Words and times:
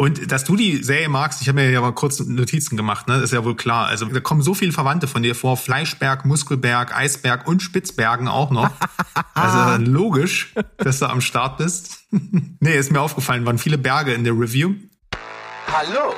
Und 0.00 0.32
dass 0.32 0.44
du 0.44 0.56
die 0.56 0.82
Serie 0.82 1.10
magst, 1.10 1.42
ich 1.42 1.48
habe 1.48 1.60
mir 1.60 1.70
ja 1.70 1.78
mal 1.82 1.92
kurz 1.92 2.20
Notizen 2.20 2.78
gemacht, 2.78 3.06
ne? 3.06 3.16
ist 3.16 3.34
ja 3.34 3.44
wohl 3.44 3.54
klar. 3.54 3.86
Also 3.88 4.06
da 4.06 4.20
kommen 4.20 4.40
so 4.40 4.54
viele 4.54 4.72
Verwandte 4.72 5.06
von 5.06 5.22
dir 5.22 5.34
vor. 5.34 5.58
Fleischberg, 5.58 6.24
Muskelberg, 6.24 6.96
Eisberg 6.96 7.46
und 7.46 7.62
Spitzbergen 7.62 8.26
auch 8.26 8.50
noch. 8.50 8.70
Also 9.34 9.82
logisch, 9.82 10.54
dass 10.76 10.98
du 10.98 11.06
am 11.06 11.22
Start 11.22 11.56
bist. 11.56 12.04
nee, 12.10 12.76
ist 12.76 12.92
mir 12.92 13.00
aufgefallen, 13.00 13.46
waren 13.46 13.56
viele 13.56 13.78
Berge 13.78 14.12
in 14.12 14.24
der 14.24 14.34
Review. 14.34 14.74
Hallo, 15.66 16.14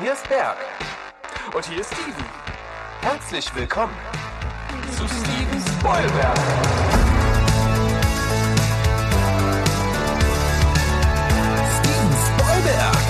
hier 0.00 0.12
ist 0.12 0.28
Berg. 0.28 0.56
Und 1.54 1.64
hier 1.64 1.80
ist 1.80 1.92
Steven. 1.92 2.24
Herzlich 3.00 3.52
willkommen 3.56 3.94
zu 4.96 5.08
Steven 5.08 5.78
Spoilberg. 5.78 6.89
Spoilberg. 12.70 13.09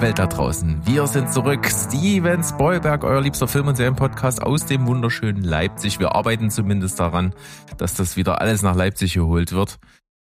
Ho-Welt 0.00 0.18
da 0.18 0.26
draußen. 0.26 0.80
Wir 0.86 1.06
sind 1.06 1.30
zurück. 1.30 1.66
Steven 1.68 2.42
Spoilberg, 2.42 3.04
euer 3.04 3.20
liebster 3.20 3.46
Film- 3.46 3.68
und 3.68 3.76
Serienpodcast 3.76 4.40
aus 4.40 4.64
dem 4.64 4.86
wunderschönen 4.86 5.42
Leipzig. 5.42 5.98
Wir 5.98 6.14
arbeiten 6.14 6.50
zumindest 6.50 6.98
daran, 6.98 7.34
dass 7.76 7.96
das 7.96 8.16
wieder 8.16 8.40
alles 8.40 8.62
nach 8.62 8.74
Leipzig 8.74 9.12
geholt 9.12 9.52
wird. 9.52 9.78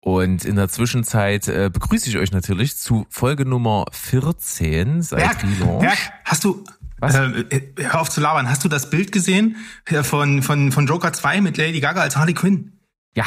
Und 0.02 0.44
in 0.44 0.58
der 0.58 0.68
Zwischenzeit 0.68 1.48
äh, 1.48 1.70
begrüße 1.72 2.10
ich 2.10 2.18
euch 2.18 2.34
natürlich 2.34 2.76
zu 2.76 3.06
Folge 3.10 3.46
Nummer 3.46 3.86
14 3.94 5.02
seit 5.02 5.22
Berg. 5.22 5.80
Berg, 5.80 5.98
hast 6.26 6.44
du, 6.44 6.66
Was? 7.00 7.16
Äh, 7.16 7.28
äh, 7.50 7.74
hör 7.78 8.02
auf 8.02 8.10
zu 8.10 8.20
labern, 8.20 8.50
hast 8.50 8.66
du 8.66 8.68
das 8.68 8.90
Bild 8.90 9.14
gesehen 9.14 9.56
äh, 9.86 10.04
von, 10.04 10.44
von, 10.44 10.74
von 10.74 10.88
Joker 10.88 11.14
2 11.14 11.40
mit 11.40 11.56
Lady 11.56 11.80
Gaga 11.80 12.02
als 12.02 12.18
Harley 12.18 12.34
Quinn? 12.34 12.80
Ja, 13.16 13.26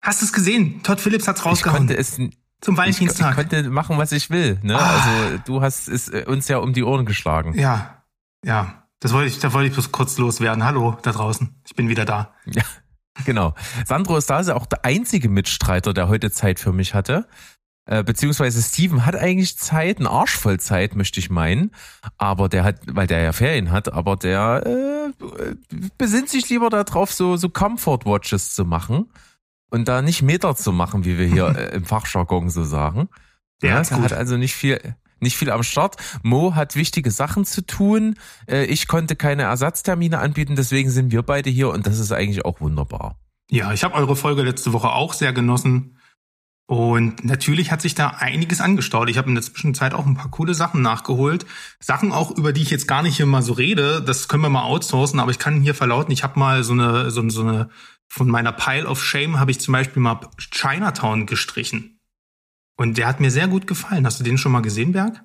Hast 0.00 0.20
du 0.20 0.26
es 0.26 0.32
gesehen? 0.34 0.82
Todd 0.82 1.00
Phillips 1.00 1.26
hat's 1.26 1.40
ich 1.40 1.46
rausgehauen. 1.46 1.78
konnte 1.78 1.96
es 1.96 2.18
zum 2.60 2.74
ich, 2.74 2.78
ich 2.78 2.78
Valentinstag. 2.78 3.34
konnte 3.34 3.70
machen, 3.70 3.98
was 3.98 4.12
ich 4.12 4.30
will. 4.30 4.58
Ne? 4.62 4.78
Ah. 4.78 4.96
Also 4.96 5.38
du 5.44 5.62
hast 5.62 5.88
es 5.88 6.08
äh, 6.08 6.24
uns 6.26 6.48
ja 6.48 6.58
um 6.58 6.72
die 6.72 6.82
Ohren 6.82 7.06
geschlagen. 7.06 7.58
ja, 7.58 8.02
ja. 8.44 8.80
Das 9.00 9.12
wollte 9.12 9.28
ich, 9.28 9.38
da 9.38 9.52
wollte 9.52 9.66
ich 9.68 9.74
bloß 9.74 9.92
kurz 9.92 10.16
loswerden. 10.16 10.64
Hallo 10.64 10.96
da 11.02 11.12
draußen. 11.12 11.60
Ich 11.66 11.74
bin 11.74 11.90
wieder 11.90 12.06
da. 12.06 12.32
Ja, 12.46 12.62
genau. 13.26 13.54
Sandro 13.84 14.16
ist 14.16 14.30
da 14.30 14.40
ist 14.40 14.46
ja 14.48 14.54
auch 14.54 14.64
der 14.64 14.86
einzige 14.86 15.28
Mitstreiter, 15.28 15.92
der 15.92 16.08
heute 16.08 16.30
Zeit 16.30 16.58
für 16.58 16.72
mich 16.72 16.94
hatte. 16.94 17.28
Äh, 17.86 18.02
beziehungsweise 18.02 18.62
Steven 18.62 19.04
hat 19.04 19.14
eigentlich 19.14 19.58
Zeit, 19.58 19.98
einen 19.98 20.06
Arsch 20.06 20.34
voll 20.36 20.58
Zeit, 20.58 20.94
möchte 20.94 21.20
ich 21.20 21.28
meinen. 21.28 21.72
Aber 22.16 22.48
der 22.48 22.64
hat, 22.64 22.80
weil 22.86 23.06
der 23.06 23.20
ja 23.20 23.32
Ferien 23.32 23.70
hat, 23.72 23.92
aber 23.92 24.16
der 24.16 24.64
äh, 24.66 25.54
besinnt 25.98 26.30
sich 26.30 26.48
lieber 26.48 26.70
darauf, 26.70 27.12
so, 27.12 27.36
so 27.36 27.50
Comfort 27.50 28.06
Watches 28.06 28.54
zu 28.54 28.64
machen. 28.64 29.10
Und 29.70 29.88
da 29.88 30.02
nicht 30.02 30.22
Meter 30.22 30.54
zu 30.54 30.72
machen, 30.72 31.04
wie 31.04 31.18
wir 31.18 31.26
hier 31.26 31.46
äh, 31.56 31.74
im 31.74 31.84
Fachjargon 31.84 32.50
so 32.50 32.64
sagen. 32.64 33.08
Der 33.62 33.70
ja, 33.70 33.76
hat's 33.76 33.88
der 33.88 34.02
hat 34.02 34.12
also 34.12 34.36
nicht 34.36 34.54
viel, 34.54 34.94
nicht 35.20 35.36
viel 35.36 35.50
am 35.50 35.62
Start. 35.62 35.96
Mo 36.22 36.54
hat 36.54 36.76
wichtige 36.76 37.10
Sachen 37.10 37.44
zu 37.44 37.66
tun. 37.66 38.16
Äh, 38.46 38.64
ich 38.64 38.88
konnte 38.88 39.16
keine 39.16 39.42
Ersatztermine 39.42 40.18
anbieten, 40.18 40.56
deswegen 40.56 40.90
sind 40.90 41.12
wir 41.12 41.22
beide 41.22 41.50
hier 41.50 41.70
und 41.70 41.86
das 41.86 41.98
ist 41.98 42.12
eigentlich 42.12 42.44
auch 42.44 42.60
wunderbar. 42.60 43.18
Ja, 43.50 43.72
ich 43.72 43.84
habe 43.84 43.94
eure 43.94 44.16
Folge 44.16 44.42
letzte 44.42 44.72
Woche 44.72 44.92
auch 44.92 45.12
sehr 45.12 45.32
genossen. 45.32 45.98
Und 46.66 47.24
natürlich 47.24 47.70
hat 47.70 47.82
sich 47.82 47.94
da 47.94 48.08
einiges 48.08 48.62
angestaut. 48.62 49.10
Ich 49.10 49.18
habe 49.18 49.28
in 49.28 49.34
der 49.34 49.44
Zwischenzeit 49.44 49.92
auch 49.92 50.06
ein 50.06 50.14
paar 50.14 50.30
coole 50.30 50.54
Sachen 50.54 50.80
nachgeholt. 50.80 51.44
Sachen 51.78 52.10
auch, 52.10 52.30
über 52.30 52.54
die 52.54 52.62
ich 52.62 52.70
jetzt 52.70 52.88
gar 52.88 53.02
nicht 53.02 53.16
hier 53.16 53.26
mal 53.26 53.42
so 53.42 53.52
rede. 53.52 54.00
Das 54.00 54.28
können 54.28 54.42
wir 54.42 54.48
mal 54.48 54.64
outsourcen, 54.64 55.20
aber 55.20 55.30
ich 55.30 55.38
kann 55.38 55.60
hier 55.60 55.74
verlauten, 55.74 56.10
ich 56.10 56.22
habe 56.22 56.38
mal 56.38 56.64
so 56.64 56.72
eine, 56.72 57.10
so, 57.10 57.28
so 57.28 57.42
eine, 57.42 57.68
von 58.08 58.28
meiner 58.28 58.52
Pile 58.52 58.86
of 58.86 59.02
Shame 59.02 59.38
habe 59.38 59.50
ich 59.50 59.60
zum 59.60 59.72
Beispiel 59.72 60.02
mal 60.02 60.20
Chinatown 60.38 61.26
gestrichen. 61.26 62.00
Und 62.76 62.98
der 62.98 63.06
hat 63.06 63.20
mir 63.20 63.30
sehr 63.30 63.48
gut 63.48 63.66
gefallen. 63.66 64.06
Hast 64.06 64.20
du 64.20 64.24
den 64.24 64.38
schon 64.38 64.52
mal 64.52 64.60
gesehen, 64.60 64.92
Berg? 64.92 65.22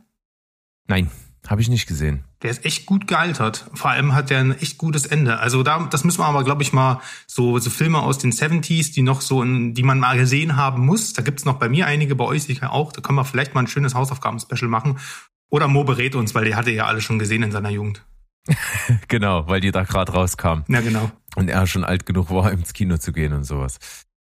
Nein, 0.88 1.10
habe 1.48 1.62
ich 1.62 1.70
nicht 1.70 1.88
gesehen. 1.88 2.24
Der 2.42 2.52
ist 2.52 2.66
echt 2.66 2.86
gut 2.86 3.08
gealtert. 3.08 3.70
Vor 3.74 3.92
allem 3.92 4.14
hat 4.14 4.30
der 4.30 4.40
ein 4.40 4.58
echt 4.58 4.78
gutes 4.78 5.06
Ende. 5.06 5.40
Also 5.40 5.64
da, 5.64 5.88
das 5.90 6.04
müssen 6.04 6.20
wir 6.20 6.26
aber, 6.26 6.44
glaube 6.44 6.64
ich, 6.64 6.74
mal 6.74 7.02
so, 7.28 7.60
so 7.60 7.70
Filme 7.70 8.00
aus 8.00 8.18
den 8.18 8.32
70s, 8.32 8.94
die 8.94 9.02
noch 9.02 9.22
so, 9.22 9.42
in, 9.42 9.74
die 9.74 9.84
man 9.84 10.00
mal 10.00 10.18
gesehen 10.18 10.56
haben 10.56 10.86
muss. 10.86 11.14
Da 11.14 11.22
gibt's 11.22 11.46
noch 11.46 11.58
bei 11.60 11.70
mir 11.70 11.88
einige, 11.88 12.16
bei 12.16 12.26
euch 12.26 12.44
sicher 12.44 12.72
auch. 12.72 12.92
Da 12.92 13.02
können 13.02 13.18
wir 13.18 13.26
vielleicht 13.26 13.56
mal 13.56 13.62
ein 13.62 13.68
schönes 13.68 13.94
Hausaufgaben-Special 13.96 14.70
machen. 14.70 15.00
Oder 15.50 15.68
Mo 15.68 15.84
berät 15.84 16.16
uns, 16.16 16.36
weil 16.36 16.46
der 16.46 16.56
hatte 16.56 16.72
ja 16.72 16.86
alle 16.86 17.02
schon 17.02 17.20
gesehen 17.20 17.44
in 17.44 17.52
seiner 17.52 17.70
Jugend. 17.70 18.06
Genau, 19.08 19.48
weil 19.48 19.60
die 19.62 19.72
da 19.72 19.84
gerade 19.84 20.12
rauskam 20.12 20.64
Ja, 20.68 20.82
genau. 20.82 21.12
Und 21.36 21.50
er 21.50 21.68
schon 21.68 21.84
alt 21.84 22.06
genug 22.06 22.30
war, 22.30 22.52
ins 22.54 22.74
Kino 22.74 22.98
zu 22.98 23.12
gehen 23.12 23.34
und 23.34 23.44
sowas. 23.44 23.80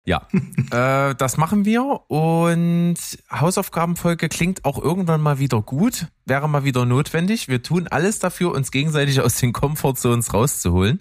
Ja, 0.05 0.27
äh, 0.71 1.15
das 1.15 1.37
machen 1.37 1.65
wir 1.65 2.09
und 2.09 2.97
Hausaufgabenfolge 3.31 4.29
klingt 4.29 4.65
auch 4.65 4.81
irgendwann 4.81 5.21
mal 5.21 5.39
wieder 5.39 5.61
gut, 5.61 6.07
wäre 6.25 6.49
mal 6.49 6.63
wieder 6.63 6.85
notwendig. 6.85 7.47
Wir 7.47 7.61
tun 7.61 7.87
alles 7.87 8.19
dafür, 8.19 8.53
uns 8.53 8.71
gegenseitig 8.71 9.21
aus 9.21 9.35
den 9.35 9.53
Comfortzones 9.53 10.33
rauszuholen. 10.33 10.99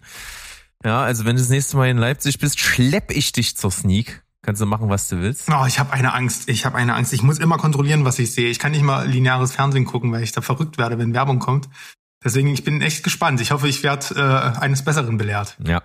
Ja, 0.84 1.02
also 1.02 1.24
wenn 1.24 1.36
du 1.36 1.42
das 1.42 1.50
nächste 1.50 1.76
Mal 1.76 1.88
in 1.88 1.98
Leipzig 1.98 2.38
bist, 2.38 2.60
schlepp 2.60 3.10
ich 3.10 3.32
dich 3.32 3.56
zur 3.56 3.70
Sneak. 3.70 4.22
Kannst 4.42 4.62
du 4.62 4.66
machen, 4.66 4.88
was 4.88 5.08
du 5.08 5.20
willst. 5.20 5.48
Oh, 5.50 5.66
ich 5.66 5.78
habe 5.78 5.92
eine 5.92 6.14
Angst. 6.14 6.48
Ich 6.48 6.64
habe 6.64 6.76
eine 6.76 6.94
Angst. 6.94 7.12
Ich 7.12 7.22
muss 7.22 7.38
immer 7.38 7.58
kontrollieren, 7.58 8.04
was 8.04 8.18
ich 8.18 8.32
sehe. 8.32 8.48
Ich 8.48 8.58
kann 8.58 8.72
nicht 8.72 8.82
mal 8.82 9.06
lineares 9.06 9.52
Fernsehen 9.52 9.84
gucken, 9.84 10.12
weil 10.12 10.22
ich 10.22 10.32
da 10.32 10.40
verrückt 10.40 10.78
werde, 10.78 10.96
wenn 10.98 11.12
Werbung 11.12 11.38
kommt. 11.40 11.68
Deswegen, 12.24 12.48
ich 12.48 12.64
bin 12.64 12.82
echt 12.82 13.04
gespannt. 13.04 13.40
Ich 13.40 13.52
hoffe, 13.52 13.68
ich 13.68 13.82
werde 13.82 14.14
äh, 14.16 14.58
eines 14.58 14.84
Besseren 14.84 15.18
belehrt. 15.18 15.56
Ja. 15.64 15.82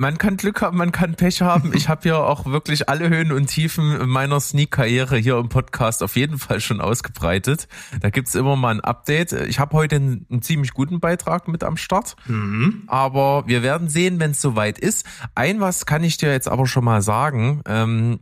Man 0.00 0.16
kann 0.16 0.36
Glück 0.36 0.62
haben, 0.62 0.76
man 0.76 0.92
kann 0.92 1.16
Pech 1.16 1.42
haben. 1.42 1.72
Ich 1.78 1.88
habe 1.88 2.08
ja 2.08 2.18
auch 2.18 2.46
wirklich 2.46 2.88
alle 2.88 3.08
Höhen 3.08 3.32
und 3.32 3.46
Tiefen 3.46 4.08
meiner 4.08 4.38
Sneak-Karriere 4.38 5.16
hier 5.16 5.38
im 5.38 5.48
Podcast 5.48 6.04
auf 6.04 6.14
jeden 6.14 6.38
Fall 6.38 6.60
schon 6.60 6.80
ausgebreitet. 6.80 7.66
Da 8.00 8.10
gibt's 8.10 8.36
immer 8.36 8.54
mal 8.54 8.76
ein 8.76 8.80
Update. 8.80 9.32
Ich 9.32 9.58
habe 9.58 9.76
heute 9.76 9.96
einen, 9.96 10.26
einen 10.30 10.42
ziemlich 10.42 10.72
guten 10.72 11.00
Beitrag 11.00 11.48
mit 11.48 11.64
am 11.64 11.76
Start. 11.76 12.14
Mhm. 12.26 12.84
Aber 12.86 13.48
wir 13.48 13.64
werden 13.64 13.88
sehen, 13.88 14.20
wenn 14.20 14.30
es 14.30 14.40
soweit 14.40 14.78
ist. 14.78 15.04
Ein 15.34 15.60
was 15.60 15.84
kann 15.84 16.04
ich 16.04 16.16
dir 16.16 16.30
jetzt 16.30 16.48
aber 16.48 16.68
schon 16.68 16.84
mal 16.84 17.02
sagen. 17.02 17.62
Ähm, 17.66 18.20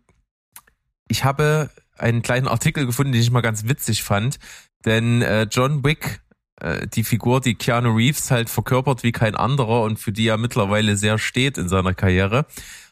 ich 1.08 1.24
habe 1.24 1.68
einen 1.98 2.22
kleinen 2.22 2.48
Artikel 2.48 2.86
gefunden, 2.86 3.12
den 3.12 3.20
ich 3.20 3.30
mal 3.30 3.42
ganz 3.42 3.68
witzig 3.68 4.02
fand. 4.02 4.38
Denn 4.86 5.20
äh, 5.20 5.46
John 5.50 5.84
Wick, 5.84 6.20
äh, 6.60 6.86
die 6.86 7.04
Figur, 7.04 7.40
die 7.40 7.54
Keanu 7.54 7.94
Reeves 7.94 8.30
halt 8.30 8.50
verkörpert 8.50 9.02
wie 9.02 9.12
kein 9.12 9.34
anderer 9.34 9.82
und 9.82 9.98
für 9.98 10.12
die 10.12 10.26
er 10.26 10.38
mittlerweile 10.38 10.96
sehr 10.96 11.18
steht 11.18 11.58
in 11.58 11.68
seiner 11.68 11.94
Karriere, 11.94 12.46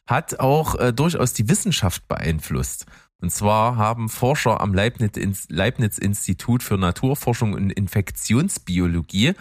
hat 0.06 0.40
auch 0.40 0.74
äh, 0.76 0.92
durchaus 0.92 1.32
die 1.32 1.48
Wissenschaft 1.48 2.06
beeinflusst. 2.08 2.86
Und 3.24 3.30
zwar 3.30 3.76
haben 3.76 4.10
Forscher 4.10 4.60
am 4.60 4.74
Leibniz- 4.74 5.46
Leibniz-Institut 5.48 6.62
für 6.62 6.76
Naturforschung 6.76 7.54
und 7.54 7.70
Infektionsbiologie 7.70 9.32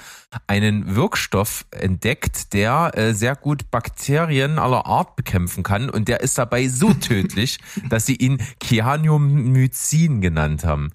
einen 0.47 0.95
Wirkstoff 0.95 1.65
entdeckt, 1.71 2.53
der 2.53 2.91
äh, 2.95 3.13
sehr 3.13 3.35
gut 3.35 3.71
Bakterien 3.71 4.57
aller 4.57 4.85
Art 4.85 5.17
bekämpfen 5.17 5.63
kann. 5.63 5.89
Und 5.89 6.07
der 6.07 6.21
ist 6.21 6.37
dabei 6.37 6.69
so 6.69 6.93
tödlich, 6.93 7.59
dass 7.89 8.05
sie 8.05 8.15
ihn 8.15 8.41
Cyanomycin 8.63 10.21
genannt 10.21 10.63
haben. 10.63 10.93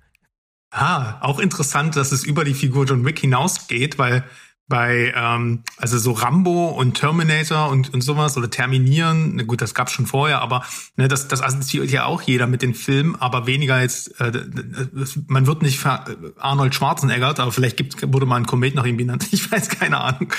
Ah, 0.71 1.19
auch 1.23 1.39
interessant, 1.39 1.97
dass 1.97 2.13
es 2.13 2.25
über 2.25 2.45
die 2.45 2.55
Figur 2.55 2.85
John 2.85 3.05
Wick 3.05 3.19
hinausgeht, 3.19 3.99
weil 3.99 4.25
bei 4.69 5.15
ähm, 5.17 5.63
also 5.79 5.99
so 5.99 6.13
Rambo 6.13 6.69
und 6.69 6.93
Terminator 6.93 7.71
und, 7.71 7.95
und 7.95 8.03
sowas 8.03 8.37
oder 8.37 8.51
Terminieren, 8.51 9.37
na 9.37 9.45
gut, 9.45 9.63
das 9.63 9.73
gab's 9.75 9.93
schon 9.93 10.05
vorher, 10.07 10.43
aber 10.43 10.63
ne, 10.97 11.09
das, 11.09 11.27
das 11.27 11.41
assoziiert 11.41 11.91
ja 11.91 12.05
auch 12.05 12.21
jeder 12.21 12.47
mit 12.47 12.61
den 12.61 12.75
Filmen, 12.75 13.17
aber 13.17 13.47
weniger 13.47 13.81
jetzt, 13.81 14.21
äh, 14.21 14.31
man 15.27 15.47
wird 15.47 15.63
nicht 15.63 15.79
ver- 15.79 16.05
Arnold 16.37 16.75
Schwarzenegger, 16.75 17.29
aber 17.39 17.51
vielleicht 17.51 17.79
gibt, 17.79 18.13
wurde 18.13 18.27
mal 18.27 18.37
ein 18.37 18.47
Komet 18.47 18.75
nach 18.75 18.85
ihm 18.85 18.99
benannt, 18.99 19.27
ich 19.33 19.51
weiß 19.51 19.71
keine 19.71 20.01
Ahnung. 20.03 20.35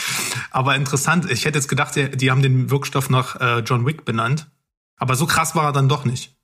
Aber 0.52 0.76
interessant, 0.76 1.30
ich 1.32 1.46
hätte 1.46 1.58
jetzt 1.58 1.68
gedacht, 1.68 1.96
die, 1.96 2.12
die 2.12 2.30
haben 2.30 2.44
den 2.44 2.70
Wirkstoff 2.70 3.10
nach 3.10 3.36
äh, 3.42 3.60
John 3.62 3.88
Wick 3.88 4.06
benannt, 4.06 4.48
aber 4.98 5.16
so 5.16 5.26
krass 5.26 5.56
war 5.56 5.66
er 5.66 5.74
dann 5.74 5.90
doch 5.90 6.06
nicht. 6.06 6.39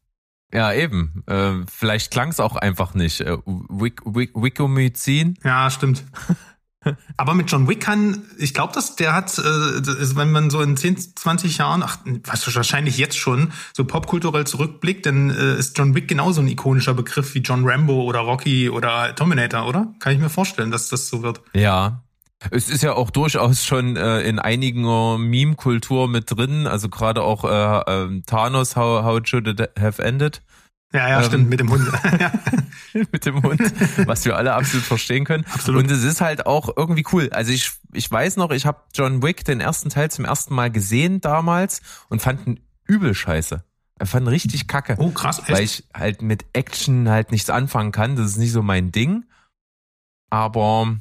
Ja, 0.53 0.73
eben. 0.73 1.23
Äh, 1.27 1.65
vielleicht 1.67 2.11
klang 2.11 2.29
es 2.29 2.39
auch 2.39 2.55
einfach 2.55 2.93
nicht. 2.93 3.21
Äh, 3.21 3.37
Wick, 3.45 4.01
Wick, 4.05 4.31
Wickomycin. 4.35 5.37
Ja, 5.43 5.69
stimmt. 5.69 6.03
Aber 7.17 7.33
mit 7.33 7.51
John 7.51 7.67
Wick 7.67 7.81
kann, 7.81 8.23
ich 8.37 8.53
glaube, 8.53 8.73
dass 8.73 8.95
der 8.95 9.13
hat, 9.13 9.37
äh, 9.37 9.79
ist, 9.79 10.15
wenn 10.15 10.31
man 10.31 10.49
so 10.49 10.61
in 10.61 10.77
10, 10.77 11.15
20 11.15 11.57
Jahren, 11.57 11.83
ach, 11.83 11.97
was 12.25 12.55
wahrscheinlich 12.55 12.97
jetzt 12.97 13.17
schon, 13.17 13.51
so 13.73 13.85
popkulturell 13.85 14.45
zurückblickt, 14.45 15.05
dann 15.05 15.31
äh, 15.31 15.55
ist 15.55 15.77
John 15.77 15.95
Wick 15.95 16.07
genauso 16.07 16.41
ein 16.41 16.47
ikonischer 16.47 16.93
Begriff 16.93 17.33
wie 17.33 17.39
John 17.39 17.67
Rambo 17.67 18.03
oder 18.03 18.19
Rocky 18.19 18.69
oder 18.69 19.15
Terminator, 19.15 19.67
oder? 19.67 19.93
Kann 19.99 20.13
ich 20.13 20.19
mir 20.19 20.29
vorstellen, 20.29 20.71
dass 20.71 20.89
das 20.89 21.07
so 21.07 21.23
wird. 21.23 21.41
Ja. 21.53 22.04
Es 22.51 22.69
ist 22.69 22.83
ja 22.83 22.93
auch 22.93 23.09
durchaus 23.09 23.65
schon 23.65 23.95
äh, 23.95 24.21
in 24.21 24.39
einigen 24.39 24.81
Meme-Kultur 25.29 26.07
mit 26.07 26.31
drin, 26.31 26.67
also 26.67 26.89
gerade 26.89 27.21
auch 27.23 27.43
äh, 27.43 28.05
äh, 28.05 28.21
Thanos, 28.25 28.75
how, 28.75 29.03
how 29.03 29.17
it 29.17 29.27
should 29.27 29.47
it 29.47 29.69
have 29.79 30.01
ended. 30.03 30.41
Ja, 30.93 31.09
ja, 31.09 31.19
Ähm, 31.19 31.25
stimmt, 31.25 31.49
mit 31.49 31.59
dem 31.59 31.69
Hund. 31.69 31.85
mit 33.11 33.25
dem 33.25 33.43
Hund, 33.43 33.61
was 34.07 34.23
wir 34.23 34.37
alle 34.37 34.53
absolut 34.53 34.85
verstehen 34.85 35.25
können. 35.25 35.45
Absolut. 35.51 35.83
Und 35.83 35.91
es 35.91 36.03
ist 36.03 36.21
halt 36.21 36.45
auch 36.45 36.69
irgendwie 36.75 37.03
cool. 37.11 37.29
Also 37.31 37.51
ich, 37.51 37.71
ich 37.91 38.09
weiß 38.09 38.37
noch, 38.37 38.51
ich 38.51 38.65
habe 38.65 38.81
John 38.93 39.21
Wick 39.21 39.43
den 39.43 39.59
ersten 39.59 39.89
Teil 39.89 40.09
zum 40.09 40.23
ersten 40.23 40.55
Mal 40.55 40.71
gesehen 40.71 41.19
damals 41.19 41.81
und 42.07 42.21
fand 42.21 42.47
ihn 42.47 42.59
übel 42.85 43.13
scheiße. 43.13 43.63
Ich 44.01 44.09
fand 44.09 44.25
ihn 44.25 44.29
richtig 44.29 44.67
kacke. 44.67 44.95
Oh, 44.99 45.11
krass, 45.11 45.41
weil 45.47 45.63
echt? 45.63 45.79
ich 45.79 45.99
halt 45.99 46.21
mit 46.21 46.45
Action 46.53 47.09
halt 47.09 47.31
nichts 47.31 47.49
anfangen 47.49 47.91
kann. 47.91 48.15
Das 48.15 48.27
ist 48.27 48.37
nicht 48.37 48.51
so 48.51 48.61
mein 48.61 48.91
Ding. 48.91 49.25
Aber 50.29 50.97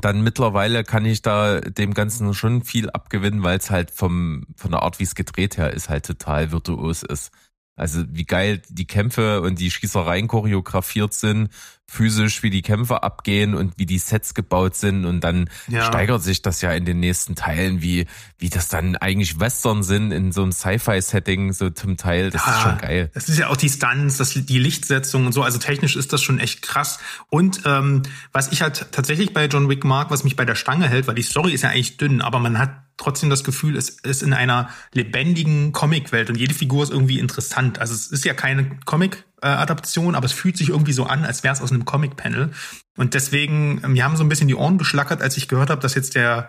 dann 0.00 0.22
mittlerweile 0.22 0.84
kann 0.84 1.04
ich 1.04 1.22
da 1.22 1.60
dem 1.60 1.94
Ganzen 1.94 2.34
schon 2.34 2.62
viel 2.62 2.90
abgewinnen, 2.90 3.42
weil 3.42 3.58
es 3.58 3.70
halt 3.70 3.90
vom, 3.90 4.46
von 4.56 4.70
der 4.70 4.82
Art, 4.82 4.98
wie 4.98 5.04
es 5.04 5.14
gedreht 5.14 5.56
her 5.56 5.72
ist, 5.72 5.88
halt 5.88 6.06
total 6.06 6.52
virtuos 6.52 7.02
ist. 7.02 7.30
Also 7.76 8.04
wie 8.08 8.24
geil 8.24 8.62
die 8.70 8.86
Kämpfe 8.86 9.42
und 9.42 9.60
die 9.60 9.70
Schießereien 9.70 10.28
choreografiert 10.28 11.12
sind, 11.12 11.50
physisch, 11.88 12.42
wie 12.42 12.50
die 12.50 12.62
Kämpfe 12.62 13.02
abgehen 13.04 13.54
und 13.54 13.74
wie 13.76 13.86
die 13.86 13.98
Sets 13.98 14.34
gebaut 14.34 14.74
sind 14.74 15.04
und 15.04 15.20
dann 15.20 15.48
Ja. 15.68 15.82
steigert 15.84 16.22
sich 16.22 16.42
das 16.42 16.60
ja 16.62 16.72
in 16.72 16.84
den 16.84 16.98
nächsten 16.98 17.36
Teilen, 17.36 17.80
wie, 17.82 18.06
wie 18.38 18.48
das 18.48 18.68
dann 18.68 18.96
eigentlich 18.96 19.38
Western 19.38 19.82
sind 19.84 20.10
in 20.10 20.32
so 20.32 20.42
einem 20.42 20.52
Sci-Fi-Setting, 20.52 21.52
so 21.52 21.70
zum 21.70 21.96
Teil. 21.96 22.30
Das 22.30 22.42
ist 22.42 22.48
Ja, 22.48 22.60
schon 22.62 22.78
geil. 22.78 23.10
Das 23.14 23.28
ist 23.28 23.38
ja 23.38 23.48
auch 23.48 23.56
die 23.56 23.68
Stunts, 23.68 24.16
das, 24.16 24.30
die 24.30 24.58
Lichtsetzung 24.58 25.26
und 25.26 25.32
so. 25.32 25.42
Also 25.42 25.58
technisch 25.58 25.94
ist 25.96 26.12
das 26.12 26.22
schon 26.22 26.40
echt 26.40 26.62
krass. 26.62 26.98
Und 27.28 27.60
ähm, 27.66 28.02
was 28.32 28.50
ich 28.50 28.62
halt 28.62 28.88
tatsächlich 28.90 29.32
bei 29.32 29.44
John 29.46 29.68
Wick 29.68 29.84
mag, 29.84 30.10
was 30.10 30.24
mich 30.24 30.34
bei 30.34 30.44
der 30.44 30.54
Stange 30.56 30.88
hält, 30.88 31.06
weil 31.06 31.14
die 31.14 31.22
Story 31.22 31.52
ist 31.52 31.62
ja 31.62 31.68
eigentlich 31.68 31.98
dünn, 31.98 32.20
aber 32.20 32.40
man 32.40 32.58
hat 32.58 32.70
trotzdem 32.96 33.30
das 33.30 33.44
Gefühl, 33.44 33.76
es 33.76 33.90
ist 33.90 34.22
in 34.22 34.32
einer 34.32 34.70
lebendigen 34.92 35.72
Comicwelt 35.72 36.30
und 36.30 36.36
jede 36.36 36.54
Figur 36.54 36.82
ist 36.82 36.90
irgendwie 36.90 37.18
interessant. 37.18 37.78
Also 37.78 37.94
es 37.94 38.08
ist 38.08 38.24
ja 38.24 38.34
keine 38.34 38.78
Comic-Adaption, 38.84 40.14
aber 40.14 40.26
es 40.26 40.32
fühlt 40.32 40.56
sich 40.56 40.70
irgendwie 40.70 40.92
so 40.92 41.04
an, 41.04 41.24
als 41.24 41.44
wäre 41.44 41.54
es 41.54 41.60
aus 41.60 41.72
einem 41.72 41.84
Comic-Panel. 41.84 42.50
Und 42.96 43.14
deswegen, 43.14 43.80
ähm, 43.84 43.92
mir 43.92 44.04
haben 44.04 44.16
so 44.16 44.24
ein 44.24 44.28
bisschen 44.28 44.48
die 44.48 44.54
Ohren 44.54 44.78
geschlackert, 44.78 45.22
als 45.22 45.36
ich 45.36 45.48
gehört 45.48 45.70
habe, 45.70 45.80
dass 45.80 45.94
jetzt 45.94 46.14
der 46.14 46.48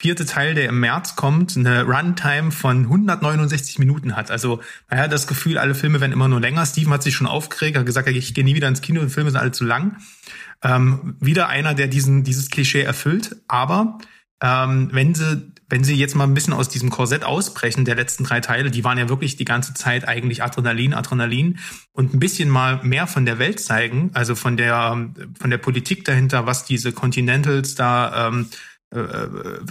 vierte 0.00 0.26
Teil, 0.26 0.54
der 0.54 0.68
im 0.68 0.80
März 0.80 1.14
kommt, 1.14 1.56
eine 1.56 1.84
Runtime 1.84 2.50
von 2.50 2.82
169 2.82 3.78
Minuten 3.78 4.16
hat. 4.16 4.32
Also 4.32 4.60
man 4.90 4.98
hat 4.98 5.12
das 5.12 5.28
Gefühl, 5.28 5.58
alle 5.58 5.76
Filme 5.76 6.00
werden 6.00 6.10
immer 6.10 6.26
nur 6.26 6.40
länger. 6.40 6.66
Steven 6.66 6.92
hat 6.92 7.04
sich 7.04 7.14
schon 7.14 7.28
aufgeregt, 7.28 7.78
hat 7.78 7.86
gesagt, 7.86 8.08
ich 8.08 8.34
gehe 8.34 8.42
nie 8.42 8.56
wieder 8.56 8.66
ins 8.66 8.80
Kino, 8.80 9.00
die 9.00 9.10
Filme 9.10 9.30
sind 9.30 9.38
alle 9.38 9.52
zu 9.52 9.64
lang. 9.64 9.98
Ähm, 10.64 11.16
wieder 11.20 11.48
einer, 11.48 11.74
der 11.74 11.86
diesen, 11.86 12.24
dieses 12.24 12.50
Klischee 12.50 12.82
erfüllt. 12.82 13.36
Aber 13.46 13.98
ähm, 14.42 14.90
wenn 14.92 15.14
sie 15.14 15.52
wenn 15.68 15.84
sie 15.84 15.94
jetzt 15.94 16.14
mal 16.14 16.24
ein 16.24 16.34
bisschen 16.34 16.52
aus 16.52 16.68
diesem 16.68 16.90
Korsett 16.90 17.24
ausbrechen, 17.24 17.86
der 17.86 17.94
letzten 17.94 18.24
drei 18.24 18.40
Teile, 18.40 18.70
die 18.70 18.84
waren 18.84 18.98
ja 18.98 19.08
wirklich 19.08 19.36
die 19.36 19.46
ganze 19.46 19.72
Zeit 19.72 20.06
eigentlich 20.06 20.42
Adrenalin, 20.42 20.92
Adrenalin. 20.92 21.60
Und 21.92 22.12
ein 22.12 22.20
bisschen 22.20 22.50
mal 22.50 22.80
mehr 22.82 23.06
von 23.06 23.24
der 23.24 23.38
Welt 23.38 23.58
zeigen, 23.58 24.10
also 24.12 24.34
von 24.34 24.58
der 24.58 25.10
von 25.38 25.48
der 25.48 25.56
Politik 25.56 26.04
dahinter, 26.04 26.44
was 26.44 26.66
diese 26.66 26.92
Continentals 26.92 27.74
da 27.74 28.28
ähm, 28.28 28.48
äh, 28.90 28.98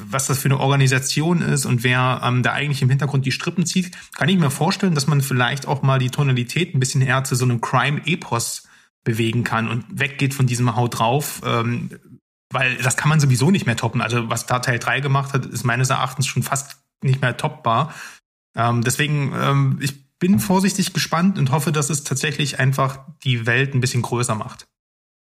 was 0.10 0.26
das 0.26 0.40
für 0.40 0.48
eine 0.48 0.60
Organisation 0.60 1.44
ist 1.44 1.68
und 1.68 1.84
wer 1.84 2.22
ähm, 2.24 2.42
da 2.42 2.54
eigentlich 2.54 2.82
im 2.82 2.90
Hintergrund 2.90 3.28
die 3.28 3.32
Strippen 3.32 3.68
zieht, 3.68 3.92
kann 4.16 4.30
ich 4.30 4.40
mir 4.40 4.50
vorstellen, 4.50 4.96
dass 4.96 5.06
man 5.06 5.22
vielleicht 5.22 5.68
auch 5.68 5.84
mal 5.84 6.00
die 6.00 6.10
Tonalität 6.10 6.74
ein 6.74 6.80
bisschen 6.80 7.04
eher 7.04 7.24
zu 7.24 7.36
so 7.36 7.46
einem 7.46 7.62
Crime-Epos 7.62 8.68
bewegen 9.04 9.44
kann 9.44 9.68
und 9.68 9.86
weggeht 9.92 10.34
von 10.34 10.48
diesem 10.48 10.76
Haut 10.76 10.98
drauf, 10.98 11.42
ähm, 11.46 11.92
weil 12.52 12.78
das 12.78 12.98
kann 12.98 13.10
man 13.10 13.20
sowieso 13.20 13.52
nicht 13.52 13.66
mehr 13.66 13.78
toppen. 13.78 14.02
Also 14.02 14.30
was 14.30 14.46
da 14.46 14.60
Teil 14.60 14.80
3 14.80 15.00
gemacht 15.00 15.34
hat, 15.34 15.46
ist 15.46 15.64
meines 15.64 15.90
Erachtens 15.90 16.28
schon 16.28 16.44
fast 16.44 16.78
nicht 17.04 17.22
mehr 17.22 17.38
toppbar. 17.38 17.94
Ähm, 18.56 18.84
deswegen, 18.84 19.34
ähm, 19.36 19.80
ich 19.82 20.10
bin 20.20 20.40
vorsichtig 20.40 20.94
gespannt 20.94 21.40
und 21.40 21.52
hoffe, 21.52 21.72
dass 21.72 21.90
es 21.90 22.04
tatsächlich 22.04 22.60
einfach 22.60 23.00
die 23.24 23.46
Welt 23.46 23.74
ein 23.74 23.82
bisschen 23.82 24.02
größer 24.02 24.36
macht. 24.36 24.66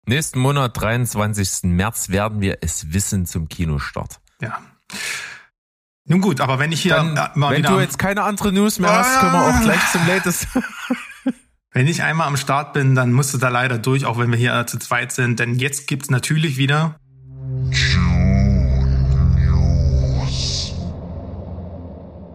Nächsten 0.07 0.41
Monat, 0.41 0.81
23. 0.81 1.65
März, 1.65 2.09
werden 2.09 2.41
wir 2.41 2.59
es 2.63 2.93
wissen 2.93 3.27
zum 3.27 3.49
Kinostart. 3.49 4.21
Ja. 4.41 4.61
Nun 6.07 6.23
gut, 6.23 6.41
aber 6.41 6.59
wenn 6.59 6.73
ich 6.73 6.81
hier 6.81 6.95
Dann, 6.95 7.17
äh, 7.17 7.29
mal 7.35 7.51
wenn 7.51 7.59
wieder 7.59 7.75
du 7.75 7.81
jetzt 7.81 7.99
keine 7.99 8.23
andere 8.23 8.51
News 8.51 8.79
mehr 8.79 8.91
hast, 8.91 9.21
können 9.21 9.33
wir 9.33 9.47
auch 9.47 9.61
gleich 9.61 9.93
zum 9.93 10.07
Latest. 10.07 10.49
Wenn 11.71 11.87
ich 11.87 12.03
einmal 12.03 12.27
am 12.27 12.37
Start 12.37 12.73
bin, 12.73 12.95
dann 12.95 13.13
musst 13.13 13.35
du 13.35 13.39
da 13.39 13.51
leider 13.51 13.79
durch, 13.79 14.07
auch 14.07 14.19
wenn 14.19 14.31
wir 14.33 14.39
hier 14.39 14.67
zu 14.67 14.79
zweit 14.79 15.13
sind. 15.13 15.39
Denn 15.39 15.55
jetzt 15.57 15.87
gibt's 15.87 16.11
natürlich 16.11 16.57
wieder. 16.57 16.99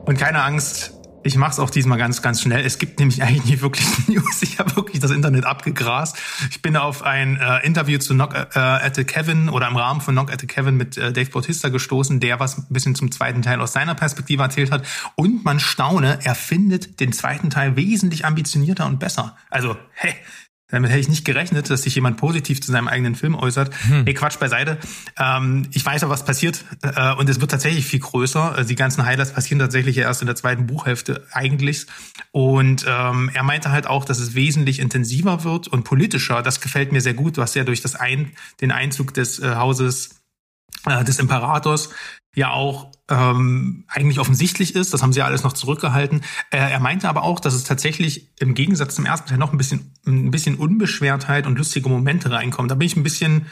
Und 0.06 0.18
keine 0.18 0.44
Angst, 0.44 0.94
ich 1.24 1.38
mach's 1.38 1.60
auch 1.60 1.70
diesmal 1.70 1.98
ganz, 1.98 2.22
ganz 2.22 2.42
schnell. 2.42 2.66
Es 2.66 2.78
gibt 2.78 3.00
nämlich 3.00 3.24
eigentlich 3.24 3.46
nicht 3.46 3.62
wirklich 3.62 3.88
News. 4.08 4.42
Ich 4.42 4.60
habe 4.60 4.76
wirklich 4.76 5.00
das 5.00 5.12
Internet 5.12 5.46
abgegrast. 5.46 6.18
Ich 6.52 6.62
bin 6.62 6.76
auf 6.76 7.02
ein 7.02 7.38
äh, 7.38 7.66
Interview 7.66 7.98
zu 7.98 8.14
Knock 8.14 8.34
äh, 8.34 8.60
at 8.60 8.96
the 8.96 9.06
Kevin 9.06 9.48
oder 9.50 9.68
im 9.70 9.78
Rahmen 9.78 10.02
von 10.02 10.14
Knock 10.14 10.32
at 10.32 10.42
the 10.42 10.48
Kevin 10.48 10.76
mit 10.76 10.98
äh, 10.98 11.14
Dave 11.14 11.30
Bautista 11.30 11.70
gestoßen, 11.70 12.20
der 12.20 12.40
was 12.40 12.58
ein 12.58 12.66
bisschen 12.70 12.96
zum 12.96 13.12
zweiten 13.12 13.42
Teil 13.42 13.62
aus 13.62 13.72
seiner 13.72 13.96
Perspektive 13.96 14.44
erzählt 14.44 14.72
hat. 14.72 14.86
Und 15.16 15.46
man 15.46 15.60
staune, 15.62 16.20
er 16.24 16.36
findet 16.36 17.00
den 17.00 17.14
zweiten 17.14 17.50
Teil 17.50 17.78
wesentlich 17.78 18.26
ambitionierter 18.26 18.86
und 18.86 19.00
besser. 19.00 19.38
Also, 19.50 19.78
hey, 19.94 20.14
damit 20.70 20.90
hätte 20.90 21.02
ich 21.02 21.10
nicht 21.10 21.26
gerechnet, 21.26 21.70
dass 21.70 21.84
sich 21.84 21.94
jemand 21.96 22.18
positiv 22.18 22.62
zu 22.62 22.72
seinem 22.72 22.88
eigenen 22.88 23.16
Film 23.16 23.36
äußert. 23.36 23.72
Hm. 23.88 24.06
Nee, 24.06 24.14
Quatsch 24.14 24.40
beiseite. 24.40 24.78
Ähm, 25.20 25.68
ich 25.72 25.86
weiß 25.86 26.02
ja, 26.02 26.10
was 26.10 26.26
passiert. 26.26 26.66
Äh, 26.82 27.14
und 27.14 27.30
es 27.30 27.40
wird 27.42 27.52
tatsächlich 27.52 27.86
viel 27.86 28.00
größer. 28.00 28.56
Also 28.56 28.68
die 28.68 28.76
ganzen 28.76 29.06
Highlights 29.06 29.34
passieren 29.34 29.60
tatsächlich 29.60 29.98
erst 29.98 30.22
in 30.22 30.26
der 30.26 30.36
zweiten 30.36 30.66
Buchhälfte 30.66 31.28
eigentlich. 31.32 31.86
Und 32.32 32.86
ähm, 32.88 33.30
er 33.34 33.44
meinte 33.44 33.72
halt 33.72 33.88
auch, 33.88 34.06
dass 34.06 34.20
es 34.20 34.34
wesentlich 34.34 34.80
intensiver 34.80 35.44
wird 35.44 35.68
und 35.68 35.84
politischer. 35.84 36.42
Das 36.42 36.60
gefällt 36.60 36.92
mir 36.92 37.02
sehr 37.02 37.14
gut, 37.14 37.38
was 37.38 37.54
ja 37.54 37.64
durch 37.64 37.82
das 37.82 37.96
ein, 37.96 38.32
den 38.62 38.72
Einzug 38.72 39.14
des 39.14 39.40
äh, 39.40 39.56
Hauses 39.56 40.24
äh, 40.86 41.04
des 41.04 41.20
Imperators 41.20 41.90
ja 42.36 42.50
auch 42.50 42.92
ähm, 43.10 43.84
eigentlich 43.88 44.20
offensichtlich 44.20 44.76
ist. 44.76 44.94
Das 44.94 45.02
haben 45.02 45.14
sie 45.14 45.20
ja 45.20 45.26
alles 45.26 45.44
noch 45.44 45.54
zurückgehalten. 45.54 46.22
Äh, 46.52 46.58
er 46.58 46.80
meinte 46.80 47.10
aber 47.10 47.24
auch, 47.24 47.40
dass 47.40 47.54
es 47.54 47.64
tatsächlich 47.64 48.32
im 48.40 48.54
Gegensatz 48.54 48.96
zum 48.96 49.06
ersten 49.06 49.30
Teil 49.30 49.38
noch 49.38 49.52
ein 49.52 49.58
bisschen, 49.58 49.92
ein 50.06 50.32
bisschen 50.32 50.56
Unbeschwertheit 50.56 51.46
und 51.46 51.58
lustige 51.58 51.90
Momente 51.90 52.32
reinkommt. 52.32 52.72
Da 52.72 52.76
bin 52.76 52.86
ich 52.86 52.96
ein 52.96 53.04
bisschen, 53.04 53.48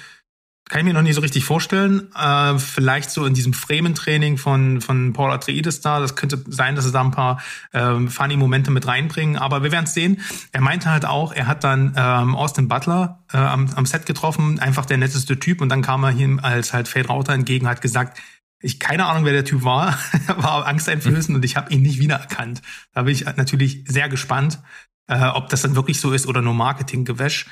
kann 0.69 0.79
ich 0.79 0.85
mir 0.85 0.93
noch 0.93 1.01
nicht 1.01 1.15
so 1.15 1.21
richtig 1.21 1.43
vorstellen. 1.43 2.07
Äh, 2.15 2.57
vielleicht 2.59 3.11
so 3.11 3.25
in 3.25 3.33
diesem 3.33 3.51
Fremen-Training 3.51 4.37
von, 4.37 4.79
von 4.79 5.11
Paul 5.11 5.31
Atreides 5.31 5.81
da. 5.81 5.99
Das 5.99 6.15
könnte 6.15 6.41
sein, 6.47 6.77
dass 6.77 6.85
sie 6.85 6.93
da 6.93 7.01
ein 7.01 7.11
paar 7.11 7.41
ähm, 7.73 8.07
funny 8.07 8.37
Momente 8.37 8.71
mit 8.71 8.87
reinbringen. 8.87 9.35
Aber 9.35 9.63
wir 9.63 9.73
werden 9.73 9.83
es 9.83 9.93
sehen. 9.93 10.21
Er 10.53 10.61
meinte 10.61 10.89
halt 10.89 11.05
auch, 11.05 11.33
er 11.33 11.47
hat 11.47 11.65
dann 11.65 11.93
ähm, 11.97 12.35
Austin 12.37 12.69
Butler 12.69 13.25
äh, 13.33 13.37
am, 13.37 13.69
am 13.75 13.85
Set 13.85 14.05
getroffen, 14.05 14.59
einfach 14.59 14.85
der 14.85 14.97
netteste 14.97 15.37
Typ. 15.39 15.59
Und 15.59 15.67
dann 15.67 15.81
kam 15.81 16.05
er 16.05 16.11
ihm 16.11 16.39
als 16.41 16.71
halt 16.71 16.87
Fade 16.87 17.09
Rauter 17.09 17.33
entgegen, 17.33 17.67
hat 17.67 17.81
gesagt, 17.81 18.17
ich 18.61 18.79
keine 18.79 19.05
Ahnung, 19.05 19.25
wer 19.25 19.33
der 19.33 19.45
Typ 19.45 19.63
war, 19.63 19.97
war 20.37 20.65
angsteinflößend 20.67 21.35
und 21.35 21.45
ich 21.45 21.55
habe 21.55 21.73
ihn 21.73 21.81
nicht 21.81 21.99
wiedererkannt. 21.99 22.61
Da 22.93 23.03
bin 23.03 23.13
ich 23.13 23.25
natürlich 23.25 23.83
sehr 23.87 24.09
gespannt, 24.09 24.59
äh, 25.07 25.25
ob 25.25 25.49
das 25.49 25.61
dann 25.61 25.75
wirklich 25.75 25.99
so 25.99 26.11
ist 26.11 26.27
oder 26.27 26.41
nur 26.41 26.53
Marketinggewäsch. 26.53 27.47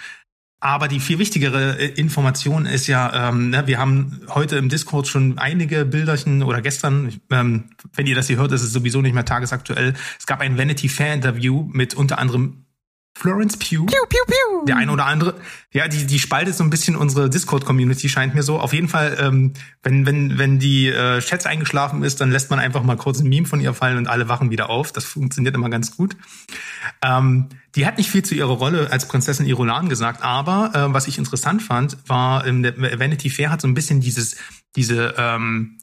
Aber 0.61 0.89
die 0.89 0.99
viel 0.99 1.19
wichtigere 1.19 1.79
äh, 1.79 1.87
Information 1.93 2.65
ist 2.65 2.87
ja, 2.87 3.29
ähm, 3.29 3.49
ne, 3.49 3.65
wir 3.67 3.79
haben 3.79 4.21
heute 4.29 4.57
im 4.57 4.67
Discord 4.67 5.07
schon 5.07 5.37
einige 5.37 5.85
Bilderchen 5.85 6.43
oder 6.43 6.61
gestern, 6.61 7.19
ähm, 7.31 7.69
wenn 7.93 8.07
ihr 8.07 8.15
das 8.15 8.27
hier 8.27 8.37
hört, 8.37 8.51
ist 8.51 8.63
es 8.63 8.73
sowieso 8.73 9.01
nicht 9.01 9.13
mehr 9.13 9.25
tagesaktuell. 9.25 9.93
Es 10.19 10.27
gab 10.27 10.41
ein 10.41 10.57
Vanity 10.57 10.89
Fair 10.89 11.13
Interview 11.13 11.69
mit 11.71 11.93
unter 11.93 12.19
anderem 12.19 12.65
Florence 13.15 13.57
Pugh. 13.57 13.85
Piu, 13.85 14.05
piu, 14.07 14.23
piu. 14.25 14.65
Der 14.65 14.77
eine 14.77 14.91
oder 14.91 15.05
andere, 15.05 15.35
ja, 15.71 15.87
die, 15.87 16.05
die 16.05 16.19
spaltet 16.19 16.55
so 16.55 16.63
ein 16.63 16.69
bisschen 16.69 16.95
unsere 16.95 17.29
Discord-Community, 17.29 18.07
scheint 18.07 18.33
mir 18.33 18.43
so. 18.43 18.59
Auf 18.59 18.71
jeden 18.71 18.87
Fall, 18.87 19.17
ähm, 19.19 19.53
wenn, 19.83 20.05
wenn, 20.05 20.37
wenn 20.37 20.59
die 20.59 20.87
äh, 20.87 21.19
Chats 21.19 21.45
eingeschlafen 21.45 22.03
ist, 22.03 22.21
dann 22.21 22.31
lässt 22.31 22.49
man 22.49 22.59
einfach 22.59 22.81
mal 22.81 22.95
kurz 22.95 23.19
ein 23.19 23.27
Meme 23.27 23.45
von 23.45 23.59
ihr 23.59 23.73
fallen 23.73 23.97
und 23.97 24.07
alle 24.07 24.29
wachen 24.29 24.51
wieder 24.51 24.69
auf. 24.69 24.93
Das 24.93 25.03
funktioniert 25.03 25.53
immer 25.53 25.69
ganz 25.69 25.97
gut. 25.97 26.15
Ähm, 27.03 27.49
die 27.75 27.85
hat 27.85 27.97
nicht 27.97 28.09
viel 28.09 28.23
zu 28.23 28.35
ihrer 28.35 28.53
Rolle 28.53 28.89
als 28.91 29.07
Prinzessin 29.07 29.45
Irulan 29.45 29.89
gesagt, 29.89 30.23
aber 30.23 30.71
äh, 30.73 30.93
was 30.93 31.07
ich 31.07 31.17
interessant 31.17 31.61
fand, 31.61 31.97
war, 32.07 32.47
ähm, 32.47 32.63
Vanity 32.63 33.29
Fair 33.29 33.51
hat 33.51 33.61
so 33.61 33.67
ein 33.67 33.73
bisschen 33.73 33.99
dieses, 33.99 34.37
diese, 34.75 35.15
ähm, 35.17 35.77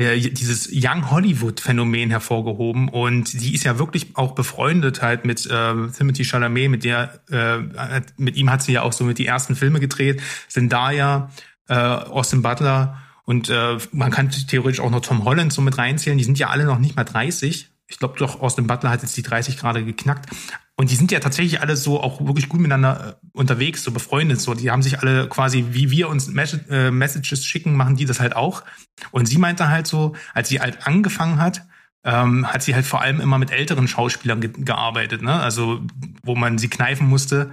äh, 0.00 0.18
dieses 0.18 0.70
Young 0.72 1.10
Hollywood 1.10 1.60
Phänomen 1.60 2.08
hervorgehoben 2.08 2.88
und 2.88 3.38
die 3.38 3.54
ist 3.54 3.64
ja 3.64 3.78
wirklich 3.78 4.16
auch 4.16 4.34
befreundet 4.34 5.02
halt 5.02 5.26
mit 5.26 5.44
äh, 5.46 5.74
Timothy 5.96 6.24
Chalamet, 6.24 6.70
mit 6.70 6.84
der 6.84 7.20
äh, 7.30 8.00
mit 8.16 8.36
ihm 8.36 8.50
hat 8.50 8.62
sie 8.62 8.72
ja 8.72 8.82
auch 8.82 8.94
so 8.94 9.04
mit 9.04 9.18
die 9.18 9.26
ersten 9.26 9.56
Filme 9.56 9.78
gedreht, 9.78 10.22
Zendaya, 10.48 11.30
äh, 11.68 11.74
Austin 11.74 12.40
Butler 12.40 12.98
Und 13.26 13.50
äh, 13.50 13.76
man 13.92 14.10
kann 14.10 14.30
theoretisch 14.30 14.80
auch 14.80 14.90
noch 14.90 15.02
Tom 15.02 15.24
Holland 15.24 15.52
so 15.52 15.60
mit 15.60 15.76
reinzählen. 15.76 16.16
Die 16.16 16.24
sind 16.24 16.38
ja 16.38 16.48
alle 16.48 16.64
noch 16.64 16.78
nicht 16.78 16.96
mal 16.96 17.04
30. 17.04 17.69
Ich 17.90 17.98
glaube 17.98 18.16
doch, 18.18 18.40
Austin 18.40 18.66
Butler 18.66 18.90
hat 18.90 19.02
jetzt 19.02 19.16
die 19.16 19.22
30 19.22 19.58
gerade 19.58 19.84
geknackt. 19.84 20.30
Und 20.76 20.90
die 20.90 20.94
sind 20.94 21.12
ja 21.12 21.20
tatsächlich 21.20 21.60
alle 21.60 21.76
so 21.76 22.00
auch 22.00 22.24
wirklich 22.24 22.48
gut 22.48 22.60
miteinander 22.60 23.18
äh, 23.22 23.26
unterwegs, 23.32 23.84
so 23.84 23.90
befreundet. 23.90 24.40
So, 24.40 24.54
die 24.54 24.70
haben 24.70 24.80
sich 24.80 25.00
alle 25.00 25.28
quasi, 25.28 25.66
wie 25.72 25.90
wir 25.90 26.08
uns 26.08 26.28
äh, 26.28 26.90
Messages 26.90 27.44
schicken, 27.44 27.76
machen 27.76 27.96
die 27.96 28.06
das 28.06 28.20
halt 28.20 28.34
auch. 28.34 28.62
Und 29.10 29.26
sie 29.26 29.36
meinte 29.36 29.68
halt 29.68 29.86
so, 29.86 30.14
als 30.32 30.48
sie 30.48 30.60
halt 30.60 30.86
angefangen 30.86 31.38
hat, 31.38 31.66
ähm, 32.02 32.50
hat 32.50 32.62
sie 32.62 32.74
halt 32.74 32.86
vor 32.86 33.02
allem 33.02 33.20
immer 33.20 33.36
mit 33.36 33.50
älteren 33.50 33.88
Schauspielern 33.88 34.40
ge 34.40 34.52
gearbeitet, 34.56 35.20
ne? 35.20 35.34
Also 35.34 35.82
wo 36.22 36.34
man 36.34 36.56
sie 36.56 36.68
kneifen 36.68 37.06
musste, 37.06 37.52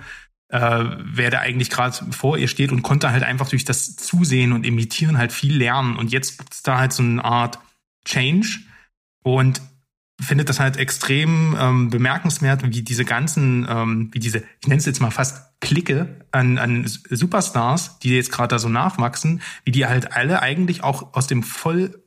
äh, 0.50 0.86
wer 0.98 1.30
da 1.30 1.40
eigentlich 1.40 1.70
gerade 1.70 1.98
vor 2.12 2.38
ihr 2.38 2.48
steht 2.48 2.72
und 2.72 2.82
konnte 2.82 3.12
halt 3.12 3.24
einfach 3.24 3.50
durch 3.50 3.66
das 3.66 3.98
Zusehen 3.98 4.54
und 4.54 4.66
Imitieren 4.66 5.18
halt 5.18 5.34
viel 5.34 5.58
lernen. 5.58 5.98
Und 5.98 6.14
jetzt 6.14 6.38
gibt's 6.38 6.64
da 6.64 6.78
halt 6.78 6.94
so 6.94 7.04
eine 7.04 7.26
Art 7.26 7.60
Change 8.06 8.60
und 9.24 9.62
findet 10.20 10.50
das 10.50 10.60
halt 10.60 10.78
extrem 10.78 11.56
ähm, 11.60 11.90
bemerkenswert, 11.90 12.64
wie 12.64 12.82
diese 12.82 13.06
ganzen, 13.06 13.68
ähm, 13.70 14.10
wie 14.12 14.20
diese, 14.20 14.44
ich 14.62 14.68
nenne 14.68 14.80
es 14.80 14.86
jetzt 14.86 15.00
mal 15.00 15.12
fast 15.12 15.60
Clique 15.60 16.26
an, 16.32 16.58
an 16.58 16.86
Superstars, 16.88 18.00
die 18.00 18.16
jetzt 18.16 18.32
gerade 18.32 18.50
da 18.50 18.60
so 18.60 18.70
nachwachsen, 18.70 19.42
wie 19.64 19.72
die 19.72 19.86
halt 19.86 20.14
alle 20.14 20.42
eigentlich 20.42 20.84
auch 20.84 21.14
aus 21.14 21.28
dem 21.28 21.44
voll 21.44 22.04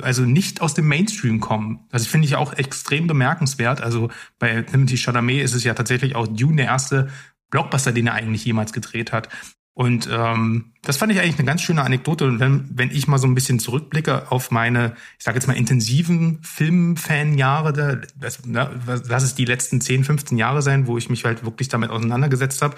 also 0.00 0.22
nicht 0.22 0.62
aus 0.62 0.72
dem 0.72 0.88
Mainstream 0.88 1.40
kommen. 1.40 1.86
Das 1.90 2.06
finde 2.06 2.26
ich 2.26 2.36
auch 2.36 2.54
extrem 2.54 3.06
bemerkenswert. 3.06 3.82
Also 3.82 4.10
bei 4.38 4.62
Timothy 4.62 4.96
Chalamet 4.96 5.42
ist 5.42 5.52
es 5.52 5.62
ja 5.62 5.74
tatsächlich 5.74 6.16
auch 6.16 6.26
Dune 6.26 6.56
der 6.56 6.66
erste 6.66 7.10
Blockbuster, 7.50 7.92
den 7.92 8.06
er 8.06 8.14
eigentlich 8.14 8.44
jemals 8.44 8.72
gedreht 8.72 9.12
hat. 9.12 9.28
Und 9.74 10.08
ähm, 10.10 10.72
das 10.82 10.98
fand 10.98 11.10
ich 11.10 11.18
eigentlich 11.18 11.38
eine 11.38 11.46
ganz 11.46 11.60
schöne 11.60 11.82
Anekdote. 11.82 12.24
Und 12.26 12.38
wenn, 12.38 12.68
wenn 12.72 12.92
ich 12.92 13.08
mal 13.08 13.18
so 13.18 13.26
ein 13.26 13.34
bisschen 13.34 13.58
zurückblicke 13.58 14.30
auf 14.30 14.52
meine, 14.52 14.94
ich 15.18 15.24
sage 15.24 15.36
jetzt 15.36 15.48
mal, 15.48 15.56
intensiven 15.56 16.38
Filmfan-Jahre, 16.42 18.02
das, 18.16 18.46
ne, 18.46 18.70
lass 19.08 19.24
es 19.24 19.34
die 19.34 19.44
letzten 19.44 19.80
10, 19.80 20.04
15 20.04 20.38
Jahre 20.38 20.62
sein, 20.62 20.86
wo 20.86 20.96
ich 20.96 21.10
mich 21.10 21.24
halt 21.24 21.44
wirklich 21.44 21.68
damit 21.68 21.90
auseinandergesetzt 21.90 22.62
habe, 22.62 22.76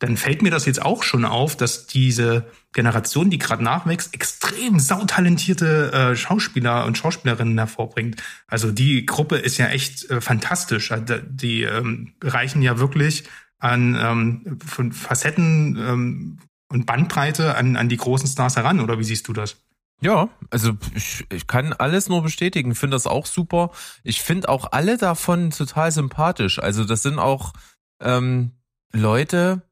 dann 0.00 0.16
fällt 0.16 0.42
mir 0.42 0.50
das 0.50 0.66
jetzt 0.66 0.82
auch 0.82 1.04
schon 1.04 1.24
auf, 1.24 1.56
dass 1.56 1.86
diese 1.86 2.46
Generation, 2.72 3.30
die 3.30 3.38
gerade 3.38 3.62
nachwächst, 3.62 4.12
extrem 4.12 4.80
sautalentierte 4.80 5.92
äh, 5.92 6.16
Schauspieler 6.16 6.86
und 6.86 6.98
Schauspielerinnen 6.98 7.56
hervorbringt. 7.56 8.20
Also 8.48 8.72
die 8.72 9.06
Gruppe 9.06 9.36
ist 9.36 9.58
ja 9.58 9.68
echt 9.68 10.10
äh, 10.10 10.20
fantastisch. 10.20 10.90
Also 10.90 11.18
die 11.24 11.62
ähm, 11.62 12.14
reichen 12.20 12.62
ja 12.62 12.80
wirklich 12.80 13.24
an 13.62 13.96
ähm, 13.98 14.58
von 14.64 14.92
Facetten 14.92 15.76
ähm, 15.78 16.38
und 16.68 16.84
Bandbreite 16.84 17.56
an, 17.56 17.76
an 17.76 17.88
die 17.88 17.96
großen 17.96 18.28
Stars 18.28 18.56
heran. 18.56 18.80
Oder 18.80 18.98
wie 18.98 19.04
siehst 19.04 19.28
du 19.28 19.32
das? 19.32 19.56
Ja, 20.00 20.28
also 20.50 20.72
ich, 20.96 21.24
ich 21.30 21.46
kann 21.46 21.72
alles 21.72 22.08
nur 22.08 22.22
bestätigen, 22.22 22.74
finde 22.74 22.96
das 22.96 23.06
auch 23.06 23.24
super. 23.24 23.70
Ich 24.02 24.20
finde 24.20 24.48
auch 24.48 24.72
alle 24.72 24.98
davon 24.98 25.50
total 25.50 25.92
sympathisch. 25.92 26.58
Also 26.58 26.84
das 26.84 27.02
sind 27.02 27.20
auch 27.20 27.52
ähm, 28.00 28.50
Leute, 28.92 29.62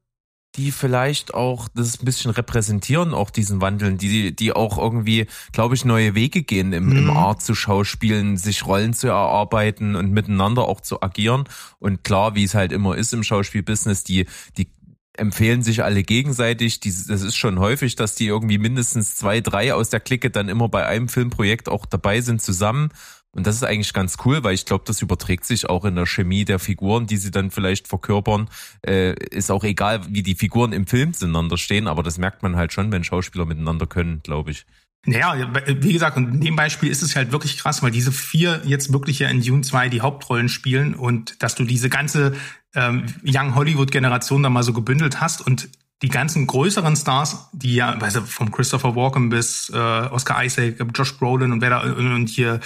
die 0.57 0.73
vielleicht 0.73 1.33
auch 1.35 1.69
das 1.75 2.01
ein 2.01 2.05
bisschen 2.05 2.31
repräsentieren, 2.33 3.15
auch 3.15 3.31
diesen 3.31 3.61
Wandeln, 3.61 3.99
die, 3.99 4.35
die 4.35 4.53
auch 4.53 4.79
irgendwie, 4.79 5.27
glaube 5.53 5.77
ich, 5.77 5.85
neue 5.85 6.15
Wege 6.15 6.43
gehen 6.43 6.73
im, 6.73 6.87
mhm. 6.87 6.97
im 6.97 7.11
Art 7.11 7.43
zu 7.43 7.55
schauspielen, 7.55 8.37
sich 8.37 8.67
Rollen 8.67 8.93
zu 8.93 9.09
erarbeiten 9.09 9.95
und 9.95 10.11
miteinander 10.11 10.63
auch 10.63 10.81
zu 10.81 11.03
agieren. 11.03 11.45
Und 11.79 12.03
klar, 12.03 12.35
wie 12.35 12.45
es 12.45 12.55
halt 12.55 12.73
immer 12.73 12.97
ist 12.97 13.13
im 13.13 13.23
Schauspielbusiness, 13.23 14.03
die, 14.03 14.27
die 14.59 14.73
empfehlen 15.17 15.63
sich 15.63 15.85
alle 15.85 16.03
gegenseitig. 16.03 16.81
Die, 16.81 16.91
das 16.91 17.23
ist 17.23 17.37
schon 17.37 17.61
häufig, 17.61 17.95
dass 17.95 18.17
die 18.17 18.27
irgendwie 18.27 18.59
mindestens 18.59 19.17
zwei, 19.17 19.41
drei 19.41 19.73
aus 19.75 19.91
der 19.91 20.01
Clique 20.01 20.31
dann 20.31 20.49
immer 20.49 20.69
bei 20.69 20.85
einem 20.87 21.09
Filmprojekt 21.09 21.69
auch 21.69 21.87
dabei 21.87 22.23
sind 22.23 22.43
zusammen 22.43 22.91
und 23.33 23.47
das 23.47 23.57
ist 23.57 23.63
eigentlich 23.63 23.93
ganz 23.93 24.17
cool, 24.25 24.43
weil 24.43 24.55
ich 24.55 24.67
glaube, 24.67 24.85
das 24.87 25.03
überträgt 25.03 25.45
sich 25.45 25.69
auch 25.69 25.85
in 25.85 25.95
der 25.95 26.07
Chemie 26.07 26.45
der 26.45 26.59
Figuren, 26.59 27.07
die 27.07 27.17
sie 27.17 27.31
dann 27.31 27.51
vielleicht 27.51 27.87
verkörpern. 27.87 28.49
Äh, 28.85 29.15
ist 29.31 29.51
auch 29.51 29.63
egal, 29.63 30.01
wie 30.09 30.23
die 30.23 30.35
Figuren 30.35 30.73
im 30.73 30.87
Film 30.87 31.13
zueinander 31.13 31.57
stehen, 31.57 31.87
aber 31.87 32.03
das 32.03 32.19
merkt 32.19 32.43
man 32.43 32.57
halt 32.57 32.73
schon, 32.73 32.91
wenn 32.91 33.05
Schauspieler 33.05 33.47
miteinander 33.47 33.87
können, 33.87 34.21
glaube 34.25 34.51
ich. 34.51 34.67
Naja, 35.07 35.51
wie 35.67 35.95
gesagt, 35.95 36.19
und 36.19 36.35
in 36.35 36.41
dem 36.43 36.57
Beispiel 36.57 36.91
ist 36.91 37.03
es 37.03 37.17
halt 37.17 37.33
wirklich 37.33 37.57
krass, 37.57 37.83
weil 37.83 37.91
diese 37.91 38.13
vier 38.13 38.61
jetzt 38.67 38.93
wirklich 38.93 39.21
ja 39.21 39.29
in 39.31 39.41
Dune 39.41 39.63
2 39.63 39.89
die 39.89 40.03
Hauptrollen 40.03 40.51
spielen 40.51 40.95
und 40.95 41.43
dass 41.43 41.55
du 41.55 41.65
diese 41.65 41.89
ganze 41.89 42.35
ähm, 42.75 43.07
Young 43.25 43.55
Hollywood-Generation 43.55 44.43
da 44.43 44.51
mal 44.51 44.63
so 44.63 44.75
gebündelt 44.75 45.21
hast 45.21 45.41
und 45.47 45.71
die 46.03 46.09
ganzen 46.09 46.47
größeren 46.47 46.97
Stars, 46.97 47.49
die 47.53 47.75
ja, 47.75 48.01
weißt 48.01 48.17
du, 48.17 48.21
vom 48.23 48.51
Christopher 48.51 48.97
Walken 48.97 49.29
bis 49.29 49.69
äh, 49.71 49.77
Oscar 49.77 50.43
Isaac, 50.45 50.77
Josh 50.95 51.17
Brolin 51.19 51.53
und 51.53 51.61
wer 51.61 51.71
da 51.71 51.81
und 51.81 52.29
hier 52.29 52.61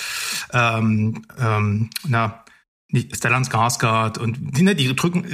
ähm, 0.53 1.25
ähm, 1.39 1.91
na 2.07 2.45
Stellan 3.13 3.45
Skarsgård 3.45 4.19
und 4.19 4.57
die, 4.57 4.63
ne, 4.63 4.77
die 4.77 4.95
drücken, 4.95 5.25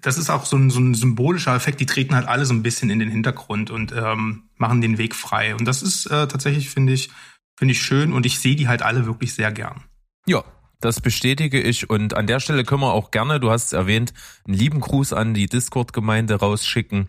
das 0.00 0.16
ist 0.16 0.30
auch 0.30 0.46
so 0.46 0.56
ein, 0.56 0.70
so 0.70 0.80
ein 0.80 0.94
symbolischer 0.94 1.54
Effekt, 1.54 1.80
die 1.80 1.86
treten 1.86 2.14
halt 2.14 2.26
alle 2.26 2.46
so 2.46 2.54
ein 2.54 2.62
bisschen 2.62 2.88
in 2.88 2.98
den 2.98 3.10
Hintergrund 3.10 3.70
und 3.70 3.92
ähm, 3.92 4.44
machen 4.56 4.80
den 4.80 4.96
Weg 4.96 5.14
frei. 5.14 5.54
Und 5.54 5.66
das 5.66 5.82
ist 5.82 6.06
äh, 6.06 6.28
tatsächlich, 6.28 6.70
finde 6.70 6.94
ich, 6.94 7.10
finde 7.58 7.72
ich 7.72 7.82
schön 7.82 8.12
und 8.12 8.24
ich 8.24 8.38
sehe 8.38 8.56
die 8.56 8.68
halt 8.68 8.82
alle 8.82 9.04
wirklich 9.04 9.34
sehr 9.34 9.52
gern. 9.52 9.84
Ja, 10.26 10.44
das 10.80 11.00
bestätige 11.00 11.60
ich 11.60 11.90
und 11.90 12.14
an 12.14 12.26
der 12.26 12.40
Stelle 12.40 12.64
können 12.64 12.82
wir 12.82 12.92
auch 12.92 13.10
gerne, 13.10 13.40
du 13.40 13.50
hast 13.50 13.66
es 13.66 13.72
erwähnt, 13.72 14.12
einen 14.46 14.56
lieben 14.56 14.80
Gruß 14.80 15.12
an 15.12 15.34
die 15.34 15.46
Discord-Gemeinde 15.46 16.36
rausschicken. 16.36 17.08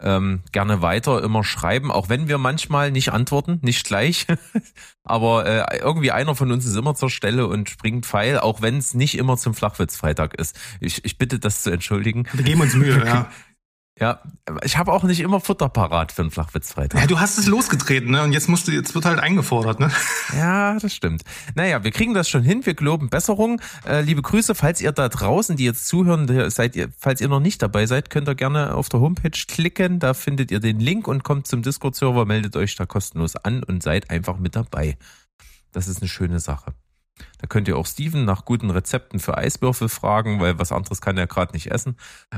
Ähm, 0.00 0.42
gerne 0.52 0.80
weiter 0.80 1.24
immer 1.24 1.42
schreiben, 1.42 1.90
auch 1.90 2.08
wenn 2.08 2.28
wir 2.28 2.38
manchmal 2.38 2.92
nicht 2.92 3.12
antworten, 3.12 3.58
nicht 3.62 3.84
gleich. 3.84 4.28
Aber 5.02 5.44
äh, 5.44 5.78
irgendwie 5.78 6.12
einer 6.12 6.36
von 6.36 6.52
uns 6.52 6.64
ist 6.66 6.76
immer 6.76 6.94
zur 6.94 7.10
Stelle 7.10 7.48
und 7.48 7.68
springt 7.68 8.06
Pfeil, 8.06 8.38
auch 8.38 8.62
wenn 8.62 8.78
es 8.78 8.94
nicht 8.94 9.18
immer 9.18 9.36
zum 9.36 9.54
Flachwitzfreitag 9.54 10.34
ist. 10.34 10.56
Ich, 10.78 11.04
ich 11.04 11.18
bitte 11.18 11.40
das 11.40 11.62
zu 11.62 11.70
entschuldigen. 11.70 12.28
Wir 12.32 12.44
geben 12.44 12.60
uns 12.60 12.74
Mühe, 12.74 13.04
ja. 13.04 13.28
Ja, 14.00 14.20
ich 14.62 14.78
habe 14.78 14.92
auch 14.92 15.02
nicht 15.02 15.20
immer 15.20 15.40
Futter 15.40 15.68
parat 15.68 16.12
für 16.12 16.22
einen 16.22 16.30
Flachwitzfreitag. 16.30 17.00
Ja, 17.00 17.06
du 17.06 17.18
hast 17.18 17.36
es 17.36 17.46
losgetreten, 17.46 18.12
ne? 18.12 18.22
Und 18.22 18.32
jetzt 18.32 18.48
musst 18.48 18.68
du, 18.68 18.72
jetzt 18.72 18.94
wird 18.94 19.04
halt 19.04 19.18
eingefordert, 19.18 19.80
ne? 19.80 19.90
Ja, 20.36 20.78
das 20.78 20.94
stimmt. 20.94 21.22
Naja, 21.56 21.82
wir 21.82 21.90
kriegen 21.90 22.14
das 22.14 22.28
schon 22.28 22.42
hin, 22.42 22.64
wir 22.64 22.74
geloben 22.74 23.08
Besserung. 23.08 23.60
Äh, 23.86 24.02
liebe 24.02 24.22
Grüße, 24.22 24.54
falls 24.54 24.80
ihr 24.80 24.92
da 24.92 25.08
draußen, 25.08 25.56
die 25.56 25.64
jetzt 25.64 25.88
zuhören, 25.88 26.50
seid 26.50 26.76
ihr, 26.76 26.90
falls 26.96 27.20
ihr 27.20 27.28
noch 27.28 27.40
nicht 27.40 27.60
dabei 27.60 27.86
seid, 27.86 28.10
könnt 28.10 28.28
ihr 28.28 28.36
gerne 28.36 28.74
auf 28.74 28.88
der 28.88 29.00
Homepage 29.00 29.30
klicken, 29.30 29.98
da 29.98 30.14
findet 30.14 30.50
ihr 30.52 30.60
den 30.60 30.78
Link 30.78 31.08
und 31.08 31.24
kommt 31.24 31.48
zum 31.48 31.62
Discord-Server, 31.62 32.24
meldet 32.24 32.56
euch 32.56 32.76
da 32.76 32.86
kostenlos 32.86 33.34
an 33.34 33.64
und 33.64 33.82
seid 33.82 34.10
einfach 34.10 34.38
mit 34.38 34.54
dabei. 34.54 34.96
Das 35.72 35.88
ist 35.88 36.00
eine 36.00 36.08
schöne 36.08 36.38
Sache. 36.38 36.72
Da 37.38 37.46
könnt 37.46 37.68
ihr 37.68 37.76
auch 37.76 37.86
Steven 37.86 38.24
nach 38.24 38.44
guten 38.44 38.70
Rezepten 38.70 39.20
für 39.20 39.36
Eiswürfel 39.36 39.88
fragen, 39.88 40.40
weil 40.40 40.58
was 40.58 40.72
anderes 40.72 41.00
kann 41.00 41.16
er 41.16 41.26
gerade 41.26 41.52
nicht 41.52 41.70
essen. 41.70 41.96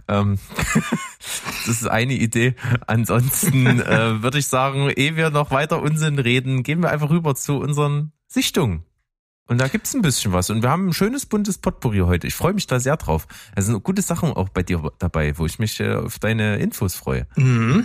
Ähm, 0.08 0.38
das 1.66 1.68
ist 1.68 1.88
eine 1.88 2.14
Idee. 2.14 2.54
Ansonsten 2.86 3.66
äh, 3.80 4.22
würde 4.22 4.38
ich 4.38 4.46
sagen, 4.46 4.90
ehe 4.90 5.16
wir 5.16 5.30
noch 5.30 5.50
weiter 5.50 5.82
Unsinn 5.82 6.18
reden, 6.18 6.62
gehen 6.62 6.82
wir 6.82 6.90
einfach 6.90 7.10
rüber 7.10 7.34
zu 7.34 7.58
unseren 7.58 8.12
Sichtungen. 8.26 8.84
Und 9.50 9.60
da 9.60 9.66
gibt's 9.66 9.94
ein 9.94 10.02
bisschen 10.02 10.32
was. 10.32 10.48
Und 10.48 10.62
wir 10.62 10.70
haben 10.70 10.86
ein 10.86 10.92
schönes 10.92 11.26
buntes 11.26 11.58
Potpourri 11.58 11.98
heute. 11.98 12.28
Ich 12.28 12.34
freue 12.34 12.52
mich 12.52 12.68
da 12.68 12.78
sehr 12.78 12.96
drauf. 12.96 13.26
Es 13.56 13.66
sind 13.66 13.82
gute 13.82 14.00
Sachen 14.00 14.32
auch 14.32 14.48
bei 14.48 14.62
dir 14.62 14.92
dabei, 15.00 15.36
wo 15.38 15.46
ich 15.46 15.58
mich 15.58 15.80
äh, 15.80 15.94
auf 15.94 16.20
deine 16.20 16.58
Infos 16.58 16.94
freue. 16.94 17.26
Mhm. 17.34 17.84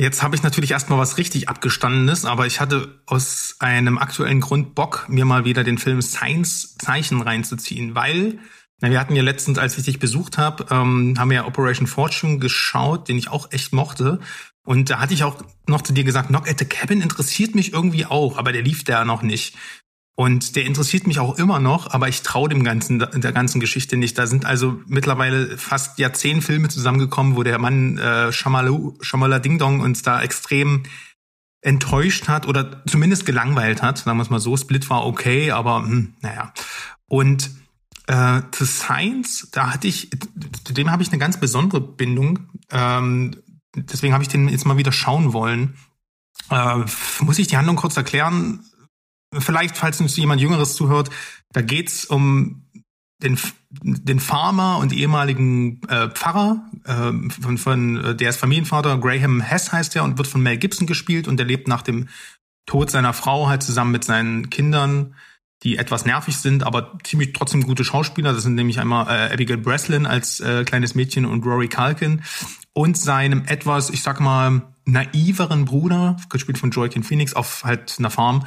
Jetzt 0.00 0.22
habe 0.22 0.36
ich 0.36 0.44
natürlich 0.44 0.70
erstmal 0.70 1.00
was 1.00 1.18
richtig 1.18 1.48
abgestandenes, 1.48 2.24
aber 2.24 2.46
ich 2.46 2.60
hatte 2.60 3.00
aus 3.06 3.56
einem 3.58 3.98
aktuellen 3.98 4.40
Grund 4.40 4.76
Bock, 4.76 5.06
mir 5.08 5.24
mal 5.24 5.44
wieder 5.44 5.64
den 5.64 5.76
Film 5.76 6.02
Science 6.02 6.76
Zeichen 6.78 7.20
reinzuziehen, 7.20 7.96
weil 7.96 8.38
na, 8.80 8.90
wir 8.90 9.00
hatten 9.00 9.16
ja 9.16 9.24
letztens, 9.24 9.58
als 9.58 9.76
ich 9.76 9.86
dich 9.86 9.98
besucht 9.98 10.38
habe, 10.38 10.66
ähm, 10.70 11.16
haben 11.18 11.30
wir 11.30 11.34
ja 11.34 11.46
Operation 11.46 11.88
Fortune 11.88 12.38
geschaut, 12.38 13.08
den 13.08 13.18
ich 13.18 13.28
auch 13.28 13.50
echt 13.50 13.72
mochte. 13.72 14.20
Und 14.64 14.90
da 14.90 15.00
hatte 15.00 15.14
ich 15.14 15.24
auch 15.24 15.42
noch 15.66 15.82
zu 15.82 15.92
dir 15.92 16.04
gesagt, 16.04 16.28
Knock 16.28 16.48
at 16.48 16.60
the 16.60 16.64
Cabin 16.64 17.00
interessiert 17.00 17.56
mich 17.56 17.72
irgendwie 17.72 18.06
auch, 18.06 18.38
aber 18.38 18.52
der 18.52 18.62
lief 18.62 18.84
da 18.84 19.04
noch 19.04 19.22
nicht. 19.22 19.56
Und 20.18 20.56
der 20.56 20.64
interessiert 20.64 21.06
mich 21.06 21.20
auch 21.20 21.38
immer 21.38 21.60
noch, 21.60 21.92
aber 21.92 22.08
ich 22.08 22.22
traue 22.22 22.48
dem 22.48 22.64
ganzen 22.64 22.98
der 22.98 23.30
ganzen 23.30 23.60
Geschichte 23.60 23.96
nicht. 23.96 24.18
Da 24.18 24.26
sind 24.26 24.46
also 24.46 24.80
mittlerweile 24.88 25.56
fast 25.56 26.00
ja 26.00 26.12
zehn 26.12 26.42
Filme 26.42 26.68
zusammengekommen, 26.68 27.36
wo 27.36 27.44
der 27.44 27.60
Mann 27.60 27.98
äh, 27.98 28.32
Shamala, 28.32 28.76
Shamala 29.00 29.38
Ding 29.38 29.58
Dong 29.58 29.78
uns 29.78 30.02
da 30.02 30.20
extrem 30.20 30.82
enttäuscht 31.60 32.26
hat 32.26 32.48
oder 32.48 32.82
zumindest 32.86 33.26
gelangweilt 33.26 33.80
hat. 33.80 33.98
Sagen 33.98 34.18
wir 34.18 34.22
es 34.22 34.28
mal 34.28 34.40
so. 34.40 34.56
Split 34.56 34.90
war 34.90 35.06
okay, 35.06 35.52
aber 35.52 35.84
hm, 35.84 36.14
naja. 36.20 36.52
Und 37.06 37.52
äh, 38.08 38.42
zu 38.50 38.66
Science, 38.66 39.46
da 39.52 39.72
hatte 39.72 39.86
ich, 39.86 40.10
zu 40.64 40.72
dem 40.72 40.90
habe 40.90 41.04
ich 41.04 41.10
eine 41.10 41.18
ganz 41.18 41.38
besondere 41.38 41.80
Bindung. 41.80 42.40
Ähm, 42.72 43.36
deswegen 43.76 44.14
habe 44.14 44.24
ich 44.24 44.28
den 44.28 44.48
jetzt 44.48 44.66
mal 44.66 44.78
wieder 44.78 44.90
schauen 44.90 45.32
wollen. 45.32 45.76
Äh, 46.50 46.84
muss 47.20 47.38
ich 47.38 47.46
die 47.46 47.56
Handlung 47.56 47.76
kurz 47.76 47.96
erklären? 47.96 48.64
Vielleicht, 49.36 49.76
falls 49.76 50.00
uns 50.00 50.16
jemand 50.16 50.40
Jüngeres 50.40 50.74
zuhört, 50.74 51.10
da 51.52 51.62
geht's 51.62 52.04
um 52.04 52.64
den, 53.22 53.38
den 53.70 54.20
Farmer 54.20 54.78
und 54.78 54.92
ehemaligen 54.92 55.80
äh, 55.88 56.08
Pfarrer, 56.08 56.64
äh, 56.84 57.30
von, 57.42 57.58
von, 57.58 58.04
äh, 58.04 58.14
der 58.14 58.30
ist 58.30 58.36
Familienvater, 58.36 58.98
Graham 58.98 59.40
Hess 59.40 59.72
heißt 59.72 59.96
er 59.96 60.04
und 60.04 60.18
wird 60.18 60.28
von 60.28 60.42
Mel 60.42 60.56
Gibson 60.56 60.86
gespielt 60.86 61.26
und 61.26 61.36
der 61.36 61.46
lebt 61.46 61.68
nach 61.68 61.82
dem 61.82 62.08
Tod 62.66 62.90
seiner 62.90 63.12
Frau 63.12 63.48
halt 63.48 63.62
zusammen 63.62 63.90
mit 63.92 64.04
seinen 64.04 64.50
Kindern, 64.50 65.14
die 65.64 65.78
etwas 65.78 66.04
nervig 66.04 66.36
sind, 66.36 66.62
aber 66.62 66.98
ziemlich 67.02 67.32
trotzdem 67.32 67.64
gute 67.64 67.82
Schauspieler. 67.82 68.32
Das 68.32 68.44
sind 68.44 68.54
nämlich 68.54 68.78
einmal 68.78 69.06
äh, 69.08 69.32
Abigail 69.32 69.56
Breslin 69.56 70.06
als 70.06 70.38
äh, 70.38 70.64
kleines 70.64 70.94
Mädchen 70.94 71.24
und 71.24 71.44
Rory 71.44 71.68
Culkin 71.68 72.22
und 72.74 72.96
seinem 72.96 73.44
etwas, 73.46 73.90
ich 73.90 74.02
sag 74.02 74.20
mal, 74.20 74.62
naiveren 74.84 75.64
Bruder, 75.64 76.16
gespielt 76.28 76.58
von 76.58 76.70
Joaquin 76.70 77.02
Phoenix, 77.02 77.34
auf 77.34 77.64
halt 77.64 77.96
einer 77.98 78.10
Farm. 78.10 78.46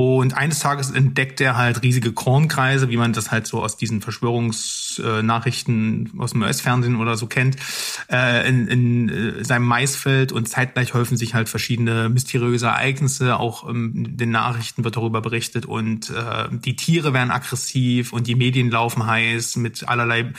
Und 0.00 0.34
eines 0.34 0.60
Tages 0.60 0.92
entdeckt 0.92 1.42
er 1.42 1.58
halt 1.58 1.82
riesige 1.82 2.12
Kornkreise, 2.12 2.88
wie 2.88 2.96
man 2.96 3.12
das 3.12 3.30
halt 3.30 3.46
so 3.46 3.62
aus 3.62 3.76
diesen 3.76 4.00
Verschwörungsnachrichten 4.00 6.12
aus 6.16 6.32
dem 6.32 6.40
US-Fernsehen 6.40 6.96
oder 6.96 7.18
so 7.18 7.26
kennt, 7.26 7.58
äh, 8.10 8.48
in, 8.48 8.66
in 8.66 9.10
äh, 9.10 9.44
seinem 9.44 9.66
Maisfeld 9.66 10.32
und 10.32 10.48
zeitgleich 10.48 10.94
häufen 10.94 11.18
sich 11.18 11.34
halt 11.34 11.50
verschiedene 11.50 12.08
mysteriöse 12.08 12.68
Ereignisse. 12.68 13.38
Auch 13.38 13.68
in 13.68 14.16
den 14.16 14.30
Nachrichten 14.30 14.84
wird 14.84 14.96
darüber 14.96 15.20
berichtet 15.20 15.66
und 15.66 16.08
äh, 16.08 16.48
die 16.50 16.76
Tiere 16.76 17.12
werden 17.12 17.30
aggressiv 17.30 18.14
und 18.14 18.26
die 18.26 18.36
Medien 18.36 18.70
laufen 18.70 19.04
heiß 19.04 19.56
mit 19.56 19.86
allerlei 19.86 20.32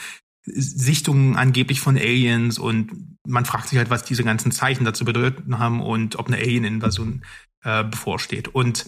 Sichtungen 0.44 1.36
angeblich 1.36 1.82
von 1.82 1.98
Aliens 1.98 2.58
und 2.58 3.20
man 3.28 3.46
fragt 3.46 3.68
sich 3.68 3.78
halt, 3.78 3.92
was 3.92 4.06
diese 4.06 4.24
ganzen 4.24 4.52
Zeichen 4.52 4.86
dazu 4.86 5.06
bedeuten 5.06 5.60
haben 5.60 5.84
und 5.84 6.18
ob 6.18 6.30
eine 6.30 6.38
Alien-Invasion 6.38 7.22
bevorsteht. 7.64 8.48
Und 8.48 8.88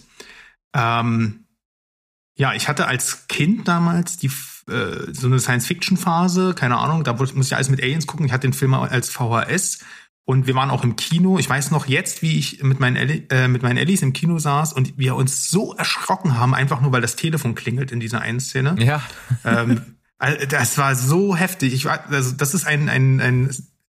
ähm, 0.73 1.45
ja, 2.35 2.53
ich 2.53 2.67
hatte 2.67 2.87
als 2.87 3.27
Kind 3.27 3.67
damals 3.67 4.17
die 4.17 4.31
äh, 4.69 5.11
so 5.11 5.27
eine 5.27 5.39
Science-Fiction-Phase, 5.39 6.53
keine 6.55 6.77
Ahnung, 6.77 7.03
da 7.03 7.13
muss 7.13 7.47
ich 7.47 7.55
alles 7.55 7.69
mit 7.69 7.81
Aliens 7.81 8.07
gucken. 8.07 8.25
Ich 8.25 8.31
hatte 8.31 8.47
den 8.47 8.53
Film 8.53 8.73
als 8.73 9.09
VHS 9.09 9.79
und 10.25 10.47
wir 10.47 10.55
waren 10.55 10.71
auch 10.71 10.83
im 10.83 10.95
Kino. 10.95 11.37
Ich 11.37 11.49
weiß 11.49 11.71
noch 11.71 11.85
jetzt, 11.85 12.21
wie 12.21 12.37
ich 12.37 12.63
mit 12.63 12.79
meinen, 12.79 12.95
Elli, 12.95 13.27
äh, 13.29 13.47
mit 13.47 13.61
meinen 13.61 13.77
Ellis 13.77 14.01
im 14.01 14.13
Kino 14.13 14.39
saß 14.39 14.73
und 14.73 14.97
wir 14.97 15.15
uns 15.15 15.49
so 15.49 15.73
erschrocken 15.73 16.37
haben, 16.37 16.55
einfach 16.55 16.81
nur 16.81 16.91
weil 16.91 17.01
das 17.01 17.15
Telefon 17.15 17.55
klingelt 17.55 17.91
in 17.91 17.99
dieser 17.99 18.21
einen 18.21 18.39
Szene. 18.39 18.75
Ja. 18.79 19.03
ähm, 19.43 19.81
das 20.47 20.77
war 20.77 20.95
so 20.95 21.35
heftig. 21.35 21.73
Ich 21.73 21.85
war, 21.85 22.09
also 22.09 22.31
das 22.31 22.53
ist 22.53 22.65
ein, 22.65 22.87
ein, 22.87 23.19
ein 23.19 23.49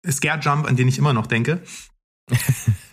Scare-Jump, 0.08 0.66
an 0.66 0.76
den 0.76 0.86
ich 0.86 0.98
immer 0.98 1.12
noch 1.12 1.26
denke. 1.26 1.62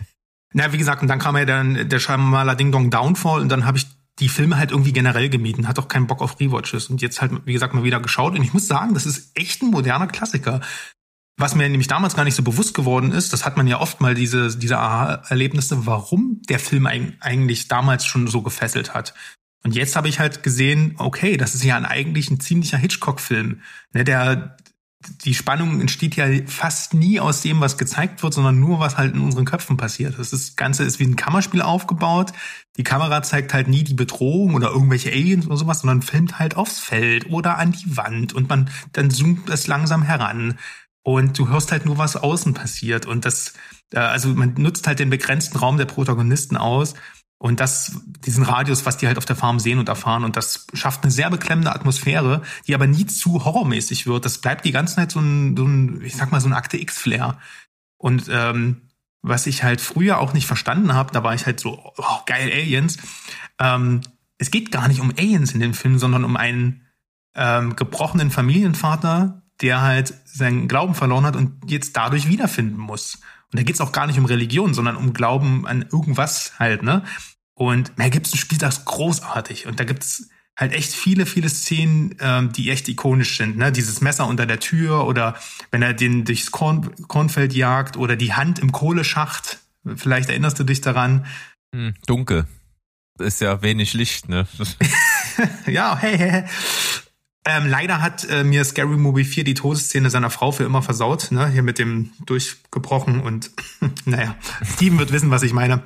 Na, 0.57 0.73
wie 0.73 0.79
gesagt, 0.79 1.03
und 1.03 1.07
dann 1.07 1.19
kam 1.19 1.37
ja 1.37 1.45
dann 1.45 1.87
der 1.87 1.99
Scheibenmaler 1.99 2.55
Ding 2.55 2.71
Dong 2.71 2.89
Downfall 2.89 3.41
und 3.41 3.49
dann 3.49 3.67
habe 3.67 3.77
ich 3.77 3.85
die 4.17 4.27
Filme 4.27 4.57
halt 4.57 4.71
irgendwie 4.71 4.91
generell 4.91 5.29
gemieden, 5.29 5.67
hat 5.67 5.77
auch 5.77 5.87
keinen 5.87 6.07
Bock 6.07 6.19
auf 6.19 6.39
Rewatches 6.39 6.87
und 6.87 6.99
jetzt 6.99 7.21
halt, 7.21 7.31
wie 7.45 7.53
gesagt, 7.53 7.75
mal 7.75 7.83
wieder 7.83 7.99
geschaut 7.99 8.35
und 8.35 8.43
ich 8.43 8.53
muss 8.53 8.67
sagen, 8.67 8.95
das 8.95 9.05
ist 9.05 9.37
echt 9.37 9.61
ein 9.61 9.69
moderner 9.69 10.07
Klassiker. 10.07 10.61
Was 11.37 11.53
mir 11.53 11.69
nämlich 11.69 11.87
damals 11.87 12.15
gar 12.15 12.23
nicht 12.23 12.33
so 12.33 12.41
bewusst 12.41 12.73
geworden 12.73 13.11
ist, 13.11 13.33
das 13.33 13.45
hat 13.45 13.55
man 13.55 13.67
ja 13.67 13.79
oft 13.79 14.01
mal 14.01 14.15
diese, 14.15 14.57
diese 14.57 14.79
Aha-Erlebnisse, 14.79 15.85
warum 15.85 16.41
der 16.49 16.57
Film 16.57 16.87
eigentlich 16.87 17.67
damals 17.67 18.07
schon 18.07 18.25
so 18.25 18.41
gefesselt 18.41 18.95
hat. 18.95 19.13
Und 19.63 19.75
jetzt 19.75 19.95
habe 19.95 20.09
ich 20.09 20.19
halt 20.19 20.41
gesehen, 20.41 20.95
okay, 20.97 21.37
das 21.37 21.53
ist 21.53 21.63
ja 21.63 21.77
eigentlich 21.77 22.31
ein 22.31 22.39
ziemlicher 22.39 22.79
Hitchcock-Film. 22.79 23.61
Ne, 23.93 24.03
der, 24.03 24.57
die 24.99 25.35
Spannung 25.35 25.79
entsteht 25.79 26.15
ja 26.15 26.25
fast 26.47 26.93
nie 26.93 27.19
aus 27.19 27.41
dem, 27.41 27.61
was 27.61 27.77
gezeigt 27.77 28.23
wird, 28.23 28.33
sondern 28.33 28.59
nur, 28.59 28.79
was 28.79 28.97
halt 28.97 29.13
in 29.13 29.21
unseren 29.21 29.45
Köpfen 29.45 29.77
passiert. 29.77 30.17
Das, 30.17 30.55
Ganze 30.55 30.83
ist 30.83 30.99
wie 30.99 31.05
ein 31.05 31.15
Kammerspiel 31.15 31.61
aufgebaut. 31.61 32.33
Die 32.77 32.83
Kamera 32.83 33.21
zeigt 33.21 33.53
halt 33.53 33.67
nie 33.67 33.83
die 33.83 33.93
Bedrohung 33.93 34.55
oder 34.55 34.69
irgendwelche 34.69 35.11
Aliens 35.11 35.45
oder 35.45 35.57
sowas, 35.57 35.81
sondern 35.81 36.01
filmt 36.01 36.39
halt 36.39 36.57
aufs 36.57 36.79
Feld 36.79 37.29
oder 37.29 37.57
an 37.57 37.73
die 37.73 37.95
Wand 37.95 38.33
und 38.33 38.49
man 38.49 38.69
dann 38.93 39.11
zoomt 39.11 39.49
es 39.49 39.67
langsam 39.67 40.01
heran. 40.01 40.57
Und 41.03 41.37
du 41.37 41.47
hörst 41.47 41.71
halt 41.71 41.85
nur, 41.85 41.97
was 41.97 42.17
außen 42.17 42.53
passiert. 42.53 43.05
Und 43.05 43.23
das, 43.23 43.53
äh, 43.93 43.99
also 43.99 44.29
man 44.29 44.55
nutzt 44.55 44.87
halt 44.87 44.99
den 44.99 45.09
begrenzten 45.09 45.57
Raum 45.57 45.77
der 45.77 45.85
Protagonisten 45.85 46.57
aus 46.57 46.95
und 47.39 47.59
das, 47.59 48.01
diesen 48.25 48.43
Radius, 48.43 48.85
was 48.85 48.97
die 48.97 49.07
halt 49.07 49.17
auf 49.17 49.25
der 49.25 49.35
Farm 49.35 49.59
sehen 49.59 49.77
und 49.77 49.89
erfahren. 49.89 50.23
Und 50.23 50.35
das 50.35 50.65
schafft 50.73 51.03
eine 51.03 51.11
sehr 51.11 51.29
beklemmende 51.29 51.73
Atmosphäre, 51.73 52.41
die 52.65 52.73
aber 52.73 52.87
nie 52.87 53.05
zu 53.05 53.45
horrormäßig 53.45 54.07
wird. 54.07 54.25
Das 54.25 54.39
bleibt 54.39 54.65
die 54.65 54.71
ganze 54.71 54.95
Zeit 54.95 55.11
so 55.11 55.19
ein, 55.19 55.55
so 55.55 55.65
ein 55.65 56.01
ich 56.03 56.15
sag 56.15 56.31
mal, 56.31 56.41
so 56.41 56.49
ein 56.49 56.53
Akte 56.53 56.77
X-Flair. 56.77 57.37
Und 57.97 58.27
ähm, 58.31 58.89
was 59.21 59.45
ich 59.45 59.63
halt 59.63 59.81
früher 59.81 60.19
auch 60.19 60.33
nicht 60.33 60.47
verstanden 60.47 60.93
habe, 60.93 61.11
da 61.11 61.23
war 61.23 61.35
ich 61.35 61.45
halt 61.45 61.59
so, 61.59 61.93
oh, 61.97 62.19
geil, 62.25 62.51
Aliens. 62.51 62.97
Ähm, 63.59 64.01
es 64.39 64.49
geht 64.49 64.71
gar 64.71 64.87
nicht 64.87 65.01
um 65.01 65.11
Aliens 65.11 65.53
in 65.53 65.59
dem 65.59 65.73
Film, 65.73 65.99
sondern 65.99 66.23
um 66.23 66.37
einen 66.37 66.87
ähm, 67.35 67.75
gebrochenen 67.75 68.31
Familienvater, 68.31 69.43
der 69.61 69.81
halt 69.81 70.13
seinen 70.25 70.67
Glauben 70.67 70.95
verloren 70.95 71.25
hat 71.25 71.35
und 71.35 71.69
jetzt 71.69 71.95
dadurch 71.97 72.27
wiederfinden 72.27 72.79
muss. 72.79 73.19
Und 73.51 73.59
da 73.59 73.63
geht's 73.63 73.81
auch 73.81 73.91
gar 73.91 74.07
nicht 74.07 74.19
um 74.19 74.25
Religion, 74.25 74.73
sondern 74.73 74.95
um 74.95 75.13
Glauben 75.13 75.65
an 75.65 75.85
irgendwas 75.91 76.59
halt, 76.59 76.83
ne? 76.83 77.03
Und 77.53 77.97
Mel 77.97 78.09
Gibson 78.09 78.37
spielt 78.37 78.61
das 78.61 78.85
großartig. 78.85 79.65
Und 79.65 79.79
da 79.79 79.83
gibt's 79.83 80.29
halt 80.57 80.73
echt 80.73 80.93
viele, 80.93 81.25
viele 81.25 81.49
Szenen, 81.49 82.15
ähm, 82.19 82.51
die 82.51 82.69
echt 82.69 82.87
ikonisch 82.87 83.37
sind. 83.37 83.57
Ne? 83.57 83.71
Dieses 83.71 84.01
Messer 84.01 84.27
unter 84.27 84.45
der 84.45 84.59
Tür 84.59 85.05
oder 85.05 85.35
wenn 85.71 85.81
er 85.81 85.93
den 85.93 86.25
durchs 86.25 86.51
Korn, 86.51 86.93
Kornfeld 87.07 87.53
jagt 87.53 87.97
oder 87.97 88.15
die 88.15 88.33
Hand 88.33 88.59
im 88.59 88.71
Kohleschacht. 88.71 89.59
Vielleicht 89.95 90.29
erinnerst 90.29 90.59
du 90.59 90.63
dich 90.63 90.81
daran. 90.81 91.25
Hm, 91.73 91.93
dunkel. 92.05 92.47
Ist 93.19 93.41
ja 93.41 93.61
wenig 93.61 93.93
Licht, 93.93 94.29
ne? 94.29 94.47
ja, 95.67 95.97
hey, 95.97 96.17
hey, 96.17 96.29
hey. 96.29 96.43
Ähm, 97.49 97.65
leider 97.65 98.01
hat 98.01 98.25
äh, 98.29 98.43
mir 98.43 98.65
Scary 98.65 98.97
Movie 98.97 99.23
4 99.23 99.45
die 99.45 99.53
Todesszene 99.53 100.09
seiner 100.09 100.29
Frau 100.29 100.51
für 100.51 100.65
immer 100.65 100.81
versaut, 100.81 101.31
ne? 101.31 101.47
Hier 101.47 101.63
mit 101.63 101.79
dem 101.79 102.11
durchgebrochen 102.25 103.21
und 103.21 103.51
naja, 104.05 104.35
Steven 104.65 104.99
wird 104.99 105.13
wissen, 105.13 105.31
was 105.31 105.43
ich 105.43 105.53
meine. 105.53 105.81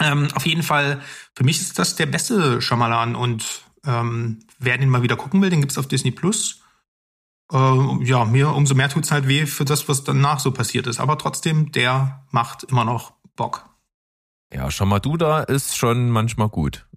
Ähm, 0.00 0.28
auf 0.34 0.46
jeden 0.46 0.62
Fall, 0.62 1.02
für 1.34 1.44
mich 1.44 1.60
ist 1.60 1.78
das 1.78 1.96
der 1.96 2.06
beste 2.06 2.62
Schamalan 2.62 3.16
und 3.16 3.64
ähm, 3.84 4.40
wer 4.58 4.78
den 4.78 4.88
mal 4.88 5.02
wieder 5.02 5.16
gucken 5.16 5.42
will, 5.42 5.50
den 5.50 5.60
gibt's 5.60 5.76
auf 5.76 5.88
Disney 5.88 6.10
Plus. 6.10 6.62
Äh, 7.52 8.04
ja, 8.04 8.24
mir 8.24 8.54
umso 8.54 8.74
mehr 8.74 8.88
tut's 8.88 9.10
halt 9.10 9.28
weh 9.28 9.44
für 9.44 9.66
das, 9.66 9.90
was 9.90 10.04
danach 10.04 10.40
so 10.40 10.52
passiert 10.52 10.86
ist. 10.86 11.00
Aber 11.00 11.18
trotzdem, 11.18 11.70
der 11.70 12.24
macht 12.30 12.62
immer 12.62 12.86
noch 12.86 13.12
Bock. 13.36 13.68
Ja, 14.54 14.70
Shamaduda 14.70 15.40
ist 15.40 15.76
schon 15.76 16.08
manchmal 16.08 16.48
gut. 16.48 16.88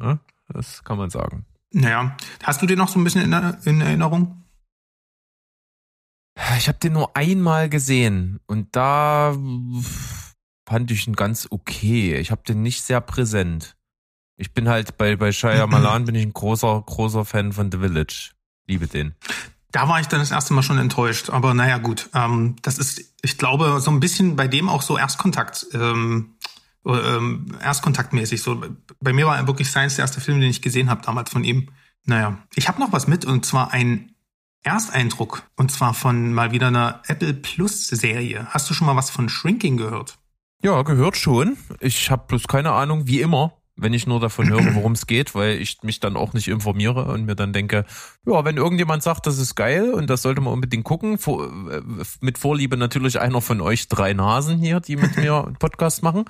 Ja, 0.00 0.18
das 0.48 0.82
kann 0.82 0.98
man 0.98 1.10
sagen. 1.10 1.46
Naja, 1.72 2.16
hast 2.42 2.62
du 2.62 2.66
den 2.66 2.78
noch 2.78 2.88
so 2.88 2.98
ein 2.98 3.04
bisschen 3.04 3.22
in, 3.22 3.56
in 3.64 3.80
Erinnerung? 3.80 4.44
Ich 6.56 6.68
habe 6.68 6.78
den 6.78 6.92
nur 6.92 7.16
einmal 7.16 7.68
gesehen 7.68 8.40
und 8.46 8.74
da 8.74 9.36
fand 10.68 10.90
ich 10.90 11.06
ihn 11.06 11.16
ganz 11.16 11.48
okay. 11.50 12.16
Ich 12.16 12.30
habe 12.30 12.42
den 12.46 12.62
nicht 12.62 12.82
sehr 12.82 13.00
präsent. 13.00 13.76
Ich 14.36 14.54
bin 14.54 14.68
halt 14.68 14.96
bei 14.96 15.16
bei 15.16 15.32
Shia 15.32 15.66
Malan 15.66 16.04
bin 16.06 16.14
ich 16.14 16.24
ein 16.24 16.32
großer 16.32 16.82
großer 16.86 17.24
Fan 17.24 17.52
von 17.52 17.72
The 17.72 17.78
Village. 17.78 18.32
Liebe 18.68 18.86
den. 18.86 19.14
Da 19.70 19.88
war 19.88 20.00
ich 20.00 20.06
dann 20.06 20.20
das 20.20 20.30
erste 20.30 20.54
Mal 20.54 20.62
schon 20.62 20.78
enttäuscht, 20.78 21.28
aber 21.28 21.52
naja 21.54 21.78
gut. 21.78 22.08
Ähm, 22.14 22.56
das 22.62 22.78
ist, 22.78 23.02
ich 23.22 23.36
glaube, 23.36 23.80
so 23.80 23.90
ein 23.90 24.00
bisschen 24.00 24.34
bei 24.36 24.48
dem 24.48 24.68
auch 24.68 24.80
so 24.80 24.96
Erstkontakt, 24.96 25.66
ähm, 25.74 26.36
ähm, 26.94 27.56
Erstkontaktmäßig. 27.60 28.42
So 28.42 28.62
bei 29.00 29.12
mir 29.12 29.26
war 29.26 29.46
wirklich 29.46 29.68
Science 29.68 29.96
der 29.96 30.04
erste 30.04 30.20
Film, 30.20 30.40
den 30.40 30.50
ich 30.50 30.62
gesehen 30.62 30.90
habe 30.90 31.02
damals 31.02 31.30
von 31.30 31.44
ihm. 31.44 31.70
Naja, 32.04 32.38
ich 32.54 32.68
habe 32.68 32.80
noch 32.80 32.92
was 32.92 33.06
mit 33.06 33.24
und 33.24 33.44
zwar 33.44 33.72
ein 33.72 34.14
Ersteindruck 34.62 35.42
und 35.56 35.70
zwar 35.70 35.94
von 35.94 36.32
mal 36.32 36.52
wieder 36.52 36.68
einer 36.68 37.02
Apple 37.06 37.34
Plus 37.34 37.86
Serie. 37.86 38.46
Hast 38.50 38.68
du 38.68 38.74
schon 38.74 38.86
mal 38.86 38.96
was 38.96 39.10
von 39.10 39.28
Shrinking 39.28 39.76
gehört? 39.76 40.18
Ja, 40.62 40.82
gehört 40.82 41.16
schon. 41.16 41.56
Ich 41.80 42.10
habe 42.10 42.24
bloß 42.26 42.48
keine 42.48 42.72
Ahnung, 42.72 43.06
wie 43.06 43.20
immer, 43.20 43.58
wenn 43.78 43.92
ich 43.92 44.06
nur 44.06 44.18
davon 44.18 44.48
höre, 44.48 44.74
worum 44.74 44.92
es 44.92 45.06
geht, 45.06 45.34
weil 45.34 45.60
ich 45.60 45.78
mich 45.82 46.00
dann 46.00 46.16
auch 46.16 46.32
nicht 46.32 46.48
informiere 46.48 47.04
und 47.04 47.26
mir 47.26 47.36
dann 47.36 47.52
denke, 47.52 47.84
ja, 48.26 48.44
wenn 48.44 48.56
irgendjemand 48.56 49.02
sagt, 49.02 49.26
das 49.26 49.38
ist 49.38 49.54
geil 49.54 49.92
und 49.92 50.10
das 50.10 50.22
sollte 50.22 50.40
man 50.40 50.52
unbedingt 50.52 50.84
gucken, 50.84 51.18
vor, 51.18 51.44
äh, 51.70 51.80
mit 52.20 52.38
Vorliebe 52.38 52.76
natürlich 52.76 53.20
einer 53.20 53.40
von 53.40 53.60
euch 53.60 53.88
drei 53.88 54.12
Nasen 54.12 54.58
hier, 54.58 54.80
die 54.80 54.96
mit 54.96 55.16
mir 55.16 55.44
einen 55.46 55.56
Podcast 55.56 56.02
machen, 56.02 56.24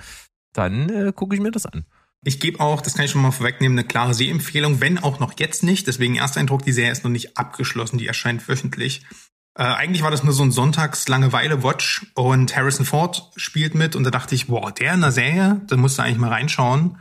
dann 0.52 0.88
äh, 0.88 1.12
gucke 1.12 1.34
ich 1.34 1.40
mir 1.40 1.50
das 1.50 1.66
an. 1.66 1.84
Ich 2.24 2.40
gebe 2.40 2.60
auch, 2.60 2.80
das 2.80 2.94
kann 2.94 3.04
ich 3.04 3.12
schon 3.12 3.22
mal 3.22 3.30
vorwegnehmen, 3.30 3.78
eine 3.78 3.86
klare 3.86 4.12
Sehempfehlung, 4.12 4.80
wenn 4.80 4.98
auch 4.98 5.20
noch 5.20 5.38
jetzt 5.38 5.62
nicht. 5.62 5.86
Deswegen 5.86 6.16
Ersteindruck, 6.16 6.62
die 6.64 6.72
Serie 6.72 6.92
ist 6.92 7.04
noch 7.04 7.10
nicht 7.10 7.38
abgeschlossen, 7.38 7.98
die 7.98 8.08
erscheint 8.08 8.48
wöchentlich. 8.48 9.06
Äh, 9.54 9.62
eigentlich 9.62 10.02
war 10.02 10.10
das 10.10 10.24
nur 10.24 10.32
so 10.32 10.42
ein 10.42 10.50
Sonntags-Langeweile-Watch 10.50 12.06
und 12.14 12.56
Harrison 12.56 12.86
Ford 12.86 13.30
spielt 13.36 13.74
mit 13.74 13.96
und 13.96 14.04
da 14.04 14.10
dachte 14.10 14.34
ich, 14.34 14.48
boah, 14.48 14.72
der 14.72 14.94
in 14.94 15.00
der 15.00 15.12
Serie, 15.12 15.60
da 15.66 15.76
musst 15.76 15.98
du 15.98 16.02
eigentlich 16.02 16.18
mal 16.18 16.30
reinschauen. 16.30 16.98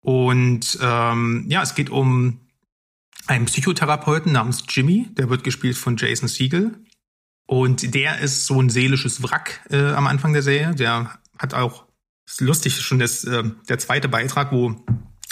Und 0.00 0.78
ähm, 0.80 1.46
ja, 1.48 1.62
es 1.62 1.74
geht 1.74 1.90
um 1.90 2.40
einen 3.26 3.46
Psychotherapeuten 3.46 4.32
namens 4.32 4.64
Jimmy, 4.68 5.08
der 5.12 5.28
wird 5.28 5.44
gespielt 5.44 5.76
von 5.76 5.96
Jason 5.96 6.28
Siegel. 6.28 6.82
Und 7.46 7.94
der 7.94 8.18
ist 8.18 8.46
so 8.46 8.60
ein 8.60 8.70
seelisches 8.70 9.22
Wrack 9.22 9.64
äh, 9.70 9.92
am 9.92 10.06
Anfang 10.06 10.32
der 10.32 10.42
Serie. 10.42 10.74
Der 10.74 11.18
hat 11.38 11.54
auch, 11.54 11.86
ist 12.28 12.40
lustig, 12.40 12.80
schon 12.80 12.98
das, 12.98 13.24
äh, 13.24 13.42
der 13.68 13.78
zweite 13.78 14.08
Beitrag, 14.08 14.52
wo 14.52 14.76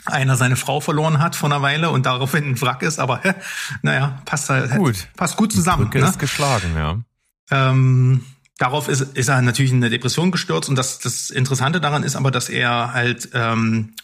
einer 0.06 0.36
seine 0.36 0.56
Frau 0.56 0.80
verloren 0.80 1.18
hat 1.18 1.36
vor 1.36 1.50
einer 1.50 1.62
Weile 1.62 1.90
und 1.90 2.06
daraufhin 2.06 2.44
ein 2.50 2.60
Wrack 2.60 2.82
ist, 2.82 2.98
aber 2.98 3.20
hä, 3.22 3.34
naja, 3.82 4.22
passt 4.24 4.48
halt 4.48 4.70
Gut. 4.70 5.08
passt 5.16 5.36
gut 5.36 5.52
zusammen. 5.52 5.84
Brücke 5.84 6.00
Ne? 6.00 6.08
ist 6.08 6.18
geschlagen, 6.18 6.74
ja. 6.76 7.00
Ähm, 7.50 8.24
darauf 8.58 8.88
ist, 8.88 9.00
ist 9.00 9.28
er 9.28 9.42
natürlich 9.42 9.72
in 9.72 9.78
eine 9.78 9.90
Depression 9.90 10.30
gestürzt 10.30 10.68
und 10.68 10.76
das, 10.76 10.98
das 11.00 11.30
Interessante 11.30 11.80
daran 11.80 12.02
ist 12.02 12.16
aber, 12.16 12.30
dass 12.30 12.48
er 12.48 12.92
halt, 12.92 13.30
ähm, 13.34 13.94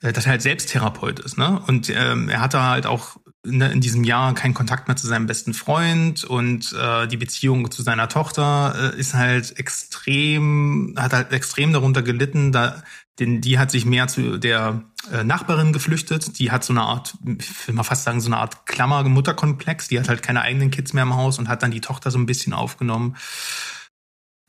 dass 0.00 0.26
er 0.26 0.32
halt 0.32 0.42
Selbsttherapeut 0.42 1.20
ist, 1.20 1.38
ne? 1.38 1.62
Und 1.66 1.90
ähm, 1.90 2.28
er 2.28 2.40
hatte 2.40 2.62
halt 2.62 2.86
auch 2.86 3.16
in 3.44 3.80
diesem 3.80 4.04
Jahr 4.04 4.34
keinen 4.34 4.54
Kontakt 4.54 4.88
mehr 4.88 4.96
zu 4.96 5.06
seinem 5.06 5.26
besten 5.26 5.52
Freund 5.52 6.24
und 6.24 6.72
äh, 6.72 7.06
die 7.06 7.18
Beziehung 7.18 7.70
zu 7.70 7.82
seiner 7.82 8.08
Tochter 8.08 8.94
äh, 8.94 8.98
ist 8.98 9.14
halt 9.14 9.58
extrem, 9.58 10.94
hat 10.96 11.12
halt 11.12 11.32
extrem 11.32 11.72
darunter 11.72 12.02
gelitten, 12.02 12.52
da, 12.52 12.82
denn 13.18 13.40
die 13.40 13.58
hat 13.58 13.70
sich 13.70 13.84
mehr 13.84 14.08
zu 14.08 14.38
der 14.38 14.82
äh, 15.12 15.22
Nachbarin 15.24 15.72
geflüchtet, 15.72 16.38
die 16.38 16.50
hat 16.50 16.64
so 16.64 16.72
eine 16.72 16.82
Art, 16.82 17.14
ich 17.38 17.68
will 17.68 17.74
mal 17.74 17.84
fast 17.84 18.04
sagen, 18.04 18.20
so 18.20 18.28
eine 18.28 18.38
Art 18.38 18.66
Klammer-Mutterkomplex, 18.66 19.88
die 19.88 20.00
hat 20.00 20.08
halt 20.08 20.22
keine 20.22 20.40
eigenen 20.40 20.70
Kids 20.70 20.94
mehr 20.94 21.04
im 21.04 21.14
Haus 21.14 21.38
und 21.38 21.48
hat 21.48 21.62
dann 21.62 21.70
die 21.70 21.82
Tochter 21.82 22.10
so 22.10 22.18
ein 22.18 22.26
bisschen 22.26 22.54
aufgenommen. 22.54 23.16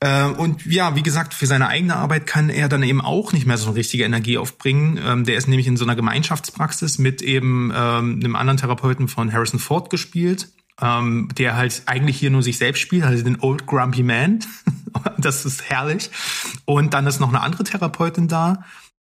Äh, 0.05 0.25
Und 0.25 0.65
ja, 0.67 0.95
wie 0.95 1.01
gesagt, 1.01 1.33
für 1.33 1.47
seine 1.47 1.67
eigene 1.67 1.95
Arbeit 1.95 2.27
kann 2.27 2.49
er 2.49 2.69
dann 2.69 2.83
eben 2.83 3.01
auch 3.01 3.33
nicht 3.33 3.47
mehr 3.47 3.57
so 3.57 3.67
eine 3.67 3.75
richtige 3.75 4.03
Energie 4.03 4.37
aufbringen. 4.37 4.99
Ähm, 5.03 5.23
Der 5.25 5.35
ist 5.35 5.47
nämlich 5.47 5.65
in 5.65 5.77
so 5.77 5.85
einer 5.85 5.95
Gemeinschaftspraxis 5.95 6.99
mit 6.99 7.23
eben 7.23 7.71
ähm, 7.75 8.19
einem 8.23 8.35
anderen 8.35 8.57
Therapeuten 8.57 9.07
von 9.07 9.33
Harrison 9.33 9.59
Ford 9.59 9.89
gespielt, 9.89 10.49
ähm, 10.79 11.29
der 11.35 11.55
halt 11.55 11.83
eigentlich 11.87 12.17
hier 12.17 12.29
nur 12.29 12.43
sich 12.43 12.59
selbst 12.59 12.81
spielt, 12.81 13.03
also 13.03 13.23
den 13.23 13.39
Old 13.39 13.65
Grumpy 13.65 14.03
Man. 14.03 14.39
das 15.17 15.43
ist 15.43 15.69
herrlich. 15.69 16.11
Und 16.65 16.93
dann 16.93 17.07
ist 17.07 17.19
noch 17.19 17.29
eine 17.29 17.41
andere 17.41 17.63
Therapeutin 17.63 18.27
da. 18.27 18.63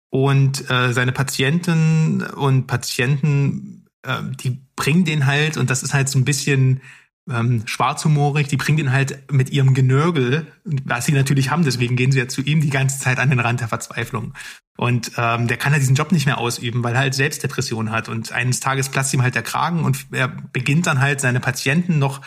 Und 0.10 0.70
äh, 0.70 0.92
seine 0.92 1.14
Patienten 1.14 2.22
und 2.22 2.68
Patienten, 2.68 3.86
äh, 4.04 4.18
die 4.44 4.60
bringen 4.76 5.06
den 5.06 5.26
halt, 5.26 5.56
und 5.56 5.70
das 5.70 5.84
ist 5.84 5.94
halt 5.94 6.10
so 6.10 6.20
ein 6.20 6.26
bisschen 6.26 6.82
ähm, 7.30 7.64
schwarzhumorig, 7.66 8.48
die 8.48 8.58
bringen 8.58 8.78
den 8.78 8.92
halt 8.92 9.32
mit 9.32 9.52
ihrem 9.52 9.74
Genörgel, 9.74 10.48
was 10.64 11.06
sie 11.06 11.12
natürlich 11.12 11.52
haben, 11.52 11.64
deswegen 11.64 11.96
gehen 11.96 12.12
sie 12.12 12.20
ja 12.20 12.28
zu 12.28 12.42
ihm 12.42 12.62
die 12.62 12.70
ganze 12.70 13.00
Zeit 13.00 13.20
an 13.20 13.30
den 13.30 13.40
Rand 13.40 13.62
der 13.62 13.68
Verzweiflung. 13.68 14.34
Und 14.78 15.12
ähm, 15.18 15.48
der 15.48 15.58
kann 15.58 15.74
halt 15.74 15.82
diesen 15.82 15.96
Job 15.96 16.12
nicht 16.12 16.26
mehr 16.26 16.40
ausüben, 16.40 16.84
weil 16.84 16.96
er 16.96 17.02
halt 17.02 17.14
Selbstdepression 17.14 17.92
hat. 17.92 18.10
Und 18.10 18.32
eines 18.32 18.62
Tages 18.62 18.90
platzt 18.90 19.14
ihm 19.14 19.22
halt 19.22 19.36
der 19.36 19.44
Kragen 19.44 19.84
und 19.84 20.08
er 20.12 20.28
beginnt 20.28 20.88
dann 20.88 21.00
halt 21.00 21.22
seine 21.22 21.40
Patienten 21.40 22.00
noch, 22.00 22.22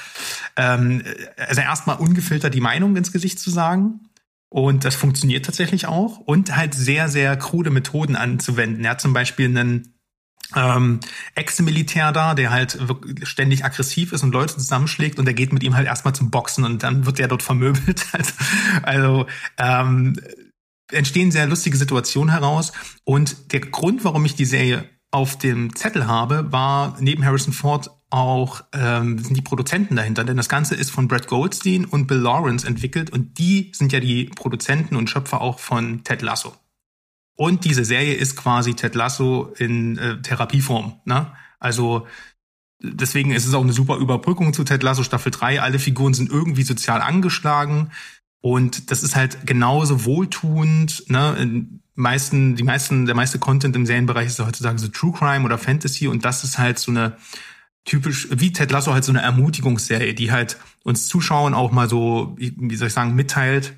ähm, 0.57 1.03
also 1.37 1.63
erstmal 1.63 1.97
ungefiltert 1.97 2.55
die 2.55 2.61
Meinung 2.61 2.97
ins 2.97 3.11
Gesicht 3.11 3.41
zu 3.41 3.51
sagen. 3.51 4.09
Und 4.51 4.85
das 4.85 4.95
funktioniert 4.95 5.45
tatsächlich 5.45 5.87
auch. 5.87 6.19
Und 6.19 6.55
halt 6.55 6.75
sehr, 6.75 7.09
sehr 7.09 7.37
krude 7.37 7.71
Methoden 7.71 8.15
anzuwenden. 8.15 8.85
Er 8.85 8.93
hat 8.93 9.01
zum 9.01 9.13
Beispiel 9.13 9.47
einen 9.47 9.94
ähm, 10.57 11.01
Ex-Militär 11.35 12.13
da, 12.13 12.35
der 12.35 12.51
halt 12.51 12.79
ständig 13.23 13.65
aggressiv 13.65 14.13
ist 14.13 14.23
und 14.23 14.33
Leute 14.33 14.55
zusammenschlägt 14.55 15.19
und 15.19 15.25
der 15.25 15.35
geht 15.35 15.53
mit 15.53 15.63
ihm 15.63 15.75
halt 15.77 15.87
erstmal 15.87 16.15
zum 16.15 16.31
Boxen 16.31 16.65
und 16.65 16.83
dann 16.83 17.07
wird 17.07 17.19
der 17.19 17.29
dort 17.29 17.43
vermöbelt. 17.43 18.07
Also, 18.15 18.33
also 18.83 19.27
ähm, 19.59 20.17
entstehen 20.93 21.31
sehr 21.31 21.47
lustige 21.47 21.77
Situationen 21.77 22.33
heraus. 22.33 22.73
Und 23.05 23.53
der 23.53 23.61
Grund, 23.61 24.05
warum 24.05 24.25
ich 24.25 24.35
die 24.35 24.45
Serie 24.45 24.89
auf 25.11 25.39
dem 25.39 25.75
Zettel 25.75 26.07
habe, 26.07 26.53
war 26.53 26.97
neben 27.01 27.25
Harrison 27.25 27.53
Ford 27.53 27.91
auch 28.11 28.63
ähm, 28.73 29.19
sind 29.19 29.37
die 29.37 29.43
Produzenten 29.43 29.97
dahinter, 29.97 30.23
denn 30.23 30.37
das 30.37 30.49
Ganze 30.49 30.77
ist 30.77 30.91
von 30.91 31.09
Brad 31.09 31.27
Goldstein 31.27 31.85
und 31.85 32.07
Bill 32.07 32.19
Lawrence 32.19 32.65
entwickelt 32.65 33.11
und 33.11 33.39
die 33.39 33.73
sind 33.75 33.93
ja 33.93 33.99
die 33.99 34.27
Produzenten 34.27 34.95
und 34.95 35.11
Schöpfer 35.11 35.41
auch 35.41 35.59
von 35.59 36.05
Ted 36.05 36.23
Lasso. 36.23 36.55
Und 37.37 37.65
diese 37.65 37.85
Serie 37.85 38.15
ist 38.15 38.37
quasi 38.37 38.75
Ted 38.75 38.95
Lasso 38.95 39.53
in 39.59 39.99
äh, 39.99 40.23
Therapieform. 40.23 41.01
Ne? 41.05 41.33
Also 41.59 42.07
deswegen 42.81 43.33
ist 43.33 43.47
es 43.47 43.55
auch 43.55 43.63
eine 43.63 43.73
super 43.73 43.97
Überbrückung 43.97 44.53
zu 44.53 44.65
Ted 44.65 44.83
Lasso 44.83 45.03
Staffel 45.03 45.33
3. 45.33 45.61
Alle 45.61 45.79
Figuren 45.79 46.15
sind 46.15 46.31
irgendwie 46.31 46.63
sozial 46.63 47.01
angeschlagen 47.01 47.91
und 48.41 48.91
das 48.91 49.03
ist 49.03 49.17
halt 49.17 49.47
genauso 49.47 50.05
wohltuend. 50.05 51.09
Ne? 51.09 51.37
In 51.41 51.81
meisten, 51.95 52.57
die 52.57 52.63
meisten, 52.63 53.07
der 53.07 53.15
meiste 53.15 53.39
Content 53.39 53.75
im 53.75 53.87
Serienbereich 53.87 54.27
ist 54.27 54.39
ja 54.39 54.47
heutzutage 54.47 54.79
so 54.79 54.89
True 54.89 55.13
Crime 55.13 55.45
oder 55.45 55.59
Fantasy 55.59 56.07
und 56.07 56.25
das 56.25 56.45
ist 56.45 56.59
halt 56.59 56.79
so 56.79 56.93
eine 56.93 57.17
typisch, 57.85 58.29
wie 58.31 58.53
Ted 58.53 58.71
Lasso 58.71 58.93
halt 58.93 59.05
so 59.05 59.13
eine 59.13 59.23
Ermutigungsserie, 59.23 60.15
die 60.15 60.31
halt 60.33 60.59
uns 60.85 61.09
Zuschauern 61.09 61.55
auch 61.55 61.73
mal 61.73 61.89
so, 61.89 62.35
wie 62.39 62.77
soll 62.77 62.89
ich 62.89 62.95
sagen, 62.95 63.15
mitteilt, 63.15 63.75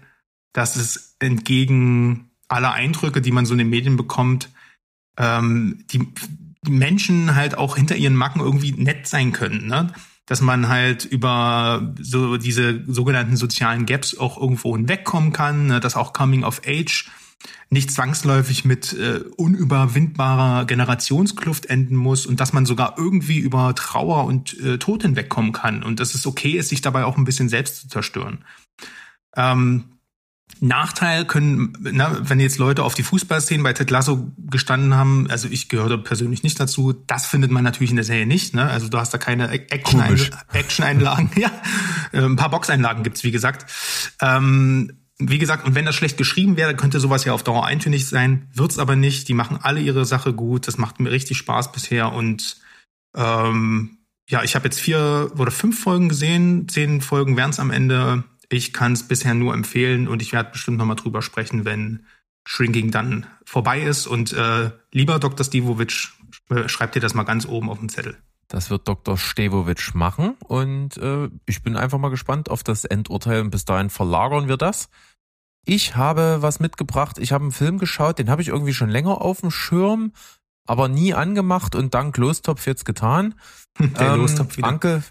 dass 0.52 0.76
es 0.76 1.16
entgegen 1.18 2.30
aller 2.48 2.72
Eindrücke, 2.72 3.20
die 3.20 3.32
man 3.32 3.46
so 3.46 3.54
in 3.54 3.58
den 3.58 3.70
Medien 3.70 3.96
bekommt, 3.96 4.50
ähm, 5.18 5.84
die, 5.90 6.06
die 6.62 6.70
Menschen 6.70 7.34
halt 7.34 7.56
auch 7.56 7.76
hinter 7.76 7.96
ihren 7.96 8.16
Macken 8.16 8.40
irgendwie 8.40 8.72
nett 8.72 9.06
sein 9.06 9.32
können, 9.32 9.66
ne? 9.66 9.92
Dass 10.28 10.40
man 10.40 10.68
halt 10.68 11.04
über 11.04 11.94
so 12.00 12.36
diese 12.36 12.82
sogenannten 12.92 13.36
sozialen 13.36 13.86
Gaps 13.86 14.18
auch 14.18 14.40
irgendwo 14.40 14.76
hinwegkommen 14.76 15.32
kann, 15.32 15.68
ne? 15.68 15.78
dass 15.78 15.94
auch 15.94 16.12
Coming 16.12 16.42
of 16.42 16.62
Age 16.66 17.08
nicht 17.70 17.92
zwangsläufig 17.92 18.64
mit 18.64 18.92
äh, 18.92 19.20
unüberwindbarer 19.36 20.64
Generationskluft 20.64 21.66
enden 21.66 21.94
muss 21.94 22.26
und 22.26 22.40
dass 22.40 22.52
man 22.52 22.66
sogar 22.66 22.94
irgendwie 22.96 23.38
über 23.38 23.74
Trauer 23.76 24.24
und 24.24 24.58
äh, 24.60 24.78
Tod 24.78 25.02
hinwegkommen 25.02 25.52
kann 25.52 25.84
und 25.84 26.00
dass 26.00 26.14
es 26.14 26.26
okay 26.26 26.52
ist, 26.52 26.70
sich 26.70 26.80
dabei 26.80 27.04
auch 27.04 27.16
ein 27.16 27.24
bisschen 27.24 27.48
selbst 27.48 27.80
zu 27.82 27.88
zerstören. 27.88 28.44
Ähm, 29.36 29.95
Nachteil 30.60 31.26
können, 31.26 31.74
na, 31.80 32.16
wenn 32.22 32.40
jetzt 32.40 32.58
Leute 32.58 32.82
auf 32.82 32.94
die 32.94 33.02
Fußballszenen 33.02 33.62
bei 33.62 33.74
Ted 33.74 33.90
Lasso 33.90 34.32
gestanden 34.38 34.94
haben, 34.94 35.28
also 35.30 35.48
ich 35.50 35.68
gehörte 35.68 35.98
persönlich 35.98 36.42
nicht 36.42 36.58
dazu, 36.58 36.94
das 37.06 37.26
findet 37.26 37.50
man 37.50 37.62
natürlich 37.62 37.90
in 37.90 37.96
der 37.96 38.04
Serie 38.04 38.26
nicht. 38.26 38.54
Ne? 38.54 38.64
Also 38.64 38.88
du 38.88 38.98
hast 38.98 39.12
da 39.12 39.18
keine. 39.18 39.50
Action-Einlagen. 40.52 41.30
ja, 41.36 41.50
Äh, 42.12 42.22
ein 42.22 42.36
paar 42.36 42.50
Boxeinlagen 42.50 43.02
gibt's, 43.02 43.24
wie 43.24 43.32
gesagt. 43.32 43.70
Ähm, 44.20 44.92
wie 45.18 45.38
gesagt, 45.38 45.66
und 45.66 45.74
wenn 45.74 45.86
das 45.86 45.94
schlecht 45.94 46.18
geschrieben 46.18 46.56
wäre, 46.56 46.76
könnte 46.76 47.00
sowas 47.00 47.24
ja 47.24 47.32
auf 47.32 47.42
Dauer 47.42 47.64
eintönig 47.64 48.06
sein. 48.06 48.48
Wird's 48.52 48.78
aber 48.78 48.96
nicht. 48.96 49.28
Die 49.28 49.34
machen 49.34 49.58
alle 49.60 49.80
ihre 49.80 50.04
Sache 50.04 50.32
gut. 50.32 50.68
Das 50.68 50.78
macht 50.78 51.00
mir 51.00 51.10
richtig 51.10 51.38
Spaß 51.38 51.72
bisher. 51.72 52.12
Und 52.12 52.58
ähm, 53.14 53.98
ja, 54.28 54.42
ich 54.42 54.54
habe 54.54 54.66
jetzt 54.66 54.80
vier 54.80 55.32
oder 55.38 55.50
fünf 55.50 55.80
Folgen 55.80 56.08
gesehen. 56.08 56.68
Zehn 56.68 57.00
Folgen 57.00 57.36
wären's 57.36 57.60
am 57.60 57.70
Ende. 57.70 58.24
Ich 58.48 58.72
kann 58.72 58.92
es 58.92 59.06
bisher 59.06 59.34
nur 59.34 59.54
empfehlen 59.54 60.08
und 60.08 60.22
ich 60.22 60.32
werde 60.32 60.50
bestimmt 60.50 60.78
nochmal 60.78 60.96
drüber 60.96 61.22
sprechen, 61.22 61.64
wenn 61.64 62.06
Shrinking 62.46 62.90
dann 62.90 63.26
vorbei 63.44 63.82
ist. 63.82 64.06
Und 64.06 64.32
äh, 64.32 64.70
lieber 64.92 65.18
Dr. 65.18 65.44
Stivovic, 65.44 66.12
äh, 66.50 66.68
schreibt 66.68 66.94
dir 66.94 67.00
das 67.00 67.14
mal 67.14 67.24
ganz 67.24 67.46
oben 67.46 67.68
auf 67.70 67.78
den 67.78 67.88
Zettel. 67.88 68.16
Das 68.48 68.70
wird 68.70 68.86
Dr. 68.86 69.18
Stevovic 69.18 69.94
machen 69.94 70.34
und 70.46 70.96
äh, 70.98 71.28
ich 71.46 71.62
bin 71.62 71.76
einfach 71.76 71.98
mal 71.98 72.10
gespannt 72.10 72.48
auf 72.48 72.62
das 72.62 72.84
Endurteil 72.84 73.40
und 73.40 73.50
bis 73.50 73.64
dahin 73.64 73.90
verlagern 73.90 74.46
wir 74.46 74.56
das. 74.56 74.88
Ich 75.64 75.96
habe 75.96 76.38
was 76.42 76.60
mitgebracht. 76.60 77.18
Ich 77.18 77.32
habe 77.32 77.42
einen 77.42 77.52
Film 77.52 77.78
geschaut, 77.78 78.20
den 78.20 78.30
habe 78.30 78.42
ich 78.42 78.48
irgendwie 78.48 78.74
schon 78.74 78.88
länger 78.88 79.20
auf 79.20 79.40
dem 79.40 79.50
Schirm, 79.50 80.12
aber 80.64 80.86
nie 80.86 81.12
angemacht 81.12 81.74
und 81.74 81.92
dank 81.92 82.16
Lostopf 82.16 82.66
jetzt 82.66 82.84
getan. 82.84 83.34
Der 83.78 84.16
Lostopf 84.16 84.56
wieder. 84.56 84.68
Uncle, 84.68 85.02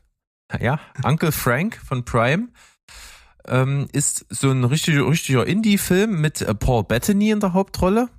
ja, 0.61 0.79
Uncle 1.03 1.33
Frank 1.33 1.81
von 1.85 2.05
Prime 2.05 2.47
ähm, 3.47 3.87
ist 3.91 4.25
so 4.29 4.51
ein 4.51 4.63
richtig, 4.63 4.97
richtiger 4.99 5.45
Indie-Film 5.45 6.21
mit 6.21 6.41
äh, 6.41 6.53
Paul 6.53 6.83
Bettany 6.83 7.31
in 7.31 7.39
der 7.39 7.53
Hauptrolle. 7.53 8.09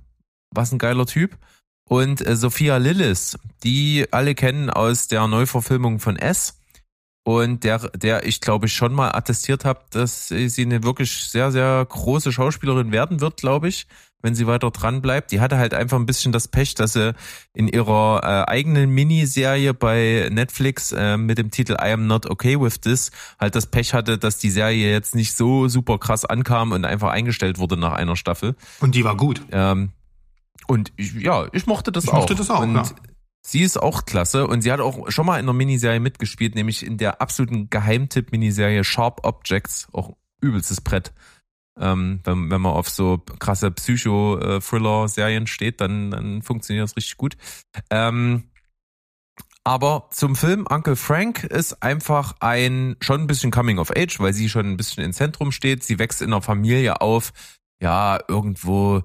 Was 0.51 0.71
ein 0.71 0.79
geiler 0.79 1.05
Typ. 1.05 1.37
Und 1.89 2.25
äh, 2.25 2.35
Sophia 2.35 2.77
Lillis, 2.77 3.37
die 3.63 4.05
alle 4.11 4.35
kennen 4.35 4.69
aus 4.69 5.07
der 5.07 5.27
Neuverfilmung 5.27 5.99
von 5.99 6.17
S. 6.17 6.56
Und 7.27 7.65
der, 7.65 7.79
der 7.89 8.25
ich 8.25 8.39
glaube 8.39 8.67
ich 8.67 8.73
schon 8.73 8.93
mal 8.93 9.11
attestiert 9.13 9.65
habe, 9.65 9.81
dass 9.89 10.29
sie 10.29 10.61
eine 10.61 10.83
wirklich 10.83 11.11
sehr, 11.29 11.51
sehr 11.51 11.85
große 11.85 12.31
Schauspielerin 12.31 12.93
werden 12.93 13.19
wird, 13.19 13.35
glaube 13.35 13.67
ich, 13.67 13.85
wenn 14.21 14.33
sie 14.33 14.47
weiter 14.47 14.71
dran 14.71 15.01
bleibt. 15.01 15.33
Die 15.33 15.41
hatte 15.41 15.57
halt 15.57 15.73
einfach 15.73 15.97
ein 15.99 16.05
bisschen 16.05 16.31
das 16.31 16.47
Pech, 16.47 16.75
dass 16.75 16.93
sie 16.93 17.13
in 17.53 17.67
ihrer 17.67 18.21
äh, 18.23 18.49
eigenen 18.49 18.91
Miniserie 18.91 19.73
bei 19.73 20.29
Netflix 20.31 20.93
äh, 20.93 21.17
mit 21.17 21.37
dem 21.37 21.51
Titel 21.51 21.73
I 21.73 21.91
am 21.91 22.07
not 22.07 22.27
okay 22.29 22.61
with 22.61 22.79
this 22.79 23.11
halt 23.37 23.55
das 23.55 23.65
Pech 23.65 23.93
hatte, 23.93 24.17
dass 24.17 24.37
die 24.37 24.49
Serie 24.49 24.89
jetzt 24.89 25.13
nicht 25.13 25.35
so 25.35 25.67
super 25.67 25.97
krass 25.97 26.23
ankam 26.23 26.71
und 26.71 26.85
einfach 26.85 27.09
eingestellt 27.09 27.57
wurde 27.57 27.75
nach 27.75 27.91
einer 27.91 28.15
Staffel. 28.15 28.55
Und 28.79 28.95
die 28.95 29.03
war 29.03 29.17
gut. 29.17 29.41
Ähm, 29.51 29.89
und 30.67 30.93
ich, 30.95 31.13
ja, 31.15 31.47
ich 31.51 31.67
mochte 31.67 31.91
das 31.91 32.05
Ich 32.05 32.09
auch. 32.09 32.19
mochte 32.19 32.35
das 32.35 32.49
auch, 32.49 32.61
Und 32.61 32.73
ja. 32.75 32.83
Sie 33.47 33.61
ist 33.61 33.81
auch 33.81 34.05
klasse 34.05 34.45
und 34.45 34.61
sie 34.61 34.71
hat 34.71 34.81
auch 34.81 35.09
schon 35.09 35.25
mal 35.25 35.39
in 35.39 35.45
einer 35.45 35.53
Miniserie 35.53 36.01
mitgespielt, 36.01 36.55
nämlich 36.55 36.85
in 36.85 36.97
der 36.97 37.21
absoluten 37.21 37.69
Geheimtipp-Miniserie 37.69 38.83
Sharp 38.83 39.21
Objects, 39.23 39.87
auch 39.93 40.17
übelstes 40.41 40.81
Brett. 40.81 41.13
Ähm, 41.79 42.19
wenn, 42.25 42.51
wenn 42.51 42.61
man 42.61 42.73
auf 42.73 42.89
so 42.89 43.19
krasse 43.39 43.71
Psycho-Thriller-Serien 43.71 45.47
steht, 45.47 45.79
dann, 45.79 46.11
dann 46.11 46.41
funktioniert 46.41 46.83
das 46.83 46.97
richtig 46.97 47.15
gut. 47.17 47.37
Ähm, 47.89 48.49
aber 49.63 50.07
zum 50.11 50.35
Film 50.35 50.65
Uncle 50.69 50.95
Frank 50.95 51.43
ist 51.43 51.83
einfach 51.83 52.35
ein 52.39 52.97
schon 52.99 53.21
ein 53.21 53.27
bisschen 53.27 53.51
Coming 53.51 53.79
of 53.79 53.91
Age, 53.95 54.19
weil 54.19 54.33
sie 54.33 54.49
schon 54.49 54.65
ein 54.65 54.77
bisschen 54.77 55.03
im 55.03 55.13
Zentrum 55.13 55.51
steht. 55.51 55.83
Sie 55.83 55.99
wächst 55.99 56.21
in 56.21 56.33
einer 56.33 56.41
Familie 56.41 56.99
auf, 56.99 57.31
ja, 57.81 58.19
irgendwo, 58.27 59.03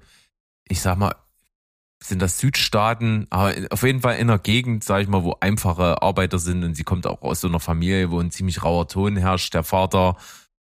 ich 0.69 0.81
sag 0.81 0.99
mal, 0.99 1.15
sind 2.03 2.21
das 2.21 2.39
Südstaaten, 2.39 3.27
aber 3.31 3.55
auf 3.71 3.83
jeden 3.83 4.01
Fall 4.01 4.17
in 4.17 4.31
einer 4.31 4.39
Gegend, 4.39 4.85
sag 4.85 5.03
ich 5.03 5.09
mal, 5.09 5.23
wo 5.23 5.37
einfache 5.41 6.03
Arbeiter 6.03 6.39
sind 6.39 6.65
und 6.65 6.75
sie 6.75 6.85
kommt 6.85 7.07
auch 7.07 7.23
aus 7.23 7.41
so 7.41 7.49
einer 7.49 7.61
Familie, 7.61 8.11
wo 8.11 8.21
ein 8.21 8.31
ziemlich 8.31 8.63
rauer 8.63 8.89
Ton 8.89 9.17
herrscht. 9.17 9.55
Der 9.55 9.63
Vater 9.63 10.17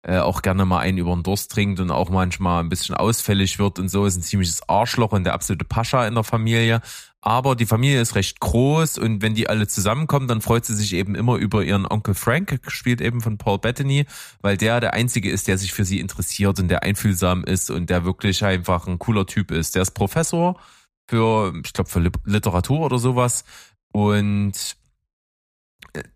äh, 0.02 0.18
auch 0.18 0.42
gerne 0.42 0.64
mal 0.66 0.80
einen 0.80 0.98
über 0.98 1.14
den 1.14 1.22
Durst 1.22 1.50
trinkt 1.50 1.80
und 1.80 1.90
auch 1.90 2.10
manchmal 2.10 2.62
ein 2.62 2.68
bisschen 2.68 2.94
ausfällig 2.94 3.58
wird 3.58 3.78
und 3.78 3.88
so, 3.88 4.04
ist 4.04 4.16
ein 4.16 4.22
ziemliches 4.22 4.68
Arschloch 4.68 5.12
und 5.12 5.24
der 5.24 5.34
absolute 5.34 5.64
Pascha 5.64 6.06
in 6.06 6.14
der 6.14 6.24
Familie. 6.24 6.82
Aber 7.22 7.56
die 7.56 7.64
Familie 7.64 8.02
ist 8.02 8.16
recht 8.16 8.38
groß 8.38 8.98
und 8.98 9.22
wenn 9.22 9.34
die 9.34 9.48
alle 9.48 9.66
zusammenkommen, 9.66 10.28
dann 10.28 10.42
freut 10.42 10.66
sie 10.66 10.74
sich 10.74 10.92
eben 10.92 11.14
immer 11.14 11.36
über 11.36 11.64
ihren 11.64 11.86
Onkel 11.86 12.12
Frank, 12.12 12.62
gespielt 12.62 13.00
eben 13.00 13.22
von 13.22 13.38
Paul 13.38 13.58
Bettany, 13.58 14.04
weil 14.42 14.58
der 14.58 14.80
der 14.80 14.92
Einzige 14.92 15.30
ist, 15.30 15.48
der 15.48 15.56
sich 15.56 15.72
für 15.72 15.86
sie 15.86 16.00
interessiert 16.00 16.60
und 16.60 16.68
der 16.68 16.82
einfühlsam 16.82 17.42
ist 17.42 17.70
und 17.70 17.88
der 17.88 18.04
wirklich 18.04 18.44
einfach 18.44 18.86
ein 18.86 18.98
cooler 18.98 19.24
Typ 19.24 19.52
ist. 19.52 19.74
Der 19.74 19.80
ist 19.80 19.92
Professor 19.92 20.60
für, 21.08 21.52
ich 21.64 21.72
glaube, 21.72 21.90
für 21.90 22.10
Literatur 22.24 22.80
oder 22.80 22.98
sowas 22.98 23.44
und 23.92 24.76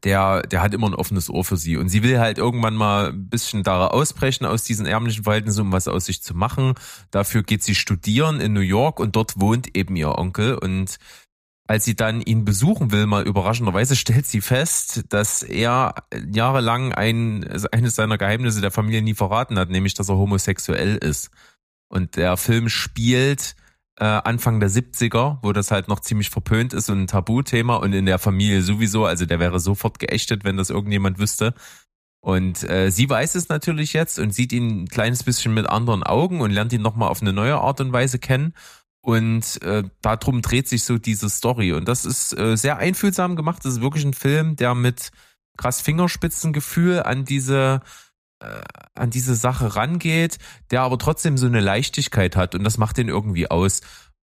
der, 0.02 0.42
der 0.42 0.62
hat 0.62 0.74
immer 0.74 0.88
ein 0.88 0.94
offenes 0.94 1.30
Ohr 1.30 1.44
für 1.44 1.56
sie. 1.56 1.76
Und 1.76 1.88
sie 1.88 2.02
will 2.02 2.18
halt 2.18 2.38
irgendwann 2.38 2.74
mal 2.74 3.10
ein 3.10 3.28
bisschen 3.28 3.62
da 3.62 3.86
ausbrechen 3.86 4.44
aus 4.44 4.64
diesen 4.64 4.86
ärmlichen 4.86 5.24
Verhältnissen, 5.24 5.62
um 5.62 5.72
was 5.72 5.88
aus 5.88 6.06
sich 6.06 6.22
zu 6.22 6.34
machen. 6.34 6.74
Dafür 7.10 7.42
geht 7.42 7.62
sie 7.62 7.74
studieren 7.74 8.40
in 8.40 8.52
New 8.52 8.60
York 8.60 8.98
und 8.98 9.14
dort 9.14 9.40
wohnt 9.40 9.76
eben 9.76 9.94
ihr 9.96 10.18
Onkel. 10.18 10.54
Und 10.54 10.98
als 11.68 11.84
sie 11.84 11.94
dann 11.94 12.20
ihn 12.20 12.44
besuchen 12.44 12.90
will, 12.90 13.06
mal 13.06 13.26
überraschenderweise 13.26 13.94
stellt 13.96 14.26
sie 14.26 14.40
fest, 14.40 15.04
dass 15.10 15.42
er 15.42 15.94
jahrelang 16.28 16.92
ein, 16.92 17.46
eines 17.70 17.94
seiner 17.94 18.18
Geheimnisse 18.18 18.60
der 18.60 18.70
Familie 18.70 19.02
nie 19.02 19.14
verraten 19.14 19.58
hat, 19.58 19.70
nämlich 19.70 19.94
dass 19.94 20.08
er 20.08 20.16
homosexuell 20.16 20.96
ist. 20.96 21.30
Und 21.88 22.16
der 22.16 22.36
Film 22.36 22.68
spielt 22.68 23.54
äh, 24.00 24.04
Anfang 24.04 24.60
der 24.60 24.70
70er, 24.70 25.38
wo 25.42 25.52
das 25.52 25.70
halt 25.70 25.88
noch 25.88 26.00
ziemlich 26.00 26.30
verpönt 26.30 26.72
ist 26.72 26.88
und 26.88 27.02
ein 27.02 27.06
Tabuthema 27.06 27.76
und 27.76 27.92
in 27.92 28.06
der 28.06 28.18
Familie 28.18 28.62
sowieso, 28.62 29.04
also 29.04 29.26
der 29.26 29.40
wäre 29.40 29.60
sofort 29.60 29.98
geächtet, 29.98 30.44
wenn 30.44 30.56
das 30.56 30.70
irgendjemand 30.70 31.18
wüsste. 31.18 31.54
Und 32.20 32.68
äh, 32.68 32.90
sie 32.90 33.08
weiß 33.08 33.34
es 33.34 33.48
natürlich 33.48 33.92
jetzt 33.92 34.18
und 34.18 34.34
sieht 34.34 34.52
ihn 34.52 34.82
ein 34.82 34.88
kleines 34.88 35.22
bisschen 35.22 35.54
mit 35.54 35.68
anderen 35.68 36.02
Augen 36.02 36.40
und 36.40 36.50
lernt 36.50 36.72
ihn 36.72 36.82
nochmal 36.82 37.08
auf 37.08 37.22
eine 37.22 37.32
neue 37.32 37.58
Art 37.58 37.80
und 37.80 37.92
Weise 37.92 38.18
kennen. 38.18 38.54
Und 39.00 39.62
äh, 39.62 39.84
darum 40.02 40.42
dreht 40.42 40.68
sich 40.68 40.84
so 40.84 40.98
diese 40.98 41.30
Story. 41.30 41.72
Und 41.72 41.88
das 41.88 42.04
ist 42.04 42.36
äh, 42.36 42.56
sehr 42.56 42.78
einfühlsam 42.78 43.36
gemacht. 43.36 43.64
Das 43.64 43.74
ist 43.74 43.80
wirklich 43.80 44.04
ein 44.04 44.14
Film, 44.14 44.56
der 44.56 44.74
mit 44.74 45.10
krass 45.56 45.80
Fingerspitzengefühl 45.80 47.02
an 47.02 47.24
diese 47.24 47.80
an 48.94 49.10
diese 49.10 49.34
Sache 49.34 49.76
rangeht, 49.76 50.38
der 50.70 50.82
aber 50.82 50.98
trotzdem 50.98 51.36
so 51.36 51.46
eine 51.46 51.60
Leichtigkeit 51.60 52.36
hat 52.36 52.54
und 52.54 52.64
das 52.64 52.78
macht 52.78 52.96
den 52.96 53.08
irgendwie 53.08 53.50
aus. 53.50 53.80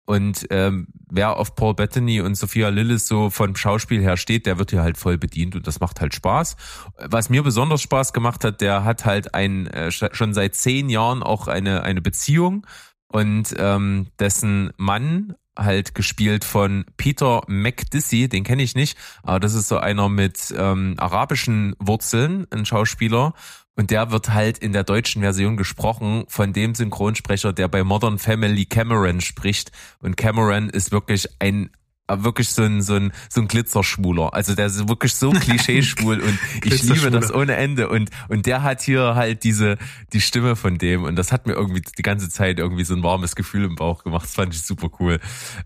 Und 0.06 0.48
ähm, 0.50 0.88
wer 1.08 1.38
auf 1.38 1.54
Paul 1.54 1.76
Bettany 1.76 2.20
und 2.20 2.34
Sophia 2.34 2.70
Lillis 2.70 3.08
so 3.08 3.30
von 3.30 3.56
Schauspiel 3.56 4.02
her 4.02 4.18
steht, 4.18 4.48
der 4.48 4.58
wird 4.58 4.72
hier 4.72 4.82
halt 4.82 4.98
voll 4.98 5.20
bedient 5.20 5.56
und 5.56 5.68
das 5.68 5.80
macht 5.80 6.02
halt 6.02 6.16
Spaß. 6.16 6.56
Was 6.98 7.30
mir 7.30 7.44
besonders 7.44 7.84
Spaß 7.84 8.12
gemacht 8.12 8.44
hat, 8.44 8.60
der 8.62 8.84
hat 8.84 9.06
halt 9.06 9.36
ein 9.36 9.68
äh, 9.68 9.92
schon 9.92 10.34
seit 10.34 10.56
zehn 10.56 10.90
Jahren 10.90 11.22
auch 11.22 11.48
eine 11.48 11.84
eine 11.84 12.02
Beziehung 12.02 12.66
und 13.08 13.56
ähm, 13.60 14.08
dessen 14.20 14.72
Mann 14.78 15.36
halt 15.56 15.94
gespielt 15.94 16.44
von 16.44 16.86
Peter 16.98 17.44
McDissy, 17.48 18.30
den 18.30 18.44
kenne 18.44 18.64
ich 18.64 18.74
nicht, 18.74 18.98
aber 19.22 19.40
das 19.40 19.54
ist 19.54 19.68
so 19.68 19.78
einer 19.78 20.10
mit 20.10 20.52
ähm, 20.58 20.96
arabischen 20.98 21.76
Wurzeln, 21.80 22.48
ein 22.50 22.66
Schauspieler 22.66 23.34
und 23.80 23.92
der 23.92 24.12
wird 24.12 24.34
halt 24.34 24.58
in 24.58 24.74
der 24.74 24.84
deutschen 24.84 25.22
Version 25.22 25.56
gesprochen 25.56 26.26
von 26.28 26.52
dem 26.52 26.76
Synchronsprecher, 26.76 27.54
der 27.54 27.70
bei 27.70 27.86
Modern 27.86 28.20
Family 28.20 28.66
Cameron 28.66 29.22
spricht. 29.22 29.72
Und 30.00 30.18
Cameron 30.18 30.68
ist 30.68 30.92
wirklich 30.92 31.30
ein 31.40 31.70
wirklich 32.10 32.50
so 32.50 32.64
ein, 32.64 32.82
so 32.82 32.96
ein, 32.96 33.14
so 33.30 33.40
ein 33.40 33.48
Glitzerschwuler. 33.48 34.34
Also 34.34 34.54
der 34.54 34.66
ist 34.66 34.90
wirklich 34.90 35.16
so 35.16 35.30
klischeeschwul 35.32 36.20
und 36.20 36.38
ich 36.66 36.84
liebe 36.84 37.10
das 37.10 37.34
ohne 37.34 37.56
Ende. 37.56 37.88
Und, 37.88 38.10
und 38.28 38.48
der 38.48 38.64
hat 38.64 38.82
hier 38.82 39.16
halt 39.16 39.46
diese, 39.46 39.78
die 40.12 40.20
Stimme 40.20 40.58
von 40.58 40.78
dem 40.78 41.06
und 41.06 41.16
das 41.16 41.32
hat 41.32 41.48
mir 41.48 41.54
irgendwie 41.54 41.82
die 41.98 42.04
ganze 42.04 42.30
Zeit 42.30 42.60
irgendwie 42.60 42.84
so 42.84 42.96
ein 42.96 43.04
warmes 43.04 43.34
Gefühl 43.38 43.64
im 43.64 43.76
Bauch 43.76 44.04
gemacht. 44.04 44.26
Das 44.26 44.36
fand 44.36 44.54
ich 44.54 44.62
super 44.62 44.90
cool. 45.00 45.22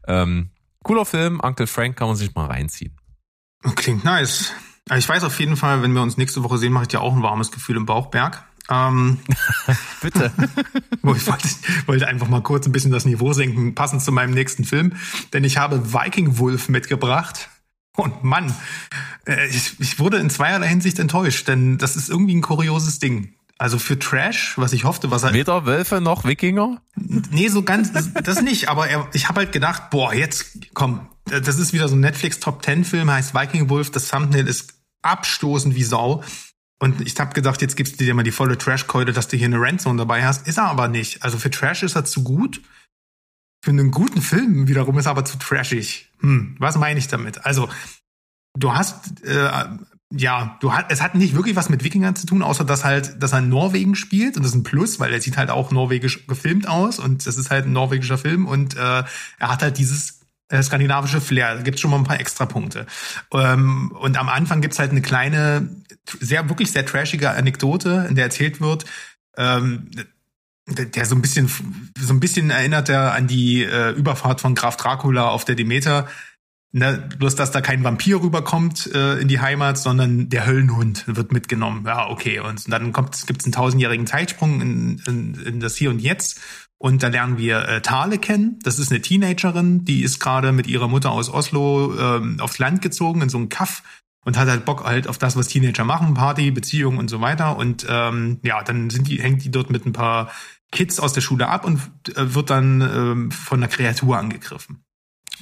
Ähm, 0.06 0.52
cooler 0.84 1.06
Film, 1.06 1.39
Uncle 1.39 1.65
Frank 1.65 1.97
kann 1.97 2.10
man 2.10 2.15
sich 2.15 2.36
mal 2.36 2.45
reinziehen. 2.45 2.95
Klingt 3.76 4.04
nice. 4.04 4.54
Also 4.89 5.00
ich 5.00 5.10
weiß 5.10 5.24
auf 5.24 5.39
jeden 5.39 5.56
Fall, 5.58 5.82
wenn 5.82 5.93
wir 5.93 6.02
uns 6.02 6.17
nächste 6.17 6.43
Woche 6.43 6.58
sehen, 6.58 6.74
mache 6.74 6.84
ich 6.84 6.89
dir 6.89 7.02
auch 7.02 7.15
ein 7.15 7.24
warmes 7.24 7.52
Gefühl 7.52 7.78
im 7.78 7.86
Bauchberg. 7.86 8.43
Ähm, 8.69 9.19
Bitte. 10.02 10.32
ich 10.91 11.28
wollte, 11.28 11.48
wollte 11.86 12.08
einfach 12.08 12.28
mal 12.28 12.41
kurz 12.41 12.65
ein 12.65 12.72
bisschen 12.72 12.91
das 12.91 13.06
Niveau 13.06 13.34
senken, 13.34 13.76
passend 13.76 14.02
zu 14.02 14.12
meinem 14.12 14.34
nächsten 14.34 14.65
Film. 14.65 14.93
Denn 15.32 15.43
ich 15.43 15.58
habe 15.58 15.93
Viking 15.93 16.38
Wolf 16.38 16.69
mitgebracht. 16.69 17.50
Und 17.96 18.24
Mann, 18.24 18.54
äh, 19.28 19.48
ich, 19.48 19.80
ich 19.80 20.00
wurde 20.00 20.17
in 20.17 20.30
zweierlei 20.30 20.67
Hinsicht 20.67 20.98
enttäuscht, 21.00 21.48
denn 21.48 21.78
das 21.78 21.96
ist 21.96 22.10
irgendwie 22.10 22.36
ein 22.36 22.41
kurioses 22.41 23.00
Ding. 23.00 23.36
Also 23.60 23.78
für 23.78 24.00
Trash, 24.00 24.58
was 24.58 24.74
ich 24.74 24.84
hoffte, 24.84 25.12
was 25.12 25.24
er. 25.24 25.34
Weder 25.34 25.65
Wölfe 25.65 26.02
noch 26.02 26.26
Wikinger? 26.26 26.82
Nee, 26.96 27.50
so 27.50 27.62
ganz, 27.62 27.93
das, 27.93 28.12
das 28.12 28.41
nicht, 28.41 28.67
aber 28.67 28.88
er, 28.88 29.08
ich 29.13 29.30
habe 29.30 29.41
halt 29.41 29.52
gedacht, 29.52 29.91
boah, 29.91 30.13
jetzt 30.13 30.58
komm, 30.74 31.08
das 31.26 31.58
ist 31.60 31.74
wieder 31.74 31.88
so 31.88 31.96
ein 31.96 32.02
Netflix 32.02 32.40
Top 32.40 32.64
10 32.64 32.84
Film, 32.86 33.10
heißt 33.10 33.34
Viking 33.34 33.70
Wolf, 33.70 33.92
das 33.92 34.08
Thumbnail 34.08 34.48
ist 34.48 34.74
abstoßend 35.02 35.76
wie 35.76 35.84
Sau. 35.84 36.24
Und 36.80 37.00
ich 37.02 37.18
habe 37.20 37.34
gedacht, 37.34 37.62
jetzt 37.62 37.78
gibst 37.78 38.00
du 38.00 38.04
dir 38.04 38.14
mal 38.14 38.24
die 38.24 38.32
volle 38.32 38.58
Trash-Keule, 38.58 39.14
dass 39.14 39.30
du 39.30 39.38
hier 39.38 39.48
eine 39.48 39.60
Randzone 39.60 39.98
dabei 39.98 40.26
hast. 40.26 40.48
Ist 40.48 40.58
er 40.58 40.66
aber 40.66 40.90
nicht. 40.90 41.24
Also 41.24 41.38
für 41.38 41.50
Trash 41.50 41.84
ist 41.84 41.96
er 41.96 42.04
zu 42.04 42.24
gut. 42.24 42.62
Für 43.64 43.72
einen 43.72 43.92
guten 43.92 44.22
Film 44.22 44.68
wiederum 44.68 44.98
ist 45.00 45.06
er 45.06 45.12
aber 45.12 45.24
zu 45.24 45.38
trashig. 45.38 46.12
Hm, 46.20 46.58
was 46.60 46.78
meine 46.78 47.00
ich 47.00 47.08
damit? 47.08 47.46
Also, 47.46 47.70
du 48.60 48.74
hast, 48.74 49.24
äh, 49.24 49.50
ja, 50.12 50.58
du 50.60 50.74
hast, 50.74 50.88
es 50.90 51.02
hat 51.02 51.16
nicht 51.16 51.36
wirklich 51.36 51.56
was 51.56 51.70
mit 51.70 51.84
Wikingern 51.86 52.18
zu 52.18 52.26
tun, 52.26 52.44
außer 52.44 52.66
dass 52.66 52.84
halt, 52.84 53.24
dass 53.24 53.32
er 53.32 53.40
in 53.40 53.48
Norwegen 53.48 53.96
spielt 53.96 54.36
und 54.36 54.44
das 54.44 54.52
ist 54.52 54.58
ein 54.58 54.64
Plus, 54.64 55.00
weil 55.00 55.14
er 55.14 55.22
sieht 55.22 55.38
halt 55.38 55.50
auch 55.50 55.72
norwegisch 55.72 56.28
gefilmt 56.28 56.68
aus 56.68 57.00
und 57.00 57.26
das 57.26 57.38
ist 57.38 57.52
halt 57.52 57.66
ein 57.66 57.72
norwegischer 57.72 58.18
Film 58.18 58.46
und 58.46 58.76
äh, 58.76 58.80
er 58.80 59.08
hat 59.40 59.64
halt 59.64 59.78
dieses 59.78 60.20
äh, 60.20 60.23
skandinavische 60.62 61.22
Flair. 61.22 61.56
Da 61.56 61.62
gibt's 61.62 61.82
schon 61.82 61.89
mal 61.89 61.98
ein 61.98 62.04
paar 62.04 62.20
Extrapunkte. 62.20 62.86
Ähm, 63.34 63.92
und 63.92 64.18
am 64.18 64.30
Anfang 64.30 64.62
gibt's 64.62 64.78
halt 64.78 64.92
eine 64.92 65.02
kleine, 65.02 65.70
sehr, 66.20 66.50
wirklich 66.50 66.72
sehr 66.72 66.86
trashige 66.86 67.32
Anekdote, 67.32 68.06
in 68.10 68.16
der 68.16 68.26
erzählt 68.26 68.62
wird, 68.62 68.86
ähm, 69.38 69.89
der, 70.68 70.86
der 70.86 71.06
so 71.06 71.16
ein 71.16 71.22
bisschen, 71.22 71.50
so 72.00 72.13
ein 72.13 72.20
bisschen 72.20 72.50
erinnert 72.50 72.89
er 72.89 73.13
an 73.13 73.28
die 73.28 73.63
äh, 73.63 73.92
Überfahrt 73.92 74.42
von 74.42 74.56
Graf 74.56 74.78
Dracula 74.78 75.30
auf 75.30 75.46
der 75.46 75.56
Demeter. 75.56 76.08
Ne, 76.76 77.08
bloß, 77.20 77.36
dass 77.36 77.52
da 77.52 77.62
kein 77.62 77.84
Vampir 77.84 78.20
rüberkommt 78.20 78.89
äh, 78.96 79.20
in 79.20 79.28
die 79.28 79.39
Heimat, 79.39 79.78
sondern 79.78 80.30
der 80.30 80.48
Höllenhund 80.48 81.04
wird 81.06 81.32
mitgenommen. 81.32 81.84
Ja, 81.86 82.10
okay. 82.10 82.39
Und 82.39 82.72
dann 82.72 82.92
kommt, 82.92 83.28
gibt's 83.28 83.46
einen 83.46 83.52
tausendjährigen 83.52 84.08
Zeitsprung 84.08 84.60
in, 84.60 85.02
in, 85.06 85.36
in 85.36 85.60
das 85.60 85.76
Hier 85.76 85.92
und 85.92 86.00
Jetzt. 86.00 86.39
Und 86.84 87.02
da 87.02 87.08
lernen 87.08 87.38
wir 87.38 87.65
äh, 87.69 87.82
Thale 87.82 88.17
kennen. 88.17 88.60
Das 88.63 88.78
ist 88.78 88.91
eine 88.91 89.02
Teenagerin, 89.02 89.86
die 89.86 90.04
ist 90.04 90.19
gerade 90.19 90.52
mit 90.52 90.67
ihrer 90.67 90.89
Mutter 90.89 91.12
aus 91.12 91.30
Oslo 91.30 91.98
ähm, 91.98 92.41
aufs 92.41 92.60
Land 92.60 92.82
gezogen, 92.82 93.22
in 93.22 93.30
so 93.30 93.38
einen 93.38 93.48
Kaff 93.48 93.84
und 94.26 94.38
hat 94.38 94.50
halt 94.50 94.65
Bock 94.65 94.84
halt 94.84 95.08
auf 95.08 95.17
das, 95.17 95.38
was 95.38 95.48
Teenager 95.48 95.86
machen, 95.86 96.13
Party, 96.13 96.52
Beziehung 96.52 96.98
und 96.98 97.10
so 97.10 97.22
weiter. 97.22 97.56
Und 97.56 97.86
ähm, 97.88 98.41
ja, 98.43 98.62
dann 98.63 98.89
sind 98.89 99.08
die, 99.08 99.22
hängt 99.22 99.46
die 99.46 99.50
dort 99.50 99.69
mit 99.69 99.86
ein 99.86 99.93
paar 99.93 100.30
Kids 100.74 101.00
aus 101.00 101.13
der 101.13 101.22
Schule 101.22 101.48
ab 101.48 101.63
und 101.63 101.80
äh, 102.17 102.36
wird 102.36 102.50
dann 102.50 102.82
ähm, 102.82 103.32
von 103.32 103.60
einer 103.60 103.69
Kreatur 103.69 104.17
angegriffen. 104.17 104.84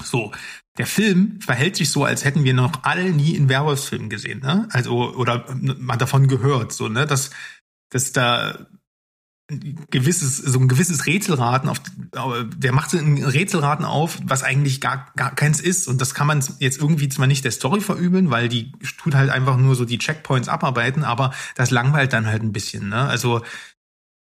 So, 0.04 0.32
der 0.78 0.86
Film 0.86 1.42
verhält 1.42 1.76
sich 1.76 1.90
so, 1.90 2.04
als 2.06 2.24
hätten 2.24 2.44
wir 2.44 2.54
noch 2.54 2.84
alle 2.84 3.10
nie 3.10 3.36
in 3.36 3.50
Werwolfsfilmen 3.50 4.12
gesehen, 4.12 4.42
ne? 4.42 4.68
Also, 4.70 5.16
oder 5.16 5.46
mal 5.58 5.98
davon 5.98 6.28
gehört, 6.28 6.72
so, 6.72 6.88
ne? 6.88 7.08
Dass, 7.08 7.32
dass 7.90 8.12
da 8.12 8.68
gewisses, 9.90 10.38
so 10.38 10.60
ein 10.60 10.68
gewisses 10.68 11.06
Rätselraten 11.06 11.70
auf, 11.70 11.82
der 12.56 12.72
macht 12.72 12.94
ein 12.94 13.24
Rätselraten 13.24 13.86
auf, 13.86 14.18
was 14.24 14.44
eigentlich 14.44 14.82
gar, 14.82 15.12
gar 15.16 15.36
keins 15.36 15.60
ist. 15.60 15.88
Und 15.88 16.00
das 16.00 16.14
kann 16.14 16.28
man 16.28 16.44
jetzt 16.60 16.80
irgendwie 16.80 17.10
zwar 17.10 17.28
nicht 17.28 17.44
der 17.44 17.52
Story 17.52 17.82
verübeln, 17.82 18.30
weil 18.30 18.50
die 18.50 18.72
tut 18.98 19.16
halt 19.16 19.30
einfach 19.30 19.58
nur 19.58 19.76
so 19.76 19.86
die 19.86 19.98
Checkpoints 19.98 20.48
abarbeiten, 20.48 21.04
aber 21.04 21.34
das 21.56 21.72
langweilt 21.72 22.14
dann 22.14 22.28
halt 22.28 22.44
ein 22.44 22.54
bisschen, 22.54 22.90
ne? 22.90 23.08
Also, 23.08 23.42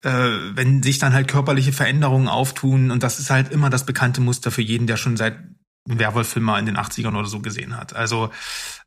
äh, 0.03 0.29
wenn 0.53 0.83
sich 0.83 0.99
dann 0.99 1.13
halt 1.13 1.27
körperliche 1.27 1.73
Veränderungen 1.73 2.27
auftun 2.27 2.91
und 2.91 3.01
das 3.01 3.19
ist 3.19 3.31
halt 3.31 3.51
immer 3.51 3.69
das 3.69 3.85
bekannte 3.85 4.21
Muster 4.21 4.51
für 4.51 4.61
jeden, 4.61 4.85
der 4.85 4.97
schon 4.97 5.17
seit 5.17 5.37
Werwolf-Film 5.85 6.45
mal 6.45 6.59
in 6.59 6.65
den 6.65 6.77
80ern 6.77 7.17
oder 7.17 7.27
so 7.27 7.39
gesehen 7.39 7.77
hat. 7.77 7.95
Also 7.95 8.31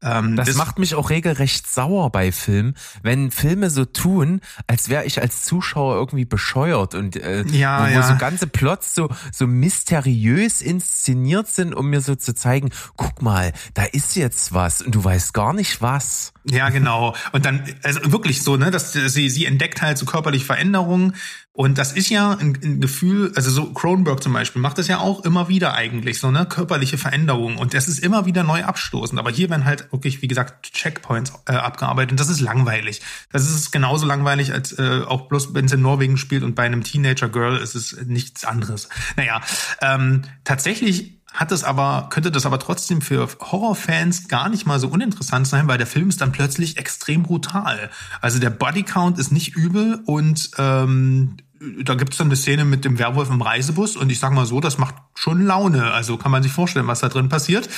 ähm, 0.02 0.36
das, 0.36 0.48
das 0.48 0.56
macht 0.56 0.78
mich 0.78 0.94
auch 0.94 1.10
regelrecht 1.10 1.66
sauer 1.70 2.10
bei 2.10 2.32
Filmen, 2.32 2.74
wenn 3.02 3.30
Filme 3.30 3.70
so 3.70 3.84
tun, 3.84 4.40
als 4.66 4.88
wäre 4.88 5.04
ich 5.04 5.20
als 5.20 5.44
Zuschauer 5.44 5.94
irgendwie 5.94 6.24
bescheuert 6.24 6.94
und 6.94 7.16
äh, 7.16 7.44
ja, 7.46 7.86
wo, 7.86 7.92
ja. 7.92 8.02
so 8.02 8.16
ganze 8.16 8.46
Plots 8.46 8.94
so 8.94 9.08
so 9.32 9.46
mysteriös 9.46 10.60
inszeniert 10.60 11.48
sind, 11.48 11.74
um 11.74 11.88
mir 11.88 12.00
so 12.00 12.16
zu 12.16 12.34
zeigen, 12.34 12.70
guck 12.96 13.22
mal, 13.22 13.52
da 13.74 13.84
ist 13.84 14.16
jetzt 14.16 14.52
was 14.52 14.82
und 14.82 14.94
du 14.94 15.04
weißt 15.04 15.32
gar 15.34 15.52
nicht 15.52 15.80
was. 15.80 16.32
Ja, 16.50 16.70
genau. 16.70 17.14
Und 17.32 17.44
dann, 17.44 17.62
also 17.82 18.12
wirklich 18.12 18.42
so, 18.42 18.56
ne, 18.56 18.70
dass 18.70 18.92
sie, 18.92 19.28
sie 19.28 19.44
entdeckt 19.44 19.82
halt 19.82 19.98
so 19.98 20.06
körperliche 20.06 20.46
Veränderungen 20.46 21.12
Und 21.58 21.76
das 21.76 21.90
ist 21.92 22.08
ja 22.08 22.34
ein, 22.34 22.56
ein 22.62 22.80
Gefühl, 22.80 23.32
also 23.34 23.50
so 23.50 23.72
Cronenberg 23.72 24.22
zum 24.22 24.32
Beispiel 24.32 24.62
macht 24.62 24.78
das 24.78 24.86
ja 24.86 24.98
auch 24.98 25.24
immer 25.24 25.48
wieder 25.48 25.74
eigentlich, 25.74 26.20
so 26.20 26.30
ne 26.30 26.46
körperliche 26.46 26.98
Veränderungen. 26.98 27.56
Und 27.58 27.74
das 27.74 27.88
ist 27.88 27.98
immer 27.98 28.26
wieder 28.26 28.44
neu 28.44 28.62
abstoßend. 28.62 29.18
Aber 29.18 29.32
hier 29.32 29.50
werden 29.50 29.64
halt 29.64 29.90
wirklich, 29.90 30.22
wie 30.22 30.28
gesagt, 30.28 30.72
Checkpoints 30.72 31.32
äh, 31.46 31.54
abgearbeitet. 31.54 32.12
Und 32.12 32.20
das 32.20 32.28
ist 32.28 32.38
langweilig. 32.38 33.00
Das 33.32 33.42
ist 33.42 33.72
genauso 33.72 34.06
langweilig, 34.06 34.52
als 34.52 34.78
äh, 34.78 35.02
auch 35.04 35.22
bloß, 35.28 35.52
wenn 35.52 35.64
es 35.64 35.72
in 35.72 35.82
Norwegen 35.82 36.16
spielt 36.16 36.44
und 36.44 36.54
bei 36.54 36.62
einem 36.62 36.84
Teenager-Girl 36.84 37.56
ist 37.56 37.74
es 37.74 38.04
nichts 38.06 38.44
anderes. 38.44 38.88
Naja, 39.16 39.40
ähm, 39.82 40.22
tatsächlich 40.44 41.17
hat 41.32 41.52
es 41.52 41.62
aber, 41.62 42.08
könnte 42.10 42.30
das 42.30 42.46
aber 42.46 42.58
trotzdem 42.58 43.00
für 43.00 43.28
Horrorfans 43.40 44.28
gar 44.28 44.48
nicht 44.48 44.66
mal 44.66 44.80
so 44.80 44.88
uninteressant 44.88 45.46
sein, 45.46 45.68
weil 45.68 45.78
der 45.78 45.86
Film 45.86 46.08
ist 46.08 46.20
dann 46.20 46.32
plötzlich 46.32 46.78
extrem 46.78 47.22
brutal. 47.22 47.90
Also 48.20 48.38
der 48.38 48.50
Bodycount 48.50 49.18
ist 49.18 49.30
nicht 49.30 49.54
übel 49.54 50.00
und 50.06 50.50
ähm, 50.58 51.36
da 51.82 51.94
gibt's 51.94 52.16
dann 52.16 52.28
eine 52.28 52.36
Szene 52.36 52.64
mit 52.64 52.84
dem 52.84 52.98
Werwolf 52.98 53.30
im 53.30 53.42
Reisebus 53.42 53.96
und 53.96 54.10
ich 54.10 54.18
sag 54.18 54.32
mal 54.32 54.46
so, 54.46 54.60
das 54.60 54.78
macht 54.78 54.94
schon 55.16 55.44
Laune. 55.44 55.92
Also 55.92 56.16
kann 56.16 56.30
man 56.30 56.42
sich 56.42 56.52
vorstellen, 56.52 56.86
was 56.86 57.00
da 57.00 57.08
drin 57.08 57.28
passiert. 57.28 57.68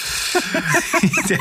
der, 1.29 1.39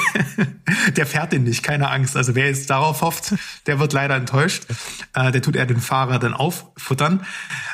der 0.95 1.05
fährt 1.05 1.33
den 1.33 1.43
nicht, 1.43 1.63
keine 1.63 1.89
Angst. 1.89 2.15
Also 2.15 2.35
wer 2.35 2.47
jetzt 2.47 2.69
darauf 2.69 3.01
hofft, 3.01 3.35
der 3.65 3.79
wird 3.79 3.93
leider 3.93 4.15
enttäuscht. 4.15 4.65
Äh, 5.13 5.31
der 5.31 5.41
tut 5.41 5.55
er 5.55 5.65
den 5.65 5.81
Fahrer 5.81 6.19
dann 6.19 6.33
auffuttern. 6.33 7.25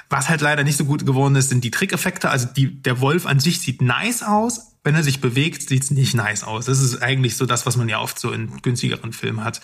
Was 0.09 0.29
halt 0.29 0.41
leider 0.41 0.63
nicht 0.63 0.77
so 0.77 0.85
gut 0.85 1.05
geworden 1.05 1.35
ist, 1.35 1.49
sind 1.49 1.63
die 1.63 1.71
Trickeffekte. 1.71 2.29
Also 2.29 2.47
die, 2.47 2.81
der 2.81 3.01
Wolf 3.01 3.25
an 3.25 3.39
sich 3.39 3.61
sieht 3.61 3.81
nice 3.81 4.23
aus. 4.23 4.71
Wenn 4.83 4.95
er 4.95 5.03
sich 5.03 5.21
bewegt, 5.21 5.67
sieht's 5.67 5.91
nicht 5.91 6.15
nice 6.15 6.43
aus. 6.43 6.65
Das 6.65 6.79
ist 6.79 7.01
eigentlich 7.01 7.37
so 7.37 7.45
das, 7.45 7.65
was 7.65 7.77
man 7.77 7.89
ja 7.89 7.99
oft 7.99 8.19
so 8.19 8.31
in 8.31 8.61
günstigeren 8.61 9.13
Filmen 9.13 9.43
hat. 9.43 9.61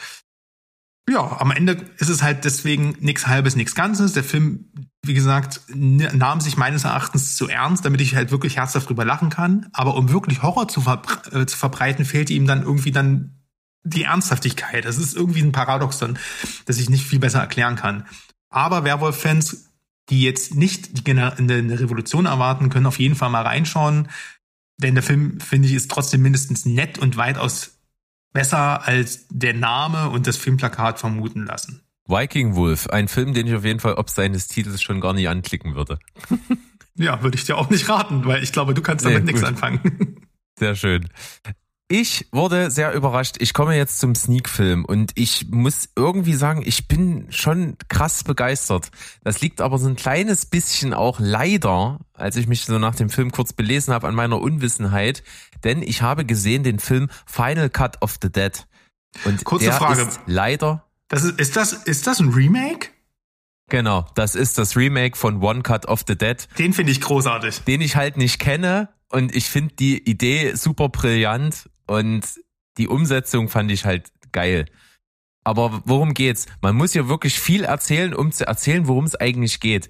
Ja, 1.10 1.40
am 1.40 1.52
Ende 1.52 1.74
ist 1.98 2.10
es 2.10 2.22
halt 2.22 2.46
deswegen 2.46 2.96
nichts 3.00 3.28
Halbes, 3.28 3.56
nichts 3.56 3.76
Ganzes. 3.76 4.14
Der 4.14 4.24
Film, 4.24 4.66
wie 5.04 5.14
gesagt, 5.14 5.62
nahm 5.74 6.42
sich 6.42 6.58
meines 6.58 6.84
Erachtens 6.84 7.36
zu 7.36 7.50
ernst, 7.50 7.84
damit 7.84 8.02
ich 8.02 8.16
halt 8.16 8.32
wirklich 8.32 8.58
herzhaft 8.58 8.88
drüber 8.88 9.04
lachen 9.04 9.30
kann. 9.30 9.68
Aber 9.74 9.96
um 9.96 10.10
wirklich 10.12 10.44
Horror 10.44 10.68
zu, 10.68 10.82
verbre 10.82 11.42
äh, 11.42 11.46
zu 11.46 11.58
verbreiten, 11.58 12.06
fehlte 12.06 12.34
ihm 12.34 12.46
dann 12.46 12.62
irgendwie 12.62 12.92
dann 12.92 13.42
die 13.84 14.04
Ernsthaftigkeit. 14.04 14.86
Das 14.86 14.98
ist 14.98 15.16
irgendwie 15.16 15.42
ein 15.42 15.52
Paradoxon, 15.52 16.20
das 16.66 16.78
ich 16.78 16.90
nicht 16.90 17.06
viel 17.06 17.20
besser 17.20 17.40
erklären 17.40 17.76
kann. 17.76 18.06
Aber 18.50 18.84
Werwolf-Fans, 18.84 19.70
die 20.10 20.22
jetzt 20.22 20.56
nicht 20.56 21.08
die 21.08 21.12
eine 21.12 21.80
Revolution 21.80 22.26
erwarten, 22.26 22.70
können 22.70 22.86
auf 22.86 23.00
jeden 23.00 23.16
Fall 23.16 23.30
mal 23.30 23.44
reinschauen. 23.44 24.10
Denn 24.78 24.94
der 24.94 25.04
Film, 25.04 25.40
finde 25.40 25.68
ich, 25.68 25.74
ist 25.74 25.90
trotzdem 25.90 26.22
mindestens 26.22 26.66
nett 26.66 27.00
und 27.00 27.18
weitaus 27.18 27.81
besser 28.34 28.88
als 28.88 29.28
der 29.30 29.54
Name 29.54 30.10
und 30.10 30.28
das 30.28 30.38
Filmplakat 30.38 31.00
vermuten 31.00 31.46
lassen. 31.46 31.82
Viking 32.08 32.56
Wolf, 32.56 32.88
ein 32.88 33.08
Film, 33.08 33.34
den 33.34 33.48
ich 33.48 33.56
auf 33.56 33.64
jeden 33.64 33.80
Fall 33.80 33.94
ob 33.94 34.10
seines 34.10 34.48
Titels 34.48 34.82
schon 34.82 35.00
gar 35.02 35.14
nicht 35.14 35.30
anklicken 35.30 35.76
würde. 35.76 36.00
Ja, 36.96 37.24
würde 37.24 37.38
ich 37.38 37.46
dir 37.46 37.58
auch 37.58 37.70
nicht 37.70 37.88
raten, 37.88 38.26
weil 38.26 38.44
ich 38.44 38.52
glaube, 38.52 38.74
du 38.74 38.82
kannst 38.82 39.06
damit 39.06 39.24
Nee, 39.24 39.32
nichts 39.32 39.48
anfangen. 39.48 40.28
Sehr 40.60 40.76
schön. 40.76 41.08
Ich 41.94 42.30
wurde 42.32 42.72
sehr 42.72 42.94
überrascht. 42.94 43.36
Ich 43.40 43.54
komme 43.54 43.76
jetzt 43.76 44.00
zum 44.00 44.16
Sneak-Film 44.16 44.86
und 44.86 45.12
ich 45.16 45.48
muss 45.52 45.90
irgendwie 45.98 46.36
sagen, 46.36 46.64
ich 46.66 46.88
bin 46.88 47.28
schon 47.32 47.76
krass 47.90 48.24
begeistert. 48.24 48.92
Das 49.26 49.42
liegt 49.42 49.60
aber 49.60 49.78
so 49.78 49.90
ein 49.90 49.98
kleines 49.98 50.46
bisschen 50.46 50.94
auch 50.94 51.20
leider, 51.20 52.00
als 52.14 52.38
ich 52.38 52.48
mich 52.48 52.64
so 52.64 52.80
nach 52.80 52.96
dem 52.96 53.10
Film 53.10 53.34
kurz 53.34 53.52
belesen 53.52 53.94
habe, 53.94 54.08
an 54.08 54.16
meiner 54.16 54.40
Unwissenheit. 54.40 55.22
Denn 55.66 55.84
ich 55.84 56.02
habe 56.02 56.24
gesehen 56.24 56.64
den 56.64 56.80
Film 56.80 57.10
Final 57.26 57.70
Cut 57.70 58.02
of 58.02 58.16
the 58.22 58.32
Dead. 58.32 58.66
Und 59.26 59.44
Kurze 59.44 59.66
der 59.66 59.74
Frage. 59.74 60.04
ist 60.04 60.22
leider, 60.28 60.86
Das 61.10 61.26
ist, 61.26 61.42
ist 61.42 61.58
das, 61.58 61.74
ist 61.74 62.08
das 62.08 62.22
ein 62.22 62.30
Remake? 62.30 62.88
genau, 63.68 64.06
das 64.16 64.36
ist 64.36 64.58
das 64.58 64.78
Remake 64.78 65.18
von 65.18 65.44
One 65.44 65.62
Cut 65.62 65.88
of 65.88 66.06
the 66.08 66.18
Dead. 66.18 66.48
Den 66.58 66.72
finde 66.72 66.94
ich 66.94 67.02
großartig. 67.02 67.64
den 67.66 67.82
ich 67.82 67.98
halt 67.98 68.16
nicht 68.16 68.40
kenne 68.40 68.88
und 69.10 69.36
ich 69.36 69.50
finde 69.50 69.76
die 69.76 70.10
Idee 70.10 70.56
super 70.56 70.88
brillant 70.88 71.70
und 71.92 72.22
die 72.78 72.88
Umsetzung 72.88 73.50
fand 73.50 73.70
ich 73.70 73.84
halt 73.84 74.14
geil. 74.32 74.66
Aber 75.44 75.82
worum 75.86 76.14
geht's? 76.14 76.46
Man 76.62 76.78
muss 76.78 76.94
hier 76.94 77.10
wirklich 77.10 77.38
viel 77.38 77.66
erzählen, 77.66 78.14
um 78.14 78.32
zu 78.32 78.48
erzählen, 78.48 78.88
worum 78.88 79.04
es 79.04 79.16
eigentlich 79.16 79.60
geht. 79.60 79.90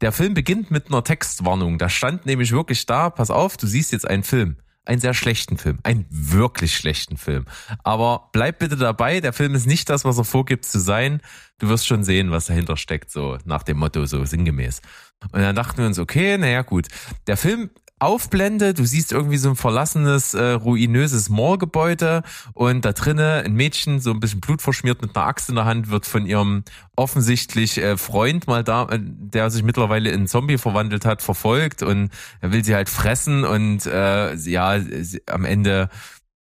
Der 0.00 0.10
Film 0.10 0.34
beginnt 0.34 0.72
mit 0.72 0.88
einer 0.88 1.04
Textwarnung. 1.04 1.78
Da 1.78 1.88
stand 1.88 2.26
nämlich 2.26 2.50
wirklich 2.50 2.86
da, 2.86 3.08
pass 3.08 3.30
auf, 3.30 3.56
du 3.56 3.68
siehst 3.68 3.92
jetzt 3.92 4.08
einen 4.08 4.24
Film. 4.24 4.56
Einen 4.84 5.00
sehr 5.00 5.14
schlechten 5.14 5.58
Film. 5.58 5.78
Einen 5.84 6.06
wirklich 6.10 6.76
schlechten 6.76 7.18
Film. 7.18 7.44
Aber 7.84 8.30
bleib 8.32 8.58
bitte 8.58 8.76
dabei, 8.76 9.20
der 9.20 9.32
Film 9.32 9.54
ist 9.54 9.66
nicht 9.66 9.88
das, 9.88 10.04
was 10.04 10.18
er 10.18 10.24
vorgibt 10.24 10.64
zu 10.64 10.80
sein. 10.80 11.20
Du 11.58 11.68
wirst 11.68 11.86
schon 11.86 12.02
sehen, 12.02 12.32
was 12.32 12.46
dahinter 12.46 12.76
steckt, 12.76 13.12
so 13.12 13.38
nach 13.44 13.62
dem 13.62 13.78
Motto, 13.78 14.04
so 14.06 14.24
sinngemäß. 14.24 14.82
Und 15.30 15.40
dann 15.40 15.54
dachten 15.54 15.78
wir 15.78 15.86
uns, 15.86 16.00
okay, 16.00 16.36
naja, 16.36 16.62
gut. 16.62 16.88
Der 17.28 17.36
Film 17.36 17.70
Aufblende, 18.04 18.74
du 18.74 18.84
siehst 18.84 19.12
irgendwie 19.12 19.36
so 19.36 19.50
ein 19.50 19.56
verlassenes, 19.56 20.34
äh, 20.34 20.52
ruinöses 20.52 21.28
Moorgebäude 21.28 22.22
und 22.52 22.84
da 22.84 22.92
drinnen 22.92 23.44
ein 23.44 23.54
Mädchen, 23.54 24.00
so 24.00 24.10
ein 24.10 24.20
bisschen 24.20 24.40
blutverschmiert 24.40 25.02
mit 25.02 25.16
einer 25.16 25.26
Axt 25.26 25.48
in 25.48 25.56
der 25.56 25.64
Hand, 25.64 25.90
wird 25.90 26.06
von 26.06 26.26
ihrem 26.26 26.64
offensichtlich 26.96 27.78
äh, 27.78 27.96
Freund 27.96 28.46
mal 28.46 28.62
da, 28.62 28.88
äh, 28.90 28.98
der 29.00 29.50
sich 29.50 29.62
mittlerweile 29.62 30.10
in 30.10 30.26
Zombie 30.26 30.58
verwandelt 30.58 31.04
hat, 31.04 31.22
verfolgt 31.22 31.82
und 31.82 32.10
er 32.40 32.52
will 32.52 32.64
sie 32.64 32.74
halt 32.74 32.88
fressen 32.88 33.44
und 33.44 33.86
äh, 33.86 34.34
ja, 34.34 34.78
sie, 34.80 35.22
am 35.26 35.44
Ende 35.44 35.88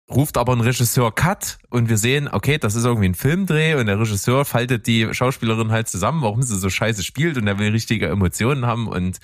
ruft 0.10 0.38
aber 0.38 0.54
ein 0.54 0.62
Regisseur 0.62 1.13
Cut 1.13 1.58
und 1.70 1.89
wir 1.89 1.98
sehen, 1.98 2.30
okay, 2.32 2.58
das 2.58 2.76
ist 2.76 2.86
irgendwie 2.86 3.10
ein 3.10 3.15
Filmdreh 3.15 3.76
und 3.76 3.88
der 3.88 4.00
Regisseur 4.00 4.46
faltet 4.46 4.88
die 4.88 5.13
Schauspielerin 5.13 5.72
halt 5.72 5.89
zusammen, 5.89 6.22
warum 6.22 6.41
sie 6.43 6.58
so 6.58 6.70
scheiße 6.70 7.04
spielt 7.04 7.38
und 7.38 7.48
er 7.48 7.60
will 7.60 7.72
richtige 7.72 8.08
Emotionen 8.08 8.65
haben 8.65 8.88
und 8.88 9.20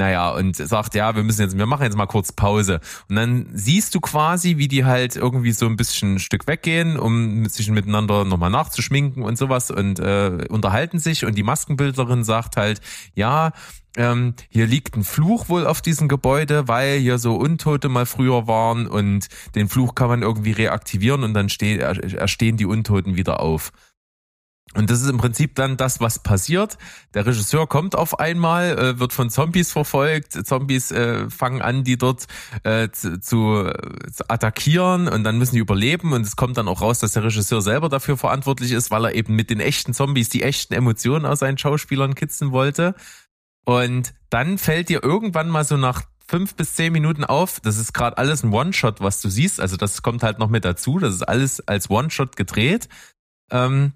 naja, 0.00 0.30
und 0.30 0.56
sagt, 0.56 0.94
ja, 0.94 1.14
wir 1.14 1.22
müssen 1.22 1.42
jetzt, 1.42 1.58
wir 1.58 1.66
machen 1.66 1.82
jetzt 1.82 1.96
mal 1.96 2.06
kurz 2.06 2.32
Pause. 2.32 2.80
Und 3.10 3.16
dann 3.16 3.46
siehst 3.52 3.94
du 3.94 4.00
quasi, 4.00 4.56
wie 4.56 4.66
die 4.66 4.86
halt 4.86 5.14
irgendwie 5.14 5.52
so 5.52 5.66
ein 5.66 5.76
bisschen 5.76 6.14
ein 6.14 6.18
Stück 6.18 6.46
weggehen, 6.46 6.98
um 6.98 7.44
sich 7.46 7.70
miteinander 7.70 8.24
nochmal 8.24 8.48
nachzuschminken 8.50 9.22
und 9.22 9.36
sowas 9.36 9.70
und 9.70 10.00
äh, 10.00 10.46
unterhalten 10.48 10.98
sich. 10.98 11.26
Und 11.26 11.36
die 11.36 11.42
Maskenbildnerin 11.42 12.24
sagt 12.24 12.56
halt, 12.56 12.80
ja, 13.14 13.52
ähm, 13.96 14.34
hier 14.48 14.66
liegt 14.66 14.96
ein 14.96 15.04
Fluch 15.04 15.50
wohl 15.50 15.66
auf 15.66 15.82
diesem 15.82 16.08
Gebäude, 16.08 16.66
weil 16.66 16.98
hier 16.98 17.18
so 17.18 17.36
Untote 17.36 17.90
mal 17.90 18.06
früher 18.06 18.46
waren 18.46 18.86
und 18.86 19.28
den 19.54 19.68
Fluch 19.68 19.94
kann 19.94 20.08
man 20.08 20.22
irgendwie 20.22 20.52
reaktivieren 20.52 21.24
und 21.24 21.34
dann 21.34 21.50
steh, 21.50 21.76
er- 21.76 22.02
erstehen 22.14 22.56
die 22.56 22.66
Untoten 22.66 23.16
wieder 23.16 23.40
auf. 23.40 23.70
Und 24.74 24.88
das 24.88 25.02
ist 25.02 25.08
im 25.08 25.18
Prinzip 25.18 25.56
dann 25.56 25.76
das, 25.76 26.00
was 26.00 26.20
passiert. 26.20 26.78
Der 27.14 27.26
Regisseur 27.26 27.66
kommt 27.66 27.96
auf 27.96 28.20
einmal, 28.20 28.78
äh, 28.78 28.98
wird 29.00 29.12
von 29.12 29.28
Zombies 29.28 29.72
verfolgt. 29.72 30.46
Zombies 30.46 30.92
äh, 30.92 31.28
fangen 31.28 31.60
an, 31.60 31.82
die 31.82 31.98
dort 31.98 32.26
äh, 32.62 32.88
zu, 32.90 33.18
zu, 33.18 33.68
attackieren 34.28 35.08
und 35.08 35.24
dann 35.24 35.38
müssen 35.38 35.56
die 35.56 35.60
überleben. 35.60 36.12
Und 36.12 36.22
es 36.22 36.36
kommt 36.36 36.56
dann 36.56 36.68
auch 36.68 36.82
raus, 36.82 37.00
dass 37.00 37.12
der 37.12 37.24
Regisseur 37.24 37.62
selber 37.62 37.88
dafür 37.88 38.16
verantwortlich 38.16 38.70
ist, 38.70 38.92
weil 38.92 39.06
er 39.06 39.14
eben 39.16 39.34
mit 39.34 39.50
den 39.50 39.58
echten 39.58 39.92
Zombies 39.92 40.28
die 40.28 40.44
echten 40.44 40.74
Emotionen 40.74 41.26
aus 41.26 41.40
seinen 41.40 41.58
Schauspielern 41.58 42.14
kitzeln 42.14 42.52
wollte. 42.52 42.94
Und 43.64 44.14
dann 44.30 44.56
fällt 44.56 44.88
dir 44.88 45.02
irgendwann 45.02 45.48
mal 45.48 45.64
so 45.64 45.76
nach 45.76 46.02
fünf 46.28 46.54
bis 46.54 46.74
zehn 46.74 46.92
Minuten 46.92 47.24
auf, 47.24 47.58
das 47.58 47.76
ist 47.76 47.92
gerade 47.92 48.16
alles 48.16 48.44
ein 48.44 48.52
One-Shot, 48.52 49.00
was 49.00 49.20
du 49.20 49.28
siehst. 49.28 49.60
Also 49.60 49.76
das 49.76 50.02
kommt 50.02 50.22
halt 50.22 50.38
noch 50.38 50.48
mit 50.48 50.64
dazu. 50.64 51.00
Das 51.00 51.12
ist 51.12 51.22
alles 51.22 51.66
als 51.66 51.90
One-Shot 51.90 52.36
gedreht. 52.36 52.88
Ähm, 53.50 53.94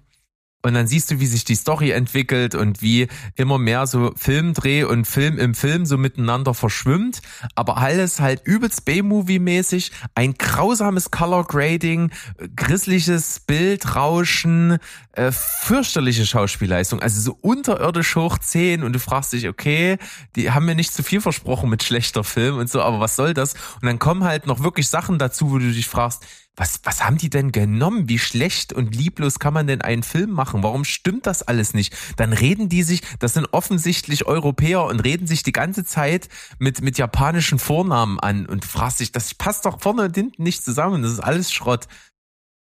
und 0.65 0.73
dann 0.73 0.87
siehst 0.87 1.11
du, 1.11 1.19
wie 1.19 1.27
sich 1.27 1.45
die 1.45 1.53
Story 1.53 1.91
entwickelt 1.91 2.55
und 2.55 2.81
wie 2.81 3.07
immer 3.35 3.59
mehr 3.59 3.85
so 3.85 4.11
Filmdreh 4.15 4.83
und 4.83 5.05
Film 5.05 5.37
im 5.37 5.53
Film 5.53 5.85
so 5.85 5.95
miteinander 5.95 6.55
verschwimmt. 6.55 7.21
Aber 7.53 7.77
alles 7.77 8.19
halt 8.19 8.41
übelst 8.45 8.83
B-Movie-mäßig. 8.83 9.91
Ein 10.15 10.33
grausames 10.33 11.11
Color 11.11 11.43
Grading, 11.43 12.09
grissliches 12.55 13.41
Bildrauschen, 13.41 14.79
äh, 15.11 15.31
fürchterliche 15.31 16.25
Schauspielleistung. 16.25 16.99
Also 16.99 17.21
so 17.21 17.37
unterirdisch 17.41 18.15
hoch 18.15 18.39
10 18.39 18.81
und 18.81 18.93
du 18.93 18.99
fragst 18.99 19.33
dich, 19.33 19.47
okay, 19.47 19.99
die 20.35 20.49
haben 20.49 20.65
mir 20.65 20.73
nicht 20.73 20.95
zu 20.95 21.03
viel 21.03 21.21
versprochen 21.21 21.69
mit 21.69 21.83
schlechter 21.83 22.23
Film 22.23 22.57
und 22.57 22.71
so, 22.71 22.81
aber 22.81 22.99
was 22.99 23.15
soll 23.15 23.35
das? 23.35 23.53
Und 23.53 23.83
dann 23.83 23.99
kommen 23.99 24.23
halt 24.23 24.47
noch 24.47 24.63
wirklich 24.63 24.89
Sachen 24.89 25.19
dazu, 25.19 25.51
wo 25.51 25.59
du 25.59 25.71
dich 25.71 25.87
fragst, 25.87 26.25
was, 26.57 26.79
was 26.83 27.03
haben 27.03 27.17
die 27.17 27.29
denn 27.29 27.51
genommen? 27.51 28.07
Wie 28.07 28.19
schlecht 28.19 28.71
und 28.71 28.95
lieblos 28.95 29.39
kann 29.39 29.53
man 29.53 29.67
denn 29.67 29.81
einen 29.81 30.03
Film 30.03 30.31
machen? 30.31 30.63
Warum 30.63 30.85
stimmt 30.85 31.27
das 31.27 31.43
alles 31.43 31.73
nicht? 31.73 31.95
Dann 32.15 32.31
reden 32.33 32.69
die 32.69 32.83
sich, 32.83 33.01
das 33.19 33.33
sind 33.33 33.47
offensichtlich 33.51 34.25
Europäer 34.25 34.83
und 34.85 35.01
reden 35.01 35.27
sich 35.27 35.43
die 35.43 35.51
ganze 35.51 35.83
Zeit 35.83 36.29
mit, 36.57 36.81
mit 36.81 36.97
japanischen 36.97 37.59
Vornamen 37.59 38.19
an 38.19 38.45
und 38.45 38.63
fragst 38.63 39.01
dich, 39.01 39.11
das 39.11 39.33
passt 39.33 39.65
doch 39.65 39.81
vorne 39.81 40.03
und 40.03 40.15
hinten 40.15 40.43
nicht 40.43 40.63
zusammen. 40.63 41.01
Das 41.03 41.11
ist 41.11 41.19
alles 41.19 41.51
Schrott. 41.51 41.87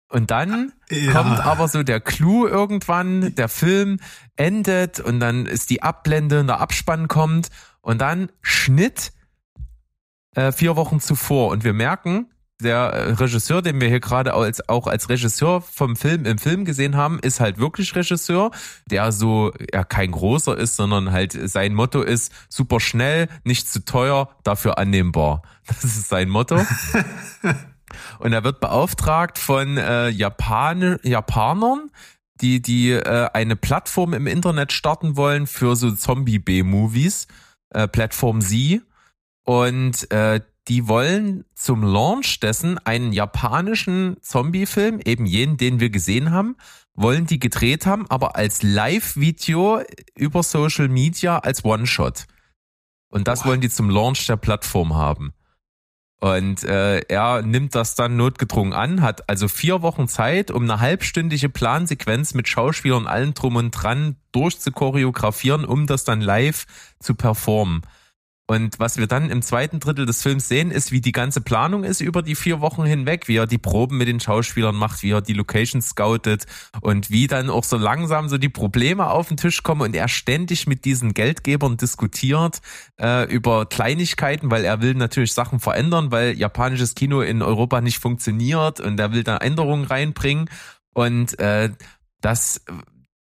Und 0.10 0.32
dann 0.32 0.74
Ja. 0.90 1.12
kommt 1.12 1.40
aber 1.40 1.68
so 1.68 1.82
der 1.84 2.00
Clou 2.00 2.48
irgendwann, 2.48 3.34
der 3.36 3.50
Film 3.50 4.00
endet 4.36 5.00
und 5.00 5.20
dann 5.20 5.46
ist 5.46 5.70
die 5.70 5.82
Abblende 5.82 6.40
und 6.40 6.48
der 6.48 6.60
Abspann 6.60 7.08
kommt 7.08 7.50
und 7.82 8.00
dann 8.00 8.32
Schnitt 8.42 9.12
äh, 10.36 10.52
vier 10.52 10.76
Wochen 10.76 11.00
zuvor 11.00 11.50
und 11.50 11.64
wir 11.64 11.74
merken, 11.74 12.33
der 12.64 12.78
äh, 12.78 13.12
Regisseur, 13.12 13.62
den 13.62 13.80
wir 13.80 13.88
hier 13.88 14.00
gerade 14.00 14.34
als, 14.34 14.68
auch 14.68 14.88
als 14.88 15.10
Regisseur 15.10 15.62
vom 15.62 15.96
Film 15.96 16.26
im 16.26 16.38
Film 16.38 16.66
gesehen 16.66 16.96
haben, 16.96 17.20
ist 17.20 17.40
halt 17.40 17.60
wirklich 17.60 17.96
Regisseur, 17.96 18.52
der 18.90 19.12
so 19.12 19.52
ja 19.72 19.84
kein 19.84 20.12
großer 20.12 20.58
ist, 20.58 20.76
sondern 20.76 21.12
halt 21.12 21.34
sein 21.34 21.74
Motto 21.74 22.02
ist 22.02 22.32
super 22.50 22.80
schnell, 22.80 23.28
nicht 23.44 23.70
zu 23.72 23.86
teuer, 23.86 24.30
dafür 24.44 24.78
annehmbar. 24.78 25.42
Das 25.66 25.86
ist 25.86 26.10
sein 26.10 26.28
Motto. 26.28 26.58
Und 28.20 28.34
er 28.34 28.44
wird 28.44 28.60
beauftragt 28.60 29.38
von 29.38 29.78
äh, 29.78 30.10
Japan 30.10 31.00
Japanern, 31.04 31.90
die 32.42 32.62
die 32.62 32.92
äh, 32.92 33.30
eine 33.34 33.56
Plattform 33.56 34.14
im 34.14 34.28
Internet 34.28 34.74
starten 34.74 35.16
wollen 35.16 35.48
für 35.48 35.78
so 35.78 35.92
Zombie-B-Movies, 35.92 37.28
äh, 37.70 37.88
Plattform 37.88 38.42
Z. 38.42 38.82
Und 39.46 40.12
äh, 40.12 40.42
die 40.68 40.88
wollen 40.88 41.46
zum 41.56 41.84
Launch 41.84 42.40
dessen 42.40 42.78
einen 42.80 43.12
japanischen 43.12 44.18
Zombie-Film, 44.22 45.00
eben 45.04 45.26
jenen, 45.26 45.58
den 45.58 45.80
wir 45.80 45.90
gesehen 45.90 46.32
haben, 46.32 46.56
wollen 46.96 47.26
die 47.26 47.40
gedreht 47.40 47.86
haben, 47.86 48.06
aber 48.10 48.36
als 48.36 48.64
Live-Video 48.64 49.82
über 50.16 50.44
Social 50.44 50.88
Media 50.88 51.40
als 51.40 51.66
One-Shot. 51.66 52.26
Und 53.10 53.28
das 53.28 53.44
Boah. 53.44 53.50
wollen 53.50 53.62
die 53.62 53.70
zum 53.70 53.90
Launch 53.90 54.26
der 54.26 54.38
Plattform 54.38 54.96
haben. 54.96 55.34
Und 56.20 56.64
äh, 56.64 57.00
er 57.10 57.42
nimmt 57.42 57.76
das 57.76 57.96
dann 57.96 58.16
notgedrungen 58.16 58.72
an, 58.72 59.02
hat 59.02 59.28
also 59.30 59.50
vier 59.50 59.82
Wochen 59.82 60.08
Zeit, 60.08 60.52
um 60.52 60.64
eine 60.64 60.80
halbstündige 60.80 61.50
Plansequenz 61.50 62.34
mit 62.34 62.48
Schauspielern 62.48 63.08
allen 63.08 63.34
drum 63.34 63.58
und 63.58 63.72
dran 63.72 64.16
durchzuchoreografieren, 64.32 65.66
um 65.66 65.86
das 65.86 66.06
dann 66.06 66.22
live 66.22 66.66
zu 67.00 67.16
performen. 67.16 67.82
Und 68.46 68.78
was 68.78 68.98
wir 68.98 69.08
dann 69.08 69.30
im 69.30 69.42
zweiten 69.42 69.80
Drittel 69.80 70.06
des 70.06 70.22
Films 70.22 70.50
sehen, 70.50 70.70
ist, 70.70 70.92
wie 70.92 71.00
die 71.00 71.14
ganze 71.14 71.40
Planung 71.40 71.86
ist 71.86 72.02
über 72.02 72.22
die 72.22 72.36
vier 72.36 72.60
Wochen 72.60 72.84
hinweg, 72.84 73.30
wie 73.30 73.38
er 73.38 73.48
die 73.48 73.58
Proben 73.58 73.98
mit 73.98 74.10
den 74.10 74.20
Schauspielern 74.20 74.76
macht, 74.76 75.02
wie 75.02 75.12
er 75.12 75.22
die 75.22 75.34
Locations 75.34 75.88
scoutet 75.88 76.46
und 76.82 77.10
wie 77.10 77.28
dann 77.28 77.50
auch 77.50 77.64
so 77.64 77.78
langsam 77.78 78.28
so 78.28 78.38
die 78.38 78.50
Probleme 78.50 79.10
auf 79.10 79.30
den 79.30 79.38
Tisch 79.38 79.64
kommen 79.64 79.82
und 79.82 79.96
er 79.96 80.10
ständig 80.10 80.68
mit 80.68 80.84
diesen 80.84 81.14
Geldgebern 81.14 81.78
diskutiert 81.78 82.60
äh, 83.00 83.32
über 83.34 83.66
Kleinigkeiten, 83.66 84.52
weil 84.52 84.66
er 84.66 84.82
will 84.82 84.94
natürlich 84.94 85.34
Sachen 85.34 85.62
verändern, 85.62 86.12
weil 86.12 86.38
japanisches 86.38 86.96
Kino 86.96 87.22
in 87.22 87.42
Europa 87.42 87.80
nicht 87.80 88.00
funktioniert 88.00 88.82
und 88.82 89.00
er 89.00 89.14
will 89.14 89.24
da 89.24 89.38
Änderungen 89.38 89.86
reinbringen. 89.86 90.50
Und 90.94 91.40
äh, 91.40 91.70
das 92.20 92.62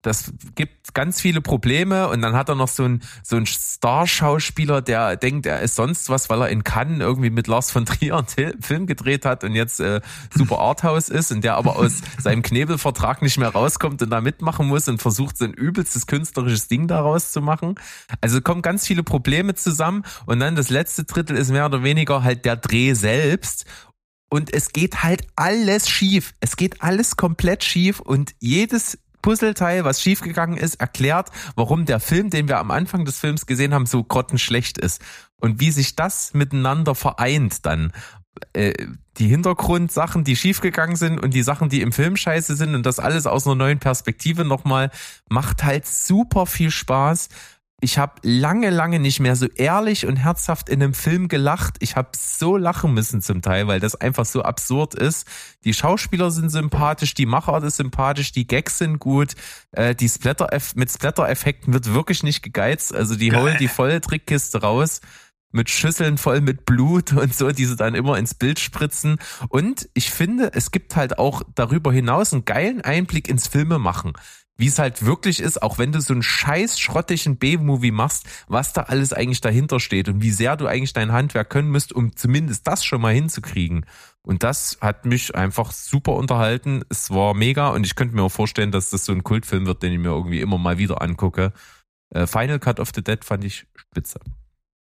das 0.03 0.33
gibt 0.55 0.95
ganz 0.95 1.21
viele 1.21 1.41
Probleme 1.41 2.09
und 2.09 2.23
dann 2.23 2.35
hat 2.35 2.49
er 2.49 2.55
noch 2.55 2.69
so 2.69 2.85
einen 2.85 3.03
so 3.25 3.37
einen 3.37 3.47
Starschauspieler, 3.47 4.81
der 4.81 5.17
denkt, 5.17 5.45
er 5.47 5.61
ist 5.61 5.75
sonst 5.75 6.09
was, 6.09 6.31
weil 6.31 6.43
er 6.43 6.49
in 6.51 6.63
Cannes 6.63 7.01
irgendwie 7.01 7.31
mit 7.31 7.49
Lars 7.49 7.73
von 7.73 7.85
Trier 7.85 8.17
einen 8.17 8.63
Film 8.63 8.87
gedreht 8.87 9.25
hat 9.25 9.43
und 9.43 9.55
jetzt 9.55 9.81
äh, 9.81 10.01
super 10.33 10.59
Arthouse 10.61 11.09
ist 11.09 11.33
und 11.33 11.43
der 11.43 11.57
aber 11.57 11.77
aus 11.77 12.01
seinem 12.19 12.43
Knebelvertrag 12.43 13.23
nicht 13.23 13.39
mehr 13.39 13.49
rauskommt 13.49 14.01
und 14.01 14.11
da 14.11 14.21
mitmachen 14.21 14.69
muss 14.69 14.89
und 14.89 15.03
versucht 15.03 15.37
so 15.37 15.45
ein 15.45 15.53
übelstes 15.53 16.07
künstlerisches 16.07 16.69
Ding 16.69 16.87
daraus 16.87 17.33
zu 17.33 17.41
machen. 17.41 17.75
Also 18.21 18.41
kommen 18.41 18.63
ganz 18.63 18.87
viele 18.87 19.03
Probleme 19.03 19.57
zusammen 19.57 20.05
und 20.27 20.39
dann 20.39 20.55
das 20.55 20.71
letzte 20.71 21.05
Drittel 21.05 21.37
ist 21.37 21.51
mehr 21.51 21.67
oder 21.67 21.83
weniger 21.83 22.23
halt 22.23 22.45
der 22.45 22.57
Dreh 22.57 22.95
selbst 22.95 23.65
und 24.31 24.53
es 24.53 24.73
geht 24.73 25.03
halt 25.03 25.27
alles 25.37 25.89
schief. 25.89 26.35
Es 26.41 26.57
geht 26.57 26.83
alles 26.83 27.17
komplett 27.17 27.65
schief 27.65 28.01
und 28.01 28.35
jedes 28.41 28.99
Puzzleteil, 29.29 29.85
was 29.85 30.01
schiefgegangen 30.01 30.57
ist, 30.57 30.77
erklärt, 30.77 31.29
warum 31.55 31.85
der 31.85 32.01
Film, 32.01 32.31
den 32.31 32.49
wir 32.49 32.59
am 32.59 32.71
Anfang 32.71 33.05
des 33.05 33.19
Films 33.19 33.45
gesehen 33.45 33.75
haben, 33.75 33.85
so 33.85 34.03
grottenschlecht 34.03 34.79
ist. 34.79 35.03
Und 35.39 35.61
wie 35.61 35.71
sich 35.71 35.95
das 35.95 36.33
miteinander 36.33 36.95
vereint 36.95 37.67
dann. 37.67 37.93
Äh, 38.55 38.73
die 39.19 39.29
Hintergrundsachen, 39.29 40.25
die 40.25 40.35
schiefgegangen 40.35 40.97
sind 40.97 41.21
und 41.21 41.35
die 41.35 41.43
Sachen, 41.43 41.69
die 41.69 41.83
im 41.83 41.93
Film 41.93 42.17
scheiße 42.17 42.57
sind 42.57 42.75
und 42.75 42.87
das 42.87 43.01
alles 43.01 43.27
aus 43.27 43.47
einer 43.47 43.55
neuen 43.55 43.81
Perspektive 43.81 44.47
nochmal, 44.47 44.91
macht 45.29 45.63
halt 45.63 45.87
super 45.87 46.47
viel 46.47 46.71
Spaß. 46.71 47.29
Ich 47.81 47.97
habe 47.97 48.15
lange, 48.23 48.71
lange 48.71 48.99
nicht 48.99 49.21
mehr 49.21 49.37
so 49.37 49.47
ehrlich 49.47 50.05
und 50.05 50.17
herzhaft 50.17 50.69
in 50.69 50.83
einem 50.83 50.95
Film 50.95 51.29
gelacht. 51.29 51.77
Ich 51.79 51.95
habe 51.95 52.09
so 52.17 52.57
lachen 52.57 52.93
müssen 52.93 53.23
zum 53.23 53.41
Teil, 53.41 53.69
weil 53.69 53.79
das 53.79 53.95
einfach 53.95 54.25
so 54.25 54.43
absurd 54.43 54.95
ist. 54.95 55.29
Die 55.63 55.73
Schauspieler 55.73 56.33
sind 56.33 56.51
sympathisch, 56.51 57.15
die 57.15 57.27
Machart 57.27 57.63
ist 57.63 57.77
sympathisch, 57.77 58.33
die 58.33 58.49
Gags 58.49 58.79
sind 58.79 58.99
gut, 58.99 59.35
äh, 59.71 59.95
die 59.95 60.09
Splatter 60.09 60.49
mit 60.75 60.91
Splatter-Effekten 60.91 61.73
wird 61.73 61.95
wirklich 61.95 62.25
nicht 62.25 62.43
gegeizt. 62.43 62.93
Also 62.93 63.15
die 63.15 63.33
holen 63.33 63.57
die 63.61 63.69
volle 63.69 64.01
Trickkiste 64.01 64.61
raus 64.61 65.01
mit 65.51 65.71
Schüsseln 65.71 66.19
voll 66.19 66.41
mit 66.41 66.67
Blut 66.67 67.13
und 67.13 67.35
so, 67.35 67.51
die 67.51 67.65
sie 67.65 67.77
dann 67.77 67.95
immer 67.95 68.19
ins 68.19 68.35
Bild 68.35 68.59
spritzen. 68.59 69.19
Und 69.49 69.89
ich 69.95 70.11
finde, 70.11 70.51
es 70.53 70.71
gibt 70.71 70.97
halt 70.97 71.19
auch 71.19 71.43
darüber 71.55 71.93
hinaus 71.93 72.33
einen 72.33 72.45
geilen 72.45 72.81
Einblick 72.81 73.29
ins 73.29 73.47
Filmemachen. 73.49 74.13
Wie 74.61 74.67
es 74.67 74.81
halt 74.81 75.07
wirklich 75.07 75.39
ist, 75.39 75.63
auch 75.63 75.79
wenn 75.79 75.93
du 75.93 76.01
so 76.01 76.13
einen 76.13 76.25
scheiß 76.25 76.81
schrottigen 76.81 77.37
B-Movie 77.37 77.93
machst, 77.93 78.27
was 78.49 78.73
da 78.73 78.83
alles 78.83 79.13
eigentlich 79.13 79.41
dahinter 79.41 79.79
steht 79.79 80.09
und 80.09 80.21
wie 80.21 80.33
sehr 80.33 80.57
du 80.57 80.67
eigentlich 80.67 80.93
dein 80.93 81.13
Handwerk 81.13 81.49
können 81.49 81.71
müsst, 81.71 81.93
um 81.93 82.17
zumindest 82.17 82.67
das 82.67 82.85
schon 82.85 83.01
mal 83.01 83.15
hinzukriegen. 83.15 83.87
Und 84.23 84.43
das 84.43 84.79
hat 84.81 85.05
mich 85.05 85.37
einfach 85.37 85.71
super 85.71 86.15
unterhalten. 86.17 86.83
Es 86.89 87.11
war 87.11 87.35
mega 87.35 87.69
und 87.69 87.87
ich 87.87 87.95
könnte 87.95 88.17
mir 88.17 88.23
auch 88.23 88.33
vorstellen, 88.33 88.73
dass 88.73 88.91
das 88.91 89.05
so 89.05 89.13
ein 89.13 89.23
Kultfilm 89.23 89.65
wird, 89.65 89.85
den 89.85 89.93
ich 89.93 90.01
mir 90.01 90.11
irgendwie 90.11 90.41
immer 90.41 90.59
mal 90.59 90.77
wieder 90.77 91.03
angucke. 91.03 91.53
Äh, 92.11 92.27
Final 92.27 92.59
Cut 92.59 92.81
of 92.81 92.91
the 92.93 93.03
Dead 93.03 93.25
fand 93.25 93.45
ich 93.45 93.69
spitze. 93.77 94.19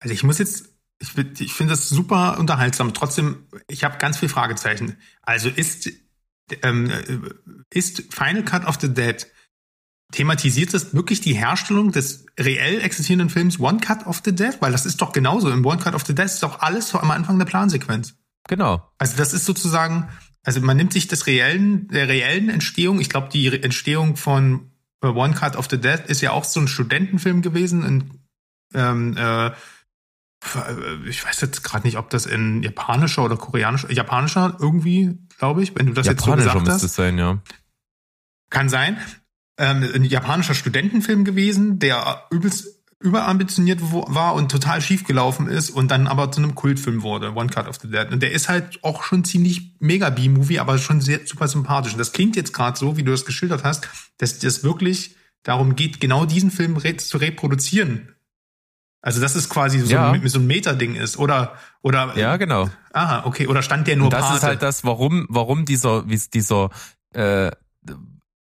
Also 0.00 0.12
ich 0.12 0.22
muss 0.22 0.38
jetzt, 0.38 0.68
ich, 0.98 1.16
ich 1.40 1.54
finde 1.54 1.72
das 1.72 1.88
super 1.88 2.38
unterhaltsam. 2.38 2.92
Trotzdem, 2.92 3.46
ich 3.68 3.84
habe 3.84 3.96
ganz 3.96 4.18
viel 4.18 4.28
Fragezeichen. 4.28 4.98
Also 5.22 5.48
ist, 5.48 5.88
ähm, 6.62 6.90
äh, 6.90 7.18
ist 7.70 8.12
Final 8.12 8.44
Cut 8.44 8.66
of 8.66 8.78
the 8.78 8.92
Dead 8.92 9.26
thematisiert 10.12 10.72
das 10.72 10.94
wirklich 10.94 11.20
die 11.20 11.34
Herstellung 11.34 11.90
des 11.90 12.26
reell 12.38 12.80
existierenden 12.80 13.30
Films 13.30 13.58
One 13.58 13.80
Cut 13.80 14.06
of 14.06 14.22
the 14.24 14.34
Dead? 14.34 14.56
Weil 14.60 14.72
das 14.72 14.86
ist 14.86 15.00
doch 15.02 15.12
genauso. 15.12 15.50
Im 15.50 15.64
One 15.66 15.78
Cut 15.78 15.94
of 15.94 16.06
the 16.06 16.14
Dead 16.14 16.26
ist 16.26 16.42
doch 16.42 16.60
alles 16.60 16.90
so 16.90 17.00
am 17.00 17.10
Anfang 17.10 17.38
der 17.38 17.46
Plansequenz. 17.46 18.14
Genau. 18.48 18.88
Also 18.98 19.16
das 19.16 19.32
ist 19.32 19.44
sozusagen, 19.44 20.08
also 20.44 20.60
man 20.60 20.76
nimmt 20.76 20.92
sich 20.92 21.08
des 21.08 21.26
reellen, 21.26 21.88
der 21.88 22.08
reellen 22.08 22.48
Entstehung, 22.48 23.00
ich 23.00 23.08
glaube, 23.08 23.28
die 23.32 23.62
Entstehung 23.62 24.16
von 24.16 24.70
äh, 25.02 25.08
One 25.08 25.34
Cut 25.34 25.56
of 25.56 25.68
the 25.70 25.78
Dead 25.78 26.00
ist 26.06 26.20
ja 26.20 26.32
auch 26.32 26.44
so 26.44 26.60
ein 26.60 26.68
Studentenfilm 26.68 27.42
gewesen. 27.42 27.84
In, 27.84 28.20
ähm, 28.74 29.16
äh, 29.16 29.52
ich 31.06 31.24
weiß 31.24 31.40
jetzt 31.40 31.62
gerade 31.62 31.86
nicht, 31.86 31.98
ob 31.98 32.10
das 32.10 32.26
in 32.26 32.62
japanischer 32.62 33.24
oder 33.24 33.36
koreanischer, 33.36 33.92
japanischer 33.92 34.56
irgendwie, 34.60 35.16
glaube 35.38 35.62
ich, 35.62 35.74
wenn 35.76 35.86
du 35.86 35.92
das 35.92 36.06
jetzt 36.06 36.24
so 36.24 36.32
gesagt 36.32 36.56
müsste 36.56 36.72
hast. 36.72 36.82
es 36.82 36.94
sein, 36.94 37.16
ja. 37.16 37.38
Kann 38.50 38.68
sein. 38.68 38.98
Ähm, 39.58 39.88
ein 39.94 40.04
japanischer 40.04 40.54
Studentenfilm 40.54 41.24
gewesen, 41.24 41.78
der 41.78 42.24
übelst 42.30 42.66
überambitioniert 43.00 43.80
war 43.82 44.34
und 44.34 44.50
total 44.50 44.80
schief 44.80 45.04
gelaufen 45.04 45.48
ist 45.48 45.70
und 45.70 45.90
dann 45.90 46.06
aber 46.06 46.30
zu 46.30 46.40
einem 46.40 46.54
Kultfilm 46.54 47.02
wurde, 47.02 47.34
One 47.34 47.50
Cut 47.50 47.66
of 47.66 47.76
the 47.82 47.88
Dead. 47.90 48.10
Und 48.12 48.22
der 48.22 48.30
ist 48.32 48.48
halt 48.48 48.78
auch 48.84 49.02
schon 49.02 49.24
ziemlich 49.24 49.74
mega 49.80 50.08
B-Movie, 50.08 50.60
aber 50.60 50.78
schon 50.78 51.00
sehr 51.00 51.20
super 51.26 51.48
sympathisch. 51.48 51.92
Und 51.92 51.98
das 51.98 52.12
klingt 52.12 52.36
jetzt 52.36 52.52
gerade 52.54 52.78
so, 52.78 52.96
wie 52.96 53.02
du 53.02 53.10
das 53.10 53.24
geschildert 53.24 53.64
hast, 53.64 53.88
dass 54.18 54.38
das 54.38 54.62
wirklich 54.62 55.16
darum 55.42 55.74
geht, 55.74 56.00
genau 56.00 56.24
diesen 56.26 56.52
Film 56.52 56.76
re 56.76 56.96
zu 56.96 57.18
reproduzieren. 57.18 58.14
Also 59.00 59.20
dass 59.20 59.34
es 59.34 59.48
quasi 59.48 59.80
so, 59.80 59.90
Ja. 59.92 60.12
ein, 60.12 60.28
so 60.28 60.38
ein 60.38 60.46
Meta-Ding 60.46 60.94
ist. 60.94 61.18
Oder, 61.18 61.56
oder, 61.82 62.16
Ja, 62.16 62.36
genau. 62.36 62.70
aha, 62.92 63.24
okay, 63.26 63.48
oder 63.48 63.62
stand 63.62 63.88
der 63.88 63.96
nur 63.96 64.06
Und 64.06 64.12
das 64.12 64.22
Pate? 64.22 64.36
ist 64.36 64.42
halt 64.44 64.62
das, 64.62 64.84
warum, 64.84 65.26
warum 65.28 65.64
dieser, 65.64 66.08
wie 66.08 66.14
es 66.14 66.30
dieser, 66.30 66.70
äh, 67.12 67.50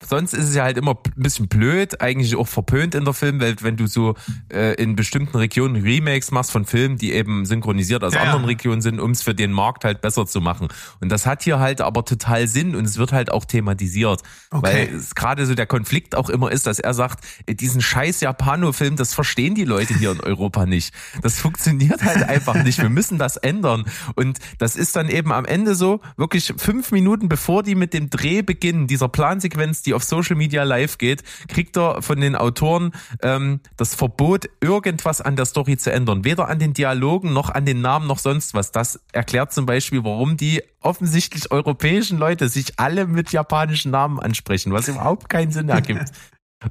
sonst 0.08 0.34
ist 0.34 0.49
es 0.49 0.56
ja 0.56 0.64
halt 0.64 0.78
immer 0.78 0.91
ein 0.91 1.24
bisschen 1.24 1.47
blöd, 1.47 2.02
eigentlich 2.02 2.36
auch 2.36 2.47
verpönt 2.47 2.95
in 2.95 3.06
der 3.06 3.14
Filmwelt, 3.14 3.64
wenn 3.64 3.78
du 3.78 3.88
so 3.88 4.16
äh, 4.52 4.74
in 4.76 4.95
bestimmten 4.95 5.38
Regionen 5.38 5.82
Remakes 5.82 6.32
machst 6.32 6.52
von 6.52 6.66
Filmen, 6.66 6.97
die 6.97 7.14
eben 7.14 7.45
synchronisiert 7.45 8.04
aus 8.04 8.14
Ja, 8.14 8.20
ja. 8.20 8.26
anderen 8.28 8.45
Regionen 8.45 8.82
sind, 8.82 8.99
um 8.99 9.12
es 9.12 9.22
für 9.22 9.34
den 9.34 9.52
Markt 9.52 9.86
halt 9.86 10.02
besser 10.02 10.26
zu 10.26 10.41
machen. 10.41 10.68
Und 10.99 11.10
das 11.10 11.26
hat 11.26 11.43
hier 11.43 11.60
halt 11.60 11.82
aber 11.82 12.06
total 12.06 12.47
Sinn 12.47 12.76
und 12.76 12.86
es 12.86 12.97
wird 12.97 13.12
halt 13.12 13.32
auch 13.32 13.45
thematisiert. 13.45 14.22
Okay. 14.49 14.62
Weil 14.64 14.95
es 14.95 15.16
gerade 15.16 15.45
so 15.45 15.56
der 15.56 15.68
Konflikt 15.68 16.16
auch 16.16 16.30
immer 16.30 16.52
ist, 16.52 16.68
dass 16.68 16.80
er 16.80 16.93
sagt, 16.93 17.24
äh, 17.45 17.56
diesen 17.56 17.82
scheiß 17.82 18.22
Japano-Film, 18.22 18.95
das 18.95 19.14
verstehen 19.14 19.56
die 19.56 19.66
Leute 19.66 19.97
hier 19.97 20.12
in 20.12 20.20
Europa 20.20 20.66
nicht. 20.66 20.93
Das 21.22 21.39
funktioniert 21.39 22.04
halt 22.04 22.24
einfach 22.24 22.64
nicht. 22.64 22.82
Wir 22.82 22.89
müssen 22.89 23.18
das 23.18 23.38
ändern. 23.38 23.86
Und 24.16 24.39
das 24.58 24.76
ist 24.76 24.95
dann 24.95 25.10
eben 25.10 25.32
am 25.32 25.45
Ende 25.45 25.76
so, 25.76 26.02
wirklich 26.18 26.54
fünf 26.58 26.91
Minuten 26.91 27.30
bevor 27.30 27.64
die 27.64 27.76
mit 27.76 27.93
dem 27.93 28.10
Dreh 28.10 28.41
beginnen, 28.41 28.88
dieser 28.88 29.08
Plansequenz, 29.08 29.82
die 29.82 29.90
auf 29.93 30.03
Social 30.03 30.35
Media 30.35 30.63
live 30.63 30.97
geht, 30.97 31.23
kriegt 31.47 31.77
er 31.77 32.01
von 32.01 32.19
den 32.19 32.35
Autoren 32.35 32.91
ähm, 33.21 33.59
das 33.77 33.95
Verbot, 33.95 34.49
irgendwas 34.61 35.21
an 35.21 35.35
der 35.35 35.45
Story 35.45 35.77
zu 35.77 35.91
ändern. 35.91 36.23
Weder 36.23 36.47
an 36.47 36.59
den 36.59 36.73
Dialogen 36.73 37.33
noch 37.33 37.49
an 37.49 37.65
den 37.65 37.81
Namen 37.81 38.07
noch 38.07 38.19
sonst 38.19 38.53
was. 38.53 38.71
Das 38.71 38.99
erklärt 39.11 39.53
zum 39.53 39.65
Beispiel, 39.65 40.03
warum 40.03 40.37
die 40.37 40.63
offensichtlich 40.81 41.51
europäischen 41.51 42.17
Leute 42.17 42.49
sich 42.49 42.79
alle 42.79 43.05
mit 43.07 43.31
japanischen 43.31 43.91
Namen 43.91 44.19
ansprechen, 44.19 44.73
was 44.73 44.87
überhaupt 44.87 45.29
keinen 45.29 45.51
Sinn 45.51 45.69
ergibt. 45.69 46.11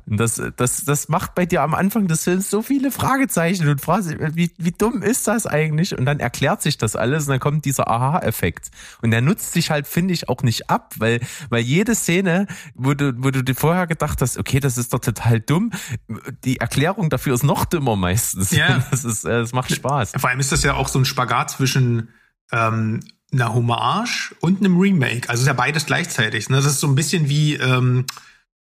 Und 0.07 0.19
das, 0.19 0.41
das, 0.57 0.85
das 0.85 1.09
macht 1.09 1.35
bei 1.35 1.47
dir 1.47 1.63
am 1.63 1.75
Anfang 1.75 2.07
des 2.07 2.25
Films 2.25 2.51
so 2.51 2.63
viele 2.63 2.91
Fragezeichen 2.91 3.69
und 3.69 3.81
fragst, 3.81 4.11
wie, 4.35 4.53
wie 4.57 4.71
dumm 4.71 5.03
ist 5.03 5.27
das 5.27 5.47
eigentlich? 5.47 5.97
Und 5.97 6.05
dann 6.05 6.21
erklärt 6.21 6.63
sich 6.63 6.79
das 6.79 6.97
alles 6.97 7.25
und 7.25 7.31
dann 7.31 7.41
kommt 7.41 7.65
dieser 7.65 7.89
Aha-Effekt. 7.89 8.71
Und 9.03 9.11
der 9.11 9.21
nutzt 9.21 9.53
sich 9.53 9.71
halt, 9.71 9.87
finde 9.87 10.15
ich, 10.15 10.29
auch 10.29 10.43
nicht 10.43 10.71
ab, 10.71 10.95
weil, 10.99 11.21
weil 11.49 11.63
jede 11.63 11.95
Szene, 11.95 12.47
wo 12.75 12.95
du, 12.95 13.15
wo 13.19 13.31
du 13.31 13.43
dir 13.43 13.55
vorher 13.55 13.87
gedacht 13.87 14.21
hast, 14.21 14.39
okay, 14.39 14.61
das 14.61 14.79
ist 14.79 14.93
doch 14.93 15.01
total 15.01 15.41
dumm, 15.41 15.71
die 16.45 16.59
Erklärung 16.59 17.11
dafür 17.11 17.35
ist 17.35 17.43
noch 17.43 17.65
dümmer 17.65 17.97
meistens. 17.97 18.51
Ja. 18.51 18.85
Das 18.91 19.05
ist, 19.05 19.25
äh, 19.25 19.31
das 19.41 19.53
macht 19.53 19.73
Spaß. 19.73 20.13
Vor 20.17 20.31
allem 20.31 20.41
ist 20.41 20.53
das 20.53 20.63
ja 20.63 20.75
auch 20.75 20.89
so 20.89 20.99
ein 20.99 21.05
Spagat 21.05 21.51
zwischen 21.51 22.09
ähm, 22.51 23.01
einer 23.33 23.55
Hommage 23.55 24.35
und 24.41 24.59
einem 24.59 24.79
Remake. 24.79 25.29
Also 25.29 25.43
ist 25.43 25.47
ja 25.47 25.53
beides 25.53 25.87
gleichzeitig. 25.87 26.49
Ne? 26.49 26.57
Das 26.57 26.67
ist 26.67 26.81
so 26.81 26.89
ein 26.89 26.95
bisschen 26.95 27.29
wie 27.29 27.55
ähm, 27.55 28.07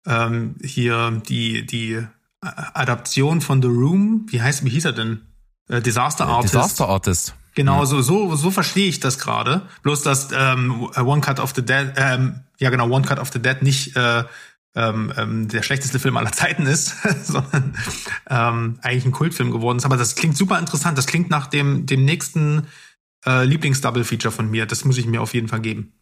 ähm, 0.06 0.56
hier 0.62 1.22
die, 1.28 1.66
die 1.66 2.04
Adaption 2.40 3.40
von 3.40 3.62
The 3.62 3.68
Room. 3.68 4.26
Wie 4.28 4.42
heißt, 4.42 4.64
wie 4.64 4.70
hieß 4.70 4.86
er 4.86 4.92
denn? 4.92 5.22
Äh, 5.68 5.80
Disaster 5.80 6.26
Artist. 6.26 6.54
Disaster 6.54 6.88
Artist. 6.88 7.34
Genau, 7.54 7.84
so, 7.84 8.00
so, 8.00 8.34
so 8.34 8.50
verstehe 8.50 8.88
ich 8.88 9.00
das 9.00 9.18
gerade. 9.18 9.62
Bloß, 9.82 10.02
dass 10.02 10.30
ähm, 10.32 10.88
One 10.96 11.20
Cut 11.20 11.38
of 11.38 11.52
the 11.54 11.62
Dead, 11.62 11.92
ähm, 11.96 12.40
ja 12.58 12.70
genau, 12.70 12.88
One 12.88 13.04
Cut 13.04 13.18
of 13.18 13.30
the 13.32 13.40
Dead 13.40 13.62
nicht 13.62 13.94
äh, 13.94 14.24
ähm, 14.74 15.12
ähm, 15.16 15.48
der 15.48 15.62
schlechteste 15.62 15.98
Film 15.98 16.16
aller 16.16 16.32
Zeiten 16.32 16.66
ist, 16.66 16.94
sondern 17.24 17.76
ähm, 18.30 18.78
eigentlich 18.80 19.04
ein 19.04 19.12
Kultfilm 19.12 19.50
geworden 19.50 19.78
ist. 19.78 19.84
Aber 19.84 19.98
das 19.98 20.14
klingt 20.14 20.36
super 20.36 20.58
interessant. 20.58 20.96
Das 20.96 21.06
klingt 21.06 21.28
nach 21.28 21.46
dem, 21.46 21.84
dem 21.84 22.04
nächsten 22.06 22.66
äh, 23.26 23.44
Lieblings-Double-Feature 23.44 24.32
von 24.32 24.50
mir. 24.50 24.64
Das 24.64 24.84
muss 24.84 24.96
ich 24.96 25.06
mir 25.06 25.20
auf 25.20 25.34
jeden 25.34 25.48
Fall 25.48 25.60
geben. 25.60 25.92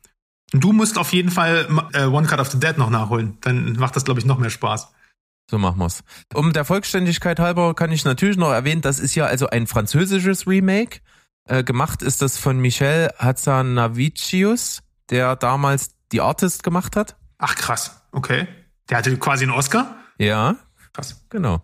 Du 0.52 0.72
musst 0.72 0.98
auf 0.98 1.12
jeden 1.12 1.30
Fall 1.30 1.68
äh, 1.92 2.04
One 2.04 2.26
Cut 2.26 2.40
of 2.40 2.50
the 2.50 2.58
Dead 2.58 2.76
noch 2.76 2.90
nachholen. 2.90 3.38
Dann 3.40 3.74
macht 3.74 3.94
das, 3.96 4.04
glaube 4.04 4.20
ich, 4.20 4.26
noch 4.26 4.38
mehr 4.38 4.50
Spaß. 4.50 4.88
So 5.50 5.58
machen 5.58 5.78
wir's. 5.78 6.02
Um 6.34 6.52
der 6.52 6.64
Vollständigkeit 6.64 7.40
halber 7.40 7.74
kann 7.74 7.90
ich 7.92 8.04
natürlich 8.04 8.36
noch 8.36 8.52
erwähnen, 8.52 8.82
das 8.82 8.98
ist 8.98 9.14
ja 9.14 9.26
also 9.26 9.48
ein 9.48 9.66
französisches 9.66 10.46
Remake. 10.46 11.00
Äh, 11.48 11.64
gemacht 11.64 12.02
ist 12.02 12.22
das 12.22 12.38
von 12.38 12.58
Michel 12.60 13.10
Hazanavicius, 13.18 14.82
der 15.10 15.36
damals 15.36 15.90
The 16.12 16.20
Artist 16.20 16.62
gemacht 16.62 16.96
hat. 16.96 17.16
Ach 17.38 17.54
krass, 17.54 18.02
okay. 18.12 18.46
Der 18.88 18.98
hatte 18.98 19.16
quasi 19.16 19.44
einen 19.44 19.52
Oscar. 19.52 19.96
Ja, 20.18 20.56
Krass. 20.92 21.24
genau. 21.30 21.62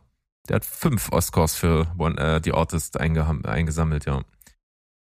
Der 0.49 0.57
hat 0.57 0.64
fünf 0.64 1.12
Oscars 1.12 1.55
für 1.55 1.87
One, 1.99 2.16
äh, 2.18 2.41
The 2.43 2.53
Artist 2.53 2.99
eingesammelt, 2.99 4.07
ja. 4.07 4.20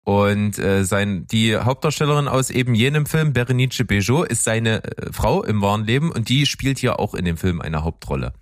Und 0.03 0.59
äh, 0.59 0.83
sein, 0.83 1.27
die 1.27 1.55
Hauptdarstellerin 1.55 2.27
aus 2.27 2.49
eben 2.49 2.75
jenem 2.75 3.05
Film, 3.05 3.31
Berenice 3.31 3.85
Bejo, 3.85 4.23
ist 4.23 4.43
seine 4.43 4.83
äh, 4.83 5.13
Frau 5.13 5.43
im 5.43 5.61
wahren 5.61 5.85
Leben 5.85 6.11
und 6.11 6.27
die 6.27 6.45
spielt 6.45 6.77
hier 6.77 6.99
auch 6.99 7.13
in 7.13 7.23
dem 7.23 7.37
Film 7.37 7.61
eine 7.61 7.83
Hauptrolle. 7.83 8.33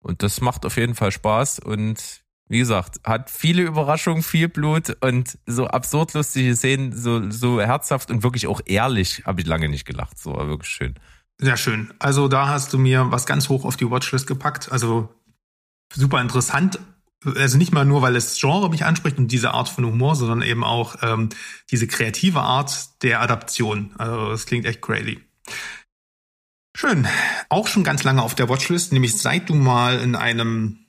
Und 0.00 0.22
das 0.22 0.40
macht 0.40 0.66
auf 0.66 0.76
jeden 0.76 0.94
Fall 0.94 1.10
Spaß 1.10 1.60
und 1.60 2.22
wie 2.48 2.58
gesagt, 2.58 3.00
hat 3.04 3.30
viele 3.30 3.62
Überraschungen, 3.62 4.22
viel 4.22 4.48
Blut 4.48 4.98
und 5.00 5.38
so 5.46 5.68
absurd 5.68 6.12
lustige 6.12 6.54
Szenen, 6.54 6.92
so, 6.92 7.30
so 7.30 7.62
herzhaft 7.62 8.10
und 8.10 8.22
wirklich 8.22 8.46
auch 8.46 8.60
ehrlich, 8.66 9.22
habe 9.24 9.40
ich 9.40 9.46
lange 9.46 9.70
nicht 9.70 9.86
gelacht. 9.86 10.18
So 10.18 10.34
war 10.34 10.48
wirklich 10.48 10.68
schön. 10.68 10.94
Sehr 11.38 11.56
schön. 11.56 11.94
Also 11.98 12.28
da 12.28 12.48
hast 12.48 12.74
du 12.74 12.78
mir 12.78 13.10
was 13.10 13.24
ganz 13.24 13.48
hoch 13.48 13.64
auf 13.64 13.76
die 13.76 13.90
Watchlist 13.90 14.26
gepackt. 14.26 14.70
Also 14.70 15.08
super 15.94 16.20
interessant. 16.20 16.78
Also 17.24 17.56
nicht 17.56 17.72
mal 17.72 17.84
nur, 17.84 18.02
weil 18.02 18.14
das 18.14 18.38
Genre 18.38 18.68
mich 18.68 18.84
anspricht 18.84 19.18
und 19.18 19.28
diese 19.28 19.52
Art 19.54 19.68
von 19.68 19.84
Humor, 19.84 20.16
sondern 20.16 20.42
eben 20.42 20.64
auch 20.64 20.96
ähm, 21.02 21.28
diese 21.70 21.86
kreative 21.86 22.40
Art 22.40 23.02
der 23.02 23.20
Adaption. 23.20 23.94
Also 23.98 24.30
das 24.30 24.46
klingt 24.46 24.66
echt 24.66 24.82
crazy. 24.82 25.20
Schön. 26.74 27.06
Auch 27.48 27.68
schon 27.68 27.84
ganz 27.84 28.02
lange 28.02 28.22
auf 28.22 28.34
der 28.34 28.48
Watchlist, 28.48 28.92
nämlich 28.92 29.16
seit 29.18 29.48
du 29.48 29.54
mal 29.54 30.00
in 30.00 30.16
einem, 30.16 30.86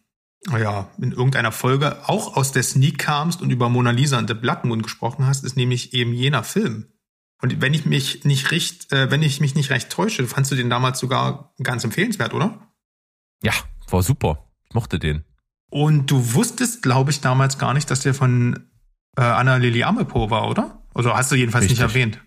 naja, 0.48 0.90
in 0.98 1.12
irgendeiner 1.12 1.52
Folge 1.52 1.98
auch 2.08 2.36
aus 2.36 2.52
der 2.52 2.64
Sneak 2.64 2.98
kamst 2.98 3.42
und 3.42 3.52
über 3.52 3.70
Mona 3.70 3.92
Lisa 3.92 4.18
und 4.18 4.28
The 4.28 4.34
Blood 4.34 4.64
Moon 4.64 4.82
gesprochen 4.82 5.28
hast, 5.28 5.44
ist 5.44 5.58
nämlich 5.58 5.94
eben 5.94 6.14
jener 6.14 6.44
Film. 6.44 6.88
Und 7.42 7.62
wenn 7.62 7.74
ich 7.74 7.86
mich 7.86 8.24
nicht 8.24 8.52
recht, 8.52 8.92
äh, 8.94 9.12
wenn 9.12 9.22
ich 9.22 9.42
mich 9.42 9.54
nicht 9.54 9.70
recht 9.70 9.90
täusche, 9.90 10.26
fandst 10.26 10.52
du 10.52 10.56
den 10.56 10.70
damals 10.70 11.00
sogar 11.00 11.54
ganz 11.62 11.84
empfehlenswert, 11.84 12.34
oder? 12.34 12.72
Ja, 13.44 13.52
war 13.90 14.02
super. 14.02 14.50
Ich 14.70 14.74
mochte 14.74 14.98
den. 14.98 15.26
Und 15.74 16.12
du 16.12 16.36
wusstest, 16.36 16.84
glaube 16.84 17.10
ich, 17.10 17.22
damals 17.22 17.58
gar 17.58 17.74
nicht, 17.74 17.90
dass 17.90 18.02
der 18.02 18.14
von 18.14 18.70
äh, 19.18 19.24
Anna 19.24 19.56
Lili 19.56 19.82
Amepo 19.82 20.30
war, 20.30 20.48
oder? 20.48 20.84
Also 20.94 21.16
hast 21.16 21.32
du 21.32 21.36
jedenfalls 21.36 21.64
nicht 21.64 21.82
Richtig. 21.82 21.96
erwähnt. 21.96 22.20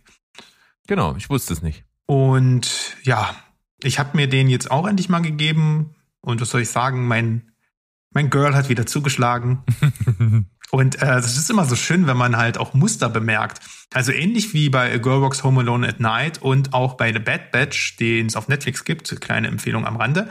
Genau, 0.89 1.15
ich 1.15 1.31
wusste 1.31 1.53
es 1.53 1.63
nicht. 1.63 1.85
Und 2.07 2.97
ja, 3.05 3.37
ich 3.85 4.01
habe 4.01 4.17
mir 4.17 4.29
den 4.29 4.49
jetzt 4.49 4.73
auch 4.73 4.85
endlich 4.85 5.09
mal 5.09 5.21
gegeben. 5.21 5.95
Und 6.23 6.41
was 6.41 6.51
soll 6.51 6.63
ich 6.63 6.71
sagen? 6.71 7.07
Mein, 7.07 7.53
mein 8.11 8.31
Girl 8.31 8.57
hat 8.57 8.69
wieder 8.69 8.85
zugeschlagen. 8.85 9.63
Und 10.73 10.97
äh, 10.97 11.07
das 11.07 11.37
ist 11.37 11.49
immer 11.49 11.67
so 11.67 11.77
schön, 11.77 12.09
wenn 12.09 12.17
man 12.17 12.37
halt 12.37 12.59
auch 12.59 12.75
Muster 12.75 13.09
bemerkt. 13.09 13.61
Also 13.95 14.11
ähnlich 14.11 14.53
wie 14.55 14.71
bei 14.71 14.93
A 14.93 14.99
Girl 14.99 15.23
Walks 15.23 15.45
Home 15.45 15.61
Alone 15.61 15.87
at 15.87 16.01
Night 16.01 16.43
und 16.43 16.75
auch 16.75 16.95
bei 16.95 17.13
The 17.13 17.21
Bad 17.21 17.53
Batch, 17.53 17.97
den 17.99 18.27
es 18.27 18.35
auf 18.35 18.49
Netflix 18.49 18.85
gibt, 18.85 19.21
kleine 19.21 19.47
Empfehlung 19.47 19.87
am 19.87 19.95
Rande, 19.95 20.29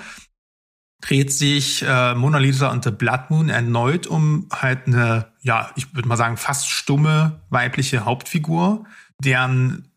dreht 1.02 1.32
sich 1.32 1.84
äh, 1.88 2.16
Mona 2.16 2.38
Lisa 2.38 2.72
und 2.72 2.84
The 2.84 2.92
Blood 2.92 3.30
Moon 3.30 3.50
erneut 3.50 4.08
um 4.08 4.48
halt 4.52 4.88
eine, 4.88 5.28
ja, 5.42 5.72
ich 5.76 5.94
würde 5.94 6.08
mal 6.08 6.18
sagen, 6.18 6.38
fast 6.38 6.70
stumme 6.70 7.42
weibliche 7.50 8.06
Hauptfigur, 8.06 8.86
deren 9.20 9.92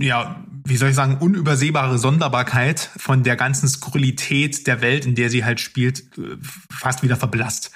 ja, 0.00 0.44
wie 0.64 0.76
soll 0.76 0.90
ich 0.90 0.94
sagen, 0.94 1.18
unübersehbare 1.18 1.98
Sonderbarkeit 1.98 2.78
von 2.96 3.24
der 3.24 3.34
ganzen 3.34 3.68
Skurrilität 3.68 4.66
der 4.68 4.80
Welt, 4.80 5.04
in 5.04 5.16
der 5.16 5.28
sie 5.28 5.44
halt 5.44 5.60
spielt, 5.60 6.16
äh, 6.16 6.36
fast 6.70 7.02
wieder 7.02 7.16
verblasst. 7.16 7.72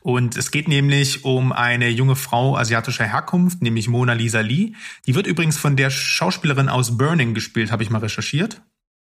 Und 0.00 0.36
es 0.36 0.50
geht 0.50 0.68
nämlich 0.68 1.24
um 1.24 1.50
eine 1.50 1.88
junge 1.88 2.14
Frau 2.14 2.56
asiatischer 2.56 3.06
Herkunft, 3.06 3.62
nämlich 3.62 3.88
Mona 3.88 4.12
Lisa 4.12 4.40
Lee. 4.40 4.74
Die 5.06 5.14
wird 5.14 5.26
übrigens 5.26 5.56
von 5.56 5.76
der 5.76 5.90
Schauspielerin 5.90 6.68
aus 6.68 6.96
Burning 6.96 7.34
gespielt, 7.34 7.72
habe 7.72 7.82
ich 7.82 7.90
mal 7.90 7.98
recherchiert. 7.98 8.62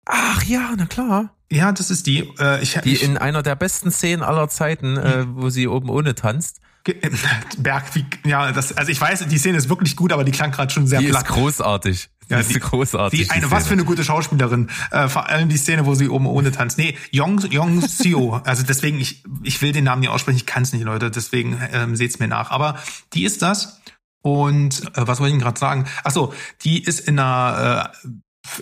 Ach 0.08 0.43
ja, 0.43 0.74
na 0.78 0.86
klar. 0.86 1.34
Ja, 1.51 1.72
das 1.72 1.91
ist 1.91 2.08
die. 2.08 2.20
Äh, 2.39 2.62
ich, 2.62 2.74
Die 2.84 2.93
ich, 2.93 3.03
in 3.03 3.18
einer 3.18 3.43
der 3.43 3.55
besten 3.55 3.91
Szenen 3.91 4.24
aller 4.24 4.49
Zeiten, 4.49 4.97
äh, 4.97 5.26
wo 5.30 5.49
sie 5.49 5.68
oben 5.68 5.89
ohne 5.89 6.16
tanzt. 6.16 6.60
Ge- 6.84 6.99
Berg, 7.58 7.84
wie, 7.95 8.05
ja, 8.26 8.51
das, 8.51 8.76
also 8.76 8.91
ich 8.91 8.99
weiß, 8.99 9.26
die 9.28 9.38
Szene 9.38 9.58
ist 9.58 9.70
wirklich 9.70 9.95
gut, 9.95 10.12
aber 10.14 10.24
die 10.24 10.32
klang 10.32 10.51
gerade 10.51 10.74
schon 10.74 10.88
sehr 10.88 10.99
Die 10.99 11.05
ist 11.05 11.12
platt. 11.12 11.28
großartig. 11.28 12.10
Die 12.30 12.34
Ja, 12.34 12.39
ist 12.39 12.53
die- 12.53 12.60
großartig. 12.60 13.20
Die, 13.20 13.30
eine, 13.30 13.45
die 13.45 13.51
was 13.51 13.68
für 13.68 13.74
eine 13.74 13.86
gute 13.86 14.03
Schauspielerin. 14.03 14.70
Äh, 14.91 15.08
vor 15.08 15.28
allem 15.30 15.47
die 15.49 15.58
Szene, 15.58 15.86
wo 15.86 15.95
sie 15.95 16.10
oben 16.10 16.26
ohne 16.26 16.51
tanzt. 16.51 16.78
Nee, 16.78 16.97
Yong, 17.12 17.39
Yong 17.51 17.82
Seo. 17.82 18.41
Also 18.45 18.64
deswegen, 18.64 18.99
ich, 18.99 19.24
ich 19.43 19.62
will 19.62 19.72
den 19.72 19.86
Namen 19.86 20.01
nicht 20.01 20.10
aussprechen, 20.10 20.38
ich 20.38 20.45
kann 20.45 20.64
es 20.64 20.74
nicht, 20.74 20.84
Leute. 20.84 21.12
Deswegen 21.12 21.62
ähm, 21.74 21.95
seht's 21.95 22.20
mir 22.20 22.28
nach. 22.28 22.51
Aber 22.51 22.78
die 23.14 23.24
ist 23.24 23.41
das. 23.41 23.82
Und 24.22 24.82
äh, 24.97 25.08
was 25.08 25.20
wollte 25.20 25.28
ich 25.30 25.34
denn 25.36 25.41
gerade 25.41 25.60
sagen? 25.60 25.86
Ach 26.03 26.12
so, 26.12 26.34
die 26.64 26.84
ist 26.84 26.99
in 27.01 27.18
einer, 27.20 27.91
äh, 28.05 28.10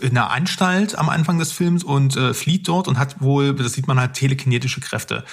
in 0.02 0.12
einer 0.12 0.32
Anstalt 0.32 0.98
am 0.98 1.10
Anfang 1.10 1.40
des 1.40 1.52
Films 1.52 1.84
und 1.84 2.16
äh, 2.18 2.34
flieht 2.34 2.68
dort 2.68 2.88
und 2.88 2.98
hat 2.98 3.22
wohl, 3.22 3.54
das 3.56 3.74
sieht 3.74 3.88
man 3.88 4.00
halt, 4.00 4.14
telekinetische 4.14 4.82
Kräfte. 4.82 5.24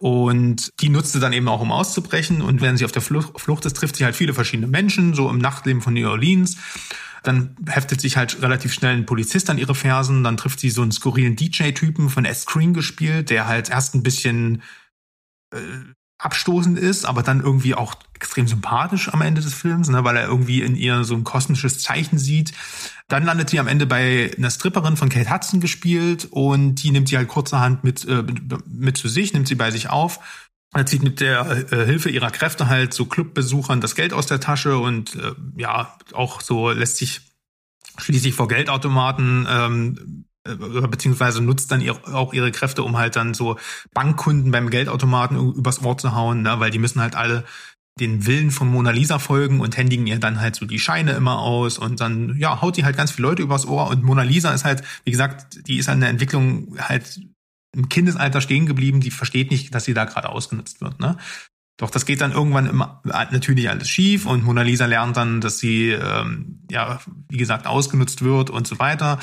Und 0.00 0.70
die 0.80 0.88
nutzt 0.88 1.12
sie 1.12 1.20
dann 1.20 1.34
eben 1.34 1.48
auch, 1.48 1.60
um 1.60 1.72
auszubrechen. 1.72 2.40
Und 2.40 2.62
wenn 2.62 2.78
sie 2.78 2.86
auf 2.86 2.92
der 2.92 3.02
Flucht, 3.02 3.66
ist, 3.66 3.76
trifft 3.76 3.96
sie 3.96 4.04
halt 4.04 4.16
viele 4.16 4.32
verschiedene 4.32 4.66
Menschen, 4.66 5.12
so 5.12 5.28
im 5.28 5.38
Nachtleben 5.38 5.82
von 5.82 5.92
New 5.92 6.08
Orleans. 6.08 6.56
Dann 7.22 7.54
heftet 7.68 8.00
sich 8.00 8.16
halt 8.16 8.40
relativ 8.40 8.72
schnell 8.72 8.96
ein 8.96 9.04
Polizist 9.04 9.50
an 9.50 9.58
ihre 9.58 9.74
Fersen. 9.74 10.24
Dann 10.24 10.38
trifft 10.38 10.60
sie 10.60 10.70
so 10.70 10.80
einen 10.80 10.92
skurrilen 10.92 11.36
DJ-Typen 11.36 12.08
von 12.08 12.24
S. 12.24 12.42
Screen 12.42 12.72
gespielt, 12.72 13.28
der 13.28 13.46
halt 13.46 13.68
erst 13.68 13.94
ein 13.94 14.02
bisschen 14.02 14.62
äh, 15.52 15.58
abstoßend 16.20 16.78
ist, 16.78 17.06
aber 17.06 17.22
dann 17.22 17.40
irgendwie 17.40 17.74
auch 17.74 17.94
extrem 18.14 18.46
sympathisch 18.46 19.08
am 19.08 19.22
Ende 19.22 19.40
des 19.40 19.54
Films, 19.54 19.88
ne, 19.88 20.04
weil 20.04 20.16
er 20.16 20.26
irgendwie 20.26 20.60
in 20.60 20.76
ihr 20.76 21.04
so 21.04 21.14
ein 21.14 21.24
kosmisches 21.24 21.82
Zeichen 21.82 22.18
sieht. 22.18 22.52
Dann 23.08 23.24
landet 23.24 23.48
sie 23.48 23.58
am 23.58 23.66
Ende 23.66 23.86
bei 23.86 24.30
einer 24.36 24.50
Stripperin 24.50 24.98
von 24.98 25.08
Kate 25.08 25.32
Hudson 25.32 25.60
gespielt 25.60 26.28
und 26.30 26.76
die 26.76 26.90
nimmt 26.90 27.08
sie 27.08 27.16
halt 27.16 27.28
kurzerhand 27.28 27.84
mit, 27.84 28.06
äh, 28.06 28.22
mit, 28.66 28.98
zu 28.98 29.08
sich, 29.08 29.32
nimmt 29.32 29.48
sie 29.48 29.54
bei 29.54 29.70
sich 29.70 29.88
auf. 29.88 30.20
Er 30.74 30.86
zieht 30.86 31.02
mit 31.02 31.20
der 31.20 31.72
äh, 31.72 31.86
Hilfe 31.86 32.10
ihrer 32.10 32.30
Kräfte 32.30 32.68
halt 32.68 32.92
so 32.92 33.06
Clubbesuchern 33.06 33.80
das 33.80 33.94
Geld 33.94 34.12
aus 34.12 34.26
der 34.26 34.40
Tasche 34.40 34.78
und 34.78 35.16
äh, 35.16 35.32
ja, 35.56 35.96
auch 36.12 36.42
so 36.42 36.70
lässt 36.70 36.98
sich 36.98 37.22
schließlich 37.96 38.34
vor 38.34 38.46
Geldautomaten 38.46 39.46
ähm, 39.50 39.96
äh, 39.98 40.29
beziehungsweise 40.56 41.42
nutzt 41.42 41.70
dann 41.70 41.80
ihr, 41.80 41.96
auch 42.14 42.32
ihre 42.32 42.52
Kräfte, 42.52 42.82
um 42.82 42.96
halt 42.96 43.16
dann 43.16 43.34
so 43.34 43.58
Bankkunden 43.94 44.50
beim 44.50 44.70
Geldautomaten 44.70 45.54
übers 45.54 45.82
Ohr 45.84 45.98
zu 45.98 46.14
hauen, 46.14 46.42
ne? 46.42 46.60
weil 46.60 46.70
die 46.70 46.78
müssen 46.78 47.00
halt 47.00 47.14
alle 47.14 47.44
den 47.98 48.26
Willen 48.26 48.50
von 48.50 48.68
Mona 48.68 48.90
Lisa 48.90 49.18
folgen 49.18 49.60
und 49.60 49.76
händigen 49.76 50.06
ihr 50.06 50.18
dann 50.18 50.40
halt 50.40 50.56
so 50.56 50.64
die 50.64 50.78
Scheine 50.78 51.12
immer 51.12 51.40
aus 51.40 51.78
und 51.78 52.00
dann 52.00 52.36
ja 52.38 52.62
haut 52.62 52.76
die 52.76 52.84
halt 52.84 52.96
ganz 52.96 53.10
viele 53.10 53.28
Leute 53.28 53.42
übers 53.42 53.66
Ohr 53.66 53.88
und 53.88 54.02
Mona 54.02 54.22
Lisa 54.22 54.52
ist 54.52 54.64
halt 54.64 54.82
wie 55.04 55.10
gesagt 55.10 55.66
die 55.68 55.76
ist 55.76 55.88
an 55.88 56.00
der 56.00 56.08
Entwicklung 56.08 56.78
halt 56.78 57.20
im 57.76 57.88
Kindesalter 57.88 58.40
stehen 58.40 58.66
geblieben 58.66 59.00
die 59.00 59.10
versteht 59.10 59.50
nicht 59.50 59.74
dass 59.74 59.84
sie 59.84 59.94
da 59.94 60.04
gerade 60.04 60.30
ausgenutzt 60.30 60.80
wird 60.80 60.98
ne 60.98 61.18
doch 61.80 61.90
das 61.90 62.04
geht 62.04 62.20
dann 62.20 62.32
irgendwann 62.32 62.66
immer 62.66 63.00
natürlich 63.04 63.70
alles 63.70 63.88
schief 63.88 64.26
und 64.26 64.44
Mona 64.44 64.62
Lisa 64.62 64.84
lernt 64.84 65.16
dann 65.16 65.40
dass 65.40 65.58
sie 65.58 65.90
ähm, 65.90 66.60
ja, 66.70 67.00
wie 67.28 67.36
gesagt, 67.36 67.66
ausgenutzt 67.66 68.22
wird 68.22 68.50
und 68.50 68.66
so 68.66 68.78
weiter. 68.78 69.18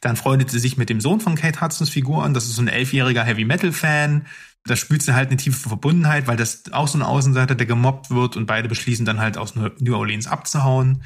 Dann 0.00 0.16
freundet 0.16 0.50
sie 0.50 0.58
sich 0.58 0.76
mit 0.76 0.90
dem 0.90 1.00
Sohn 1.00 1.20
von 1.20 1.34
Kate 1.34 1.60
Hudsons 1.60 1.90
Figur 1.90 2.24
an. 2.24 2.34
Das 2.34 2.46
ist 2.46 2.56
so 2.56 2.62
ein 2.62 2.68
elfjähriger 2.68 3.24
Heavy 3.24 3.44
Metal 3.44 3.72
Fan. 3.72 4.26
Da 4.64 4.76
spürt 4.76 5.02
sie 5.02 5.14
halt 5.14 5.28
eine 5.28 5.38
tiefe 5.38 5.68
Verbundenheit, 5.68 6.26
weil 6.26 6.36
das 6.36 6.64
auch 6.72 6.88
so 6.88 6.98
ein 6.98 7.02
Außenseiter, 7.02 7.54
der 7.54 7.66
gemobbt 7.66 8.10
wird 8.10 8.36
und 8.36 8.46
beide 8.46 8.68
beschließen 8.68 9.06
dann 9.06 9.20
halt 9.20 9.38
aus 9.38 9.54
New 9.54 9.96
Orleans 9.96 10.26
abzuhauen. 10.26 11.02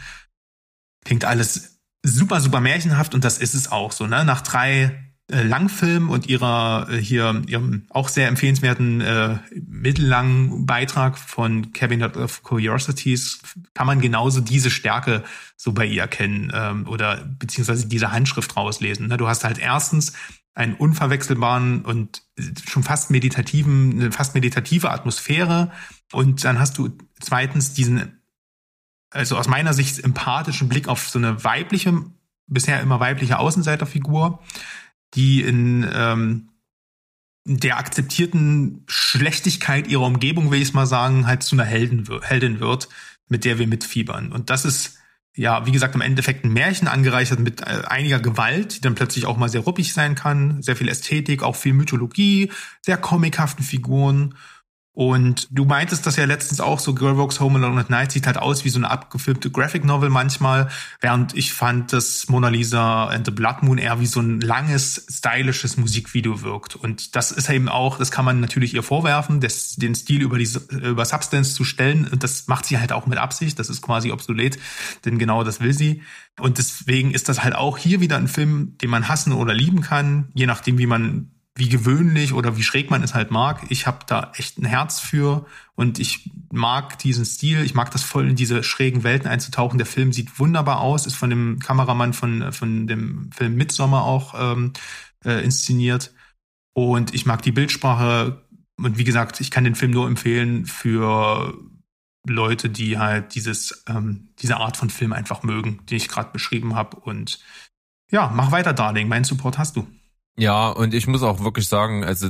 Klingt 1.05 1.25
alles 1.25 1.81
super, 2.03 2.41
super 2.41 2.61
märchenhaft 2.61 3.15
und 3.15 3.25
das 3.25 3.39
ist 3.39 3.55
es 3.55 3.71
auch 3.71 3.93
so, 3.93 4.07
ne? 4.07 4.25
Nach 4.25 4.41
drei 4.41 4.83
äh, 4.83 5.14
Langfilm 5.31 6.11
und 6.11 6.27
ihrer 6.29 6.87
äh, 6.91 6.99
hier 6.99 7.43
ihrem 7.47 7.87
auch 7.89 8.09
sehr 8.09 8.29
empfehlenswerten 8.29 9.01
äh, 9.01 9.39
mittellangen 9.55 10.67
Beitrag 10.67 11.17
von 11.17 11.73
Cabinet 11.73 12.19
of 12.19 12.43
Curiosities 12.43 13.41
kann 13.73 13.87
man 13.87 14.01
genauso 14.01 14.43
diese 14.43 14.71
Stärke 14.71 15.25
so 15.57 15.73
bei 15.73 15.87
ihr 15.87 16.03
erkennen 16.03 16.53
ähm, 16.55 16.87
oder 16.87 17.25
beziehungsweise 17.39 17.89
diese 17.89 18.13
Handschrift 18.13 18.55
rauslesen. 18.55 19.09
Ne? 19.09 19.17
Du 19.17 19.27
hast 19.27 19.45
halt 19.45 19.59
erstens 19.59 20.13
einen 20.55 20.75
unverwechselbaren 20.75 21.83
und 21.83 22.23
schon 22.69 22.83
fast 22.83 23.11
meditativen, 23.11 23.93
eine 23.93 24.13
fast 24.13 24.35
meditative 24.35 24.91
Atmosphäre 24.91 25.73
und 26.13 26.45
dann 26.45 26.59
hast 26.59 26.77
du 26.77 26.91
zweitens 27.19 27.73
diesen, 27.73 28.21
also 29.11 29.39
aus 29.39 29.49
meiner 29.49 29.73
Sicht 29.73 30.01
empathischen 30.01 30.69
Blick 30.69 30.87
auf 30.87 31.09
so 31.09 31.19
eine 31.19 31.43
weibliche, 31.45 32.05
bisher 32.47 32.83
immer 32.83 33.01
weibliche 33.01 33.39
Außenseiterfigur, 33.39 34.41
die 35.15 35.43
in 35.43 35.89
ähm, 35.93 36.49
der 37.47 37.79
akzeptierten 37.79 38.85
Schlechtigkeit 38.87 39.87
ihrer 39.87 40.07
Umgebung, 40.07 40.51
will 40.51 40.63
ich 40.63 40.73
mal 40.73 40.87
sagen, 40.87 41.27
halt 41.27 41.43
zu 41.43 41.57
einer 41.57 41.65
Helden, 41.65 42.09
Heldin 42.23 42.61
wird, 42.61 42.89
mit 43.29 43.45
der 43.45 43.59
wir 43.59 43.67
mitfiebern. 43.67 44.33
Und 44.33 44.49
das 44.51 44.65
ist, 44.65 44.99
ja, 45.37 45.67
wie 45.67 45.73
gesagt, 45.73 45.95
im 45.95 46.01
Endeffekt 46.01 46.45
ein 46.45 46.53
Märchen 46.53 46.89
angereichert 46.89 47.41
mit 47.41 47.61
äh, 47.61 47.83
einiger 47.87 48.19
Gewalt, 48.19 48.77
die 48.77 48.81
dann 48.81 48.95
plötzlich 48.95 49.27
auch 49.27 49.37
mal 49.37 49.49
sehr 49.49 49.61
ruppig 49.61 49.93
sein 49.93 50.15
kann, 50.15 50.63
sehr 50.63 50.77
viel 50.77 50.89
Ästhetik, 50.89 51.43
auch 51.43 51.57
viel 51.57 51.75
Mythologie, 51.75 52.51
sehr 52.81 52.97
comichaften 52.97 53.65
Figuren 53.65 54.35
und 54.95 55.49
du 55.51 55.65
meintest 55.65 56.07
das 56.07 56.15
ja 56.15 56.25
letztens 56.25 56.61
auch, 56.61 56.79
so 56.79 56.95
Girl 56.95 57.19
Walks 57.19 57.41
Home 57.41 57.59
Alone 57.59 57.81
at 57.81 57.91
Night 57.91 58.13
sieht 58.13 58.29
halt 58.29 58.39
aus 58.39 58.65
wie 58.65 58.69
so 58.69 58.79
eine 58.79 58.89
abgefilmte 58.89 59.51
Graphic 59.51 59.85
Novel 59.85 60.09
manchmal, 60.09 60.69
während 61.01 61.37
ich 61.37 61.53
fand, 61.53 61.93
dass 61.93 62.29
Mona 62.29 62.49
Lisa 62.49 63.09
and 63.09 63.27
the 63.27 63.33
Blood 63.33 63.65
Moon 63.65 63.79
eher 63.79 63.99
wie 63.99 64.07
so 64.07 64.21
ein 64.21 64.41
langes, 64.41 65.05
stylisches 65.11 65.77
Musikvideo 65.77 66.43
wirkt. 66.43 66.77
Und 66.77 67.17
das 67.17 67.33
ist 67.33 67.51
eben 67.51 67.69
auch, 67.69 67.99
das 67.99 68.13
kann 68.13 68.25
man 68.25 68.39
natürlich 68.39 68.73
ihr 68.73 68.85
vorwerfen, 68.85 69.41
das, 69.41 69.75
den 69.75 69.97
Stil 69.97 70.23
über 70.23 70.39
die 70.39 70.49
über 70.71 71.05
Substance 71.05 71.55
zu 71.55 71.65
stellen. 71.65 72.07
Und 72.07 72.23
das 72.23 72.47
macht 72.47 72.65
sie 72.65 72.79
halt 72.79 72.93
auch 72.93 73.07
mit 73.07 73.19
Absicht. 73.19 73.59
Das 73.59 73.71
ist 73.71 73.83
quasi 73.83 74.13
obsolet, 74.13 74.61
denn 75.05 75.19
genau 75.19 75.43
das 75.43 75.59
will 75.59 75.73
sie. 75.73 76.03
Und 76.39 76.59
deswegen 76.59 77.11
ist 77.11 77.29
das 77.29 77.43
halt 77.43 77.57
auch 77.57 77.79
hier 77.79 78.01
wieder 78.01 78.17
ein 78.17 78.29
Film, 78.29 78.79
den 78.79 78.91
man 78.91 79.09
hassen 79.09 79.33
oder 79.33 79.55
lieben 79.55 79.81
kann, 79.81 80.29
je 80.35 80.47
nachdem, 80.47 80.79
wie 80.79 80.87
man 80.87 81.34
wie 81.57 81.69
gewöhnlich 81.69 82.33
oder 82.33 82.57
wie 82.57 82.65
schräg 82.65 82.91
man 82.91 83.03
es 83.03 83.15
halt 83.15 83.31
mag. 83.31 83.65
Ich 83.69 83.87
habe 83.87 84.01
da 84.07 84.33
echt 84.37 84.59
ein 84.59 84.65
Herz 84.65 84.99
für 84.99 85.47
und 85.77 86.01
ich 86.01 86.31
mag 86.53 86.99
diesen 86.99 87.25
Stil. 87.25 87.63
Ich 87.65 87.75
mag 87.75 87.93
das 87.93 88.03
voll 88.03 88.29
in 88.29 88.37
diese 88.37 88.65
schrägen 88.65 89.05
Welten 89.05 89.29
einzutauchen. 89.29 89.79
Der 89.79 89.87
Film 89.87 90.13
sieht 90.13 90.41
wunderbar 90.41 90.81
aus, 90.81 91.07
ist 91.07 91.15
von 91.15 91.31
dem 91.31 91.61
Kameramann 91.61 92.13
von, 92.13 92.53
von 92.53 92.89
dem 92.89 93.31
Film 93.31 93.55
Midsommer 93.55 94.03
auch 94.03 94.35
ähm, 94.37 94.73
äh, 95.25 95.45
inszeniert. 95.45 96.13
Und 96.73 97.15
ich 97.15 97.25
mag 97.25 97.43
die 97.43 97.53
Bildsprache. 97.53 98.43
Und 98.77 98.99
wie 98.99 99.05
gesagt, 99.05 99.41
ich 99.41 99.53
kann 99.53 99.63
den 99.63 99.77
Film 99.77 99.93
nur 99.93 100.09
empfehlen 100.09 100.67
für 100.67 101.57
Leute, 102.27 102.69
die 102.69 102.99
halt 102.99 103.37
dieses, 103.37 103.85
ähm, 103.89 104.31
diese 104.41 104.57
Art 104.57 104.77
von 104.77 104.91
Film 104.91 105.13
einfach 105.13 105.45
mögen, 105.45 105.87
die 105.89 105.95
ich 105.95 106.09
gerade 106.09 106.33
beschrieben 106.33 106.75
habe. 106.75 106.97
Und 106.97 107.39
ja, 108.11 108.33
mach 108.35 108.51
weiter, 108.51 108.73
Darling. 108.73 109.07
Meinen 109.07 109.25
Support 109.25 109.57
hast 109.57 109.77
du. 109.77 109.87
Ja, 110.37 110.71
und 110.71 110.95
ich 110.95 111.07
muss 111.07 111.23
auch 111.23 111.41
wirklich 111.41 111.69
sagen, 111.69 112.05
also 112.05 112.29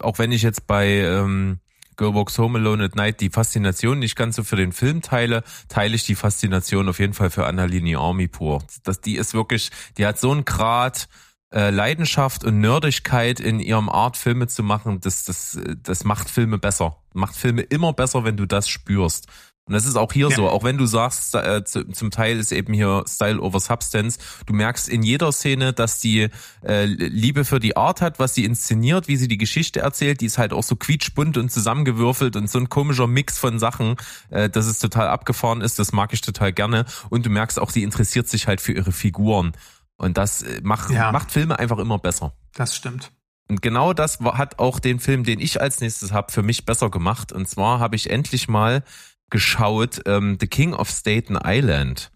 auch 0.00 0.18
wenn 0.18 0.32
ich 0.32 0.42
jetzt 0.42 0.66
bei 0.66 0.86
ähm, 0.86 1.60
Girl 1.96 2.14
Walks 2.14 2.38
Home 2.38 2.58
Alone 2.58 2.84
at 2.84 2.94
Night 2.94 3.20
die 3.20 3.30
Faszination 3.30 3.98
nicht 3.98 4.16
ganz 4.16 4.36
so 4.36 4.44
für 4.44 4.56
den 4.56 4.72
Film 4.72 5.02
teile, 5.02 5.42
teile 5.68 5.96
ich 5.96 6.04
die 6.04 6.14
Faszination 6.14 6.88
auf 6.88 6.98
jeden 6.98 7.14
Fall 7.14 7.30
für 7.30 7.46
Annalini 7.46 7.96
Army 7.96 8.28
pur. 8.28 8.62
Das, 8.84 9.00
die 9.00 9.16
ist 9.16 9.34
wirklich, 9.34 9.70
die 9.96 10.06
hat 10.06 10.18
so 10.18 10.30
einen 10.30 10.44
Grad 10.44 11.08
äh, 11.52 11.70
Leidenschaft 11.70 12.44
und 12.44 12.60
Nerdigkeit 12.60 13.40
in 13.40 13.58
ihrem 13.60 13.88
Art, 13.88 14.16
Filme 14.16 14.46
zu 14.48 14.62
machen, 14.62 15.00
das, 15.00 15.24
das, 15.24 15.58
das 15.82 16.04
macht 16.04 16.28
Filme 16.28 16.58
besser. 16.58 16.98
Macht 17.14 17.34
Filme 17.34 17.62
immer 17.62 17.92
besser, 17.92 18.24
wenn 18.24 18.36
du 18.36 18.46
das 18.46 18.68
spürst. 18.68 19.26
Und 19.68 19.74
das 19.74 19.84
ist 19.84 19.96
auch 19.96 20.12
hier 20.12 20.30
ja. 20.30 20.36
so, 20.36 20.48
auch 20.48 20.64
wenn 20.64 20.78
du 20.78 20.86
sagst, 20.86 21.34
äh, 21.34 21.62
zum 21.64 22.10
Teil 22.10 22.38
ist 22.38 22.52
eben 22.52 22.72
hier 22.72 23.04
Style 23.06 23.40
over 23.40 23.60
Substance, 23.60 24.18
du 24.46 24.54
merkst 24.54 24.88
in 24.88 25.02
jeder 25.02 25.30
Szene, 25.30 25.74
dass 25.74 26.00
die 26.00 26.28
äh, 26.66 26.86
Liebe 26.86 27.44
für 27.44 27.60
die 27.60 27.76
Art 27.76 28.00
hat, 28.00 28.18
was 28.18 28.34
sie 28.34 28.46
inszeniert, 28.46 29.08
wie 29.08 29.16
sie 29.16 29.28
die 29.28 29.36
Geschichte 29.36 29.80
erzählt, 29.80 30.22
die 30.22 30.26
ist 30.26 30.38
halt 30.38 30.54
auch 30.54 30.62
so 30.62 30.74
quietschbunt 30.74 31.36
und 31.36 31.52
zusammengewürfelt 31.52 32.34
und 32.36 32.48
so 32.48 32.58
ein 32.58 32.70
komischer 32.70 33.06
Mix 33.06 33.38
von 33.38 33.58
Sachen, 33.58 33.96
äh, 34.30 34.48
dass 34.48 34.66
es 34.66 34.78
total 34.78 35.08
abgefahren 35.08 35.60
ist, 35.60 35.78
das 35.78 35.92
mag 35.92 36.14
ich 36.14 36.22
total 36.22 36.52
gerne. 36.52 36.86
Und 37.10 37.26
du 37.26 37.30
merkst 37.30 37.58
auch, 37.58 37.68
sie 37.68 37.82
interessiert 37.82 38.26
sich 38.26 38.46
halt 38.46 38.62
für 38.62 38.72
ihre 38.72 38.92
Figuren. 38.92 39.52
Und 39.98 40.16
das 40.16 40.40
äh, 40.40 40.60
macht, 40.62 40.90
ja. 40.90 41.12
macht 41.12 41.30
Filme 41.30 41.58
einfach 41.58 41.78
immer 41.78 41.98
besser. 41.98 42.32
Das 42.54 42.74
stimmt. 42.74 43.12
Und 43.50 43.62
genau 43.62 43.92
das 43.94 44.20
hat 44.20 44.58
auch 44.58 44.78
den 44.78 45.00
Film, 45.00 45.24
den 45.24 45.40
ich 45.40 45.60
als 45.60 45.80
nächstes 45.80 46.12
habe, 46.12 46.32
für 46.32 46.42
mich 46.42 46.64
besser 46.66 46.90
gemacht. 46.90 47.32
Und 47.32 47.48
zwar 47.48 47.80
habe 47.80 47.96
ich 47.96 48.10
endlich 48.10 48.46
mal 48.48 48.82
geschaut, 49.30 50.02
ähm, 50.06 50.36
The 50.40 50.46
King 50.46 50.74
of 50.74 50.88
Staten 50.88 51.38
Island. 51.42 52.10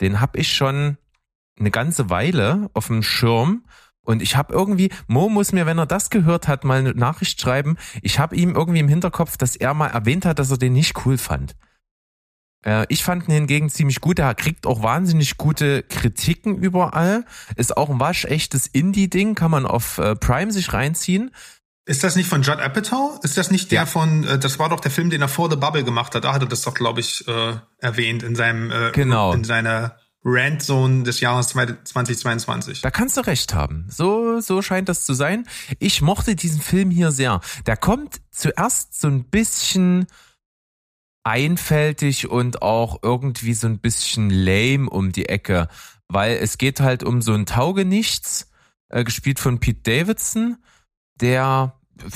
Den 0.00 0.20
hab 0.20 0.36
ich 0.36 0.52
schon 0.52 0.96
eine 1.58 1.70
ganze 1.70 2.10
Weile 2.10 2.70
auf 2.72 2.86
dem 2.86 3.02
Schirm 3.02 3.64
und 4.02 4.22
ich 4.22 4.36
habe 4.36 4.52
irgendwie, 4.52 4.90
Mo 5.06 5.28
muss 5.28 5.52
mir, 5.52 5.66
wenn 5.66 5.78
er 5.78 5.86
das 5.86 6.10
gehört 6.10 6.48
hat, 6.48 6.64
mal 6.64 6.78
eine 6.78 6.94
Nachricht 6.94 7.40
schreiben. 7.40 7.76
Ich 8.02 8.18
habe 8.18 8.34
ihm 8.34 8.54
irgendwie 8.54 8.80
im 8.80 8.88
Hinterkopf, 8.88 9.36
dass 9.36 9.56
er 9.56 9.74
mal 9.74 9.88
erwähnt 9.88 10.24
hat, 10.24 10.38
dass 10.38 10.50
er 10.50 10.58
den 10.58 10.72
nicht 10.72 11.04
cool 11.04 11.18
fand. 11.18 11.54
Äh, 12.64 12.86
ich 12.88 13.04
fand 13.04 13.28
ihn 13.28 13.34
hingegen 13.34 13.68
ziemlich 13.68 14.00
gut. 14.00 14.18
Er 14.18 14.34
kriegt 14.34 14.66
auch 14.66 14.82
wahnsinnig 14.82 15.36
gute 15.36 15.82
Kritiken 15.82 16.56
überall. 16.56 17.24
Ist 17.56 17.76
auch 17.76 17.90
ein 17.90 18.00
waschechtes 18.00 18.66
Indie-Ding, 18.66 19.34
kann 19.34 19.50
man 19.50 19.66
auf 19.66 19.98
äh, 19.98 20.16
Prime 20.16 20.50
sich 20.50 20.72
reinziehen. 20.72 21.30
Ist 21.86 22.04
das 22.04 22.14
nicht 22.14 22.28
von 22.28 22.42
Judd 22.42 22.60
Apatow? 22.60 23.18
Ist 23.22 23.36
das 23.36 23.50
nicht 23.50 23.72
der 23.72 23.80
ja. 23.80 23.86
von, 23.86 24.24
äh, 24.24 24.38
das 24.38 24.58
war 24.58 24.68
doch 24.68 24.80
der 24.80 24.90
Film, 24.90 25.10
den 25.10 25.22
er 25.22 25.28
vor 25.28 25.50
The 25.50 25.56
Bubble 25.56 25.84
gemacht 25.84 26.14
hat. 26.14 26.24
Da 26.24 26.32
hat 26.32 26.42
er 26.42 26.48
das 26.48 26.62
doch, 26.62 26.74
glaube 26.74 27.00
ich, 27.00 27.26
äh, 27.26 27.54
erwähnt 27.78 28.22
in 28.22 28.36
seinem, 28.36 28.70
äh, 28.70 28.90
genau. 28.92 29.32
in 29.32 29.44
seiner 29.44 29.96
Randzone 30.22 31.04
des 31.04 31.20
Jahres 31.20 31.48
2022. 31.48 32.82
Da 32.82 32.90
kannst 32.90 33.16
du 33.16 33.22
recht 33.22 33.54
haben. 33.54 33.86
So, 33.88 34.40
so 34.40 34.60
scheint 34.60 34.88
das 34.88 35.06
zu 35.06 35.14
sein. 35.14 35.46
Ich 35.78 36.02
mochte 36.02 36.36
diesen 36.36 36.60
Film 36.60 36.90
hier 36.90 37.10
sehr. 37.10 37.40
Der 37.66 37.76
kommt 37.76 38.20
zuerst 38.30 39.00
so 39.00 39.08
ein 39.08 39.24
bisschen 39.24 40.06
einfältig 41.22 42.28
und 42.28 42.62
auch 42.62 42.98
irgendwie 43.02 43.54
so 43.54 43.66
ein 43.66 43.78
bisschen 43.78 44.30
lame 44.30 44.88
um 44.88 45.12
die 45.12 45.28
Ecke, 45.28 45.68
weil 46.08 46.36
es 46.36 46.58
geht 46.58 46.80
halt 46.80 47.02
um 47.02 47.22
so 47.22 47.32
ein 47.32 47.46
Taugenichts, 47.46 48.50
äh, 48.88 49.04
gespielt 49.04 49.38
von 49.38 49.60
Pete 49.60 49.80
Davidson, 49.82 50.58
der 51.20 51.74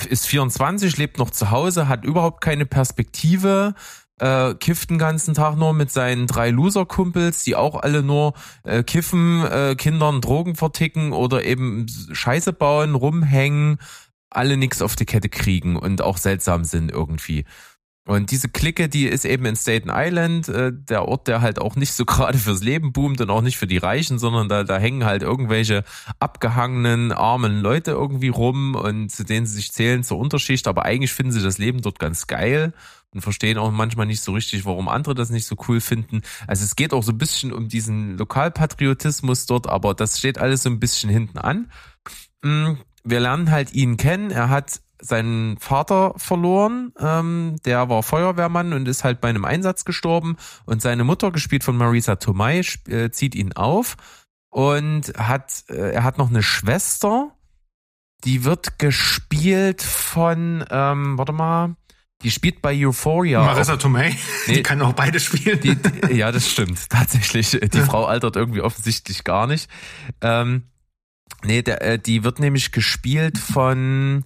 ist 0.09 0.27
24, 0.27 0.97
lebt 0.97 1.19
noch 1.19 1.31
zu 1.31 1.51
Hause, 1.51 1.89
hat 1.89 2.05
überhaupt 2.05 2.41
keine 2.41 2.67
Perspektive, 2.67 3.75
äh, 4.19 4.55
kifft 4.55 4.91
den 4.91 4.99
ganzen 4.99 5.35
Tag 5.35 5.57
nur 5.57 5.73
mit 5.73 5.91
seinen 5.91 6.27
drei 6.27 6.51
Loser-Kumpels, 6.51 7.45
die 7.45 7.57
auch 7.57 7.83
alle 7.83 8.03
nur 8.03 8.35
äh, 8.63 8.83
kiffen, 8.83 9.45
äh, 9.45 9.75
Kindern 9.77 10.21
Drogen 10.21 10.55
verticken 10.55 11.13
oder 11.13 11.45
eben 11.45 11.87
Scheiße 12.13 12.53
bauen, 12.53 12.95
rumhängen, 12.95 13.79
alle 14.31 14.57
nix 14.57 14.83
auf 14.83 14.97
die 14.97 15.07
Kette 15.07 15.29
kriegen 15.29 15.77
und 15.77 16.03
auch 16.03 16.17
seltsam 16.17 16.65
sind 16.65 16.91
irgendwie. 16.91 17.45
Und 18.07 18.31
diese 18.31 18.51
Clique, 18.51 18.91
die 18.91 19.07
ist 19.07 19.25
eben 19.25 19.47
in 19.47 19.57
Staten 19.57 19.91
Island, 19.91 20.49
äh, 20.49 20.73
der 20.75 21.09
Ort, 21.09 21.27
der 21.27 21.41
halt 21.41 21.59
auch 21.59 21.75
nicht 21.75 21.95
so 21.95 22.05
gerade 22.07 22.37
fürs 22.37 22.63
Leben 22.63 22.93
boomt 22.93 23.21
und 23.21 23.31
auch 23.31 23.41
nicht 23.41 23.57
für 23.57 23.67
die 23.67 23.79
Reichen, 23.79 24.19
sondern 24.19 24.49
da, 24.49 24.63
da 24.63 24.79
hängen 24.79 25.05
halt 25.05 25.23
irgendwelche 25.23 25.85
abgehangenen, 26.19 27.13
armen 27.13 27.61
Leute 27.61 27.93
irgendwie 27.93 28.29
rum 28.29 28.75
und 28.75 29.11
zu 29.11 29.25
denen 29.25 29.47
sie 29.47 29.55
sich 29.55 29.73
zählen 29.73 30.05
zur 30.05 30.19
Unterschicht, 30.19 30.69
aber 30.69 30.85
eigentlich 30.85 31.15
finden 31.15 31.33
sie 31.33 31.43
das 31.43 31.57
Leben 31.57 31.81
dort 31.81 31.99
ganz 31.99 32.27
geil 32.27 32.75
und 33.15 33.23
verstehen 33.23 33.57
auch 33.57 33.71
manchmal 33.71 34.07
nicht 34.07 34.21
so 34.21 34.33
richtig, 34.33 34.67
warum 34.67 34.89
andere 34.89 35.15
das 35.15 35.31
nicht 35.31 35.47
so 35.47 35.57
cool 35.69 35.81
finden. 35.81 36.21
Also 36.47 36.65
es 36.65 36.77
geht 36.77 36.93
auch 36.93 37.03
so 37.03 37.13
ein 37.13 37.19
bisschen 37.19 37.53
um 37.53 37.69
diesen 37.69 38.19
Lokalpatriotismus 38.19 39.47
dort, 39.47 39.67
aber 39.67 39.95
das 39.95 40.19
steht 40.19 40.39
alles 40.39 40.65
so 40.65 40.69
ein 40.69 40.81
bisschen 40.81 41.09
hinten 41.09 41.39
an. 41.39 41.71
Mm, 42.43 42.75
wir 43.05 43.21
lernen 43.21 43.51
halt 43.51 43.73
ihn 43.73 43.97
kennen. 43.97 44.31
Er 44.31 44.49
hat 44.49 44.81
seinen 45.01 45.59
Vater 45.59 46.15
verloren, 46.17 46.93
ähm, 46.99 47.57
der 47.65 47.89
war 47.89 48.03
Feuerwehrmann 48.03 48.73
und 48.73 48.89
ist 48.89 49.05
halt 49.05 49.21
bei 49.21 49.29
einem 49.29 49.45
Einsatz 49.45 49.85
gestorben 49.85 50.37
und 50.65 50.83
seine 50.83 51.05
Mutter, 51.05 51.31
gespielt 51.31 51.65
von 51.65 51.77
Marisa 51.77 52.17
Tomei, 52.17 52.63
äh, 52.89 53.11
zieht 53.11 53.35
ihn 53.35 53.53
auf 53.53 53.97
und 54.51 55.13
hat, 55.17 55.65
äh, 55.69 55.93
er 55.93 56.05
hat 56.05 56.19
noch 56.19 56.31
eine 56.31 56.43
Schwester, 56.43 57.33
die 58.25 58.45
wird 58.45 58.79
gespielt 58.79 59.83
von, 59.83 60.65
ähm, 60.71 61.19
warte 61.19 61.33
mal, 61.33 61.77
die 62.23 62.31
spielt 62.31 62.63
bei 62.63 62.75
Euphoria. 62.75 63.45
Marissa 63.45 63.77
Tomei, 63.77 64.17
Nee. 64.47 64.55
die 64.55 64.63
kann 64.63 64.81
auch 64.81 64.95
beide 64.95 65.21
spielen. 65.21 65.61
Die, 65.61 65.77
die, 65.77 66.15
ja, 66.15 66.33
das 66.33 66.51
stimmt. 66.51 66.79
Tatsächlich. 66.89 67.51
Die 67.51 67.81
Frau 67.81 68.07
altert 68.07 68.37
irgendwie 68.37 68.63
offensichtlich 68.63 69.25
gar 69.25 69.47
nicht. 69.47 69.69
Ähm, 70.23 70.71
nee, 71.43 71.61
der, 71.61 71.83
äh, 71.83 71.99
die 71.99 72.25
wird 72.25 72.39
nämlich 72.39 72.73
gespielt 72.73 73.37
von 73.37 74.25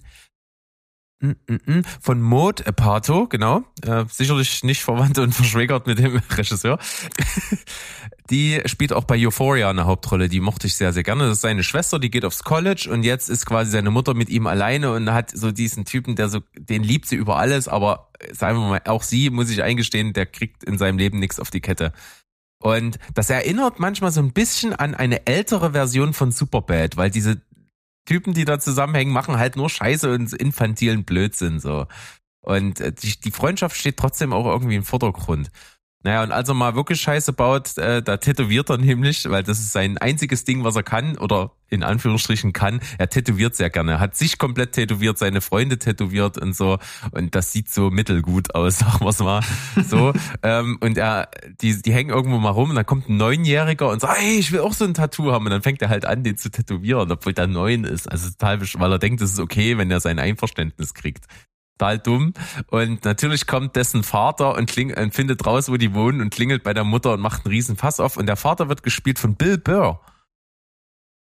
von 1.99 2.21
Maud 2.21 2.65
Apato, 2.65 3.27
genau. 3.27 3.63
Äh, 3.81 4.05
sicherlich 4.09 4.63
nicht 4.63 4.83
verwandt 4.83 5.17
und 5.19 5.33
verschwägert 5.35 5.85
mit 5.85 5.99
dem 5.99 6.21
Regisseur. 6.37 6.79
Die 8.29 8.61
spielt 8.65 8.93
auch 8.93 9.03
bei 9.03 9.17
Euphoria 9.17 9.69
eine 9.71 9.85
Hauptrolle, 9.85 10.29
die 10.29 10.39
mochte 10.39 10.67
ich 10.67 10.75
sehr, 10.75 10.93
sehr 10.93 11.01
gerne. 11.01 11.23
Das 11.23 11.37
ist 11.37 11.41
seine 11.41 11.63
Schwester, 11.63 11.97
die 11.97 12.11
geht 12.11 12.25
aufs 12.25 12.43
College 12.43 12.87
und 12.91 13.01
jetzt 13.01 13.27
ist 13.27 13.47
quasi 13.47 13.71
seine 13.71 13.89
Mutter 13.89 14.13
mit 14.13 14.29
ihm 14.29 14.45
alleine 14.45 14.91
und 14.91 15.11
hat 15.11 15.31
so 15.31 15.51
diesen 15.51 15.83
Typen, 15.83 16.15
der 16.15 16.29
so, 16.29 16.41
den 16.55 16.83
liebt 16.83 17.07
sie 17.07 17.15
über 17.15 17.37
alles, 17.37 17.67
aber 17.67 18.11
sagen 18.31 18.59
wir 18.59 18.69
mal, 18.69 18.81
auch 18.85 19.01
sie, 19.01 19.31
muss 19.31 19.49
ich 19.49 19.63
eingestehen, 19.63 20.13
der 20.13 20.27
kriegt 20.27 20.63
in 20.63 20.77
seinem 20.77 20.99
Leben 20.99 21.17
nichts 21.17 21.39
auf 21.39 21.49
die 21.49 21.59
Kette. 21.59 21.91
Und 22.61 22.99
das 23.13 23.29
erinnert 23.29 23.79
manchmal 23.79 24.11
so 24.11 24.21
ein 24.21 24.33
bisschen 24.33 24.73
an 24.73 24.93
eine 24.93 25.25
ältere 25.25 25.71
Version 25.71 26.13
von 26.13 26.31
Superbad, 26.31 26.97
weil 26.97 27.09
diese 27.09 27.41
Typen, 28.09 28.33
die 28.33 28.43
da 28.43 28.59
zusammenhängen, 28.59 29.13
machen 29.13 29.37
halt 29.37 29.55
nur 29.55 29.69
Scheiße 29.69 30.11
und 30.11 30.33
infantilen 30.33 31.05
Blödsinn 31.05 31.59
so. 31.59 31.85
Und 32.41 32.79
äh, 32.79 32.91
die, 32.91 33.19
die 33.19 33.29
Freundschaft 33.29 33.77
steht 33.77 33.97
trotzdem 33.97 34.33
auch 34.33 34.47
irgendwie 34.47 34.77
im 34.77 34.83
Vordergrund. 34.83 35.51
Naja, 36.01 36.23
und 36.23 36.31
als 36.31 36.47
er 36.47 36.55
mal 36.55 36.75
wirklich 36.75 37.01
Scheiße 37.01 37.33
baut, 37.33 37.77
äh, 37.77 38.01
da 38.01 38.15
tätowiert 38.15 38.69
er 38.69 38.77
nämlich, 38.77 39.29
weil 39.29 39.43
das 39.43 39.59
ist 39.59 39.73
sein 39.73 39.97
einziges 39.97 40.45
Ding, 40.45 40.63
was 40.63 40.77
er 40.77 40.83
kann, 40.83 41.17
oder 41.17 41.51
in 41.67 41.83
Anführungsstrichen 41.83 42.53
kann. 42.53 42.79
Er 42.97 43.09
tätowiert 43.09 43.55
sehr 43.55 43.69
gerne. 43.69 43.91
Er 43.91 43.99
hat 43.99 44.15
sich 44.15 44.37
komplett 44.37 44.71
tätowiert, 44.71 45.17
seine 45.17 45.41
Freunde 45.41 45.77
tätowiert 45.77 46.37
und 46.37 46.55
so. 46.55 46.79
Und 47.11 47.35
das 47.35 47.51
sieht 47.51 47.69
so 47.69 47.89
mittelgut 47.89 48.55
aus, 48.55 48.79
sagen 48.79 49.03
wir's 49.03 49.19
mal. 49.19 49.41
So. 49.85 50.13
ähm, 50.41 50.77
und 50.79 50.97
er, 50.97 51.29
die, 51.61 51.81
die 51.81 51.93
hängen 51.93 52.11
irgendwo 52.11 52.37
mal 52.37 52.51
rum 52.51 52.69
und 52.69 52.77
dann 52.77 52.85
kommt 52.85 53.09
ein 53.09 53.17
Neunjähriger 53.17 53.89
und 53.89 53.99
sagt, 53.99 54.19
hey, 54.19 54.37
ich 54.39 54.53
will 54.53 54.61
auch 54.61 54.73
so 54.73 54.85
ein 54.85 54.93
Tattoo 54.93 55.33
haben. 55.33 55.45
Und 55.45 55.51
dann 55.51 55.63
fängt 55.63 55.81
er 55.81 55.89
halt 55.89 56.05
an, 56.05 56.23
den 56.23 56.37
zu 56.37 56.49
tätowieren, 56.49 57.11
obwohl 57.11 57.33
der 57.33 57.47
neun 57.47 57.83
ist. 57.83 58.09
Also 58.09 58.29
total, 58.29 58.61
weil 58.61 58.91
er 58.93 58.99
denkt, 58.99 59.21
es 59.21 59.33
ist 59.33 59.39
okay, 59.39 59.77
wenn 59.77 59.91
er 59.91 59.99
sein 59.99 60.17
Einverständnis 60.17 60.93
kriegt 60.93 61.25
total 61.79 61.99
dumm. 61.99 62.33
Und 62.67 63.05
natürlich 63.05 63.47
kommt 63.47 63.75
dessen 63.75 64.03
Vater 64.03 64.55
und, 64.55 64.69
kling, 64.69 64.95
und 64.95 65.15
findet 65.15 65.45
raus, 65.45 65.69
wo 65.69 65.77
die 65.77 65.93
wohnen 65.93 66.21
und 66.21 66.29
klingelt 66.29 66.63
bei 66.63 66.73
der 66.73 66.83
Mutter 66.83 67.13
und 67.13 67.21
macht 67.21 67.45
einen 67.45 67.53
riesen 67.53 67.75
Fass 67.75 67.99
auf. 67.99 68.17
Und 68.17 68.27
der 68.27 68.35
Vater 68.35 68.69
wird 68.69 68.83
gespielt 68.83 69.19
von 69.19 69.35
Bill 69.35 69.57
Burr. 69.57 70.01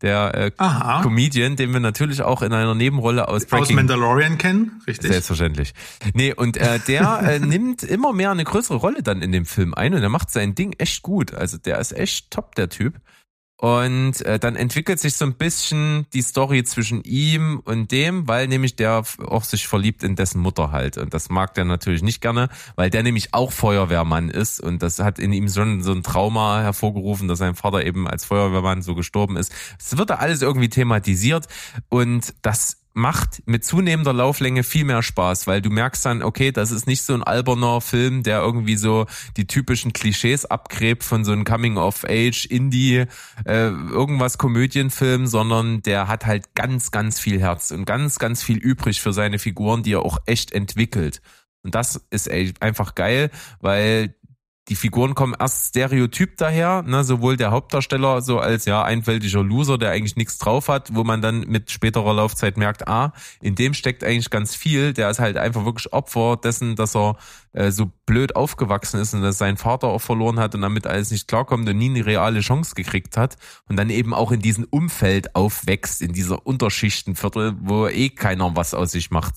Der 0.01 0.36
äh, 0.36 0.51
Aha. 0.58 1.01
Comedian, 1.01 1.56
den 1.56 1.72
wir 1.72 1.80
natürlich 1.80 2.24
auch 2.24 2.41
in 2.41 2.51
einer 2.51 2.76
Nebenrolle 2.76 3.30
aus 3.30 3.43
Aus 3.43 3.45
Breaking 3.45 3.78
Mandalorian 3.78 4.38
kennen, 4.38 4.82
richtig? 4.86 5.12
Selbstverständlich. 5.12 5.74
Nee, 6.14 6.34
und 6.34 6.58
äh, 6.58 6.80
der 6.80 7.20
äh, 7.24 7.39
nimmt 7.39 7.84
immer 7.84 8.12
mehr 8.12 8.32
eine 8.32 8.43
größere 8.43 8.78
Rolle 8.78 9.01
dann 9.01 9.22
in 9.22 9.32
dem 9.32 9.45
Film 9.45 9.74
ein 9.74 9.93
und 9.93 10.04
er 10.04 10.10
macht 10.10 10.30
sein 10.30 10.56
Ding 10.56 10.74
echt 10.78 11.04
gut. 11.04 11.34
Also 11.34 11.58
der 11.58 11.80
ist 11.80 11.93
echt 11.93 12.32
top, 12.32 12.56
der 12.56 12.68
Typ. 12.68 12.99
Und 13.64 14.22
äh, 14.26 14.39
dann 14.39 14.57
entwickelt 14.57 14.99
sich 14.99 15.16
so 15.16 15.24
ein 15.24 15.36
bisschen 15.36 16.05
die 16.11 16.22
Story 16.22 16.66
zwischen 16.66 17.01
ihm 17.05 17.61
und 17.64 17.93
dem, 17.93 18.28
weil 18.28 18.49
nämlich 18.49 18.76
der 18.76 19.03
auch 19.26 19.45
sich 19.45 19.70
verliebt 19.70 20.03
in 20.03 20.18
dessen 20.18 20.41
Mutter 20.41 20.74
halt. 20.74 20.97
Und 20.97 21.14
das 21.14 21.30
mag 21.30 21.53
der 21.53 21.64
natürlich 21.64 22.01
nicht 22.01 22.20
gerne, 22.20 22.49
weil 22.76 22.89
der 22.89 23.03
nämlich 23.03 23.34
auch 23.34 23.53
Feuerwehrmann 23.53 24.28
ist. 24.28 24.59
Und 24.59 24.84
das 24.84 24.99
hat 24.99 25.18
in 25.18 25.32
ihm 25.32 25.47
schon 25.47 25.82
so 25.82 25.93
ein 25.93 26.03
Trauma 26.03 26.59
hervorgerufen, 26.59 27.30
dass 27.30 27.39
sein 27.39 27.55
Vater 27.55 27.86
eben 27.86 28.05
als 28.05 28.26
Feuerwehrmann 28.26 28.82
so 28.82 28.95
gestorben 28.95 29.38
ist. 29.38 29.53
Es 29.80 29.97
wird 29.97 30.09
da 30.09 30.16
alles 30.16 30.41
irgendwie 30.41 30.68
thematisiert 30.68 31.47
und 31.88 32.34
das 32.41 32.82
macht 32.93 33.41
mit 33.45 33.65
zunehmender 33.65 34.13
Lauflänge 34.13 34.63
viel 34.63 34.85
mehr 34.85 35.01
Spaß, 35.01 35.47
weil 35.47 35.61
du 35.61 35.69
merkst 35.69 36.05
dann, 36.05 36.21
okay, 36.21 36.51
das 36.51 36.71
ist 36.71 36.87
nicht 36.87 37.03
so 37.03 37.13
ein 37.13 37.23
alberner 37.23 37.81
Film, 37.81 38.23
der 38.23 38.39
irgendwie 38.39 38.75
so 38.75 39.07
die 39.35 39.47
typischen 39.47 39.93
Klischees 39.93 40.45
abgräbt 40.45 41.03
von 41.03 41.25
so 41.25 41.31
einem 41.31 41.43
Coming-of-Age, 41.43 42.45
Indie, 42.45 43.05
äh, 43.45 43.67
irgendwas 43.69 44.37
Komödienfilm, 44.37 45.25
sondern 45.25 45.81
der 45.81 46.07
hat 46.07 46.25
halt 46.25 46.53
ganz, 46.55 46.91
ganz 46.91 47.19
viel 47.19 47.39
Herz 47.39 47.71
und 47.71 47.85
ganz, 47.85 48.19
ganz 48.19 48.43
viel 48.43 48.57
übrig 48.57 49.01
für 49.01 49.13
seine 49.13 49.39
Figuren, 49.39 49.83
die 49.83 49.93
er 49.93 50.05
auch 50.05 50.19
echt 50.25 50.51
entwickelt. 50.51 51.21
Und 51.63 51.75
das 51.75 52.05
ist 52.09 52.29
einfach 52.29 52.93
geil, 52.93 53.31
weil 53.61 54.15
die 54.70 54.76
Figuren 54.76 55.14
kommen 55.14 55.36
erst 55.38 55.70
stereotyp 55.70 56.38
daher, 56.38 56.84
ne, 56.84 57.03
sowohl 57.03 57.36
der 57.36 57.51
Hauptdarsteller 57.51 58.22
so 58.22 58.39
als 58.39 58.64
ja 58.64 58.82
einfältiger 58.84 59.43
Loser, 59.43 59.78
der 59.78 59.91
eigentlich 59.91 60.16
nichts 60.16 60.38
drauf 60.38 60.70
hat, 60.70 60.95
wo 60.95 61.03
man 61.03 61.22
dann 61.22 61.41
mit 61.41 61.70
späterer 61.70 62.14
Laufzeit 62.14 62.55
merkt, 62.55 62.88
ah, 62.88 63.11
in 63.41 63.55
dem 63.55 63.74
steckt 63.74 64.05
eigentlich 64.05 64.30
ganz 64.30 64.55
viel, 64.55 64.93
der 64.93 65.09
ist 65.09 65.20
halt 65.20 65.36
einfach 65.36 65.66
wirklich 65.66 65.91
Opfer 65.91 66.38
dessen, 66.41 66.78
dass 66.78 66.95
er 66.95 67.18
äh, 67.51 67.72
so 67.72 67.91
blöd 68.05 68.38
aufgewachsen 68.38 69.01
ist 69.01 69.14
und 69.14 69.22
dass 69.22 69.38
sein 69.38 69.57
Vater 69.57 69.88
auch 69.88 70.01
verloren 70.01 70.39
hat 70.39 70.55
und 70.55 70.61
damit 70.61 70.88
alles 70.88 71.11
nicht 71.11 71.28
klarkommt 71.28 71.68
und 71.68 71.78
nie 71.78 71.89
eine 71.89 72.05
reale 72.05 72.39
Chance 72.39 72.74
gekriegt 72.74 73.18
hat 73.18 73.36
und 73.68 73.76
dann 73.76 73.89
eben 73.89 74.14
auch 74.14 74.32
in 74.32 74.39
diesem 74.39 74.66
Umfeld 74.70 75.36
aufwächst, 75.36 76.01
in 76.01 76.14
dieser 76.14 76.45
Unterschichtenviertel, 76.45 77.55
wo 77.59 77.88
eh 77.88 78.09
keiner 78.09 78.55
was 78.55 78.74
aus 78.74 78.91
sich 78.91 79.11
macht. 79.11 79.36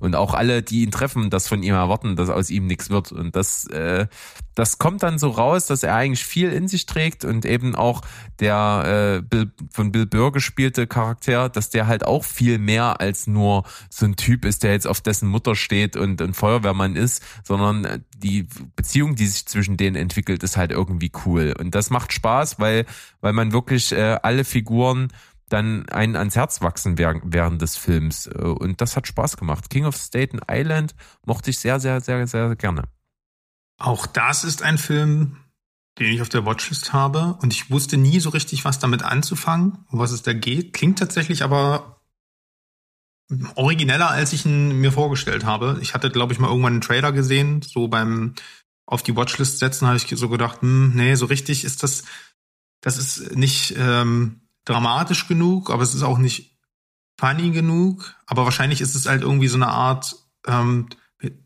Und 0.00 0.14
auch 0.14 0.34
alle, 0.34 0.62
die 0.62 0.82
ihn 0.82 0.90
treffen, 0.90 1.30
das 1.30 1.48
von 1.48 1.62
ihm 1.62 1.74
erwarten, 1.74 2.16
dass 2.16 2.30
aus 2.30 2.50
ihm 2.50 2.66
nichts 2.66 2.90
wird. 2.90 3.10
Und 3.10 3.34
das, 3.34 3.66
äh, 3.66 4.06
das 4.54 4.78
kommt 4.78 5.02
dann 5.02 5.18
so 5.18 5.30
raus, 5.30 5.66
dass 5.66 5.82
er 5.82 5.94
eigentlich 5.94 6.24
viel 6.24 6.52
in 6.52 6.68
sich 6.68 6.86
trägt 6.86 7.24
und 7.24 7.44
eben 7.44 7.74
auch 7.74 8.02
der 8.40 9.18
äh, 9.18 9.22
Bill, 9.22 9.50
von 9.70 9.92
Bill 9.92 10.06
Burr 10.06 10.32
gespielte 10.32 10.86
Charakter, 10.86 11.48
dass 11.48 11.70
der 11.70 11.86
halt 11.86 12.04
auch 12.04 12.24
viel 12.24 12.58
mehr 12.58 13.00
als 13.00 13.26
nur 13.26 13.64
so 13.88 14.06
ein 14.06 14.16
Typ 14.16 14.44
ist, 14.44 14.62
der 14.62 14.72
jetzt 14.72 14.86
auf 14.86 15.00
dessen 15.00 15.28
Mutter 15.28 15.54
steht 15.54 15.96
und 15.96 16.20
ein 16.20 16.34
Feuerwehrmann 16.34 16.96
ist, 16.96 17.22
sondern 17.44 18.04
die 18.16 18.46
Beziehung, 18.76 19.14
die 19.14 19.26
sich 19.26 19.46
zwischen 19.46 19.76
denen 19.76 19.96
entwickelt, 19.96 20.42
ist 20.42 20.56
halt 20.56 20.70
irgendwie 20.70 21.12
cool. 21.24 21.54
Und 21.58 21.74
das 21.74 21.90
macht 21.90 22.12
Spaß, 22.12 22.58
weil, 22.58 22.84
weil 23.20 23.32
man 23.32 23.52
wirklich 23.52 23.92
äh, 23.92 24.18
alle 24.22 24.44
Figuren 24.44 25.08
dann 25.48 25.88
einen 25.88 26.16
ans 26.16 26.36
Herz 26.36 26.60
wachsen 26.60 26.98
während, 26.98 27.62
des 27.62 27.76
Films. 27.76 28.26
Äh, 28.26 28.38
Und 28.38 28.80
das 28.80 28.96
hat 28.96 29.06
Spaß 29.06 29.36
gemacht. 29.36 29.70
King 29.70 29.84
of 29.84 29.96
Staten 29.96 30.40
Island 30.50 30.94
mochte 31.26 31.50
ich 31.50 31.58
sehr, 31.58 31.80
sehr, 31.80 32.00
sehr, 32.00 32.26
sehr 32.26 32.56
gerne. 32.56 32.84
Auch 33.78 34.06
das 34.06 34.44
ist 34.44 34.62
ein 34.62 34.78
Film, 34.78 35.36
den 35.98 36.12
ich 36.12 36.20
auf 36.20 36.28
der 36.28 36.44
Watchlist 36.44 36.92
habe 36.92 37.38
und 37.42 37.52
ich 37.52 37.70
wusste 37.70 37.96
nie 37.96 38.20
so 38.20 38.30
richtig, 38.30 38.64
was 38.64 38.78
damit 38.78 39.02
anzufangen, 39.02 39.84
um 39.90 39.98
was 39.98 40.12
es 40.12 40.22
da 40.22 40.32
geht. 40.32 40.72
Klingt 40.72 40.98
tatsächlich 40.98 41.42
aber 41.42 42.00
origineller, 43.56 44.10
als 44.10 44.32
ich 44.32 44.46
ihn 44.46 44.80
mir 44.80 44.92
vorgestellt 44.92 45.44
habe. 45.44 45.78
Ich 45.82 45.94
hatte, 45.94 46.10
glaube 46.10 46.32
ich, 46.32 46.38
mal 46.38 46.48
irgendwann 46.48 46.74
einen 46.74 46.80
Trailer 46.80 47.12
gesehen, 47.12 47.62
so 47.62 47.88
beim 47.88 48.34
auf 48.86 49.02
die 49.02 49.14
Watchlist 49.16 49.58
setzen, 49.58 49.86
habe 49.86 49.98
ich 49.98 50.08
so 50.08 50.28
gedacht, 50.30 50.62
hm, 50.62 50.94
nee, 50.94 51.14
so 51.14 51.26
richtig 51.26 51.64
ist 51.64 51.82
das, 51.82 52.04
das 52.80 52.96
ist 52.96 53.36
nicht 53.36 53.74
ähm, 53.76 54.40
dramatisch 54.68 55.26
genug, 55.28 55.70
aber 55.70 55.82
es 55.82 55.94
ist 55.94 56.02
auch 56.02 56.18
nicht 56.18 56.58
funny 57.18 57.50
genug. 57.50 58.14
Aber 58.26 58.44
wahrscheinlich 58.44 58.80
ist 58.80 58.94
es 58.94 59.06
halt 59.06 59.22
irgendwie 59.22 59.48
so 59.48 59.56
eine 59.56 59.68
Art 59.68 60.16
ähm, 60.46 60.88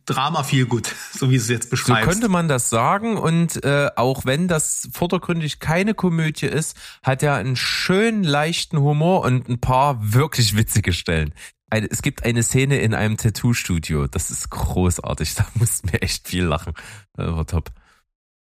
Drama 0.05 0.43
viel 0.43 0.67
gut, 0.67 0.95
so 1.13 1.31
wie 1.31 1.37
es 1.37 1.49
jetzt 1.49 1.65
So 1.65 1.71
beschreibst. 1.71 2.09
könnte 2.11 2.29
man 2.29 2.49
das 2.49 2.69
sagen 2.69 3.17
und 3.17 3.65
äh, 3.65 3.91
auch 3.97 4.27
wenn 4.27 4.49
das 4.49 4.89
vordergründig 4.93 5.61
keine 5.61 5.95
Komödie 5.95 6.47
ist, 6.47 6.77
hat 7.03 7.23
er 7.23 7.37
einen 7.37 7.57
schönen 7.57 8.23
leichten 8.25 8.79
Humor 8.79 9.23
und 9.23 9.49
ein 9.49 9.61
paar 9.61 10.13
wirklich 10.13 10.57
witzige 10.57 10.93
Stellen. 10.93 11.33
Es 11.71 12.03
gibt 12.03 12.25
eine 12.25 12.43
Szene 12.43 12.81
in 12.81 12.93
einem 12.93 13.17
Tattoo-Studio, 13.17 14.09
das 14.09 14.31
ist 14.31 14.51
großartig, 14.51 15.37
da 15.37 15.47
mussten 15.55 15.91
wir 15.91 16.03
echt 16.03 16.29
viel 16.29 16.45
lachen. 16.45 16.75
Das 17.15 17.33
war 17.35 17.47
top. 17.47 17.71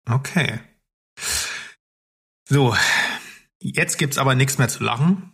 Okay. 0.10 0.60
So, 2.50 2.76
jetzt 3.60 3.98
gibt's 3.98 4.18
aber 4.18 4.36
nichts 4.36 4.58
mehr 4.58 4.68
zu 4.68 4.84
lachen. 4.84 5.32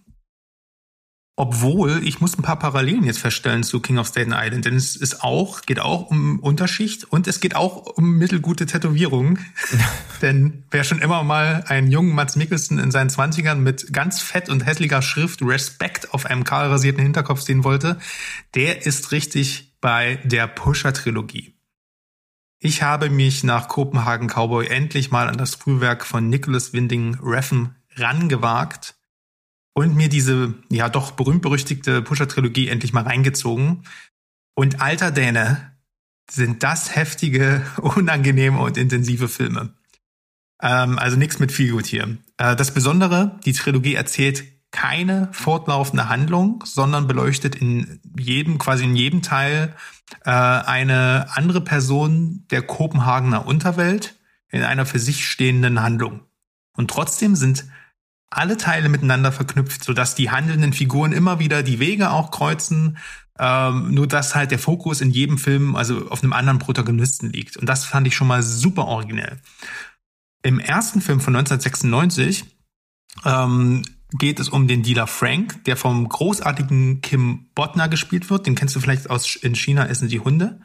Obwohl, 1.37 2.01
ich 2.03 2.19
muss 2.19 2.37
ein 2.37 2.43
paar 2.43 2.59
Parallelen 2.59 3.03
jetzt 3.03 3.19
feststellen 3.19 3.63
zu 3.63 3.79
King 3.79 3.97
of 3.97 4.07
Staten 4.07 4.33
Island, 4.35 4.65
denn 4.65 4.75
es 4.75 4.95
ist 4.95 5.23
auch, 5.23 5.61
geht 5.61 5.79
auch 5.79 6.11
um 6.11 6.39
Unterschicht 6.39 7.05
und 7.05 7.25
es 7.25 7.39
geht 7.39 7.55
auch 7.55 7.97
um 7.97 8.17
mittelgute 8.17 8.65
Tätowierungen. 8.65 9.39
denn 10.21 10.65
wer 10.69 10.83
schon 10.83 10.99
immer 10.99 11.23
mal 11.23 11.63
einen 11.67 11.89
jungen 11.89 12.13
Mats 12.13 12.35
Mikkelsen 12.35 12.77
in 12.77 12.91
seinen 12.91 13.09
Zwanzigern 13.09 13.63
mit 13.63 13.91
ganz 13.91 14.21
fett 14.21 14.49
und 14.49 14.65
hässlicher 14.65 15.01
Schrift 15.01 15.41
Respekt 15.41 16.13
auf 16.13 16.25
einem 16.27 16.43
kahl 16.43 16.67
rasierten 16.67 17.01
Hinterkopf 17.01 17.41
sehen 17.41 17.63
wollte, 17.63 17.97
der 18.53 18.85
ist 18.85 19.11
richtig 19.11 19.73
bei 19.81 20.19
der 20.23 20.45
Pusher-Trilogie. 20.47 21.55
Ich 22.59 22.83
habe 22.83 23.09
mich 23.09 23.43
nach 23.43 23.67
Kopenhagen 23.67 24.27
Cowboy 24.27 24.67
endlich 24.67 25.09
mal 25.09 25.27
an 25.27 25.37
das 25.37 25.55
Frühwerk 25.55 26.05
von 26.05 26.29
Nicholas 26.29 26.73
Winding 26.73 27.17
Refn 27.23 27.73
rangewagt 27.95 28.95
und 29.73 29.95
mir 29.95 30.09
diese 30.09 30.55
ja 30.69 30.89
doch 30.89 31.11
berühmt-berüchtigte 31.11 32.01
Pusher-Trilogie 32.01 32.67
endlich 32.67 32.93
mal 32.93 33.03
reingezogen. 33.03 33.83
Und 34.55 34.81
alter 34.81 35.11
Däne, 35.11 35.71
sind 36.31 36.63
das 36.63 36.95
heftige, 36.95 37.63
unangenehme 37.77 38.59
und 38.59 38.77
intensive 38.77 39.27
Filme. 39.27 39.73
Ähm, 40.61 40.97
also 40.97 41.17
nichts 41.17 41.39
mit 41.39 41.51
viel 41.51 41.71
gut 41.71 41.85
hier. 41.85 42.17
Äh, 42.37 42.55
das 42.55 42.73
Besondere, 42.73 43.39
die 43.45 43.53
Trilogie 43.53 43.95
erzählt 43.95 44.43
keine 44.71 45.27
fortlaufende 45.33 46.07
Handlung, 46.07 46.63
sondern 46.65 47.05
beleuchtet 47.05 47.55
in 47.55 47.99
jedem, 48.17 48.57
quasi 48.57 48.85
in 48.85 48.95
jedem 48.95 49.21
Teil 49.21 49.75
äh, 50.23 50.29
eine 50.29 51.27
andere 51.33 51.59
Person 51.59 52.45
der 52.51 52.61
Kopenhagener 52.61 53.45
Unterwelt 53.45 54.15
in 54.49 54.63
einer 54.63 54.85
für 54.85 54.99
sich 54.99 55.27
stehenden 55.27 55.81
Handlung. 55.81 56.21
Und 56.77 56.89
trotzdem 56.89 57.35
sind 57.35 57.65
alle 58.31 58.57
Teile 58.57 58.89
miteinander 58.89 59.31
verknüpft, 59.31 59.83
sodass 59.83 60.15
die 60.15 60.31
handelnden 60.31 60.73
Figuren 60.73 61.11
immer 61.11 61.39
wieder 61.39 61.61
die 61.63 61.79
Wege 61.79 62.11
auch 62.11 62.31
kreuzen, 62.31 62.97
ähm, 63.37 63.93
nur 63.93 64.07
dass 64.07 64.35
halt 64.35 64.51
der 64.51 64.59
Fokus 64.59 65.01
in 65.01 65.11
jedem 65.11 65.37
Film 65.37 65.75
also 65.75 66.09
auf 66.09 66.23
einem 66.23 66.33
anderen 66.33 66.59
Protagonisten 66.59 67.29
liegt. 67.29 67.57
Und 67.57 67.67
das 67.67 67.85
fand 67.85 68.07
ich 68.07 68.15
schon 68.15 68.27
mal 68.27 68.41
super 68.41 68.85
originell. 68.85 69.39
Im 70.43 70.59
ersten 70.59 71.01
Film 71.01 71.19
von 71.19 71.35
1996 71.35 72.45
ähm, 73.25 73.83
geht 74.17 74.39
es 74.39 74.49
um 74.49 74.67
den 74.67 74.81
Dealer 74.81 75.07
Frank, 75.07 75.63
der 75.65 75.77
vom 75.77 76.07
großartigen 76.07 77.01
Kim 77.01 77.49
Bodner 77.53 77.89
gespielt 77.89 78.29
wird. 78.29 78.47
Den 78.47 78.55
kennst 78.55 78.75
du 78.75 78.79
vielleicht 78.79 79.09
aus 79.09 79.35
in 79.35 79.55
China 79.55 79.87
essen 79.87 80.07
die 80.07 80.19
Hunde. 80.19 80.61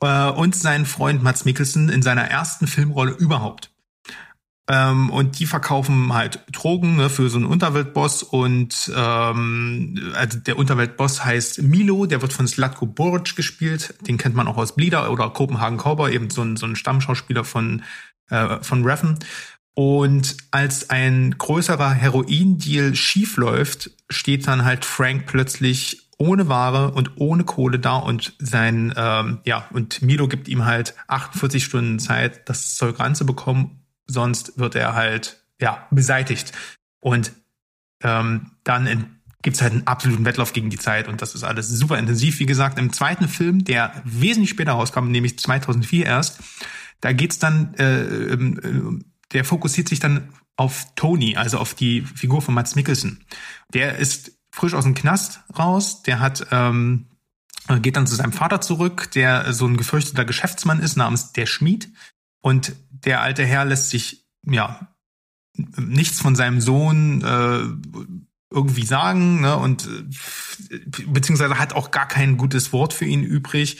Äh, 0.00 0.30
und 0.30 0.54
seinen 0.56 0.86
Freund 0.86 1.22
Mats 1.22 1.44
Mikkelsen 1.44 1.88
in 1.88 2.02
seiner 2.02 2.24
ersten 2.24 2.66
Filmrolle 2.66 3.12
überhaupt. 3.12 3.72
Ähm, 4.70 5.08
und 5.08 5.38
die 5.38 5.46
verkaufen 5.46 6.12
halt 6.12 6.40
Drogen 6.52 6.96
ne, 6.96 7.08
für 7.08 7.30
so 7.30 7.38
einen 7.38 7.46
Unterweltboss. 7.46 8.22
Und 8.22 8.92
ähm, 8.94 10.12
also 10.14 10.38
der 10.38 10.58
Unterweltboss 10.58 11.24
heißt 11.24 11.62
Milo, 11.62 12.04
der 12.04 12.20
wird 12.20 12.34
von 12.34 12.46
Slatko 12.46 12.86
Boric 12.86 13.34
gespielt, 13.34 13.94
den 14.06 14.18
kennt 14.18 14.34
man 14.34 14.46
auch 14.46 14.58
aus 14.58 14.76
Bleeder 14.76 15.10
oder 15.10 15.30
Copenhagen 15.30 15.78
Cowboy, 15.78 16.12
eben 16.14 16.28
so 16.28 16.42
ein, 16.42 16.56
so 16.56 16.66
ein 16.66 16.76
Stammschauspieler 16.76 17.44
von, 17.44 17.82
äh, 18.28 18.58
von 18.60 18.84
Reffen. 18.84 19.18
Und 19.72 20.36
als 20.50 20.90
ein 20.90 21.36
größerer 21.38 21.90
Heroin-Deal 21.90 22.94
schiefläuft, 22.94 23.90
steht 24.10 24.46
dann 24.48 24.64
halt 24.64 24.84
Frank 24.84 25.26
plötzlich 25.26 26.10
ohne 26.18 26.48
Ware 26.48 26.90
und 26.90 27.12
ohne 27.16 27.44
Kohle 27.44 27.78
da. 27.78 27.96
Und 27.96 28.34
sein, 28.38 28.92
ähm, 28.96 29.38
ja, 29.44 29.66
und 29.72 30.02
Milo 30.02 30.28
gibt 30.28 30.48
ihm 30.48 30.66
halt 30.66 30.94
48 31.06 31.64
Stunden 31.64 32.00
Zeit, 32.00 32.48
das 32.48 32.74
Zeug 32.74 32.98
ranzubekommen 32.98 33.77
sonst 34.08 34.58
wird 34.58 34.74
er 34.74 34.94
halt 34.94 35.44
ja 35.60 35.86
beseitigt. 35.90 36.52
Und 37.00 37.32
ähm, 38.02 38.52
dann 38.64 38.86
in, 38.86 39.20
gibt's 39.42 39.62
halt 39.62 39.72
einen 39.72 39.86
absoluten 39.86 40.24
Wettlauf 40.24 40.52
gegen 40.52 40.70
die 40.70 40.78
Zeit 40.78 41.08
und 41.08 41.22
das 41.22 41.34
ist 41.34 41.44
alles 41.44 41.68
super 41.68 41.98
intensiv. 41.98 42.40
Wie 42.40 42.46
gesagt, 42.46 42.78
im 42.78 42.92
zweiten 42.92 43.28
Film, 43.28 43.64
der 43.64 43.92
wesentlich 44.04 44.50
später 44.50 44.72
rauskam, 44.72 45.10
nämlich 45.10 45.38
2004 45.38 46.06
erst, 46.06 46.40
da 47.00 47.12
geht's 47.12 47.38
dann, 47.38 47.74
äh, 47.74 48.02
äh, 48.02 48.98
der 49.32 49.44
fokussiert 49.44 49.88
sich 49.88 50.00
dann 50.00 50.30
auf 50.56 50.86
Tony, 50.96 51.36
also 51.36 51.58
auf 51.58 51.74
die 51.74 52.02
Figur 52.02 52.42
von 52.42 52.54
Mats 52.54 52.74
Mikkelsen. 52.74 53.24
Der 53.72 53.98
ist 53.98 54.32
frisch 54.50 54.74
aus 54.74 54.84
dem 54.84 54.94
Knast 54.94 55.40
raus, 55.56 56.02
der 56.02 56.18
hat 56.18 56.46
ähm, 56.50 57.06
geht 57.76 57.96
dann 57.96 58.06
zu 58.06 58.16
seinem 58.16 58.32
Vater 58.32 58.60
zurück, 58.60 59.10
der 59.12 59.52
so 59.52 59.66
ein 59.66 59.76
gefürchteter 59.76 60.24
Geschäftsmann 60.24 60.80
ist 60.80 60.96
namens 60.96 61.32
der 61.32 61.46
Schmied. 61.46 61.90
Und 62.40 62.74
der 62.90 63.20
alte 63.20 63.44
Herr 63.44 63.64
lässt 63.64 63.90
sich 63.90 64.26
ja 64.44 64.94
nichts 65.76 66.20
von 66.20 66.36
seinem 66.36 66.60
Sohn 66.60 67.22
äh, 67.22 67.98
irgendwie 68.50 68.86
sagen 68.86 69.40
ne? 69.40 69.56
und 69.56 69.86
äh, 69.86 70.78
beziehungsweise 71.06 71.58
hat 71.58 71.72
auch 71.74 71.90
gar 71.90 72.08
kein 72.08 72.36
gutes 72.36 72.72
Wort 72.72 72.92
für 72.92 73.04
ihn 73.04 73.22
übrig. 73.22 73.78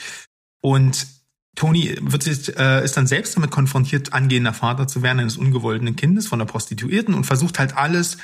Und 0.60 1.06
Tony 1.54 1.96
wird 2.00 2.22
sich, 2.22 2.56
äh, 2.56 2.84
ist 2.84 2.96
dann 2.96 3.06
selbst 3.06 3.36
damit 3.36 3.50
konfrontiert, 3.50 4.12
angehender 4.12 4.52
Vater 4.52 4.86
zu 4.86 5.02
werden 5.02 5.20
eines 5.20 5.36
ungewollten 5.36 5.96
Kindes 5.96 6.28
von 6.28 6.38
der 6.38 6.46
Prostituierten 6.46 7.14
und 7.14 7.24
versucht 7.24 7.58
halt 7.58 7.76
alles, 7.76 8.18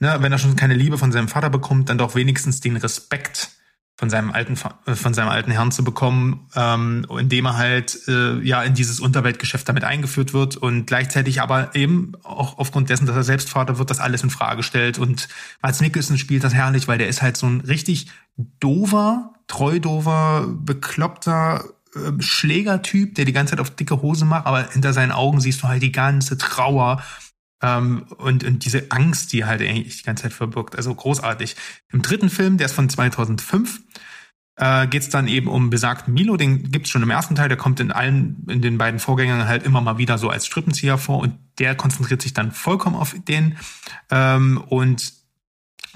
ne, 0.00 0.16
wenn 0.20 0.32
er 0.32 0.38
schon 0.38 0.56
keine 0.56 0.74
Liebe 0.74 0.98
von 0.98 1.12
seinem 1.12 1.28
Vater 1.28 1.50
bekommt, 1.50 1.88
dann 1.88 1.98
doch 1.98 2.14
wenigstens 2.14 2.60
den 2.60 2.76
Respekt 2.76 3.50
von 3.98 4.10
seinem 4.10 4.30
alten 4.30 4.58
äh, 4.86 4.94
von 4.94 5.14
seinem 5.14 5.28
alten 5.28 5.50
Herrn 5.50 5.72
zu 5.72 5.82
bekommen, 5.82 6.46
ähm, 6.54 7.06
indem 7.18 7.46
er 7.46 7.56
halt 7.56 7.98
äh, 8.08 8.38
ja 8.40 8.62
in 8.62 8.74
dieses 8.74 9.00
Unterweltgeschäft 9.00 9.68
damit 9.68 9.84
eingeführt 9.84 10.34
wird 10.34 10.56
und 10.56 10.86
gleichzeitig 10.86 11.40
aber 11.40 11.74
eben 11.74 12.12
auch 12.22 12.58
aufgrund 12.58 12.90
dessen, 12.90 13.06
dass 13.06 13.16
er 13.16 13.24
selbst 13.24 13.48
Vater 13.48 13.78
wird, 13.78 13.90
das 13.90 14.00
alles 14.00 14.22
in 14.22 14.30
Frage 14.30 14.62
stellt. 14.62 14.98
Und 14.98 15.28
Mats 15.62 15.80
Mikkelsen 15.80 16.18
spielt 16.18 16.44
das 16.44 16.54
herrlich, 16.54 16.88
weil 16.88 16.98
der 16.98 17.08
ist 17.08 17.22
halt 17.22 17.38
so 17.38 17.46
ein 17.46 17.62
richtig 17.62 18.08
dover, 18.60 19.32
treudover, 19.48 20.46
bekloppter 20.46 21.64
äh, 21.94 22.22
Schlägertyp, 22.22 23.14
der 23.14 23.24
die 23.24 23.32
ganze 23.32 23.52
Zeit 23.52 23.60
auf 23.60 23.70
dicke 23.70 24.02
Hose 24.02 24.26
macht, 24.26 24.46
aber 24.46 24.68
hinter 24.70 24.92
seinen 24.92 25.12
Augen 25.12 25.40
siehst 25.40 25.62
du 25.62 25.68
halt 25.68 25.82
die 25.82 25.92
ganze 25.92 26.36
Trauer 26.36 27.02
ähm, 27.62 28.04
und, 28.18 28.44
und 28.44 28.64
diese 28.64 28.90
Angst, 28.90 29.32
die 29.32 29.44
halt 29.44 29.60
eigentlich 29.62 29.98
die 29.98 30.02
ganze 30.04 30.24
Zeit 30.24 30.32
verbirgt. 30.32 30.76
Also 30.76 30.94
großartig. 30.94 31.56
Im 31.92 32.02
dritten 32.02 32.30
Film, 32.30 32.58
der 32.58 32.66
ist 32.66 32.74
von 32.74 32.88
2005, 32.88 33.80
äh, 34.56 34.86
geht 34.86 35.02
es 35.02 35.10
dann 35.10 35.28
eben 35.28 35.48
um 35.48 35.70
besagten 35.70 36.14
Milo. 36.14 36.36
Den 36.36 36.70
gibt's 36.70 36.90
schon 36.90 37.02
im 37.02 37.10
ersten 37.10 37.34
Teil. 37.34 37.48
Der 37.48 37.58
kommt 37.58 37.80
in 37.80 37.92
allen, 37.92 38.46
in 38.48 38.62
den 38.62 38.78
beiden 38.78 39.00
Vorgängern 39.00 39.46
halt 39.46 39.64
immer 39.64 39.80
mal 39.80 39.98
wieder 39.98 40.18
so 40.18 40.28
als 40.28 40.46
Strippenzieher 40.46 40.98
vor 40.98 41.20
und 41.20 41.38
der 41.58 41.74
konzentriert 41.74 42.22
sich 42.22 42.34
dann 42.34 42.52
vollkommen 42.52 42.96
auf 42.96 43.14
den. 43.26 43.56
Ähm, 44.10 44.62
und 44.68 45.12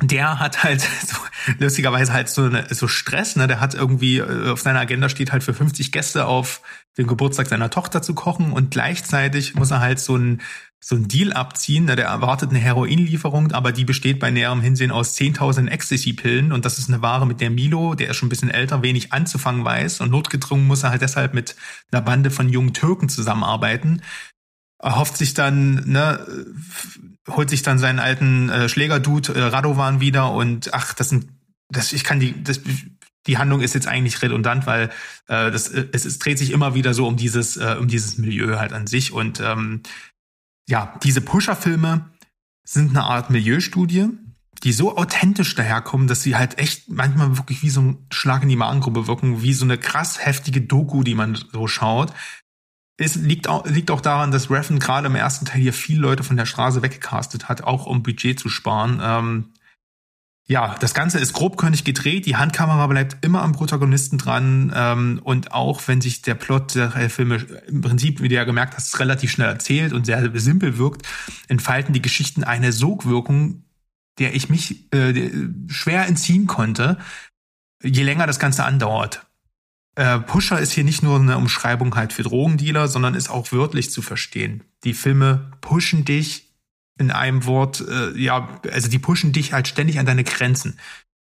der 0.02 0.38
hat 0.40 0.62
halt 0.62 0.80
so, 1.06 1.16
lustigerweise 1.58 2.12
halt 2.12 2.28
so, 2.28 2.44
eine, 2.44 2.66
so 2.72 2.88
Stress, 2.88 3.36
ne? 3.36 3.46
Der 3.46 3.60
hat 3.60 3.74
irgendwie 3.74 4.18
äh, 4.18 4.50
auf 4.50 4.60
seiner 4.60 4.80
Agenda 4.80 5.08
steht 5.08 5.32
halt 5.32 5.42
für 5.42 5.54
50 5.54 5.92
Gäste 5.92 6.26
auf 6.26 6.62
den 6.96 7.06
Geburtstag 7.06 7.46
seiner 7.48 7.70
Tochter 7.70 8.02
zu 8.02 8.14
kochen 8.14 8.52
und 8.52 8.70
gleichzeitig 8.70 9.54
muss 9.54 9.70
er 9.70 9.80
halt 9.80 10.00
so 10.00 10.16
ein 10.16 10.40
so 10.82 10.96
ein 10.96 11.08
Deal 11.08 11.32
abziehen. 11.32 11.86
Der 11.86 11.98
erwartet 11.98 12.50
eine 12.50 12.58
Heroinlieferung, 12.58 13.52
aber 13.52 13.72
die 13.72 13.84
besteht 13.84 14.18
bei 14.18 14.30
näherem 14.30 14.62
Hinsehen 14.62 14.90
aus 14.90 15.16
10.000 15.16 15.68
Ecstasy-Pillen 15.68 16.52
und 16.52 16.64
das 16.64 16.78
ist 16.78 16.88
eine 16.88 17.02
Ware, 17.02 17.26
mit 17.26 17.40
der 17.40 17.50
Milo, 17.50 17.94
der 17.94 18.10
ist 18.10 18.16
schon 18.16 18.26
ein 18.26 18.30
bisschen 18.30 18.50
älter, 18.50 18.82
wenig 18.82 19.12
anzufangen 19.12 19.64
weiß 19.64 20.00
und 20.00 20.10
notgedrungen 20.10 20.66
muss 20.66 20.82
er 20.82 20.90
halt 20.90 21.02
deshalb 21.02 21.34
mit 21.34 21.54
einer 21.92 22.02
Bande 22.02 22.30
von 22.30 22.48
jungen 22.48 22.72
Türken 22.72 23.08
zusammenarbeiten. 23.08 24.02
Erhofft 24.78 25.18
sich 25.18 25.34
dann, 25.34 25.84
ne, 25.86 26.26
holt 27.28 27.50
sich 27.50 27.62
dann 27.62 27.78
seinen 27.78 27.98
alten 27.98 28.48
äh, 28.48 28.68
Schlägerdude 28.70 29.34
äh, 29.34 29.42
Radovan 29.42 30.00
wieder 30.00 30.32
und 30.32 30.72
ach, 30.72 30.94
das 30.94 31.10
sind, 31.10 31.28
das, 31.68 31.92
ich 31.92 32.02
kann 32.02 32.18
die, 32.18 32.42
das, 32.42 32.60
die 33.26 33.36
Handlung 33.36 33.60
ist 33.60 33.74
jetzt 33.74 33.86
eigentlich 33.86 34.22
redundant, 34.22 34.66
weil 34.66 34.88
äh, 35.28 35.50
das, 35.50 35.68
es, 35.68 36.06
es 36.06 36.18
dreht 36.18 36.38
sich 36.38 36.50
immer 36.50 36.74
wieder 36.74 36.94
so 36.94 37.06
um 37.06 37.18
dieses, 37.18 37.58
äh, 37.58 37.76
um 37.78 37.88
dieses 37.88 38.16
Milieu 38.16 38.58
halt 38.58 38.72
an 38.72 38.86
sich 38.86 39.12
und 39.12 39.40
ähm, 39.40 39.82
ja, 40.70 40.94
diese 41.02 41.20
Pusher-Filme 41.20 42.08
sind 42.64 42.90
eine 42.90 43.02
Art 43.02 43.28
Milieustudie, 43.30 44.08
die 44.62 44.72
so 44.72 44.96
authentisch 44.96 45.54
daherkommen, 45.54 46.06
dass 46.06 46.22
sie 46.22 46.36
halt 46.36 46.58
echt 46.58 46.88
manchmal 46.88 47.36
wirklich 47.36 47.62
wie 47.62 47.70
so 47.70 47.80
ein 47.80 48.06
Schlag 48.12 48.42
in 48.42 48.48
die 48.48 48.56
Magengruppe 48.56 49.06
wirken, 49.06 49.42
wie 49.42 49.52
so 49.52 49.64
eine 49.64 49.78
krass 49.78 50.24
heftige 50.24 50.60
Doku, 50.60 51.02
die 51.02 51.14
man 51.14 51.34
so 51.34 51.66
schaut. 51.66 52.12
Es 52.96 53.16
liegt 53.16 53.48
auch, 53.48 53.66
liegt 53.66 53.90
auch 53.90 54.02
daran, 54.02 54.30
dass 54.30 54.50
Reffen 54.50 54.78
gerade 54.78 55.08
im 55.08 55.14
ersten 55.14 55.46
Teil 55.46 55.60
hier 55.60 55.72
viele 55.72 56.02
Leute 56.02 56.22
von 56.22 56.36
der 56.36 56.46
Straße 56.46 56.82
weggecastet 56.82 57.48
hat, 57.48 57.62
auch 57.62 57.86
um 57.86 58.02
Budget 58.02 58.38
zu 58.38 58.48
sparen. 58.48 59.00
Ähm, 59.02 59.52
ja, 60.50 60.74
das 60.80 60.94
Ganze 60.94 61.20
ist 61.20 61.32
grobkörnig 61.32 61.84
gedreht, 61.84 62.26
die 62.26 62.34
Handkamera 62.34 62.84
bleibt 62.88 63.24
immer 63.24 63.42
am 63.42 63.52
Protagonisten 63.52 64.18
dran 64.18 64.72
ähm, 64.74 65.20
und 65.22 65.52
auch 65.52 65.86
wenn 65.86 66.00
sich 66.00 66.22
der 66.22 66.34
Plot 66.34 66.74
der 66.74 67.08
Filme 67.08 67.36
im 67.68 67.82
Prinzip, 67.82 68.20
wie 68.20 68.28
du 68.28 68.34
ja 68.34 68.42
gemerkt 68.42 68.74
hast, 68.74 68.98
relativ 68.98 69.30
schnell 69.30 69.46
erzählt 69.46 69.92
und 69.92 70.06
sehr 70.06 70.28
simpel 70.40 70.76
wirkt, 70.76 71.06
entfalten 71.46 71.94
die 71.94 72.02
Geschichten 72.02 72.42
eine 72.42 72.72
Sogwirkung, 72.72 73.62
der 74.18 74.34
ich 74.34 74.48
mich 74.48 74.92
äh, 74.92 75.30
schwer 75.68 76.08
entziehen 76.08 76.48
konnte, 76.48 76.98
je 77.80 78.02
länger 78.02 78.26
das 78.26 78.40
Ganze 78.40 78.64
andauert. 78.64 79.24
Äh, 79.94 80.18
Pusher 80.18 80.58
ist 80.58 80.72
hier 80.72 80.82
nicht 80.82 81.04
nur 81.04 81.20
eine 81.20 81.36
Umschreibung 81.36 81.94
halt 81.94 82.12
für 82.12 82.24
Drogendealer, 82.24 82.88
sondern 82.88 83.14
ist 83.14 83.30
auch 83.30 83.52
wörtlich 83.52 83.92
zu 83.92 84.02
verstehen. 84.02 84.64
Die 84.82 84.94
Filme 84.94 85.52
pushen 85.60 86.04
dich 86.04 86.49
in 87.00 87.10
einem 87.10 87.46
Wort, 87.46 87.84
äh, 87.86 88.16
ja, 88.16 88.60
also 88.70 88.88
die 88.88 88.98
pushen 88.98 89.32
dich 89.32 89.52
halt 89.52 89.68
ständig 89.68 89.98
an 89.98 90.06
deine 90.06 90.24
Grenzen. 90.24 90.78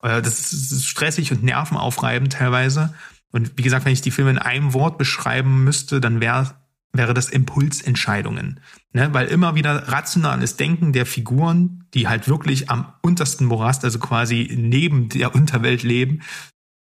Äh, 0.02 0.20
das, 0.20 0.52
ist, 0.52 0.86
stressig 0.86 1.32
und 1.32 1.42
nervenaufreibend 1.42 2.32
teilweise. 2.32 2.94
Und 3.30 3.56
wie 3.56 3.62
gesagt, 3.62 3.84
wenn 3.84 3.92
ich 3.92 4.02
die 4.02 4.10
Filme 4.10 4.30
in 4.32 4.38
einem 4.38 4.74
Wort 4.74 4.98
beschreiben 4.98 5.64
müsste, 5.64 6.00
dann 6.00 6.20
wäre 6.20 6.54
wäre 6.94 7.14
das 7.14 7.30
Impulsentscheidungen. 7.30 8.60
Ne? 8.92 9.08
Weil 9.12 9.28
immer 9.28 9.54
wieder 9.54 9.88
rationales 9.88 10.56
Denken 10.56 10.92
der 10.92 11.06
Figuren, 11.06 11.86
die 11.94 12.06
halt 12.08 12.28
wirklich 12.28 12.70
am 12.70 12.92
untersten 13.00 13.46
Morast, 13.46 13.84
also 13.84 13.98
quasi 13.98 14.54
neben 14.54 15.08
der 15.08 15.34
Unterwelt 15.34 15.82
leben, 15.82 16.22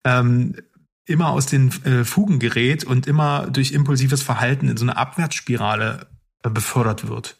ähm, 0.06 0.56
immer 1.04 1.30
aus 1.30 1.46
den 1.46 1.70
äh, 1.84 2.04
Fugen 2.04 2.38
gerät 2.38 2.84
und 2.84 3.06
immer 3.06 3.48
durch 3.50 3.72
impulsives 3.72 4.22
Verhalten 4.22 4.68
in 4.68 4.76
so 4.76 4.84
eine 4.84 4.96
Abwärtsspirale 4.96 6.06
äh, 6.42 6.50
befördert 6.50 7.08
wird. 7.08 7.37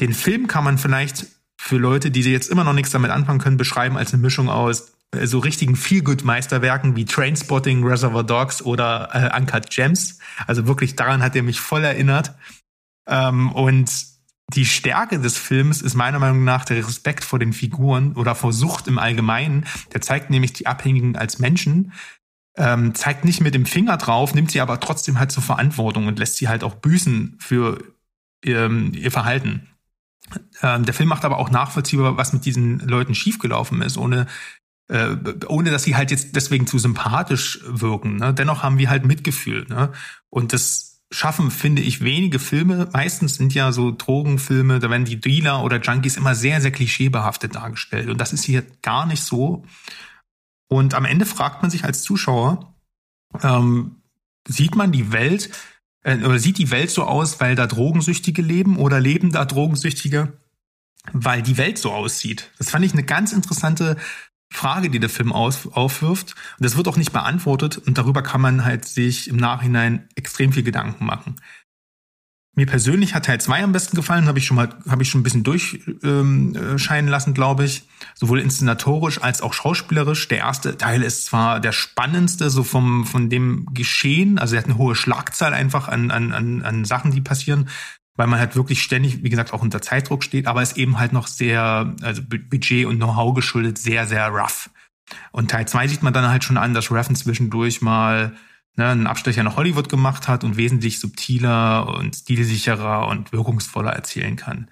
Den 0.00 0.14
Film 0.14 0.46
kann 0.46 0.64
man 0.64 0.78
vielleicht 0.78 1.26
für 1.60 1.76
Leute, 1.76 2.10
die 2.10 2.22
jetzt 2.22 2.50
immer 2.50 2.64
noch 2.64 2.72
nichts 2.72 2.90
damit 2.90 3.10
anfangen 3.10 3.38
können, 3.38 3.58
beschreiben 3.58 3.96
als 3.96 4.12
eine 4.12 4.22
Mischung 4.22 4.48
aus 4.48 4.92
äh, 5.12 5.26
so 5.26 5.38
richtigen 5.38 5.76
Feel-Good-Meisterwerken 5.76 6.96
wie 6.96 7.04
Trainspotting, 7.04 7.84
Reservoir 7.84 8.24
Dogs 8.24 8.62
oder 8.62 9.10
äh, 9.12 9.38
Uncut 9.38 9.70
Gems. 9.70 10.18
Also 10.46 10.66
wirklich 10.66 10.96
daran 10.96 11.22
hat 11.22 11.36
er 11.36 11.42
mich 11.42 11.60
voll 11.60 11.84
erinnert. 11.84 12.34
Ähm, 13.06 13.52
und 13.52 13.90
die 14.54 14.64
Stärke 14.64 15.20
des 15.20 15.36
Films 15.38 15.82
ist 15.82 15.94
meiner 15.94 16.18
Meinung 16.18 16.44
nach 16.44 16.64
der 16.64 16.78
Respekt 16.78 17.22
vor 17.22 17.38
den 17.38 17.52
Figuren 17.52 18.14
oder 18.14 18.34
vor 18.34 18.52
Sucht 18.52 18.88
im 18.88 18.98
Allgemeinen. 18.98 19.66
Der 19.92 20.00
zeigt 20.00 20.30
nämlich 20.30 20.52
die 20.52 20.66
Abhängigen 20.66 21.16
als 21.16 21.38
Menschen, 21.38 21.92
ähm, 22.56 22.94
zeigt 22.94 23.24
nicht 23.24 23.40
mit 23.40 23.54
dem 23.54 23.66
Finger 23.66 23.96
drauf, 23.96 24.34
nimmt 24.34 24.50
sie 24.50 24.60
aber 24.60 24.80
trotzdem 24.80 25.20
halt 25.20 25.30
zur 25.30 25.42
Verantwortung 25.42 26.08
und 26.08 26.18
lässt 26.18 26.36
sie 26.36 26.48
halt 26.48 26.64
auch 26.64 26.74
büßen 26.74 27.36
für 27.38 27.78
ähm, 28.44 28.92
ihr 28.94 29.12
Verhalten. 29.12 29.69
Ähm, 30.62 30.84
der 30.84 30.94
Film 30.94 31.08
macht 31.08 31.24
aber 31.24 31.38
auch 31.38 31.50
nachvollziehbar, 31.50 32.16
was 32.16 32.32
mit 32.32 32.44
diesen 32.44 32.80
Leuten 32.80 33.14
schiefgelaufen 33.14 33.82
ist, 33.82 33.96
ohne 33.96 34.26
äh, 34.88 35.16
ohne 35.46 35.70
dass 35.70 35.84
sie 35.84 35.96
halt 35.96 36.10
jetzt 36.10 36.34
deswegen 36.34 36.66
zu 36.66 36.78
sympathisch 36.78 37.60
wirken. 37.64 38.16
Ne? 38.16 38.34
Dennoch 38.34 38.62
haben 38.62 38.78
wir 38.78 38.90
halt 38.90 39.04
Mitgefühl. 39.04 39.64
Ne? 39.68 39.92
Und 40.30 40.52
das 40.52 40.90
schaffen, 41.12 41.50
finde 41.50 41.82
ich, 41.82 42.02
wenige 42.02 42.38
Filme. 42.38 42.88
Meistens 42.92 43.36
sind 43.36 43.54
ja 43.54 43.72
so 43.72 43.90
Drogenfilme, 43.90 44.78
da 44.78 44.90
werden 44.90 45.04
die 45.04 45.20
Dealer 45.20 45.62
oder 45.64 45.80
Junkies 45.80 46.16
immer 46.16 46.34
sehr, 46.34 46.60
sehr 46.60 46.70
klischeebehaftet 46.70 47.54
dargestellt. 47.54 48.08
Und 48.08 48.20
das 48.20 48.32
ist 48.32 48.44
hier 48.44 48.64
gar 48.82 49.06
nicht 49.06 49.22
so. 49.22 49.64
Und 50.68 50.94
am 50.94 51.04
Ende 51.04 51.26
fragt 51.26 51.62
man 51.62 51.70
sich 51.70 51.84
als 51.84 52.02
Zuschauer, 52.02 52.74
ähm, 53.42 54.02
sieht 54.46 54.76
man 54.76 54.92
die 54.92 55.12
Welt 55.12 55.50
oder 56.04 56.38
sieht 56.38 56.58
die 56.58 56.70
Welt 56.70 56.90
so 56.90 57.04
aus, 57.04 57.40
weil 57.40 57.54
da 57.54 57.66
Drogensüchtige 57.66 58.42
leben 58.42 58.76
oder 58.78 59.00
leben 59.00 59.32
da 59.32 59.44
Drogensüchtige, 59.44 60.32
weil 61.12 61.42
die 61.42 61.58
Welt 61.58 61.78
so 61.78 61.92
aussieht? 61.92 62.50
Das 62.58 62.70
fand 62.70 62.84
ich 62.84 62.92
eine 62.92 63.02
ganz 63.02 63.32
interessante 63.32 63.96
Frage, 64.52 64.90
die 64.90 64.98
der 64.98 65.10
Film 65.10 65.32
aus, 65.32 65.68
aufwirft. 65.68 66.34
Und 66.58 66.64
das 66.64 66.76
wird 66.76 66.88
auch 66.88 66.96
nicht 66.96 67.12
beantwortet 67.12 67.78
und 67.78 67.98
darüber 67.98 68.22
kann 68.22 68.40
man 68.40 68.64
halt 68.64 68.84
sich 68.84 69.28
im 69.28 69.36
Nachhinein 69.36 70.08
extrem 70.16 70.52
viel 70.52 70.62
Gedanken 70.62 71.04
machen. 71.04 71.36
Mir 72.56 72.66
persönlich 72.66 73.14
hat 73.14 73.26
Teil 73.26 73.40
2 73.40 73.62
am 73.62 73.72
besten 73.72 73.96
gefallen, 73.96 74.26
habe 74.26 74.38
ich 74.38 74.46
schon 74.46 74.56
mal, 74.56 74.68
habe 74.88 75.02
ich 75.02 75.08
schon 75.08 75.20
ein 75.20 75.24
bisschen 75.24 75.44
durchscheinen 75.44 76.56
ähm, 76.56 77.08
lassen, 77.08 77.32
glaube 77.32 77.64
ich. 77.64 77.84
Sowohl 78.14 78.40
inszenatorisch 78.40 79.22
als 79.22 79.40
auch 79.40 79.54
schauspielerisch. 79.54 80.26
Der 80.28 80.38
erste 80.38 80.76
Teil 80.76 81.02
ist 81.02 81.26
zwar 81.26 81.60
der 81.60 81.72
spannendste, 81.72 82.50
so 82.50 82.64
vom, 82.64 83.06
von 83.06 83.30
dem 83.30 83.66
Geschehen, 83.72 84.38
also 84.38 84.56
er 84.56 84.62
hat 84.62 84.68
eine 84.68 84.78
hohe 84.78 84.96
Schlagzahl 84.96 85.54
einfach 85.54 85.86
an, 85.88 86.10
an, 86.10 86.32
an, 86.32 86.62
an 86.62 86.84
Sachen, 86.84 87.12
die 87.12 87.20
passieren, 87.20 87.68
weil 88.16 88.26
man 88.26 88.40
halt 88.40 88.56
wirklich 88.56 88.82
ständig, 88.82 89.22
wie 89.22 89.30
gesagt, 89.30 89.52
auch 89.52 89.62
unter 89.62 89.80
Zeitdruck 89.80 90.24
steht, 90.24 90.48
aber 90.48 90.60
ist 90.60 90.76
eben 90.76 90.98
halt 90.98 91.12
noch 91.12 91.28
sehr, 91.28 91.94
also 92.02 92.20
Budget 92.22 92.84
und 92.84 92.96
Know-how 92.96 93.32
geschuldet, 93.32 93.78
sehr, 93.78 94.06
sehr 94.06 94.28
rough. 94.28 94.70
Und 95.30 95.52
Teil 95.52 95.66
2 95.66 95.88
sieht 95.88 96.02
man 96.02 96.12
dann 96.12 96.28
halt 96.28 96.44
schon 96.44 96.56
an, 96.56 96.74
dass 96.74 96.90
Raffen 96.90 97.16
zwischendurch 97.16 97.80
mal 97.80 98.32
ne, 98.76 98.88
einen 98.88 99.06
Abstecher 99.06 99.42
nach 99.42 99.56
Hollywood 99.56 99.88
gemacht 99.88 100.28
hat 100.28 100.44
und 100.44 100.56
wesentlich 100.56 100.98
subtiler 100.98 101.94
und 101.96 102.14
stilsicherer 102.16 103.08
und 103.08 103.32
wirkungsvoller 103.32 103.92
erzählen 103.92 104.36
kann. 104.36 104.70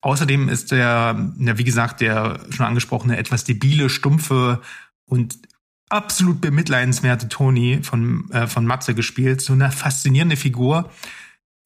Außerdem 0.00 0.48
ist 0.48 0.72
der, 0.72 1.32
ja, 1.38 1.58
wie 1.58 1.64
gesagt, 1.64 2.00
der 2.00 2.40
schon 2.50 2.66
angesprochene 2.66 3.16
etwas 3.16 3.44
debile, 3.44 3.88
stumpfe 3.88 4.60
und 5.06 5.38
absolut 5.88 6.40
bemitleidenswerte 6.40 7.28
Tony 7.28 7.80
von, 7.82 8.28
äh, 8.30 8.46
von 8.48 8.66
Matze 8.66 8.94
gespielt, 8.94 9.40
so 9.40 9.52
eine 9.52 9.70
faszinierende 9.70 10.36
Figur, 10.36 10.90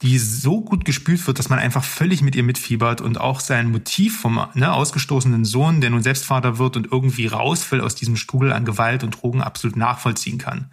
die 0.03 0.19
so 0.19 0.61
gut 0.61 0.85
gespielt 0.85 1.27
wird, 1.27 1.39
dass 1.39 1.49
man 1.49 1.59
einfach 1.59 1.83
völlig 1.83 2.21
mit 2.21 2.37
ihr 2.37 2.43
mitfiebert 2.43 3.01
und 3.01 3.19
auch 3.19 3.41
sein 3.41 3.71
Motiv 3.71 4.21
vom 4.21 4.47
ne, 4.53 4.73
ausgestoßenen 4.73 5.47
Sohn, 5.47 5.81
der 5.81 5.91
nun 5.91 6.03
selbst 6.03 6.27
Vater 6.27 6.59
wird 6.59 6.77
und 6.77 6.93
irgendwie 6.93 7.27
rausfällt 7.27 7.83
aus 7.83 7.95
diesem 7.95 8.17
Strudel 8.17 8.53
an 8.53 8.67
Gewalt 8.67 9.05
und 9.05 9.23
Drogen 9.23 9.41
absolut 9.41 9.77
nachvollziehen 9.77 10.37
kann. 10.37 10.71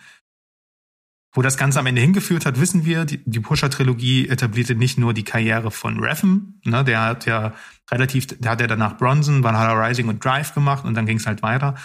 Wo 1.34 1.42
das 1.42 1.58
Ganze 1.58 1.80
am 1.80 1.88
Ende 1.88 2.02
hingeführt 2.02 2.46
hat, 2.46 2.60
wissen 2.60 2.86
wir. 2.86 3.06
Die, 3.06 3.20
die 3.26 3.40
Pusher-Trilogie 3.40 4.30
etablierte 4.30 4.76
nicht 4.76 5.00
nur 5.00 5.14
die 5.14 5.24
Karriere 5.24 5.72
von 5.72 6.00
Reffen, 6.00 6.62
ne, 6.64 6.84
der 6.84 7.02
hat 7.02 7.26
ja 7.26 7.54
relativ, 7.92 8.28
der 8.28 8.52
hat 8.52 8.62
ja 8.62 8.68
danach 8.68 8.98
Bronson, 8.98 9.44
Valhalla 9.44 9.74
Rising 9.74 10.08
und 10.08 10.24
Drive 10.24 10.54
gemacht 10.54 10.86
und 10.86 10.94
dann 10.94 11.06
ging 11.06 11.18
es 11.18 11.26
halt 11.26 11.42
weiter, 11.42 11.76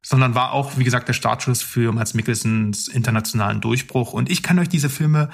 sondern 0.00 0.34
war 0.34 0.52
auch, 0.52 0.76
wie 0.78 0.84
gesagt, 0.84 1.08
der 1.08 1.14
Startschuss 1.14 1.62
für 1.62 1.92
Mats 1.92 2.14
Mikkelsens 2.14 2.88
internationalen 2.88 3.60
Durchbruch. 3.60 4.12
Und 4.12 4.30
ich 4.30 4.42
kann 4.42 4.58
euch 4.58 4.68
diese 4.68 4.90
Filme 4.90 5.30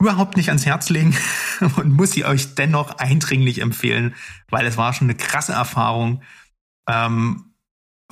überhaupt 0.00 0.36
nicht 0.36 0.48
ans 0.48 0.66
Herz 0.66 0.90
legen 0.90 1.16
und 1.76 1.90
muss 1.90 2.12
sie 2.12 2.24
euch 2.24 2.54
dennoch 2.54 2.98
eindringlich 2.98 3.60
empfehlen, 3.60 4.14
weil 4.50 4.66
es 4.66 4.76
war 4.76 4.92
schon 4.92 5.06
eine 5.06 5.16
krasse 5.16 5.52
Erfahrung. 5.52 6.22
Ähm, 6.88 7.54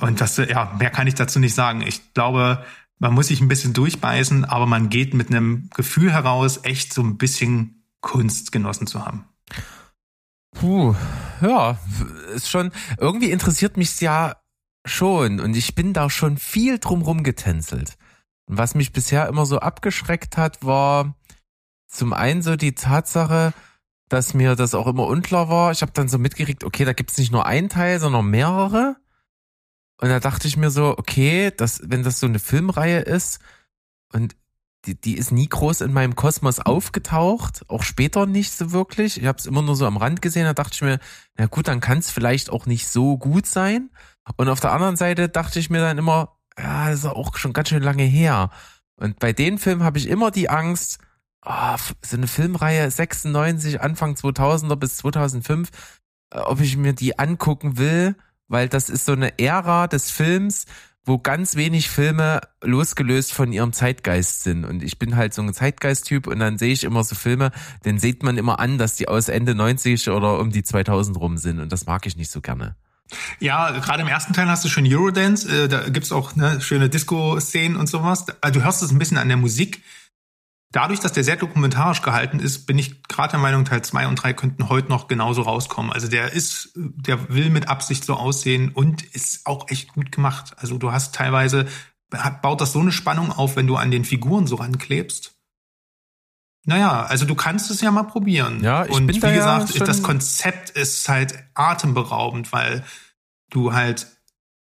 und 0.01 0.19
das, 0.19 0.37
ja, 0.37 0.75
mehr 0.79 0.89
kann 0.89 1.07
ich 1.07 1.15
dazu 1.15 1.39
nicht 1.39 1.53
sagen. 1.53 1.81
Ich 1.81 2.13
glaube, 2.13 2.65
man 2.99 3.13
muss 3.13 3.27
sich 3.27 3.41
ein 3.41 3.47
bisschen 3.47 3.73
durchbeißen, 3.73 4.45
aber 4.45 4.65
man 4.65 4.89
geht 4.89 5.13
mit 5.13 5.29
einem 5.29 5.69
Gefühl 5.75 6.11
heraus, 6.11 6.61
echt 6.63 6.93
so 6.93 7.01
ein 7.01 7.17
bisschen 7.17 7.85
Kunst 8.01 8.51
genossen 8.51 8.87
zu 8.87 9.05
haben. 9.05 9.25
Puh, 10.55 10.95
ja, 11.41 11.79
ist 12.33 12.49
schon, 12.49 12.71
irgendwie 12.99 13.31
interessiert 13.31 13.75
mich's 13.77 13.99
ja 13.99 14.37
schon 14.85 15.39
und 15.39 15.55
ich 15.55 15.75
bin 15.75 15.93
da 15.93 16.09
schon 16.09 16.37
viel 16.37 16.79
drumrum 16.79 17.23
getänzelt. 17.23 17.97
Und 18.45 18.57
was 18.57 18.75
mich 18.75 18.91
bisher 18.91 19.27
immer 19.27 19.45
so 19.45 19.59
abgeschreckt 19.59 20.37
hat, 20.37 20.63
war, 20.63 21.15
zum 21.87 22.13
einen 22.13 22.41
so 22.41 22.55
die 22.55 22.75
Tatsache, 22.75 23.53
dass 24.09 24.33
mir 24.33 24.55
das 24.55 24.75
auch 24.75 24.87
immer 24.87 25.07
unklar 25.07 25.49
war. 25.49 25.71
Ich 25.71 25.81
habe 25.81 25.91
dann 25.93 26.07
so 26.07 26.17
mitgekriegt, 26.17 26.63
okay, 26.63 26.85
da 26.85 26.93
gibt's 26.93 27.17
nicht 27.17 27.31
nur 27.31 27.45
einen 27.45 27.69
Teil, 27.69 27.99
sondern 27.99 28.27
mehrere. 28.27 28.97
Und 29.97 30.09
da 30.09 30.19
dachte 30.19 30.47
ich 30.47 30.57
mir 30.57 30.69
so, 30.69 30.97
okay, 30.97 31.51
das, 31.55 31.81
wenn 31.85 32.03
das 32.03 32.19
so 32.19 32.27
eine 32.27 32.39
Filmreihe 32.39 32.99
ist 32.99 33.39
und 34.11 34.35
die, 34.85 34.99
die 34.99 35.17
ist 35.17 35.31
nie 35.31 35.47
groß 35.47 35.81
in 35.81 35.93
meinem 35.93 36.15
Kosmos 36.15 36.59
aufgetaucht, 36.59 37.63
auch 37.69 37.83
später 37.83 38.25
nicht 38.25 38.51
so 38.51 38.71
wirklich. 38.71 39.19
Ich 39.19 39.27
habe 39.27 39.37
es 39.37 39.45
immer 39.45 39.61
nur 39.61 39.75
so 39.75 39.85
am 39.85 39.97
Rand 39.97 40.21
gesehen, 40.21 40.43
da 40.43 40.53
dachte 40.53 40.73
ich 40.73 40.81
mir, 40.81 40.99
na 41.37 41.45
gut, 41.45 41.67
dann 41.67 41.79
kann 41.79 41.99
es 41.99 42.11
vielleicht 42.11 42.49
auch 42.49 42.65
nicht 42.65 42.87
so 42.87 43.17
gut 43.17 43.45
sein. 43.45 43.89
Und 44.35 44.49
auf 44.49 44.59
der 44.59 44.71
anderen 44.71 44.97
Seite 44.97 45.29
dachte 45.29 45.59
ich 45.59 45.69
mir 45.69 45.79
dann 45.79 45.97
immer, 45.97 46.37
ja, 46.57 46.89
das 46.89 46.99
ist 46.99 47.05
auch 47.05 47.37
schon 47.37 47.53
ganz 47.53 47.69
schön 47.69 47.83
lange 47.83 48.03
her. 48.03 48.49
Und 48.95 49.19
bei 49.19 49.33
den 49.33 49.57
Filmen 49.57 49.83
habe 49.83 49.97
ich 49.97 50.07
immer 50.07 50.31
die 50.31 50.49
Angst, 50.49 50.99
oh, 51.45 51.75
so 52.01 52.17
eine 52.17 52.27
Filmreihe 52.27 52.89
96, 52.89 53.81
Anfang 53.81 54.15
2000er 54.15 54.75
bis 54.75 54.97
2005, 54.97 55.69
äh, 56.31 56.39
ob 56.39 56.59
ich 56.59 56.77
mir 56.77 56.93
die 56.93 57.19
angucken 57.19 57.77
will, 57.77 58.15
weil 58.53 58.69
das 58.69 58.87
ist 58.87 59.05
so 59.05 59.13
eine 59.13 59.39
Ära 59.39 59.87
des 59.87 60.11
Films, 60.11 60.65
wo 61.05 61.17
ganz 61.17 61.55
wenig 61.55 61.89
Filme 61.89 62.39
losgelöst 62.61 63.33
von 63.33 63.51
ihrem 63.51 63.73
Zeitgeist 63.73 64.43
sind. 64.43 64.63
Und 64.63 64.83
ich 64.83 64.99
bin 64.99 65.15
halt 65.15 65.33
so 65.33 65.41
ein 65.41 65.51
Zeitgeist-Typ 65.51 66.27
und 66.27 66.37
dann 66.37 66.59
sehe 66.59 66.71
ich 66.71 66.83
immer 66.83 67.03
so 67.03 67.15
Filme, 67.15 67.51
den 67.83 67.97
sieht 67.97 68.21
man 68.21 68.37
immer 68.37 68.59
an, 68.59 68.77
dass 68.77 68.95
die 68.95 69.07
aus 69.07 69.27
Ende 69.27 69.55
90 69.55 70.07
oder 70.09 70.39
um 70.39 70.51
die 70.51 70.61
2000 70.61 71.17
rum 71.19 71.37
sind. 71.37 71.59
Und 71.59 71.73
das 71.73 71.87
mag 71.87 72.05
ich 72.05 72.15
nicht 72.15 72.29
so 72.29 72.41
gerne. 72.41 72.75
Ja, 73.39 73.71
gerade 73.71 74.03
im 74.03 74.07
ersten 74.07 74.33
Teil 74.33 74.47
hast 74.47 74.63
du 74.63 74.69
schon 74.69 74.85
Eurodance, 74.85 75.65
äh, 75.65 75.67
da 75.67 75.89
gibt's 75.89 76.11
auch 76.11 76.35
ne, 76.35 76.61
schöne 76.61 76.89
Disco-Szenen 76.89 77.75
und 77.75 77.87
sowas. 77.87 78.25
Also 78.39 78.59
du 78.59 78.65
hörst 78.65 78.83
es 78.83 78.91
ein 78.91 78.99
bisschen 78.99 79.17
an 79.17 79.27
der 79.27 79.37
Musik 79.37 79.81
Dadurch, 80.73 80.99
dass 80.99 81.13
der 81.13 81.23
sehr 81.23 81.35
dokumentarisch 81.37 82.01
gehalten 82.01 82.39
ist, 82.39 82.65
bin 82.65 82.77
ich 82.79 83.03
gerade 83.03 83.31
der 83.31 83.39
Meinung, 83.39 83.63
Teil 83.63 83.83
2 83.83 84.07
und 84.07 84.15
3 84.15 84.33
könnten 84.33 84.69
heute 84.69 84.89
noch 84.89 85.07
genauso 85.07 85.43
rauskommen. 85.43 85.93
Also 85.93 86.07
der 86.07 86.33
ist, 86.33 86.71
der 86.75 87.29
will 87.33 87.49
mit 87.51 87.67
Absicht 87.69 88.03
so 88.03 88.15
aussehen 88.15 88.71
und 88.73 89.03
ist 89.03 89.45
auch 89.45 89.69
echt 89.69 89.93
gut 89.93 90.11
gemacht. 90.11 90.55
Also 90.57 90.77
du 90.79 90.91
hast 90.91 91.13
teilweise, 91.13 91.67
baut 92.41 92.59
das 92.59 92.73
so 92.73 92.79
eine 92.79 92.91
Spannung 92.91 93.31
auf, 93.31 93.55
wenn 93.55 93.67
du 93.67 93.75
an 93.75 93.91
den 93.91 94.03
Figuren 94.03 94.47
so 94.47 94.55
ranklebst. 94.55 95.35
Naja, 96.65 97.03
also 97.03 97.25
du 97.25 97.35
kannst 97.35 97.69
es 97.69 97.81
ja 97.81 97.91
mal 97.91 98.03
probieren. 98.03 98.63
Ja, 98.63 98.85
ich 98.85 98.91
und 98.91 99.05
bin 99.07 99.15
wie 99.17 99.19
da 99.19 99.27
ja 99.29 99.35
gesagt, 99.35 99.77
schon- 99.77 99.85
das 99.85 100.01
Konzept 100.01 100.71
ist 100.71 101.07
halt 101.07 101.35
atemberaubend, 101.53 102.51
weil 102.51 102.83
du 103.51 103.73
halt 103.73 104.07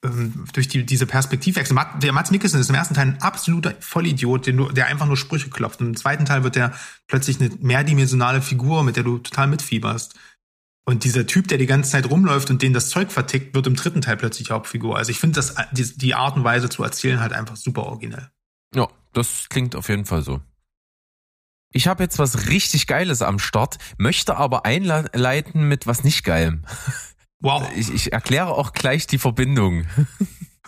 durch 0.02 0.68
die, 0.68 0.84
diese 0.84 1.06
Perspektivwechsel. 1.06 1.76
Der 2.02 2.12
Mats 2.12 2.30
Mikkelsen 2.30 2.60
ist 2.60 2.68
im 2.68 2.74
ersten 2.74 2.94
Teil 2.94 3.08
ein 3.08 3.22
absoluter 3.22 3.74
Vollidiot, 3.80 4.46
du, 4.46 4.68
der 4.70 4.86
einfach 4.86 5.06
nur 5.06 5.16
Sprüche 5.16 5.50
klopft. 5.50 5.80
Und 5.80 5.88
im 5.88 5.96
zweiten 5.96 6.24
Teil 6.24 6.44
wird 6.44 6.56
er 6.56 6.72
plötzlich 7.06 7.40
eine 7.40 7.50
mehrdimensionale 7.60 8.42
Figur, 8.42 8.82
mit 8.82 8.96
der 8.96 9.04
du 9.04 9.18
total 9.18 9.48
mitfieberst. 9.48 10.14
Und 10.88 11.02
dieser 11.02 11.26
Typ, 11.26 11.48
der 11.48 11.58
die 11.58 11.66
ganze 11.66 11.90
Zeit 11.90 12.08
rumläuft 12.08 12.48
und 12.50 12.62
den 12.62 12.72
das 12.72 12.90
Zeug 12.90 13.10
vertickt, 13.10 13.54
wird 13.54 13.66
im 13.66 13.74
dritten 13.74 14.02
Teil 14.02 14.16
plötzlich 14.16 14.50
Hauptfigur. 14.50 14.96
Also 14.96 15.10
ich 15.10 15.18
finde 15.18 15.34
das 15.34 15.56
die, 15.72 15.98
die 15.98 16.14
Art 16.14 16.36
und 16.36 16.44
Weise 16.44 16.68
zu 16.68 16.84
erzählen 16.84 17.18
halt 17.18 17.32
einfach 17.32 17.56
super 17.56 17.84
originell. 17.84 18.30
Ja, 18.74 18.88
das 19.12 19.48
klingt 19.48 19.74
auf 19.74 19.88
jeden 19.88 20.04
Fall 20.04 20.22
so. 20.22 20.40
Ich 21.72 21.88
habe 21.88 22.04
jetzt 22.04 22.20
was 22.20 22.48
richtig 22.48 22.86
Geiles 22.86 23.20
am 23.20 23.40
Start, 23.40 23.78
möchte 23.98 24.36
aber 24.36 24.64
einleiten 24.64 25.66
mit 25.66 25.88
was 25.88 26.04
nicht 26.04 26.22
Geilem. 26.22 26.64
Wow. 27.40 27.68
Ich, 27.76 27.92
ich 27.92 28.12
erkläre 28.12 28.48
auch 28.48 28.72
gleich 28.72 29.06
die 29.06 29.18
Verbindung. 29.18 29.84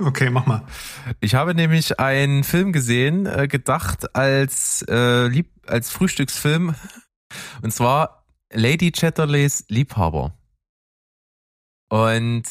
Okay, 0.01 0.31
mach 0.31 0.47
mal. 0.47 0.65
Ich 1.19 1.35
habe 1.35 1.57
nämlich 1.57 1.99
einen 1.99 2.45
Film 2.45 2.73
gesehen, 2.73 3.27
äh, 3.27 3.49
gedacht 3.49 4.15
als, 4.15 4.85
äh, 4.89 5.27
Lieb 5.27 5.51
als 5.67 5.91
Frühstücksfilm. 5.91 6.77
Und 7.63 7.73
zwar 7.73 8.25
Lady 8.53 8.93
Chatterleys 8.93 9.65
Liebhaber. 9.67 10.39
Und 11.89 12.45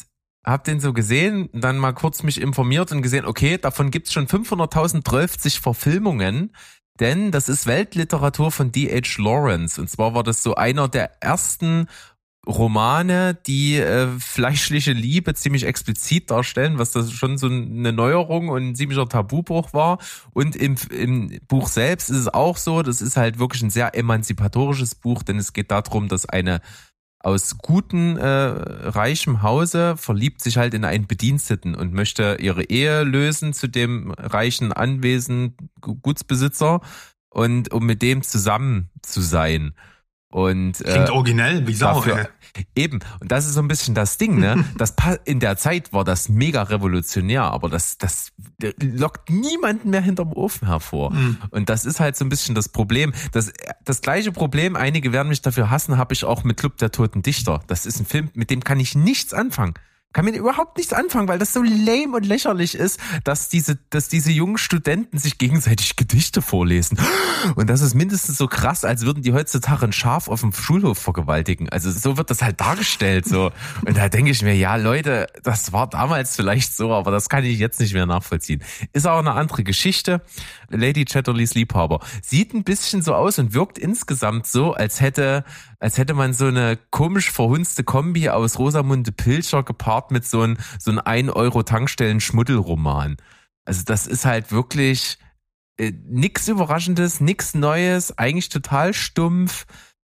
hab 0.44 0.64
den 0.64 0.80
so 0.80 0.92
gesehen, 0.92 1.48
dann 1.52 1.78
mal 1.78 1.92
kurz 1.92 2.22
mich 2.22 2.40
informiert 2.40 2.92
und 2.92 3.02
gesehen, 3.02 3.24
okay, 3.24 3.58
davon 3.58 3.90
gibt's 3.90 4.12
schon 4.12 4.26
500.012 4.26 5.60
Verfilmungen, 5.60 6.54
denn 7.00 7.30
das 7.30 7.48
ist 7.48 7.66
Weltliteratur 7.66 8.50
von 8.50 8.72
D.H. 8.72 9.22
Lawrence. 9.22 9.80
Und 9.80 9.88
zwar 9.88 10.14
war 10.14 10.22
das 10.22 10.42
so 10.42 10.54
einer 10.54 10.88
der 10.88 11.22
ersten 11.22 11.88
Romane, 12.46 13.34
die 13.46 13.76
äh, 13.76 14.08
fleischliche 14.18 14.92
Liebe 14.92 15.34
ziemlich 15.34 15.64
explizit 15.64 16.30
darstellen, 16.30 16.78
was 16.78 16.92
das 16.92 17.12
schon 17.12 17.36
so 17.36 17.46
eine 17.46 17.92
Neuerung 17.92 18.48
und 18.48 18.68
ein 18.68 18.74
ziemlicher 18.74 19.08
Tabubruch 19.08 19.72
war. 19.72 19.98
Und 20.32 20.56
im, 20.56 20.76
im 20.90 21.40
Buch 21.46 21.68
selbst 21.68 22.08
ist 22.10 22.16
es 22.16 22.28
auch 22.28 22.56
so, 22.56 22.82
das 22.82 23.02
ist 23.02 23.16
halt 23.16 23.38
wirklich 23.38 23.62
ein 23.62 23.70
sehr 23.70 23.94
emanzipatorisches 23.94 24.94
Buch, 24.94 25.22
denn 25.22 25.36
es 25.38 25.52
geht 25.52 25.70
darum, 25.70 26.08
dass 26.08 26.26
eine 26.26 26.60
aus 27.20 27.58
guten, 27.58 28.16
äh, 28.16 28.26
reichem 28.26 29.42
Hause 29.42 29.96
verliebt 29.96 30.40
sich 30.40 30.56
halt 30.56 30.72
in 30.72 30.84
einen 30.84 31.06
Bediensteten 31.06 31.74
und 31.74 31.92
möchte 31.92 32.38
ihre 32.40 32.64
Ehe 32.64 33.02
lösen 33.02 33.52
zu 33.52 33.66
dem 33.66 34.12
reichen 34.12 34.72
Anwesen 34.72 35.56
Gutsbesitzer 35.80 36.80
und 37.28 37.72
um 37.72 37.84
mit 37.84 38.02
dem 38.02 38.22
zusammen 38.22 38.90
zu 39.02 39.20
sein. 39.20 39.74
Und 40.30 40.82
äh, 40.82 40.92
Klingt 40.92 41.10
originell, 41.10 41.66
wie 41.66 41.72
Sau, 41.72 41.94
dafür, 41.94 42.28
eben. 42.74 42.98
Und 43.20 43.32
das 43.32 43.46
ist 43.46 43.54
so 43.54 43.60
ein 43.60 43.68
bisschen 43.68 43.94
das 43.94 44.18
Ding, 44.18 44.38
ne? 44.38 44.62
Das 44.76 44.94
in 45.24 45.40
der 45.40 45.56
Zeit 45.56 45.92
war 45.94 46.04
das 46.04 46.28
mega 46.28 46.62
revolutionär, 46.64 47.44
aber 47.44 47.70
das, 47.70 47.96
das 47.96 48.32
lockt 48.80 49.30
niemanden 49.30 49.90
mehr 49.90 50.02
hinterm 50.02 50.32
Ofen 50.34 50.68
hervor. 50.68 51.12
Mhm. 51.12 51.38
Und 51.50 51.70
das 51.70 51.86
ist 51.86 51.98
halt 51.98 52.16
so 52.16 52.26
ein 52.26 52.28
bisschen 52.28 52.54
das 52.54 52.68
Problem. 52.68 53.14
Das, 53.32 53.52
das 53.84 54.02
gleiche 54.02 54.30
Problem, 54.30 54.76
einige 54.76 55.12
werden 55.12 55.28
mich 55.28 55.40
dafür 55.40 55.70
hassen, 55.70 55.96
habe 55.96 56.12
ich 56.12 56.24
auch 56.24 56.44
mit 56.44 56.58
Club 56.58 56.76
der 56.76 56.90
Toten 56.90 57.22
Dichter. 57.22 57.62
Das 57.66 57.86
ist 57.86 57.98
ein 57.98 58.06
Film, 58.06 58.30
mit 58.34 58.50
dem 58.50 58.62
kann 58.62 58.80
ich 58.80 58.94
nichts 58.94 59.32
anfangen. 59.32 59.74
Kann 60.14 60.24
mir 60.24 60.32
überhaupt 60.32 60.78
nichts 60.78 60.94
anfangen, 60.94 61.28
weil 61.28 61.38
das 61.38 61.52
so 61.52 61.62
lame 61.62 62.16
und 62.16 62.24
lächerlich 62.24 62.74
ist, 62.74 62.98
dass 63.24 63.50
diese, 63.50 63.76
dass 63.90 64.08
diese 64.08 64.32
jungen 64.32 64.56
Studenten 64.56 65.18
sich 65.18 65.36
gegenseitig 65.36 65.96
Gedichte 65.96 66.40
vorlesen. 66.40 66.98
Und 67.56 67.68
das 67.68 67.82
ist 67.82 67.94
mindestens 67.94 68.38
so 68.38 68.46
krass, 68.46 68.86
als 68.86 69.04
würden 69.04 69.22
die 69.22 69.34
heutzutage 69.34 69.84
ein 69.84 69.92
Schaf 69.92 70.28
auf 70.28 70.40
dem 70.40 70.52
Schulhof 70.52 70.98
vergewaltigen. 70.98 71.68
Also 71.68 71.90
so 71.90 72.16
wird 72.16 72.30
das 72.30 72.40
halt 72.40 72.58
dargestellt, 72.58 73.26
so. 73.26 73.52
Und 73.84 73.98
da 73.98 74.08
denke 74.08 74.30
ich 74.30 74.42
mir, 74.42 74.54
ja, 74.54 74.76
Leute, 74.76 75.26
das 75.42 75.74
war 75.74 75.86
damals 75.86 76.36
vielleicht 76.36 76.74
so, 76.74 76.94
aber 76.94 77.10
das 77.10 77.28
kann 77.28 77.44
ich 77.44 77.58
jetzt 77.58 77.78
nicht 77.78 77.92
mehr 77.92 78.06
nachvollziehen. 78.06 78.62
Ist 78.94 79.06
auch 79.06 79.18
eine 79.18 79.32
andere 79.32 79.62
Geschichte. 79.62 80.22
Lady 80.70 81.04
Chatterleys 81.04 81.54
Liebhaber 81.54 82.00
sieht 82.22 82.54
ein 82.54 82.64
bisschen 82.64 83.02
so 83.02 83.14
aus 83.14 83.38
und 83.38 83.52
wirkt 83.52 83.78
insgesamt 83.78 84.46
so, 84.46 84.72
als 84.72 85.02
hätte, 85.02 85.44
als 85.80 85.98
hätte 85.98 86.14
man 86.14 86.32
so 86.32 86.46
eine 86.46 86.76
komisch 86.90 87.30
verhunzte 87.30 87.84
Kombi 87.84 88.28
aus 88.28 88.58
Rosamunde 88.58 89.12
Pilcher 89.12 89.62
gepaart 89.62 90.10
mit 90.10 90.26
so 90.26 90.42
ein, 90.42 90.58
so 90.78 90.90
ein 90.90 90.98
1 90.98 91.30
Euro 91.30 91.62
Tankstellen 91.62 92.20
Schmuddelroman. 92.20 93.16
Also 93.64 93.82
das 93.84 94.06
ist 94.06 94.24
halt 94.24 94.50
wirklich 94.50 95.18
äh, 95.76 95.92
nix 96.06 96.48
Überraschendes, 96.48 97.20
nix 97.20 97.54
Neues, 97.54 98.16
eigentlich 98.18 98.48
total 98.48 98.92
stumpf, 98.94 99.66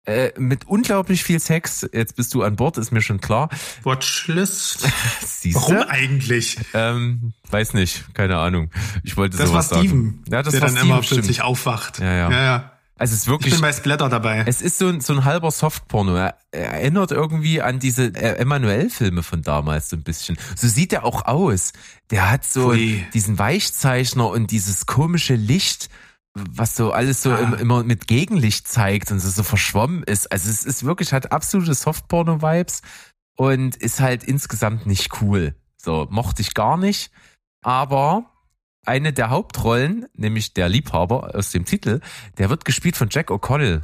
äh, 0.07 0.33
mit 0.39 0.67
unglaublich 0.67 1.25
viel 1.25 1.41
Sex. 1.41 1.89
Jetzt 1.93 2.17
bist 2.17 2.35
du 2.35 2.43
an 2.43 2.57
Bord, 2.57 2.77
ist 2.77 2.91
mir 2.91 3.01
schon 3.01 3.21
klar. 3.23 3.49
Watchlist. 3.85 4.87
Siehst 5.25 5.57
Warum 5.57 5.79
eigentlich? 5.89 6.59
Ähm, 6.75 7.33
weiß 7.51 7.73
nicht, 7.73 8.13
keine 8.15 8.37
Ahnung. 8.37 8.71
Ich 9.03 9.17
wollte 9.17 9.39
Das 9.39 9.53
war 9.53 9.63
sowas 9.63 9.69
sagen. 9.71 9.83
Steven, 9.87 10.25
Ja, 10.31 10.43
das 10.43 10.53
der 10.53 10.61
war 10.61 10.69
dann 10.69 10.77
Steven, 10.77 10.91
immer 10.91 11.03
stimmt. 11.03 11.21
plötzlich 11.23 11.41
aufwacht. 11.43 12.01
Ja, 12.01 12.13
ja. 12.13 12.31
ja, 12.31 12.45
ja. 12.45 12.74
Also 12.97 13.13
es 13.15 13.21
ist 13.21 13.25
Ich 13.25 13.31
wirklich 13.31 13.53
bin 13.55 13.61
bei 13.63 13.73
Splatter 13.73 14.09
dabei. 14.09 14.45
Es 14.47 14.63
ist 14.63 14.79
so 14.79 14.87
ein, 14.89 15.01
so 15.01 15.13
ein 15.15 15.25
halber 15.25 15.51
Softporno. 15.51 16.15
Er 16.15 16.39
er 16.53 16.69
erinnert 16.75 17.11
irgendwie 17.11 17.61
an 17.61 17.81
diese 17.81 18.15
Emanuel-Filme 18.15 19.23
von 19.25 19.43
damals 19.43 19.91
so 19.91 19.97
ein 19.97 20.05
bisschen. 20.05 20.37
So 20.55 20.69
sieht 20.69 20.93
er 20.93 21.05
auch 21.05 21.25
aus. 21.27 21.73
Der 22.11 22.31
hat 22.31 22.45
so 22.45 22.71
Pfui. 22.71 23.05
diesen 23.13 23.39
Weichzeichner 23.39 24.29
und 24.29 24.53
dieses 24.53 24.87
komische 24.87 25.35
Licht, 25.35 25.89
was 26.35 26.77
so 26.77 26.93
alles 26.93 27.23
so 27.23 27.33
Ah. 27.33 27.39
im, 27.39 27.55
immer 27.55 27.83
mit 27.83 28.07
Gegenlicht 28.07 28.69
zeigt 28.69 29.11
und 29.11 29.19
so, 29.19 29.29
so 29.29 29.43
verschwommen 29.43 30.05
ist. 30.05 30.31
Also 30.31 30.49
es 30.49 30.65
ist 30.65 30.85
wirklich, 30.85 31.13
hat 31.13 31.33
absolute 31.33 31.75
Softporno-Vibes 31.75 32.83
und 33.37 33.75
ist 33.75 34.01
halt 34.01 34.23
insgesamt 34.23 34.87
nicht 34.87 35.21
cool. 35.21 35.57
So, 35.77 36.07
mochte 36.11 36.43
ich 36.43 36.55
gar 36.55 36.77
nicht. 36.77 37.11
Aber 37.63 38.31
eine 38.87 39.13
der 39.13 39.31
Hauptrollen, 39.31 40.07
nämlich 40.15 40.55
der 40.55 40.69
Liebhaber 40.69 41.35
aus 41.35 41.51
dem 41.51 41.65
Titel, 41.65 42.01
der 42.39 42.51
wird 42.51 42.65
gespielt 42.65 42.97
von 42.97 43.09
Jack 43.11 43.31
O'Connell. 43.31 43.83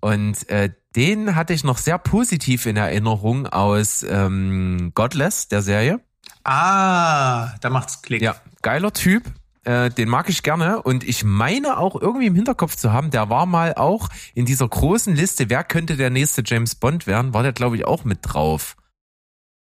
Und 0.00 0.48
äh, 0.48 0.70
den 0.94 1.34
hatte 1.34 1.52
ich 1.52 1.64
noch 1.64 1.78
sehr 1.78 1.98
positiv 1.98 2.66
in 2.66 2.76
Erinnerung 2.76 3.46
aus 3.46 4.04
ähm, 4.08 4.92
Godless, 4.94 5.48
der 5.48 5.62
Serie. 5.62 6.00
Ah, 6.44 7.56
da 7.60 7.70
macht's 7.70 8.02
Klick. 8.02 8.22
Ja, 8.22 8.36
geiler 8.62 8.92
Typ. 8.92 9.24
Äh, 9.64 9.90
den 9.90 10.08
mag 10.08 10.30
ich 10.30 10.42
gerne 10.42 10.80
und 10.82 11.04
ich 11.04 11.24
meine 11.24 11.76
auch 11.76 12.00
irgendwie 12.00 12.26
im 12.26 12.34
Hinterkopf 12.34 12.76
zu 12.76 12.92
haben, 12.92 13.10
der 13.10 13.28
war 13.28 13.44
mal 13.44 13.74
auch 13.74 14.08
in 14.34 14.46
dieser 14.46 14.66
großen 14.66 15.14
Liste, 15.14 15.50
wer 15.50 15.62
könnte 15.62 15.96
der 15.96 16.08
nächste 16.08 16.42
James 16.44 16.74
Bond 16.74 17.06
werden, 17.06 17.34
war 17.34 17.42
der 17.42 17.52
glaube 17.52 17.76
ich 17.76 17.84
auch 17.84 18.04
mit 18.04 18.20
drauf. 18.22 18.76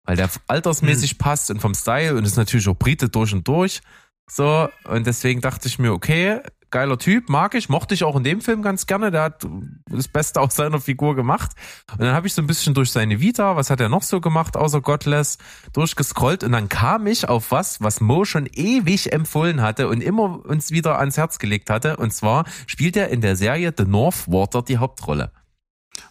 Weil 0.05 0.17
der 0.17 0.29
altersmäßig 0.49 1.17
passt 1.19 1.51
und 1.51 1.61
vom 1.61 1.75
Style 1.75 2.15
und 2.15 2.25
ist 2.25 2.37
natürlich 2.37 2.69
auch 2.69 2.77
Brite 2.77 3.09
durch 3.09 3.33
und 3.33 3.49
durch. 3.49 3.81
So, 4.29 4.69
und 4.85 5.07
deswegen 5.07 5.41
dachte 5.41 5.69
ich 5.69 5.79
mir, 5.79 5.93
okay, 5.93 6.41
geiler 6.71 6.99
Typ, 6.99 7.29
mag 7.29 7.55
ich, 7.55 7.69
mochte 7.69 7.95
ich 7.95 8.05
auch 8.05 8.17
in 8.17 8.25
dem 8.25 8.41
Film 8.41 8.63
ganz 8.63 8.87
gerne. 8.87 9.11
Der 9.11 9.23
hat 9.23 9.47
das 9.89 10.09
Beste 10.09 10.41
aus 10.41 10.57
seiner 10.57 10.81
Figur 10.81 11.15
gemacht. 11.15 11.53
Und 11.93 12.03
dann 12.03 12.13
habe 12.13 12.27
ich 12.27 12.35
so 12.35 12.43
ein 12.43 12.47
bisschen 12.47 12.75
durch 12.75 12.91
seine 12.91 13.21
Vita, 13.21 13.57
was 13.57 13.71
hat 13.71 13.81
er 13.81 13.89
noch 13.89 14.03
so 14.03 14.21
gemacht, 14.21 14.57
außer 14.57 14.81
Godless, 14.81 15.39
durchgescrollt. 15.73 16.45
Und 16.45 16.53
dann 16.53 16.69
kam 16.69 17.07
ich 17.07 17.29
auf 17.29 17.51
was, 17.51 17.81
was 17.81 18.01
Mo 18.01 18.25
schon 18.25 18.47
ewig 18.53 19.13
empfohlen 19.13 19.63
hatte 19.63 19.89
und 19.89 20.03
immer 20.03 20.45
uns 20.45 20.71
wieder 20.71 20.99
ans 20.99 21.17
Herz 21.17 21.39
gelegt 21.39 21.71
hatte. 21.71 21.97
Und 21.97 22.13
zwar 22.13 22.45
spielt 22.67 22.97
er 22.97 23.09
in 23.09 23.21
der 23.21 23.37
Serie 23.37 23.73
The 23.77 23.85
North 23.85 24.27
Water 24.27 24.63
die 24.63 24.79
Hauptrolle. 24.79 25.31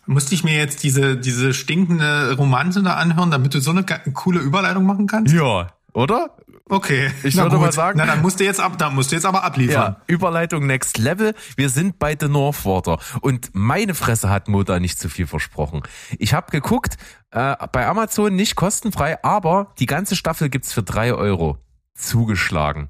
Musste 0.08 0.34
ich 0.34 0.44
mir 0.44 0.58
jetzt 0.58 0.84
diese, 0.84 1.18
diese 1.18 1.54
stinkende 1.54 2.36
Romanze 2.38 2.82
da 2.82 2.96
anhören, 2.96 3.30
damit 3.30 3.54
du 3.54 3.60
so 3.60 3.72
eine 3.72 3.84
coole 3.84 4.40
Überleitung 4.40 4.86
machen 4.86 5.06
kannst? 5.06 5.34
Ja, 5.34 5.70
oder? 5.96 6.38
Okay. 6.68 7.12
Ich 7.24 7.36
Na 7.36 7.44
würde 7.44 7.56
gut. 7.58 7.66
mal 7.66 7.72
sagen- 7.72 7.98
Na, 8.00 8.06
dann 8.06 8.22
musst 8.22 8.40
du 8.40 8.44
jetzt 8.44 8.60
ab, 8.60 8.78
da 8.78 8.90
musst 8.90 9.12
du 9.12 9.16
jetzt 9.16 9.26
aber 9.26 9.44
abliefern. 9.44 9.96
Ja, 9.98 10.02
Überleitung 10.08 10.66
Next 10.66 10.98
Level. 10.98 11.34
Wir 11.56 11.70
sind 11.70 12.00
bei 12.00 12.16
The 12.20 12.28
North 12.28 12.66
Water. 12.66 13.00
Und 13.22 13.50
meine 13.54 13.94
Fresse 13.96 14.30
hat 14.30 14.48
Mo 14.48 14.64
da 14.64 14.80
nicht 14.80 15.00
zu 15.00 15.10
viel 15.10 15.28
versprochen. 15.28 15.84
Ich 16.20 16.34
habe 16.34 16.52
geguckt, 16.52 16.98
äh, 17.32 17.56
bei 17.72 17.86
Amazon 17.88 18.36
nicht 18.36 18.56
kostenfrei, 18.56 19.24
aber 19.24 19.74
die 19.80 19.86
ganze 19.86 20.16
Staffel 20.16 20.50
gibt's 20.50 20.74
für 20.74 20.84
drei 20.84 21.14
Euro. 21.14 21.58
Zugeschlagen. 21.94 22.90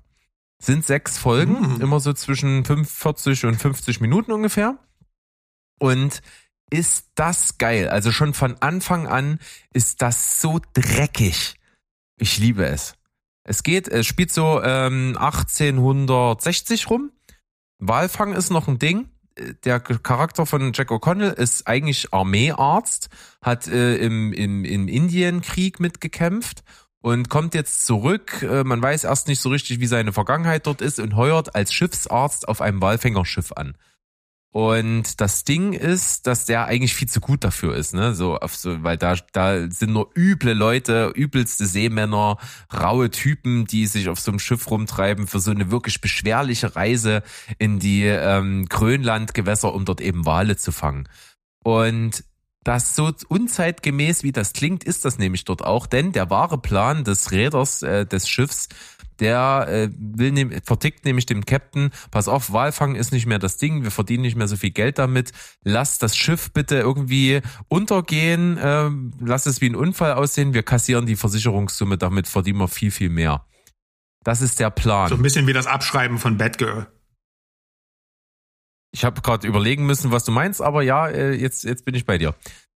Sind 0.57 0.85
sechs 0.85 1.17
Folgen, 1.17 1.75
Hm. 1.75 1.81
immer 1.81 1.99
so 1.99 2.13
zwischen 2.13 2.65
45 2.65 3.45
und 3.45 3.55
50 3.61 4.01
Minuten 4.01 4.31
ungefähr. 4.31 4.77
Und 5.79 6.21
ist 6.71 7.07
das 7.15 7.57
geil. 7.59 7.89
Also 7.89 8.11
schon 8.11 8.33
von 8.33 8.55
Anfang 8.61 9.05
an 9.07 9.39
ist 9.73 10.01
das 10.01 10.41
so 10.41 10.59
dreckig. 10.73 11.55
Ich 12.17 12.37
liebe 12.39 12.65
es. 12.65 12.94
Es 13.45 13.61
geht, 13.61 13.87
es 13.87 14.07
spielt 14.07 14.33
so 14.33 14.61
ähm, 14.61 15.15
1860 15.17 16.89
rum. 16.89 17.11
Walfang 17.77 18.33
ist 18.33 18.49
noch 18.49 18.67
ein 18.67 18.79
Ding. 18.79 19.09
Der 19.63 19.79
Charakter 19.79 20.45
von 20.45 20.71
Jack 20.73 20.89
O'Connell 20.91 21.33
ist 21.33 21.67
eigentlich 21.67 22.13
Armeearzt, 22.13 23.09
hat 23.41 23.67
äh, 23.67 23.97
im, 23.97 24.33
im, 24.33 24.65
im 24.65 24.87
Indienkrieg 24.87 25.79
mitgekämpft 25.79 26.63
und 27.01 27.29
kommt 27.29 27.53
jetzt 27.53 27.85
zurück. 27.85 28.41
Äh, 28.41 28.63
man 28.63 28.81
weiß 28.81 29.03
erst 29.03 29.27
nicht 29.27 29.41
so 29.41 29.49
richtig, 29.49 29.79
wie 29.79 29.87
seine 29.87 30.11
Vergangenheit 30.11 30.65
dort 30.65 30.81
ist 30.81 30.99
und 30.99 31.15
heuert 31.15 31.53
als 31.53 31.71
Schiffsarzt 31.71 32.47
auf 32.47 32.61
einem 32.61 32.81
Walfängerschiff 32.81 33.51
an. 33.51 33.77
Und 34.55 35.19
das 35.19 35.43
Ding 35.43 35.73
ist, 35.73 36.27
dass 36.27 36.45
der 36.45 36.67
eigentlich 36.67 36.95
viel 36.95 37.09
zu 37.09 37.19
gut 37.19 37.43
dafür 37.43 37.75
ist, 37.75 37.93
ne? 37.93 38.15
So, 38.15 38.37
auf 38.37 38.55
so, 38.55 38.83
weil 38.83 38.95
da, 38.95 39.15
da 39.33 39.69
sind 39.69 39.91
nur 39.91 40.11
üble 40.15 40.53
Leute, 40.53 41.11
übelste 41.13 41.65
Seemänner, 41.65 42.37
raue 42.73 43.09
Typen, 43.09 43.65
die 43.65 43.85
sich 43.85 44.07
auf 44.07 44.21
so 44.21 44.31
einem 44.31 44.39
Schiff 44.39 44.71
rumtreiben 44.71 45.27
für 45.27 45.41
so 45.41 45.51
eine 45.51 45.71
wirklich 45.71 45.99
beschwerliche 45.99 46.73
Reise 46.73 47.21
in 47.57 47.79
die 47.79 48.05
ähm, 48.05 48.67
Grönlandgewässer, 48.69 49.73
um 49.73 49.83
dort 49.83 49.99
eben 49.99 50.25
Wale 50.25 50.55
zu 50.55 50.71
fangen. 50.71 51.09
Und 51.61 52.23
das 52.65 52.95
so 52.95 53.11
unzeitgemäß, 53.29 54.23
wie 54.23 54.33
das 54.33 54.51
klingt, 54.51 54.83
ist 54.83 55.05
das 55.05 55.17
nämlich 55.17 55.45
dort 55.45 55.63
auch, 55.63 55.87
denn 55.87 56.11
der 56.11 56.29
wahre 56.29 56.57
Plan 56.57 57.05
des 57.05 57.31
Räders 57.31 57.83
äh, 57.83 58.05
des 58.05 58.27
Schiffs 58.27 58.67
der 59.19 59.67
äh, 59.69 59.89
will 59.97 60.31
nehm, 60.31 60.51
vertickt 60.63 61.05
nämlich 61.05 61.25
dem 61.25 61.45
Captain, 61.45 61.91
pass 62.11 62.27
auf, 62.27 62.51
Walfang 62.51 62.95
ist 62.95 63.13
nicht 63.13 63.25
mehr 63.25 63.39
das 63.39 63.57
Ding, 63.57 63.83
wir 63.83 63.91
verdienen 63.91 64.23
nicht 64.23 64.35
mehr 64.35 64.49
so 64.49 64.57
viel 64.57 64.71
Geld 64.71 64.97
damit, 64.97 65.31
lass 65.63 65.99
das 65.99 66.17
Schiff 66.17 66.51
bitte 66.51 66.75
irgendwie 66.75 67.41
untergehen, 67.69 68.57
äh, 68.57 68.89
lass 69.21 69.45
es 69.45 69.61
wie 69.61 69.69
ein 69.69 69.75
Unfall 69.75 70.13
aussehen, 70.13 70.53
wir 70.53 70.63
kassieren 70.63 71.05
die 71.05 71.15
Versicherungssumme, 71.15 71.97
damit 71.97 72.27
verdienen 72.27 72.59
wir 72.59 72.67
viel, 72.67 72.91
viel 72.91 73.09
mehr. 73.09 73.45
Das 74.23 74.41
ist 74.41 74.59
der 74.59 74.71
Plan. 74.71 75.07
So 75.07 75.15
ein 75.15 75.21
bisschen 75.21 75.47
wie 75.47 75.53
das 75.53 75.67
Abschreiben 75.67 76.17
von 76.17 76.37
Batgirl. 76.37 76.87
Ich 78.91 79.03
habe 79.03 79.21
gerade 79.21 79.45
überlegen 79.45 79.85
müssen, 79.85 80.11
was 80.11 80.23
du 80.23 80.31
meinst, 80.31 80.61
aber 80.61 80.81
ja, 80.81 81.07
äh, 81.07 81.33
jetzt, 81.33 81.65
jetzt 81.65 81.83
bin 81.85 81.95
ich 81.95 82.05
bei 82.05 82.17
dir. 82.17 82.33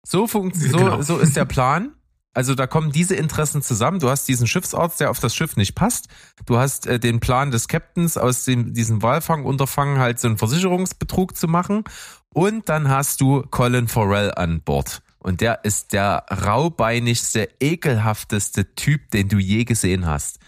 So, 0.06 0.28
funkt, 0.28 0.56
so, 0.56 0.78
Genau. 0.78 1.02
so 1.02 1.18
ist 1.18 1.36
der 1.36 1.46
Plan. 1.46 1.92
Also 2.34 2.54
da 2.54 2.68
kommen 2.68 2.92
diese 2.92 3.16
Interessen 3.16 3.62
zusammen. 3.62 4.00
Du 4.00 4.10
hast 4.10 4.28
diesen 4.28 4.46
Schiffsarzt, 4.46 5.00
der 5.00 5.10
auf 5.10 5.20
das 5.22 5.34
Schiff 5.34 5.56
nicht 5.56 5.74
passt. 5.74 6.10
Du 6.46 6.58
hast 6.58 6.86
äh, 6.86 7.00
den 7.00 7.22
Plan 7.22 7.50
des 7.50 7.70
Captains, 7.70 8.18
aus 8.18 8.44
dem, 8.44 8.74
diesem 8.74 9.02
Walfangunterfangen 9.02 10.00
halt 10.00 10.20
so 10.20 10.28
einen 10.28 10.38
Versicherungsbetrug 10.38 11.36
zu 11.38 11.48
machen. 11.48 11.86
Und 12.34 12.68
dann 12.68 12.90
hast 12.90 13.22
du 13.22 13.44
Colin 13.52 13.88
Farrell 13.88 14.34
an 14.36 14.62
Bord. 14.62 15.02
Und 15.20 15.40
der 15.40 15.64
ist 15.64 15.94
der 15.94 16.26
raubeinigste, 16.30 17.48
ekelhafteste 17.62 18.76
Typ, 18.76 19.12
den 19.12 19.30
du 19.30 19.38
je 19.38 19.64
gesehen 19.64 20.06
hast. 20.06 20.40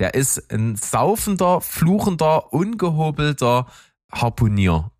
Der 0.00 0.14
ist 0.14 0.52
ein 0.52 0.74
saufender, 0.76 1.60
fluchender, 1.60 2.52
ungehobelter 2.52 3.66
Harpunier, 4.12 4.90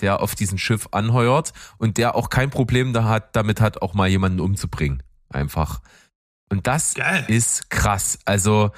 der 0.00 0.20
auf 0.20 0.34
diesem 0.34 0.58
Schiff 0.58 0.88
anheuert 0.90 1.52
und 1.78 1.98
der 1.98 2.14
auch 2.14 2.30
kein 2.30 2.50
Problem 2.50 2.92
da 2.92 3.04
hat, 3.04 3.36
damit 3.36 3.60
hat, 3.60 3.82
auch 3.82 3.94
mal 3.94 4.08
jemanden 4.08 4.40
umzubringen. 4.40 5.02
Einfach. 5.28 5.80
Und 6.50 6.66
das 6.66 6.94
Geil. 6.94 7.24
ist 7.28 7.70
krass. 7.70 8.18
Also 8.24 8.70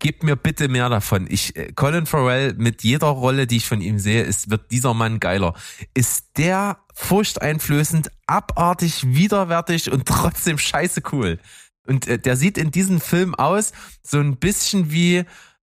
gebt 0.00 0.22
mir 0.22 0.36
bitte 0.36 0.68
mehr 0.68 0.88
davon. 0.88 1.26
Ich, 1.28 1.56
äh, 1.56 1.72
Colin 1.72 2.06
Farrell 2.06 2.54
mit 2.54 2.82
jeder 2.82 3.06
Rolle, 3.06 3.46
die 3.46 3.58
ich 3.58 3.66
von 3.66 3.80
ihm 3.80 3.98
sehe, 3.98 4.22
ist, 4.22 4.50
wird 4.50 4.70
dieser 4.70 4.94
Mann 4.94 5.20
geiler. 5.20 5.54
Ist 5.94 6.36
der 6.36 6.78
furchteinflößend, 6.94 8.10
abartig, 8.26 9.04
widerwärtig 9.06 9.90
und 9.90 10.06
trotzdem 10.08 10.58
scheiße 10.58 11.02
cool. 11.12 11.38
Und 11.86 12.06
äh, 12.06 12.18
der 12.18 12.36
sieht 12.36 12.58
in 12.58 12.70
diesem 12.70 13.00
Film 13.00 13.34
aus 13.34 13.72
so 14.02 14.18
ein 14.18 14.36
bisschen 14.36 14.90
wie 14.90 15.24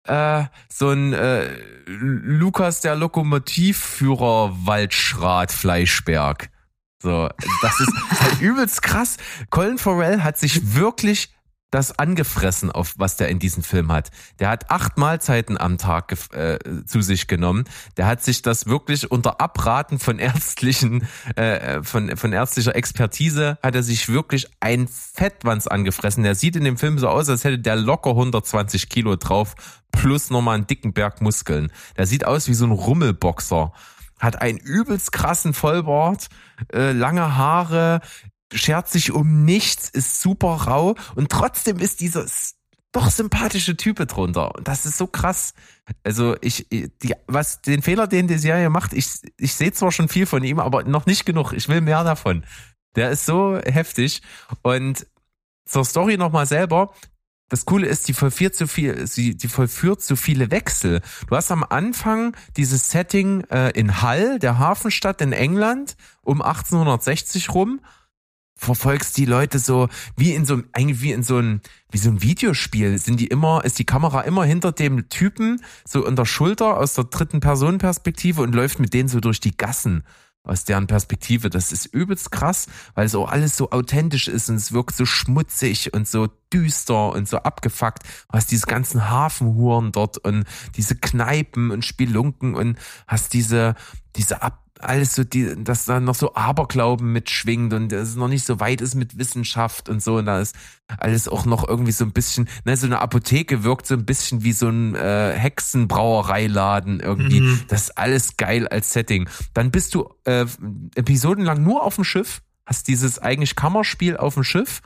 äh, 0.09 0.45
so 0.69 0.91
ein 0.91 1.13
äh, 1.13 1.49
Lukas 1.87 2.81
der 2.81 2.97
Lokomotivführer 2.97 4.67
Waldschrat 4.67 5.53
Fleischberg. 5.53 6.51
So, 7.01 7.29
das 7.63 7.81
ist 7.81 7.93
halt 8.21 8.41
übelst 8.41 8.83
krass. 8.83 9.19
Colin 9.51 9.79
Farrell 9.79 10.23
hat 10.23 10.39
sich 10.39 10.75
wirklich 10.75 11.33
das 11.71 11.99
angefressen, 11.99 12.73
auf 12.73 12.95
was 12.97 13.17
der 13.17 13.29
in 13.29 13.39
diesem 13.39 13.63
Film 13.63 13.93
hat. 13.93 14.11
Der 14.39 14.49
hat 14.49 14.71
acht 14.71 14.97
Mahlzeiten 14.97 15.59
am 15.59 15.77
Tag 15.77 16.17
äh, 16.33 16.59
zu 16.87 17.03
sich 17.03 17.27
genommen. 17.27 17.65
Der 17.97 18.07
hat 18.07 18.23
sich 18.23 18.43
das 18.43 18.67
wirklich 18.67 19.11
unter 19.11 19.41
Abraten 19.41 19.99
von 19.99 20.19
ärztlichen, 20.19 21.07
äh, 21.37 21.83
von, 21.83 22.17
von 22.17 22.33
ärztlicher 22.33 22.75
Expertise, 22.75 23.59
hat 23.63 23.75
er 23.75 23.83
sich 23.83 24.09
wirklich 24.09 24.49
ein 24.61 24.89
Fettwanz 24.89 25.67
angefressen. 25.67 26.23
Der 26.23 26.35
sieht 26.35 26.57
in 26.57 26.65
dem 26.65 26.79
Film 26.79 26.99
so 26.99 27.09
aus, 27.09 27.29
als 27.29 27.45
hätte 27.45 27.59
der 27.59 27.77
locker 27.77 28.11
120 28.11 28.89
Kilo 28.89 29.17
drauf, 29.17 29.55
plus 29.93 30.31
nochmal 30.31 30.57
einen 30.57 30.67
dicken 30.67 30.93
Berg 30.95 31.21
Muskeln. 31.21 31.71
Der 31.97 32.07
sieht 32.07 32.25
aus 32.25 32.49
wie 32.49 32.55
so 32.55 32.65
ein 32.65 32.73
Rummelboxer. 32.73 33.73
Hat 34.19 34.41
einen 34.41 34.59
übelst 34.59 35.13
krassen 35.13 35.55
Vollbart, 35.55 36.29
äh, 36.73 36.93
lange 36.93 37.37
Haare, 37.37 38.01
schert 38.53 38.89
sich 38.89 39.13
um 39.13 39.45
nichts, 39.45 39.89
ist 39.89 40.21
super 40.21 40.49
rau 40.49 40.95
und 41.15 41.31
trotzdem 41.31 41.79
ist 41.79 42.01
dieser 42.01 42.27
doch 42.93 43.11
sympathische 43.11 43.77
Type 43.77 44.07
drunter. 44.07 44.55
Und 44.55 44.67
das 44.67 44.87
ist 44.87 44.97
so 44.97 45.07
krass. 45.07 45.55
Also 46.05 46.37
ich, 46.41 46.67
die, 46.71 47.15
was 47.27 47.61
den 47.61 47.83
Fehler, 47.83 48.07
den 48.07 48.29
die 48.29 48.39
Serie 48.39 48.71
macht, 48.71 48.93
ich, 48.93 49.09
ich 49.37 49.55
sehe 49.55 49.73
zwar 49.73 49.93
schon 49.93 50.09
viel 50.09 50.27
von 50.27 50.43
ihm, 50.43 50.59
aber 50.59 50.85
noch 50.85 51.07
nicht 51.07 51.27
genug. 51.27 51.53
Ich 51.53 51.69
will 51.69 51.81
mehr 51.81 52.05
davon. 52.05 52.45
Der 52.97 53.11
ist 53.11 53.27
so 53.27 53.59
heftig. 53.59 54.23
Und 54.63 55.07
zur 55.67 55.85
Story 55.85 56.17
nochmal 56.17 56.47
selber. 56.47 56.95
Das 57.51 57.65
Coole 57.65 57.87
ist, 57.87 58.09
die 58.09 58.13
vollführt 58.13 58.55
so 58.55 58.67
viel, 58.67 59.07
sie, 59.07 59.35
die 59.35 59.49
vollführt 59.49 60.03
so 60.03 60.17
viele 60.17 60.51
Wechsel. 60.51 61.01
Du 61.29 61.37
hast 61.37 61.51
am 61.51 61.65
Anfang 61.65 62.37
dieses 62.59 62.91
Setting 62.91 63.43
äh, 63.45 63.71
in 63.71 64.03
Hull, 64.03 64.39
der 64.39 64.59
Hafenstadt 64.59 65.23
in 65.23 65.33
England, 65.33 65.97
um 66.23 66.43
1860 66.43 67.55
rum 67.55 67.81
verfolgst 68.59 69.17
die 69.17 69.25
Leute 69.25 69.59
so 69.59 69.89
wie 70.17 70.35
in 70.35 70.45
so 70.45 70.61
eigentlich 70.73 71.01
wie 71.01 71.13
in 71.13 71.23
so 71.23 71.39
ein 71.39 71.63
wie 71.91 71.99
so 71.99 72.11
ein 72.11 72.23
Videospiel. 72.23 72.99
Sind 72.99 73.21
die 73.21 73.29
immer 73.29 73.65
ist 73.65 73.79
die 73.79 73.87
Kamera 73.87 74.23
immer 74.23 74.45
hinter 74.45 74.73
dem 74.73 75.09
Typen 75.09 75.63
so 75.87 76.05
an 76.05 76.17
der 76.17 76.27
Schulter 76.27 76.77
aus 76.77 76.95
der 76.95 77.05
dritten 77.05 77.41
Person 77.41 77.79
Perspektive 77.79 78.43
und 78.43 78.55
läuft 78.55 78.81
mit 78.81 78.93
denen 78.93 79.09
so 79.09 79.21
durch 79.21 79.41
die 79.41 79.57
Gassen 79.57 80.03
aus 80.43 80.65
deren 80.65 80.89
Perspektive. 80.89 81.51
Das 81.51 81.73
ist 81.73 81.87
übelst 81.87 82.33
krass 82.33 82.67
weil 82.95 83.09
so 83.09 83.27
alles 83.27 83.57
so 83.57 83.71
authentisch 83.71 84.27
ist 84.27 84.51
und 84.51 84.57
es 84.57 84.73
wirkt 84.73 84.97
so 84.97 85.07
schmutzig 85.07 85.95
und 85.95 86.09
so 86.09 86.29
düster 86.53 87.13
und 87.13 87.29
so 87.29 87.39
abgefuckt. 87.39 88.03
Hast 88.33 88.51
diese 88.51 88.67
ganzen 88.67 89.09
Hafenhuren 89.09 89.93
dort 89.93 90.19
und 90.19 90.45
diese 90.77 90.97
Kneipen 90.97 91.71
und 91.71 91.85
Spelunken 91.85 92.55
und 92.55 92.77
hast 93.07 93.35
diese 93.35 93.77
diese 94.17 94.43
ab 94.43 94.68
alles 94.81 95.15
so, 95.15 95.25
die, 95.25 95.63
dass 95.63 95.85
da 95.85 96.01
noch 96.01 96.15
so 96.15 96.35
Aberglauben 96.35 97.13
mitschwingt 97.13 97.73
und 97.73 97.91
dass 97.91 98.11
es 98.11 98.17
noch 98.17 98.29
nicht 98.29 98.45
so 98.45 98.61
weit 98.61 98.81
ist 98.81 98.95
mit 98.95 99.19
Wissenschaft 99.19 99.89
und 99.89 100.03
so. 100.03 100.17
Und 100.17 100.27
da 100.27 100.41
ist 100.41 100.57
alles 100.87 101.29
auch 101.29 101.45
noch 101.45 101.69
irgendwie 101.69 101.93
so 101.93 102.05
ein 102.05 102.13
bisschen, 102.13 102.49
ne, 102.65 102.77
so 102.77 102.87
eine 102.87 103.01
Apotheke 103.01 103.65
wirkt 103.65 103.87
so 103.87 103.95
ein 103.95 104.05
bisschen 104.05 104.45
wie 104.45 104.53
so 104.53 104.69
ein 104.69 104.95
äh, 104.95 105.33
Hexenbrauereiladen 105.35 107.01
irgendwie. 107.01 107.41
Mhm. 107.41 107.61
Das 107.69 107.83
ist 107.83 107.99
alles 107.99 108.37
geil 108.37 108.69
als 108.69 108.93
Setting. 108.93 109.29
Dann 109.55 109.71
bist 109.71 109.95
du 109.95 110.09
äh, 110.25 110.47
episodenlang 110.95 111.63
nur 111.63 111.83
auf 111.83 111.97
dem 111.97 112.05
Schiff, 112.05 112.43
hast 112.67 112.89
dieses 112.89 113.19
eigentlich 113.19 113.57
Kammerspiel 113.57 114.17
auf 114.17 114.35
dem 114.35 114.45
Schiff. 114.45 114.81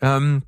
Ähm, 0.00 0.42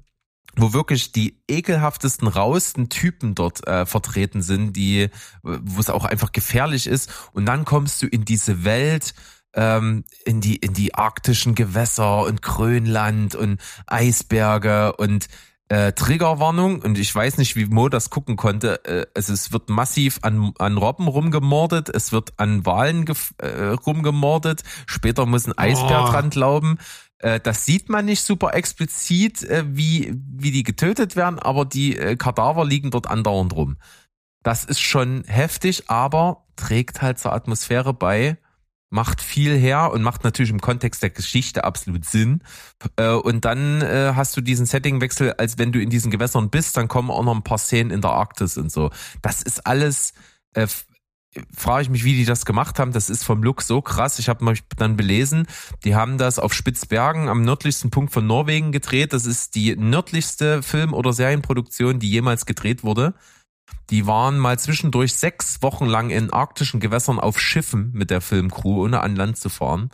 wo 0.56 0.72
wirklich 0.72 1.12
die 1.12 1.38
ekelhaftesten, 1.48 2.28
rauesten 2.28 2.88
Typen 2.88 3.34
dort 3.34 3.66
äh, 3.66 3.86
vertreten 3.86 4.42
sind, 4.42 4.74
die, 4.74 5.08
wo 5.42 5.80
es 5.80 5.90
auch 5.90 6.04
einfach 6.04 6.32
gefährlich 6.32 6.86
ist. 6.86 7.10
Und 7.32 7.46
dann 7.46 7.64
kommst 7.64 8.02
du 8.02 8.06
in 8.06 8.24
diese 8.24 8.64
Welt, 8.64 9.14
ähm, 9.54 10.04
in 10.24 10.40
die 10.40 10.56
in 10.56 10.74
die 10.74 10.94
arktischen 10.94 11.54
Gewässer 11.54 12.22
und 12.24 12.42
Grönland 12.42 13.34
und 13.34 13.60
Eisberge 13.86 14.94
und 14.96 15.28
äh, 15.68 15.92
Triggerwarnung 15.92 16.82
und 16.82 16.98
ich 16.98 17.14
weiß 17.14 17.38
nicht, 17.38 17.54
wie 17.54 17.66
Mo 17.66 17.88
das 17.88 18.10
gucken 18.10 18.36
konnte. 18.36 18.84
Äh, 18.84 19.06
es, 19.14 19.28
es 19.28 19.52
wird 19.52 19.70
massiv 19.70 20.18
an, 20.22 20.52
an 20.58 20.76
Robben 20.76 21.06
rumgemordet, 21.06 21.88
es 21.88 22.10
wird 22.10 22.32
an 22.38 22.66
Walen 22.66 23.06
äh, 23.38 23.66
rumgemordet, 23.86 24.62
später 24.86 25.26
muss 25.26 25.46
ein 25.46 25.56
Eisbär 25.56 26.04
Oh. 26.06 26.10
dran 26.10 26.30
glauben. 26.30 26.78
Äh, 27.20 27.40
das 27.40 27.64
sieht 27.64 27.88
man 27.88 28.06
nicht 28.06 28.22
super 28.22 28.54
explizit, 28.54 29.42
äh, 29.44 29.64
wie, 29.66 30.14
wie 30.14 30.50
die 30.50 30.62
getötet 30.62 31.16
werden, 31.16 31.38
aber 31.38 31.64
die 31.64 31.96
äh, 31.96 32.16
Kadaver 32.16 32.64
liegen 32.64 32.90
dort 32.90 33.06
andauernd 33.06 33.54
rum. 33.54 33.76
Das 34.42 34.64
ist 34.64 34.80
schon 34.80 35.24
heftig, 35.24 35.90
aber 35.90 36.46
trägt 36.56 37.02
halt 37.02 37.18
zur 37.18 37.34
Atmosphäre 37.34 37.92
bei, 37.92 38.38
macht 38.88 39.20
viel 39.20 39.56
her 39.56 39.92
und 39.92 40.02
macht 40.02 40.24
natürlich 40.24 40.50
im 40.50 40.62
Kontext 40.62 41.02
der 41.02 41.10
Geschichte 41.10 41.62
absolut 41.64 42.06
Sinn. 42.06 42.42
Und 42.96 43.44
dann 43.44 43.82
hast 43.82 44.36
du 44.36 44.40
diesen 44.40 44.64
Settingwechsel, 44.64 45.34
als 45.34 45.58
wenn 45.58 45.72
du 45.72 45.80
in 45.80 45.90
diesen 45.90 46.10
Gewässern 46.10 46.50
bist, 46.50 46.76
dann 46.76 46.88
kommen 46.88 47.10
auch 47.10 47.22
noch 47.22 47.34
ein 47.34 47.44
paar 47.44 47.58
Szenen 47.58 47.90
in 47.90 48.00
der 48.00 48.12
Arktis 48.12 48.56
und 48.56 48.72
so. 48.72 48.90
Das 49.20 49.42
ist 49.42 49.66
alles, 49.66 50.14
frage 51.56 51.82
ich 51.82 51.90
mich, 51.90 52.04
wie 52.04 52.14
die 52.14 52.24
das 52.24 52.44
gemacht 52.44 52.78
haben. 52.78 52.92
Das 52.92 53.08
ist 53.08 53.24
vom 53.24 53.42
Look 53.42 53.62
so 53.62 53.80
krass. 53.80 54.18
Ich 54.18 54.28
habe 54.28 54.44
mich 54.44 54.62
dann 54.76 54.96
belesen, 54.96 55.46
die 55.84 55.94
haben 55.94 56.18
das 56.18 56.38
auf 56.38 56.52
Spitzbergen 56.52 57.28
am 57.28 57.42
nördlichsten 57.42 57.90
Punkt 57.90 58.12
von 58.12 58.26
Norwegen 58.26 58.72
gedreht. 58.72 59.12
Das 59.12 59.26
ist 59.26 59.54
die 59.54 59.76
nördlichste 59.76 60.62
Film- 60.62 60.94
oder 60.94 61.12
Serienproduktion, 61.12 61.98
die 61.98 62.10
jemals 62.10 62.46
gedreht 62.46 62.82
wurde. 62.82 63.14
Die 63.90 64.06
waren 64.06 64.38
mal 64.38 64.58
zwischendurch 64.58 65.14
sechs 65.14 65.62
Wochen 65.62 65.86
lang 65.86 66.10
in 66.10 66.32
arktischen 66.32 66.80
Gewässern 66.80 67.18
auf 67.18 67.40
Schiffen 67.40 67.90
mit 67.92 68.10
der 68.10 68.20
Filmcrew, 68.20 68.84
ohne 68.84 69.00
an 69.00 69.16
Land 69.16 69.36
zu 69.36 69.48
fahren. 69.48 69.90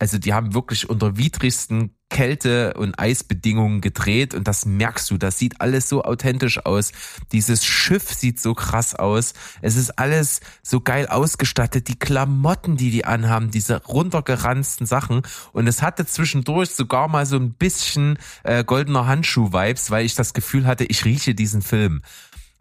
Also 0.00 0.18
die 0.18 0.32
haben 0.32 0.54
wirklich 0.54 0.88
unter 0.88 1.18
widrigsten 1.18 1.94
Kälte- 2.08 2.74
und 2.74 2.98
Eisbedingungen 2.98 3.80
gedreht 3.80 4.34
und 4.34 4.48
das 4.48 4.66
merkst 4.66 5.10
du, 5.10 5.18
das 5.18 5.38
sieht 5.38 5.60
alles 5.60 5.88
so 5.88 6.02
authentisch 6.02 6.64
aus. 6.64 6.92
Dieses 7.32 7.64
Schiff 7.64 8.12
sieht 8.12 8.40
so 8.40 8.54
krass 8.54 8.94
aus. 8.96 9.34
Es 9.60 9.76
ist 9.76 9.98
alles 9.98 10.40
so 10.62 10.80
geil 10.80 11.06
ausgestattet, 11.06 11.86
die 11.86 11.98
Klamotten, 11.98 12.76
die 12.76 12.90
die 12.90 13.04
anhaben, 13.04 13.50
diese 13.50 13.84
runtergeranzten 13.84 14.86
Sachen 14.86 15.22
und 15.52 15.68
es 15.68 15.82
hatte 15.82 16.04
zwischendurch 16.06 16.70
sogar 16.70 17.06
mal 17.06 17.26
so 17.26 17.36
ein 17.36 17.52
bisschen 17.52 18.18
äh, 18.42 18.64
goldener 18.64 19.06
Handschuh-Vibes, 19.06 19.90
weil 19.90 20.06
ich 20.06 20.14
das 20.14 20.32
Gefühl 20.32 20.66
hatte, 20.66 20.84
ich 20.84 21.04
rieche 21.04 21.34
diesen 21.34 21.62
Film 21.62 22.02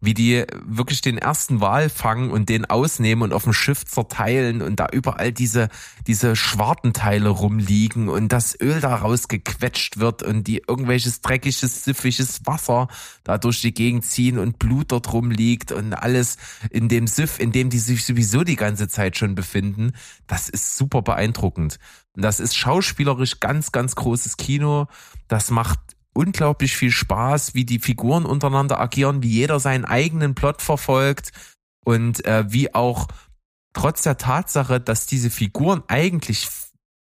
wie 0.01 0.13
die 0.13 0.45
wirklich 0.65 1.01
den 1.01 1.17
ersten 1.17 1.59
Wal 1.59 1.89
fangen 1.89 2.31
und 2.31 2.49
den 2.49 2.65
ausnehmen 2.65 3.23
und 3.23 3.33
auf 3.33 3.43
dem 3.43 3.53
Schiff 3.53 3.85
zerteilen 3.85 4.61
und 4.61 4.79
da 4.79 4.87
überall 4.91 5.31
diese, 5.33 5.69
diese 6.07 6.35
Schwartenteile 6.35 7.29
rumliegen 7.29 8.07
und 8.07 8.31
das 8.31 8.59
Öl 8.59 8.79
da 8.79 8.95
rausgequetscht 8.95 9.99
wird 9.99 10.23
und 10.23 10.47
die 10.47 10.63
irgendwelches 10.67 11.21
dreckiges, 11.21 11.83
süffiges 11.83 12.45
Wasser 12.45 12.87
da 13.23 13.37
durch 13.37 13.61
die 13.61 13.73
Gegend 13.73 14.05
ziehen 14.05 14.39
und 14.39 14.57
Blut 14.57 14.91
dort 14.91 15.11
rumliegt 15.11 15.71
und 15.71 15.93
alles 15.93 16.37
in 16.69 16.87
dem 16.87 17.07
Süff, 17.07 17.39
in 17.39 17.51
dem 17.51 17.69
die 17.69 17.79
sich 17.79 18.05
sowieso 18.05 18.43
die 18.43 18.55
ganze 18.55 18.87
Zeit 18.87 19.17
schon 19.17 19.35
befinden. 19.35 19.93
Das 20.27 20.47
ist 20.47 20.77
super 20.77 21.01
beeindruckend. 21.01 21.79
Und 22.15 22.23
das 22.23 22.39
ist 22.39 22.55
schauspielerisch 22.55 23.39
ganz, 23.39 23.71
ganz 23.71 23.95
großes 23.95 24.37
Kino. 24.37 24.87
Das 25.27 25.51
macht 25.51 25.79
unglaublich 26.19 26.75
viel 26.75 26.91
Spaß, 26.91 27.53
wie 27.53 27.63
die 27.63 27.79
Figuren 27.79 28.25
untereinander 28.25 28.77
agieren, 28.77 29.23
wie 29.23 29.29
jeder 29.29 29.61
seinen 29.61 29.85
eigenen 29.85 30.35
Plot 30.35 30.61
verfolgt 30.61 31.31
und 31.85 32.25
äh, 32.25 32.43
wie 32.51 32.75
auch 32.75 33.07
trotz 33.71 34.01
der 34.01 34.17
Tatsache, 34.17 34.81
dass 34.81 35.07
diese 35.07 35.29
Figuren 35.29 35.81
eigentlich 35.87 36.49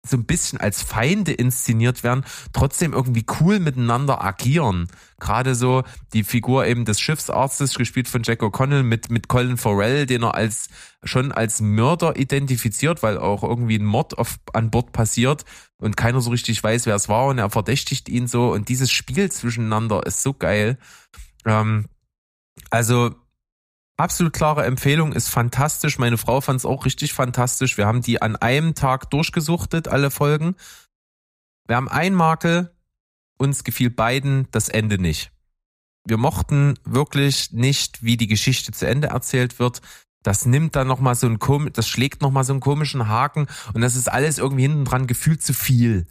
so 0.04 0.18
ein 0.18 0.26
bisschen 0.26 0.60
als 0.60 0.82
Feinde 0.82 1.32
inszeniert 1.32 2.04
werden, 2.04 2.26
trotzdem 2.54 2.94
irgendwie 2.94 3.26
cool 3.40 3.60
miteinander 3.60 4.24
agieren. 4.24 4.88
Gerade 5.20 5.54
so 5.54 5.84
die 6.14 6.24
Figur 6.24 6.66
eben 6.66 6.86
des 6.86 7.00
Schiffsarztes, 7.00 7.76
gespielt 7.76 8.08
von 8.08 8.24
Jack 8.24 8.42
O'Connell, 8.42 8.82
mit, 8.82 9.12
mit 9.12 9.28
Colin 9.28 9.58
Farrell, 9.58 10.08
den 10.08 10.24
er 10.24 10.34
als 10.34 10.70
schon 11.04 11.32
als 11.32 11.62
Mörder 11.62 12.16
identifiziert, 12.16 13.04
weil 13.04 13.18
auch 13.20 13.44
irgendwie 13.44 13.78
ein 13.78 13.86
Mord 13.86 14.18
auf, 14.18 14.40
an 14.54 14.72
Bord 14.72 14.92
passiert 14.92 15.46
und 15.78 15.98
keiner 15.98 16.22
so 16.22 16.32
richtig 16.32 16.64
weiß, 16.64 16.88
wer 16.88 16.96
es 16.96 17.08
war 17.08 17.28
und 17.28 17.38
er 17.38 17.50
verdächtigt 17.52 18.10
ihn 18.10 18.28
so. 18.28 18.52
Und 18.52 18.70
dieses 18.70 18.92
Spiel 18.92 19.32
zwischeneinander 19.32 20.06
ist 20.06 20.24
so 20.24 20.34
geil. 20.34 20.80
Ähm, 21.46 21.86
also 22.72 23.16
absolut 24.02 24.34
klare 24.34 24.66
Empfehlung, 24.66 25.14
ist 25.14 25.30
fantastisch. 25.30 25.98
Meine 26.00 26.18
Frau 26.18 26.42
fand 26.42 26.60
es 26.60 26.66
auch 26.66 26.86
richtig 26.86 27.14
fantastisch. 27.14 27.78
Wir 27.78 27.86
haben 27.86 28.02
die 28.02 28.22
an 28.22 28.36
einem 28.36 28.76
Tag 28.76 29.10
durchgesuchtet, 29.12 29.88
alle 29.88 30.12
Folgen. 30.12 30.56
Wir 31.68 31.76
haben 31.76 31.88
ein 31.88 32.14
Makel, 32.14 32.76
uns 33.38 33.64
gefiel 33.64 33.90
beiden 33.90 34.48
das 34.52 34.70
Ende 34.70 34.98
nicht. 34.98 35.32
Wir 36.06 36.18
mochten 36.18 36.80
wirklich 36.84 37.52
nicht, 37.52 38.04
wie 38.04 38.18
die 38.18 38.28
Geschichte 38.28 38.72
zu 38.72 38.88
Ende 38.88 39.10
erzählt 39.10 39.60
wird. 39.60 39.82
Das 40.24 40.46
nimmt 40.46 40.76
dann 40.76 40.88
nochmal 40.88 41.16
so 41.16 41.28
einen 41.28 41.40
kom 41.40 41.72
das 41.74 41.88
schlägt 41.88 42.22
nochmal 42.22 42.44
so 42.44 42.54
einen 42.54 42.60
komischen 42.60 43.08
Haken 43.08 43.48
und 43.74 43.82
das 43.82 43.96
ist 43.96 44.12
alles 44.12 44.38
irgendwie 44.38 44.64
hinten 44.64 44.86
dran 44.86 45.08
gefühlt 45.08 45.42
zu 45.42 45.54
viel. 45.54 46.08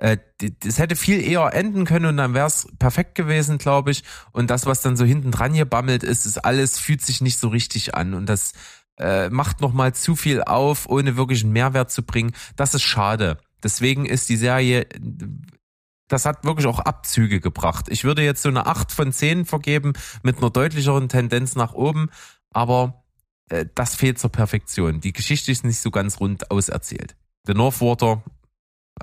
Äh, 0.00 0.16
das 0.60 0.78
hätte 0.78 0.96
viel 0.96 1.20
eher 1.20 1.52
enden 1.52 1.84
können 1.84 2.06
und 2.06 2.16
dann 2.16 2.32
wäre 2.32 2.46
es 2.46 2.66
perfekt 2.78 3.14
gewesen, 3.14 3.58
glaube 3.58 3.90
ich. 3.90 4.02
Und 4.32 4.50
das, 4.50 4.64
was 4.64 4.80
dann 4.80 4.96
so 4.96 5.04
hinten 5.04 5.30
dran 5.30 5.52
hier 5.52 5.66
bammelt 5.66 6.02
ist, 6.02 6.24
ist 6.24 6.38
alles, 6.38 6.78
fühlt 6.78 7.02
sich 7.02 7.20
nicht 7.20 7.38
so 7.38 7.48
richtig 7.48 7.94
an. 7.94 8.14
Und 8.14 8.26
das 8.26 8.52
äh, 8.98 9.28
macht 9.28 9.60
nochmal 9.60 9.94
zu 9.94 10.16
viel 10.16 10.42
auf, 10.42 10.88
ohne 10.88 11.18
wirklich 11.18 11.44
einen 11.44 11.52
Mehrwert 11.52 11.90
zu 11.90 12.02
bringen. 12.02 12.32
Das 12.56 12.72
ist 12.72 12.82
schade. 12.82 13.36
Deswegen 13.62 14.06
ist 14.06 14.30
die 14.30 14.36
Serie, 14.36 14.86
das 16.08 16.24
hat 16.24 16.44
wirklich 16.44 16.66
auch 16.66 16.78
Abzüge 16.78 17.38
gebracht. 17.38 17.86
Ich 17.90 18.02
würde 18.04 18.22
jetzt 18.22 18.40
so 18.40 18.48
eine 18.48 18.66
8 18.66 18.90
von 18.92 19.12
10 19.12 19.44
vergeben, 19.44 19.92
mit 20.22 20.38
einer 20.38 20.48
deutlicheren 20.48 21.10
Tendenz 21.10 21.56
nach 21.56 21.74
oben. 21.74 22.08
Aber 22.50 23.04
äh, 23.50 23.66
das 23.74 23.96
fehlt 23.96 24.18
zur 24.18 24.32
Perfektion. 24.32 25.02
Die 25.02 25.12
Geschichte 25.12 25.52
ist 25.52 25.62
nicht 25.62 25.80
so 25.80 25.90
ganz 25.90 26.20
rund 26.20 26.50
auserzählt. 26.50 27.16
The 27.44 27.52
Northwater 27.52 28.22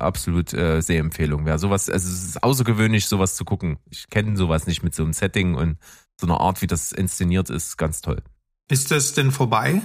absolut 0.01 0.53
äh, 0.53 0.81
Sehempfehlung. 0.81 1.45
Wer 1.45 1.59
sowas, 1.59 1.89
also 1.89 2.07
es 2.07 2.23
ist 2.23 2.43
außergewöhnlich, 2.43 3.07
sowas 3.07 3.35
zu 3.35 3.45
gucken. 3.45 3.79
Ich 3.89 4.09
kenne 4.09 4.37
sowas 4.37 4.67
nicht 4.67 4.83
mit 4.83 4.95
so 4.95 5.03
einem 5.03 5.13
Setting 5.13 5.55
und 5.55 5.77
so 6.19 6.27
einer 6.27 6.39
Art, 6.39 6.61
wie 6.61 6.67
das 6.67 6.91
inszeniert 6.91 7.49
ist, 7.49 7.77
ganz 7.77 8.01
toll. 8.01 8.21
Ist 8.69 8.91
das 8.91 9.13
denn 9.13 9.31
vorbei? 9.31 9.81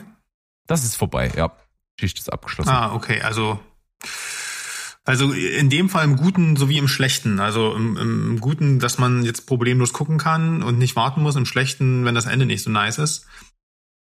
Das 0.66 0.84
ist 0.84 0.97
vorbei, 0.97 1.30
ja. 1.36 1.52
Geschichte 1.97 2.20
ist 2.20 2.32
abgeschlossen. 2.32 2.70
Ah, 2.70 2.94
okay, 2.94 3.20
also 3.20 3.60
also 5.05 5.32
in 5.32 5.68
dem 5.68 5.89
Fall 5.89 6.05
im 6.05 6.16
Guten 6.16 6.56
sowie 6.56 6.78
im 6.78 6.86
Schlechten. 6.86 7.40
Also 7.40 7.74
im, 7.74 7.97
im 7.97 8.40
Guten, 8.40 8.78
dass 8.78 8.98
man 8.98 9.24
jetzt 9.24 9.47
problemlos 9.47 9.93
gucken 9.93 10.18
kann 10.18 10.62
und 10.62 10.78
nicht 10.78 10.94
warten 10.94 11.22
muss. 11.22 11.34
Im 11.34 11.47
Schlechten, 11.47 12.05
wenn 12.05 12.14
das 12.14 12.26
Ende 12.26 12.47
nicht 12.47 12.62
so 12.62 12.70
nice 12.70 12.98
ist. 12.98 13.26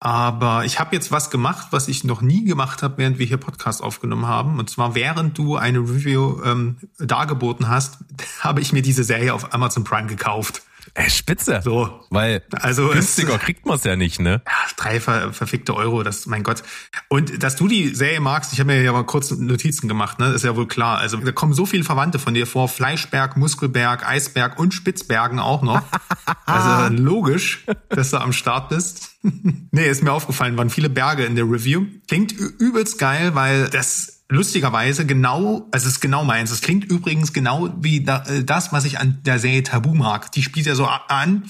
Aber 0.06 0.64
ich 0.64 0.78
habe 0.78 0.94
jetzt 0.94 1.10
was 1.10 1.30
gemacht, 1.30 1.66
was 1.72 1.88
ich 1.88 2.04
noch 2.04 2.20
nie 2.20 2.44
gemacht 2.44 2.84
habe, 2.84 2.98
während 2.98 3.18
wir 3.18 3.26
hier 3.26 3.38
Podcast 3.38 3.82
aufgenommen 3.82 4.28
haben. 4.28 4.60
Und 4.60 4.70
zwar 4.70 4.94
während 4.94 5.36
du 5.36 5.56
eine 5.56 5.80
Review 5.80 6.40
ähm, 6.44 6.76
dargeboten 7.00 7.68
hast, 7.68 7.98
habe 8.38 8.60
ich 8.60 8.72
mir 8.72 8.82
diese 8.82 9.02
Serie 9.02 9.34
auf 9.34 9.52
Amazon 9.52 9.82
Prime 9.82 10.06
gekauft. 10.06 10.62
Äh, 10.96 11.10
Spitze. 11.10 11.60
So, 11.62 12.00
Weil 12.08 12.42
also 12.52 12.88
günstiger 12.88 13.34
es, 13.34 13.40
kriegt 13.40 13.66
man 13.66 13.76
es 13.76 13.84
ja 13.84 13.96
nicht, 13.96 14.18
ne? 14.18 14.40
ja, 14.46 14.52
drei 14.78 14.98
ver 14.98 15.30
verfickte 15.34 15.76
Euro, 15.76 16.02
das 16.02 16.24
mein 16.24 16.42
Gott. 16.42 16.62
Und 17.08 17.42
dass 17.42 17.56
du 17.56 17.68
die 17.68 17.94
Serie 17.94 18.20
magst, 18.20 18.54
ich 18.54 18.60
habe 18.60 18.72
mir 18.72 18.82
ja 18.82 18.92
mal 18.92 19.04
kurz 19.04 19.30
Notizen 19.30 19.88
gemacht, 19.88 20.18
ne, 20.18 20.28
ist 20.28 20.42
ja 20.42 20.56
wohl 20.56 20.66
klar. 20.66 20.96
Also 20.96 21.18
da 21.18 21.32
kommen 21.32 21.52
so 21.52 21.66
viele 21.66 21.84
Verwandte 21.84 22.18
von 22.18 22.32
dir 22.32 22.46
vor, 22.46 22.68
Fleischberg, 22.68 23.36
Muskelberg, 23.36 24.08
Eisberg 24.08 24.58
und 24.58 24.72
Spitzbergen 24.72 25.38
auch 25.38 25.60
noch. 25.60 25.82
also 26.46 26.94
logisch, 26.94 27.66
dass 27.90 28.10
du 28.10 28.16
am 28.16 28.32
Start 28.32 28.70
bist. 28.70 29.16
nee, 29.22 29.86
ist 29.86 30.02
mir 30.02 30.12
aufgefallen, 30.12 30.56
waren 30.56 30.70
viele 30.70 30.88
Berge 30.88 31.26
in 31.26 31.36
der 31.36 31.44
Review. 31.44 31.84
Klingt 32.08 32.32
übelst 32.32 32.98
geil, 32.98 33.34
weil 33.34 33.68
das 33.68 34.15
lustigerweise 34.28 35.06
genau, 35.06 35.66
also 35.70 35.86
es 35.86 35.94
ist 35.94 36.00
genau 36.00 36.24
meins. 36.24 36.50
Es 36.50 36.60
klingt 36.60 36.84
übrigens 36.84 37.32
genau 37.32 37.68
wie 37.80 38.04
äh, 38.04 38.44
das, 38.44 38.72
was 38.72 38.84
ich 38.84 38.98
an 38.98 39.20
der 39.24 39.38
Serie 39.38 39.62
Tabu 39.62 39.94
mag. 39.94 40.32
Die 40.32 40.42
spielt 40.42 40.66
ja 40.66 40.74
so 40.74 40.86
an, 40.86 41.44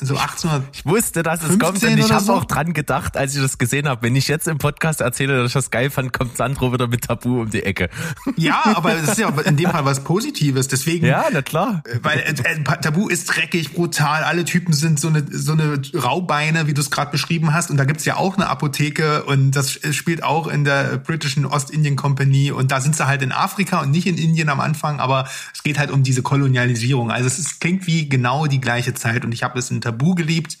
so 0.00 0.16
1800. 0.16 0.64
Ich 0.72 0.86
wusste, 0.86 1.22
dass 1.22 1.40
es 1.42 1.48
15 1.48 1.60
kommt 1.60 1.82
und 1.82 1.98
ich 1.98 2.12
habe 2.12 2.24
so? 2.24 2.34
auch 2.34 2.44
dran 2.44 2.72
gedacht, 2.72 3.16
als 3.16 3.34
ich 3.34 3.42
das 3.42 3.58
gesehen 3.58 3.88
habe. 3.88 4.02
Wenn 4.02 4.16
ich 4.16 4.28
jetzt 4.28 4.48
im 4.48 4.58
Podcast 4.58 5.00
erzähle, 5.00 5.36
dass 5.38 5.48
ich 5.48 5.52
das 5.52 5.70
geil 5.70 5.90
fand, 5.90 6.12
kommt 6.12 6.36
Sandro 6.36 6.72
wieder 6.72 6.86
mit 6.86 7.04
Tabu 7.04 7.42
um 7.42 7.50
die 7.50 7.62
Ecke. 7.62 7.90
Ja, 8.36 8.62
aber 8.76 8.94
es 8.94 9.08
ist 9.08 9.18
ja 9.18 9.28
in 9.28 9.56
dem 9.56 9.70
Fall 9.70 9.84
was 9.84 10.04
Positives. 10.04 10.68
Deswegen, 10.68 11.06
Ja, 11.06 11.24
na 11.32 11.42
klar. 11.42 11.82
weil 12.02 12.18
äh, 12.20 12.30
äh, 12.30 12.62
Tabu 12.62 13.08
ist 13.08 13.26
dreckig, 13.26 13.74
brutal. 13.74 14.22
Alle 14.24 14.44
Typen 14.44 14.72
sind 14.72 15.00
so 15.00 15.08
eine 15.08 15.24
so 15.30 15.52
eine 15.52 15.80
Raubeine, 15.94 16.66
wie 16.66 16.74
du 16.74 16.80
es 16.80 16.90
gerade 16.90 17.10
beschrieben 17.10 17.52
hast. 17.54 17.70
Und 17.70 17.76
da 17.76 17.84
gibt's 17.84 18.04
ja 18.04 18.16
auch 18.16 18.36
eine 18.36 18.48
Apotheke 18.48 19.24
und 19.24 19.52
das 19.52 19.80
spielt 19.92 20.22
auch 20.22 20.46
in 20.46 20.64
der 20.64 20.98
britischen 20.98 21.46
Ostindien 21.46 21.96
Company. 21.96 22.52
Und 22.52 22.70
da 22.70 22.80
sind 22.80 22.94
sie 22.96 23.06
halt 23.06 23.22
in 23.22 23.32
Afrika 23.32 23.80
und 23.80 23.90
nicht 23.90 24.06
in 24.06 24.18
Indien 24.18 24.48
am 24.48 24.60
Anfang. 24.60 25.00
Aber 25.00 25.28
es 25.54 25.62
geht 25.62 25.78
halt 25.78 25.90
um 25.90 26.02
diese 26.02 26.22
Kolonialisierung. 26.22 27.10
Also 27.10 27.26
es 27.26 27.38
ist, 27.38 27.60
klingt 27.60 27.86
wie 27.86 28.08
genau 28.08 28.46
die 28.46 28.60
gleiche 28.60 28.94
Zeit. 28.94 29.24
Und 29.24 29.32
ich 29.32 29.42
habe 29.42 29.58
es 29.58 29.71
in 29.72 29.80
Tabu 29.80 30.14
geliebt. 30.14 30.58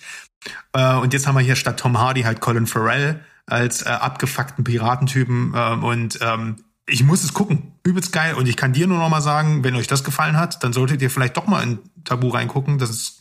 Äh, 0.72 0.94
und 0.96 1.12
jetzt 1.12 1.26
haben 1.26 1.34
wir 1.34 1.42
hier 1.42 1.56
statt 1.56 1.80
Tom 1.80 1.98
Hardy 1.98 2.22
halt 2.22 2.40
Colin 2.40 2.66
Farrell 2.66 3.24
als 3.46 3.82
äh, 3.82 3.88
abgefuckten 3.88 4.64
Piratentypen. 4.64 5.52
Ähm, 5.56 5.84
und 5.84 6.18
ähm, 6.20 6.56
ich 6.88 7.04
muss 7.04 7.24
es 7.24 7.32
gucken. 7.32 7.74
Übelst 7.84 8.12
geil. 8.12 8.34
Und 8.34 8.48
ich 8.48 8.56
kann 8.56 8.72
dir 8.72 8.86
nur 8.86 8.98
noch 8.98 9.08
mal 9.08 9.20
sagen, 9.20 9.64
wenn 9.64 9.76
euch 9.76 9.86
das 9.86 10.04
gefallen 10.04 10.36
hat, 10.36 10.62
dann 10.64 10.72
solltet 10.72 11.02
ihr 11.02 11.10
vielleicht 11.10 11.36
doch 11.36 11.46
mal 11.46 11.62
in 11.62 11.78
Tabu 12.04 12.28
reingucken. 12.28 12.78
Das 12.78 12.90
ist, 12.90 13.20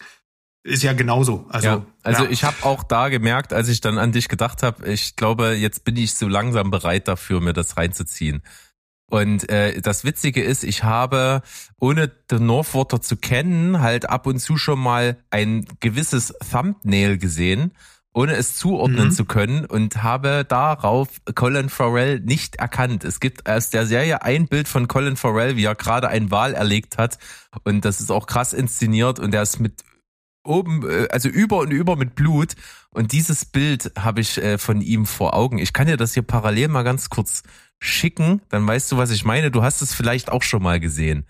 ist 0.63 0.83
ja 0.83 0.93
genauso. 0.93 1.47
Also, 1.49 1.67
ja, 1.67 1.85
also 2.03 2.23
ja. 2.23 2.29
ich 2.29 2.43
habe 2.43 2.57
auch 2.63 2.83
da 2.83 3.09
gemerkt, 3.09 3.53
als 3.53 3.67
ich 3.67 3.81
dann 3.81 3.97
an 3.97 4.11
dich 4.11 4.29
gedacht 4.29 4.63
habe, 4.63 4.87
ich 4.87 5.15
glaube, 5.15 5.53
jetzt 5.53 5.83
bin 5.83 5.95
ich 5.97 6.15
so 6.15 6.27
langsam 6.27 6.71
bereit 6.71 7.07
dafür, 7.07 7.41
mir 7.41 7.53
das 7.53 7.77
reinzuziehen. 7.77 8.43
Und 9.11 9.49
äh, 9.49 9.81
das 9.81 10.05
Witzige 10.05 10.41
ist, 10.41 10.63
ich 10.63 10.83
habe, 10.85 11.41
ohne 11.81 12.07
den 12.07 12.45
Northwater 12.45 13.01
zu 13.01 13.17
kennen, 13.17 13.81
halt 13.81 14.09
ab 14.09 14.25
und 14.25 14.39
zu 14.39 14.55
schon 14.55 14.79
mal 14.79 15.17
ein 15.29 15.65
gewisses 15.81 16.33
Thumbnail 16.49 17.17
gesehen, 17.17 17.73
ohne 18.13 18.35
es 18.35 18.55
zuordnen 18.55 19.07
Mhm. 19.07 19.11
zu 19.11 19.25
können 19.25 19.65
und 19.65 20.01
habe 20.01 20.45
darauf 20.47 21.09
Colin 21.35 21.67
Farrell 21.67 22.21
nicht 22.21 22.55
erkannt. 22.55 23.03
Es 23.03 23.19
gibt 23.19 23.49
aus 23.49 23.69
der 23.69 23.85
Serie 23.85 24.21
ein 24.21 24.47
Bild 24.47 24.69
von 24.69 24.87
Colin 24.87 25.17
Farrell, 25.17 25.57
wie 25.57 25.65
er 25.65 25.75
gerade 25.75 26.07
ein 26.07 26.31
Wal 26.31 26.53
erlegt 26.53 26.97
hat 26.97 27.17
und 27.65 27.83
das 27.83 27.99
ist 27.99 28.11
auch 28.11 28.27
krass 28.27 28.53
inszeniert 28.53 29.19
und 29.19 29.33
er 29.33 29.41
ist 29.41 29.59
mit 29.59 29.83
oben, 30.45 30.89
äh, 30.89 31.09
also 31.11 31.27
über 31.27 31.57
und 31.59 31.71
über 31.71 31.97
mit 31.97 32.15
Blut. 32.15 32.55
Und 32.91 33.11
dieses 33.11 33.43
Bild 33.43 33.91
habe 33.97 34.21
ich 34.21 34.37
äh, 34.37 34.57
von 34.57 34.79
ihm 34.81 35.05
vor 35.05 35.33
Augen. 35.33 35.57
Ich 35.57 35.73
kann 35.73 35.87
dir 35.87 35.97
das 35.97 36.13
hier 36.13 36.23
parallel 36.23 36.69
mal 36.69 36.83
ganz 36.83 37.09
kurz 37.09 37.43
schicken, 37.81 38.41
dann 38.49 38.65
weißt 38.65 38.91
du, 38.91 38.97
was 38.97 39.11
ich 39.11 39.25
meine. 39.25 39.51
Du 39.51 39.63
hast 39.63 39.81
es 39.81 39.93
vielleicht 39.93 40.31
auch 40.31 40.43
schon 40.43 40.63
mal 40.63 40.79
gesehen. 40.79 41.25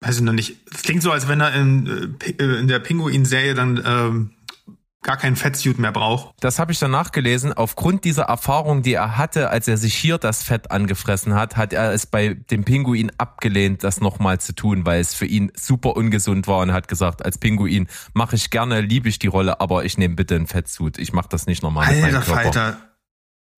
weiß 0.00 0.16
ich 0.16 0.22
noch 0.22 0.32
nicht. 0.32 0.56
Es 0.72 0.82
klingt 0.82 1.02
so, 1.02 1.12
als 1.12 1.28
wenn 1.28 1.40
er 1.40 1.54
in, 1.54 2.16
äh, 2.38 2.42
in 2.42 2.66
der 2.66 2.80
Pinguin-Serie 2.80 3.54
dann 3.54 3.82
ähm, 3.84 4.30
gar 5.02 5.16
keinen 5.16 5.36
Fettsuit 5.36 5.78
mehr 5.78 5.92
braucht. 5.92 6.34
Das 6.40 6.58
habe 6.58 6.72
ich 6.72 6.78
dann 6.78 6.92
nachgelesen. 6.92 7.52
Aufgrund 7.52 8.04
dieser 8.04 8.24
Erfahrung, 8.24 8.82
die 8.82 8.94
er 8.94 9.18
hatte, 9.18 9.50
als 9.50 9.68
er 9.68 9.76
sich 9.76 9.94
hier 9.94 10.16
das 10.16 10.42
Fett 10.42 10.70
angefressen 10.70 11.34
hat, 11.34 11.56
hat 11.56 11.72
er 11.72 11.92
es 11.92 12.06
bei 12.06 12.34
dem 12.34 12.64
Pinguin 12.64 13.10
abgelehnt, 13.18 13.84
das 13.84 14.00
nochmal 14.00 14.40
zu 14.40 14.54
tun, 14.54 14.86
weil 14.86 15.00
es 15.00 15.12
für 15.12 15.26
ihn 15.26 15.50
super 15.58 15.96
ungesund 15.96 16.46
war 16.46 16.60
und 16.60 16.72
hat 16.72 16.88
gesagt, 16.88 17.24
als 17.24 17.36
Pinguin 17.36 17.88
mache 18.14 18.36
ich 18.36 18.50
gerne, 18.50 18.80
liebe 18.80 19.08
ich 19.08 19.18
die 19.18 19.26
Rolle, 19.26 19.60
aber 19.60 19.84
ich 19.84 19.98
nehme 19.98 20.14
bitte 20.14 20.36
einen 20.36 20.46
Fettsuit. 20.46 20.98
Ich 20.98 21.12
mache 21.12 21.28
das 21.28 21.46
nicht 21.46 21.62
nochmal 21.62 21.92
mit 21.92 22.02
meinem 22.02 22.14
Alter 22.14 22.26
Körper. 22.26 22.42
Falter. 22.42 22.91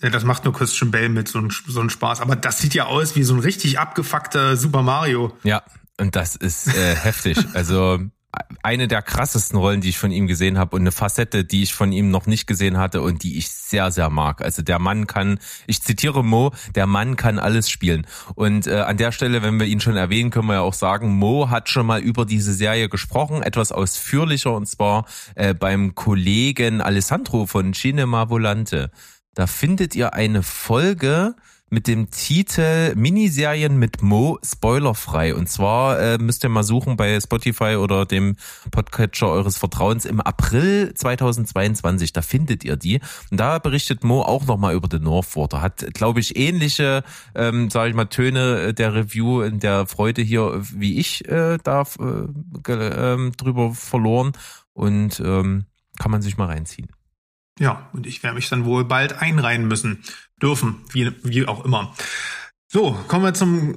Ja, 0.05 0.11
das 0.11 0.23
macht 0.23 0.45
nur 0.45 0.53
Christian 0.53 0.91
Bale 0.91 1.09
mit 1.09 1.29
so 1.29 1.39
ein, 1.39 1.49
so 1.49 1.89
Spaß. 1.89 2.21
Aber 2.21 2.37
das 2.37 2.59
sieht 2.59 2.75
ja 2.75 2.85
aus 2.85 3.17
wie 3.17 3.23
so 3.23 3.33
ein 3.33 3.41
richtig 3.41 3.79
abgefuckter 3.79 4.55
Super 4.55 4.83
Mario. 4.83 5.35
Ja, 5.45 5.63
und 5.99 6.15
das 6.15 6.37
ist 6.37 6.69
äh, 6.69 6.95
heftig. 6.95 7.39
Also 7.55 8.01
eine 8.63 8.89
der 8.89 9.01
krassesten 9.01 9.59
Rollen, 9.59 9.81
die 9.81 9.89
ich 9.89 9.99
von 9.99 10.11
ihm 10.11 10.27
gesehen 10.27 10.59
habe 10.59 10.77
und 10.77 10.83
eine 10.83 10.93
Facette, 10.93 11.45
die 11.45 11.63
ich 11.63 11.73
von 11.73 11.93
ihm 11.93 12.11
noch 12.11 12.27
nicht 12.27 12.47
gesehen 12.47 12.77
hatte 12.77 13.01
und 13.01 13.23
die 13.23 13.39
ich 13.39 13.49
sehr, 13.49 13.91
sehr 13.91 14.11
mag. 14.11 14.43
Also 14.43 14.61
der 14.61 14.79
Mann 14.79 15.07
kann, 15.07 15.39
ich 15.67 15.83
zitiere 15.83 16.25
Mo, 16.25 16.53
der 16.75 16.87
Mann 16.87 17.17
kann 17.17 17.39
alles 17.39 17.71
spielen. 17.71 18.07
Und 18.35 18.67
äh, 18.67 18.81
an 18.81 18.97
der 18.97 19.13
Stelle, 19.13 19.43
wenn 19.43 19.59
wir 19.59 19.67
ihn 19.67 19.81
schon 19.81 19.97
erwähnen, 19.97 20.31
können 20.31 20.49
wir 20.49 20.55
ja 20.55 20.61
auch 20.61 20.75
sagen, 20.75 21.17
Mo 21.17 21.49
hat 21.49 21.69
schon 21.69 21.87
mal 21.87 22.01
über 22.01 22.27
diese 22.27 22.53
Serie 22.53 22.89
gesprochen, 22.89 23.43
etwas 23.43 23.73
ausführlicher 23.73 24.53
und 24.53 24.67
zwar 24.67 25.07
äh, 25.35 25.55
beim 25.55 25.95
Kollegen 25.95 26.81
Alessandro 26.81 27.47
von 27.47 27.73
Cinema 27.73 28.29
Volante. 28.29 28.91
Da 29.35 29.47
findet 29.47 29.97
ihr 29.97 30.15
eine 30.15 30.43
Folge 30.43 31.35
mit 31.71 31.89
dem 31.89 32.09
Titel 32.11 32.95
Miniserien 32.95 33.77
mit 33.79 34.01
Mo 34.01 34.39
spoilerfrei. 34.45 35.35
Und 35.35 35.49
zwar 35.49 35.99
äh, 35.99 36.19
müsst 36.19 36.45
ihr 36.45 36.49
mal 36.49 36.63
suchen 36.63 36.97
bei 36.97 37.19
Spotify 37.19 37.77
oder 37.77 38.07
dem 38.07 38.37
Podcatcher 38.71 39.29
eures 39.29 39.59
Vertrauens 39.59 40.05
im 40.05 40.21
April 40.21 40.95
2022. 40.95 42.13
Da 42.13 42.23
findet 42.23 42.63
ihr 42.63 42.77
die. 42.77 43.01
Und 43.31 43.41
da 43.41 43.59
berichtet 43.59 44.05
Mo 44.05 44.23
auch 44.23 44.47
nochmal 44.47 44.75
über 44.75 44.87
den 44.87 45.03
Northwater. 45.03 45.63
Hat, 45.63 45.85
glaube 45.95 46.21
ich, 46.21 46.37
ähnliche, 46.37 47.03
ähm, 47.35 47.71
sage 47.71 47.91
ich 47.91 47.97
mal, 47.97 48.05
Töne 48.05 48.73
der 48.73 48.95
Review 48.95 49.43
in 49.43 49.59
der 49.59 49.87
Freude 49.87 50.23
hier 50.23 50.63
wie 50.73 50.99
ich 51.01 51.29
äh, 51.29 51.59
da 51.65 51.83
äh, 51.99 52.73
äh, 52.73 53.31
drüber 53.33 53.75
verloren. 53.75 54.33
Und 54.75 55.19
ähm, 55.19 55.65
kann 55.99 56.11
man 56.11 56.23
sich 56.23 56.37
mal 56.37 56.47
reinziehen. 56.47 56.89
Ja, 57.59 57.89
und 57.93 58.07
ich 58.07 58.23
werde 58.23 58.37
mich 58.37 58.49
dann 58.49 58.65
wohl 58.65 58.85
bald 58.85 59.15
einreihen 59.15 59.69
müssen. 59.69 60.03
Dürfen, 60.43 60.83
wie, 60.93 61.13
wie 61.23 61.47
auch 61.47 61.65
immer. 61.65 61.95
So, 62.75 62.93
kommen 63.07 63.25
wir 63.25 63.35
zum 63.35 63.77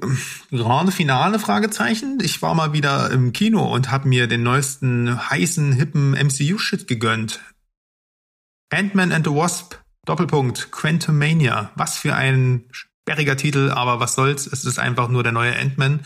Grande 0.50 0.92
Finale 0.92 1.38
Fragezeichen. 1.38 2.18
Ich 2.22 2.42
war 2.42 2.56
mal 2.56 2.74
wieder 2.74 3.12
im 3.12 3.32
Kino 3.32 3.72
und 3.72 3.92
habe 3.92 4.08
mir 4.08 4.26
den 4.26 4.42
neuesten 4.42 5.30
heißen, 5.30 5.74
hippen 5.74 6.14
MCU-Shit 6.14 6.88
gegönnt. 6.88 7.40
Ant-Man 8.72 9.12
and 9.12 9.26
the 9.26 9.32
Wasp, 9.32 9.76
Doppelpunkt, 10.06 10.72
Quantumania. 10.72 11.72
Was 11.76 11.98
für 11.98 12.16
ein 12.16 12.64
sperriger 12.72 13.38
Titel, 13.38 13.70
aber 13.70 14.00
was 14.00 14.16
soll's. 14.16 14.48
Es 14.48 14.66
ist 14.66 14.80
einfach 14.80 15.10
nur 15.10 15.22
der 15.22 15.32
neue 15.32 15.56
Ant-Man. 15.56 16.04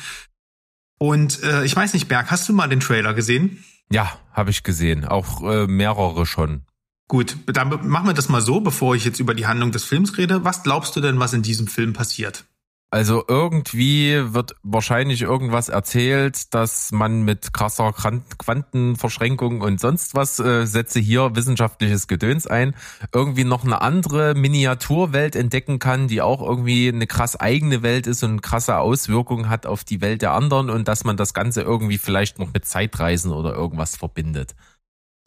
Und 0.99 1.41
äh, 1.43 1.63
ich 1.63 1.75
weiß 1.75 1.93
nicht, 1.93 2.09
Berg, 2.09 2.29
hast 2.29 2.49
du 2.49 2.53
mal 2.53 2.67
den 2.67 2.81
Trailer 2.81 3.13
gesehen? 3.13 3.63
Ja, 3.89 4.19
habe 4.33 4.49
ich 4.49 4.63
gesehen. 4.63 5.05
Auch 5.05 5.41
äh, 5.41 5.65
mehrere 5.65 6.25
schon. 6.25 6.65
Gut, 7.11 7.35
dann 7.45 7.89
machen 7.89 8.07
wir 8.07 8.13
das 8.13 8.29
mal 8.29 8.39
so, 8.39 8.61
bevor 8.61 8.95
ich 8.95 9.03
jetzt 9.03 9.19
über 9.19 9.33
die 9.33 9.45
Handlung 9.45 9.73
des 9.73 9.83
Films 9.83 10.17
rede. 10.17 10.45
Was 10.45 10.63
glaubst 10.63 10.95
du 10.95 11.01
denn, 11.01 11.19
was 11.19 11.33
in 11.33 11.41
diesem 11.41 11.67
Film 11.67 11.91
passiert? 11.91 12.45
Also 12.89 13.25
irgendwie 13.27 14.33
wird 14.33 14.55
wahrscheinlich 14.63 15.21
irgendwas 15.21 15.67
erzählt, 15.67 16.53
dass 16.53 16.93
man 16.93 17.23
mit 17.23 17.51
krasser 17.51 17.91
Quantenverschränkung 17.91 19.59
und 19.59 19.81
sonst 19.81 20.15
was 20.15 20.39
äh, 20.39 20.65
setze 20.65 21.01
hier 21.01 21.35
wissenschaftliches 21.35 22.07
Gedöns 22.07 22.47
ein, 22.47 22.75
irgendwie 23.13 23.43
noch 23.43 23.65
eine 23.65 23.81
andere 23.81 24.33
Miniaturwelt 24.33 25.35
entdecken 25.35 25.79
kann, 25.79 26.07
die 26.07 26.21
auch 26.21 26.41
irgendwie 26.41 26.87
eine 26.87 27.07
krass 27.07 27.37
eigene 27.37 27.83
Welt 27.83 28.07
ist 28.07 28.23
und 28.23 28.41
krasse 28.41 28.77
Auswirkungen 28.77 29.49
hat 29.49 29.65
auf 29.65 29.83
die 29.83 29.99
Welt 29.99 30.21
der 30.21 30.31
anderen 30.31 30.69
und 30.69 30.87
dass 30.87 31.03
man 31.03 31.17
das 31.17 31.33
Ganze 31.33 31.61
irgendwie 31.61 31.97
vielleicht 31.97 32.39
noch 32.39 32.53
mit 32.53 32.63
Zeitreisen 32.63 33.33
oder 33.33 33.53
irgendwas 33.53 33.97
verbindet. 33.97 34.55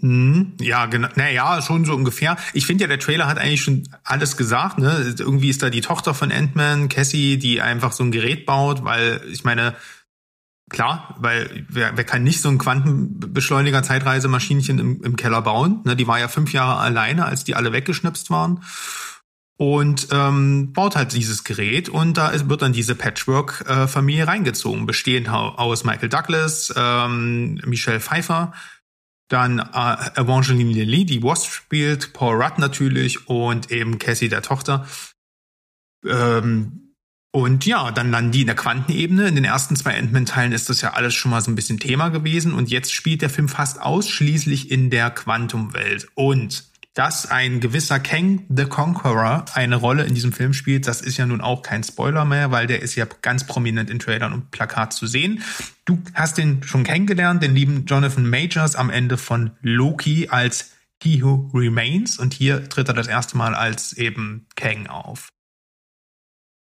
Mhm. 0.00 0.54
Ja, 0.60 0.86
genau. 0.86 1.08
Naja, 1.14 1.62
schon 1.62 1.84
so 1.84 1.94
ungefähr. 1.94 2.36
Ich 2.52 2.66
finde 2.66 2.84
ja, 2.84 2.88
der 2.88 2.98
Trailer 2.98 3.26
hat 3.26 3.38
eigentlich 3.38 3.62
schon 3.62 3.88
alles 4.02 4.36
gesagt. 4.36 4.78
Ne? 4.78 5.14
Irgendwie 5.18 5.50
ist 5.50 5.62
da 5.62 5.70
die 5.70 5.80
Tochter 5.80 6.14
von 6.14 6.32
Ant-Man, 6.32 6.88
Cassie, 6.88 7.38
die 7.38 7.62
einfach 7.62 7.92
so 7.92 8.04
ein 8.04 8.10
Gerät 8.10 8.44
baut, 8.44 8.84
weil 8.84 9.20
ich 9.30 9.44
meine, 9.44 9.74
klar, 10.68 11.14
weil 11.18 11.66
wer, 11.68 11.96
wer 11.96 12.04
kann 12.04 12.24
nicht 12.24 12.40
so 12.40 12.48
ein 12.48 12.58
Quantenbeschleuniger 12.58 13.82
Zeitreisemaschinchen 13.82 14.78
im, 14.78 15.02
im 15.02 15.16
Keller 15.16 15.42
bauen? 15.42 15.80
Ne? 15.84 15.96
Die 15.96 16.06
war 16.06 16.18
ja 16.18 16.28
fünf 16.28 16.52
Jahre 16.52 16.80
alleine, 16.80 17.26
als 17.26 17.44
die 17.44 17.54
alle 17.54 17.72
weggeschnipst 17.72 18.30
waren. 18.30 18.62
Und 19.56 20.08
ähm, 20.10 20.72
baut 20.72 20.96
halt 20.96 21.12
dieses 21.12 21.44
Gerät 21.44 21.88
und 21.88 22.16
da 22.16 22.30
ist, 22.30 22.48
wird 22.48 22.62
dann 22.62 22.72
diese 22.72 22.96
Patchwork-Familie 22.96 24.26
reingezogen, 24.26 24.84
bestehend 24.84 25.28
aus 25.28 25.84
Michael 25.84 26.08
Douglas, 26.08 26.74
ähm, 26.76 27.60
Michelle 27.64 28.00
Pfeiffer, 28.00 28.52
dann 29.28 29.58
äh, 29.58 30.20
Evangeline 30.20 30.72
Lilly, 30.72 31.04
die 31.04 31.22
Wasp 31.22 31.50
spielt, 31.50 32.12
Paul 32.12 32.42
Rudd 32.42 32.58
natürlich 32.58 33.28
und 33.28 33.70
eben 33.70 33.98
Cassie, 33.98 34.28
der 34.28 34.42
Tochter. 34.42 34.86
Ähm, 36.06 36.84
und 37.34 37.66
ja, 37.66 37.90
dann 37.90 38.12
landen 38.12 38.30
die 38.30 38.42
in 38.42 38.46
der 38.46 38.54
Quantenebene. 38.54 39.26
In 39.26 39.34
den 39.34 39.44
ersten 39.44 39.74
zwei 39.74 39.94
Endman-Teilen 39.94 40.52
ist 40.52 40.70
das 40.70 40.82
ja 40.82 40.92
alles 40.92 41.14
schon 41.14 41.32
mal 41.32 41.40
so 41.40 41.50
ein 41.50 41.56
bisschen 41.56 41.80
Thema 41.80 42.10
gewesen. 42.10 42.54
Und 42.54 42.70
jetzt 42.70 42.92
spielt 42.92 43.22
der 43.22 43.30
Film 43.30 43.48
fast 43.48 43.80
ausschließlich 43.80 44.70
in 44.70 44.88
der 44.88 45.10
Quantumwelt. 45.10 46.06
Und 46.14 46.64
dass 46.94 47.28
ein 47.28 47.58
gewisser 47.58 47.98
Kang 47.98 48.44
the 48.48 48.64
Conqueror 48.64 49.44
eine 49.54 49.76
Rolle 49.76 50.04
in 50.04 50.14
diesem 50.14 50.32
Film 50.32 50.52
spielt, 50.52 50.86
das 50.86 51.00
ist 51.00 51.16
ja 51.16 51.26
nun 51.26 51.40
auch 51.40 51.62
kein 51.62 51.82
Spoiler 51.82 52.24
mehr, 52.24 52.52
weil 52.52 52.68
der 52.68 52.82
ist 52.82 52.94
ja 52.94 53.04
ganz 53.20 53.46
prominent 53.46 53.90
in 53.90 53.98
Trailern 53.98 54.32
und 54.32 54.52
Plakat 54.52 54.92
zu 54.92 55.08
sehen. 55.08 55.42
Du 55.84 56.00
hast 56.14 56.38
den 56.38 56.62
schon 56.62 56.84
kennengelernt, 56.84 57.42
den 57.42 57.54
lieben 57.54 57.84
Jonathan 57.84 58.28
Majors 58.28 58.76
am 58.76 58.90
Ende 58.90 59.18
von 59.18 59.50
Loki 59.60 60.28
als 60.28 60.70
He 61.02 61.22
Who 61.22 61.50
Remains 61.52 62.18
und 62.18 62.32
hier 62.32 62.68
tritt 62.68 62.88
er 62.88 62.94
das 62.94 63.08
erste 63.08 63.36
Mal 63.36 63.54
als 63.54 63.92
eben 63.92 64.46
Kang 64.54 64.86
auf. 64.86 65.28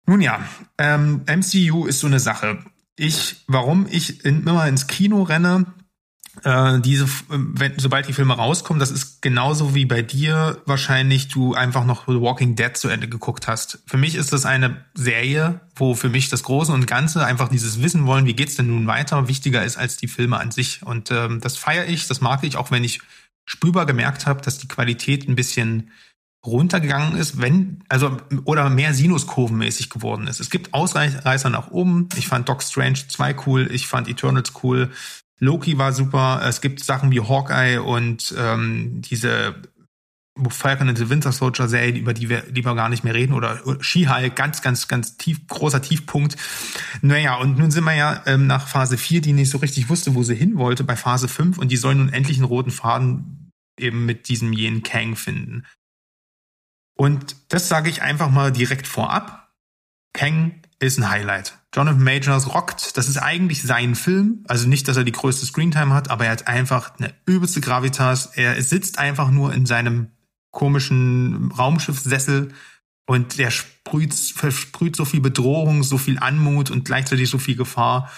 Nun 0.07 0.21
ja, 0.21 0.47
ähm, 0.79 1.23
MCU 1.27 1.87
ist 1.87 2.01
so 2.01 2.07
eine 2.07 2.21
Sache. 2.21 2.59
Ich, 2.97 3.45
warum 3.49 3.87
ich 3.91 4.25
in, 4.25 4.47
immer 4.47 4.69
ins 4.69 4.87
Kino 4.87 5.23
renne, 5.23 5.67
äh, 6.43 6.81
diese, 6.81 7.09
wenn, 7.29 7.79
sobald 7.79 8.09
die 8.09 8.13
Filme 8.13 8.35
rauskommen, 8.35 8.81
das 8.81 8.91
ist 8.91 9.23
genauso 9.23 9.75
wie 9.75 9.85
bei 9.85 10.03
dir 10.03 10.61
wahrscheinlich 10.67 11.29
du 11.29 11.55
einfach 11.55 11.85
noch 11.85 12.07
The 12.07 12.21
Walking 12.21 12.57
Dead 12.57 12.77
zu 12.77 12.89
Ende 12.89 13.09
geguckt 13.09 13.47
hast. 13.47 13.79
Für 13.87 13.97
mich 13.97 14.15
ist 14.17 14.33
das 14.33 14.45
eine 14.45 14.85
Serie, 14.95 15.61
wo 15.77 15.95
für 15.95 16.09
mich 16.09 16.29
das 16.29 16.43
Große 16.43 16.73
und 16.73 16.87
Ganze 16.87 17.25
einfach 17.25 17.49
dieses 17.49 17.83
Wissen 17.83 18.07
wollen, 18.07 18.27
wie 18.27 18.35
geht's 18.35 18.57
denn 18.57 18.67
nun 18.67 18.87
weiter, 18.87 19.29
wichtiger 19.29 19.65
ist 19.65 19.77
als 19.77 19.97
die 19.97 20.09
Filme 20.09 20.39
an 20.39 20.51
sich. 20.51 20.83
Und 20.85 21.11
ähm, 21.11 21.41
das 21.41 21.57
feiere 21.57 21.87
ich, 21.87 22.09
das 22.09 22.21
mag 22.21 22.43
ich, 22.43 22.57
auch 22.57 22.71
wenn 22.71 22.85
ich 22.85 23.01
spürbar 23.45 23.87
gemerkt 23.87 24.27
habe, 24.27 24.43
dass 24.43 24.59
die 24.59 24.69
Qualität 24.69 25.29
ein 25.29 25.37
bisschen 25.37 25.91
runtergegangen 26.45 27.17
ist, 27.17 27.41
wenn, 27.41 27.83
also, 27.89 28.19
oder 28.45 28.69
mehr 28.69 28.93
Sinuskurvenmäßig 28.93 29.89
geworden 29.89 30.27
ist. 30.27 30.41
Es 30.41 30.51
gibt 30.51 30.75
Ausreißer 30.75 31.49
nach 31.49 31.71
oben. 31.71 32.09
Ich 32.17 32.29
fand 32.29 32.49
Doc 32.49 32.63
Strange 32.63 32.99
2 33.09 33.37
cool, 33.47 33.69
ich 33.73 33.87
fand 33.87 34.09
Eternals 34.09 34.53
cool. 34.63 34.91
Loki 35.41 35.79
war 35.79 35.93
super. 35.93 36.43
Es 36.45 36.61
gibt 36.61 36.83
Sachen 36.83 37.11
wie 37.11 37.21
Hawkeye 37.21 37.79
und 37.79 38.35
ähm, 38.39 39.03
diese 39.03 39.55
Falcon 40.49 40.89
and 40.89 40.99
the 40.99 41.09
Winter 41.09 41.31
Soldier 41.31 41.69
Serie, 41.69 42.01
über 42.01 42.13
die 42.13 42.29
wir 42.29 42.45
lieber 42.51 42.75
gar 42.75 42.89
nicht 42.89 43.05
mehr 43.05 43.15
reden, 43.15 43.35
oder 43.35 43.61
She-Hulk, 43.81 44.35
ganz, 44.35 44.63
ganz, 44.63 44.89
ganz 44.89 45.17
tief, 45.17 45.47
großer 45.47 45.81
Tiefpunkt. 45.81 46.37
Naja, 47.03 47.37
und 47.37 47.57
nun 47.57 47.71
sind 47.71 47.85
wir 47.85 47.95
ja 47.95 48.23
ähm, 48.27 48.47
nach 48.47 48.67
Phase 48.67 48.99
4, 48.99 49.21
die 49.21 49.33
nicht 49.33 49.51
so 49.51 49.59
richtig 49.59 49.89
wusste, 49.89 50.15
wo 50.15 50.25
sie 50.25 50.35
hin 50.35 50.59
wollte, 50.59 50.83
bei 50.83 50.97
Phase 50.97 51.29
5 51.29 51.59
und 51.59 51.71
die 51.71 51.77
soll 51.77 51.95
nun 51.95 52.13
endlich 52.13 52.39
einen 52.39 52.47
roten 52.47 52.73
Faden 52.73 53.53
eben 53.79 54.07
mit 54.07 54.29
diesem 54.29 54.53
jenen 54.53 54.83
Kang 54.83 55.15
finden. 55.15 55.65
Und 56.97 57.37
das 57.49 57.69
sage 57.69 57.89
ich 57.89 58.03
einfach 58.03 58.31
mal 58.31 58.51
direkt 58.53 58.87
vorab. 58.87 59.53
Kang 60.13 60.63
ist 60.79 60.99
ein 60.99 61.09
Highlight. 61.09 61.59
Jonathan 61.75 62.03
Majors 62.03 62.55
rockt. 62.55 62.97
Das 62.97 63.09
ist 63.09 63.19
eigentlich 63.19 63.63
sein 63.63 63.95
Film. 63.95 64.45
Also 64.49 64.69
nicht, 64.69 64.87
dass 64.89 64.97
er 64.97 65.05
die 65.05 65.13
größte 65.13 65.47
Screentime 65.47 65.95
hat, 65.95 66.11
aber 66.11 66.27
er 66.27 66.33
hat 66.33 66.47
einfach 66.47 66.99
eine 66.99 67.15
übelste 67.27 67.61
Gravitas. 67.61 68.27
Er 68.35 68.61
sitzt 68.63 68.99
einfach 68.99 69.31
nur 69.31 69.53
in 69.53 69.67
seinem 69.67 70.09
komischen 70.51 71.51
Raumschiffsessel 71.53 72.53
und 73.07 73.39
der 73.39 73.51
sprüht, 73.51 74.15
versprüht 74.15 74.97
so 74.97 75.05
viel 75.05 75.21
Bedrohung, 75.21 75.83
so 75.83 75.99
viel 75.99 76.19
Anmut 76.19 76.71
und 76.71 76.85
gleichzeitig 76.85 77.29
so 77.29 77.39
viel 77.39 77.57
Gefahr, 77.57 78.11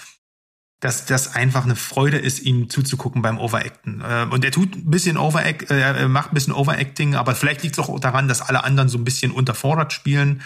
dass 0.81 1.07
das 1.07 1.35
einfach 1.35 1.65
eine 1.65 1.75
Freude 1.75 2.19
ist, 2.19 2.41
ihm 2.41 2.69
zuzugucken 2.69 3.23
beim 3.23 3.39
Overacten. 3.39 4.03
Äh, 4.03 4.27
und 4.31 4.45
er 4.45 4.53
tut 4.53 4.77
ein 4.77 4.91
bisschen 4.91 5.17
Overact, 5.17 5.71
äh, 5.71 5.81
er 5.81 6.09
macht 6.09 6.31
ein 6.31 6.35
bisschen 6.35 6.53
Overacting, 6.53 7.15
aber 7.15 7.35
vielleicht 7.35 7.63
liegt 7.63 7.79
es 7.79 7.85
auch 7.85 7.99
daran, 7.99 8.29
dass 8.29 8.43
alle 8.43 8.63
anderen 8.63 8.89
so 8.89 8.99
ein 8.99 9.05
bisschen 9.05 9.33
unterfordert 9.33 9.93
spielen. 9.93 10.43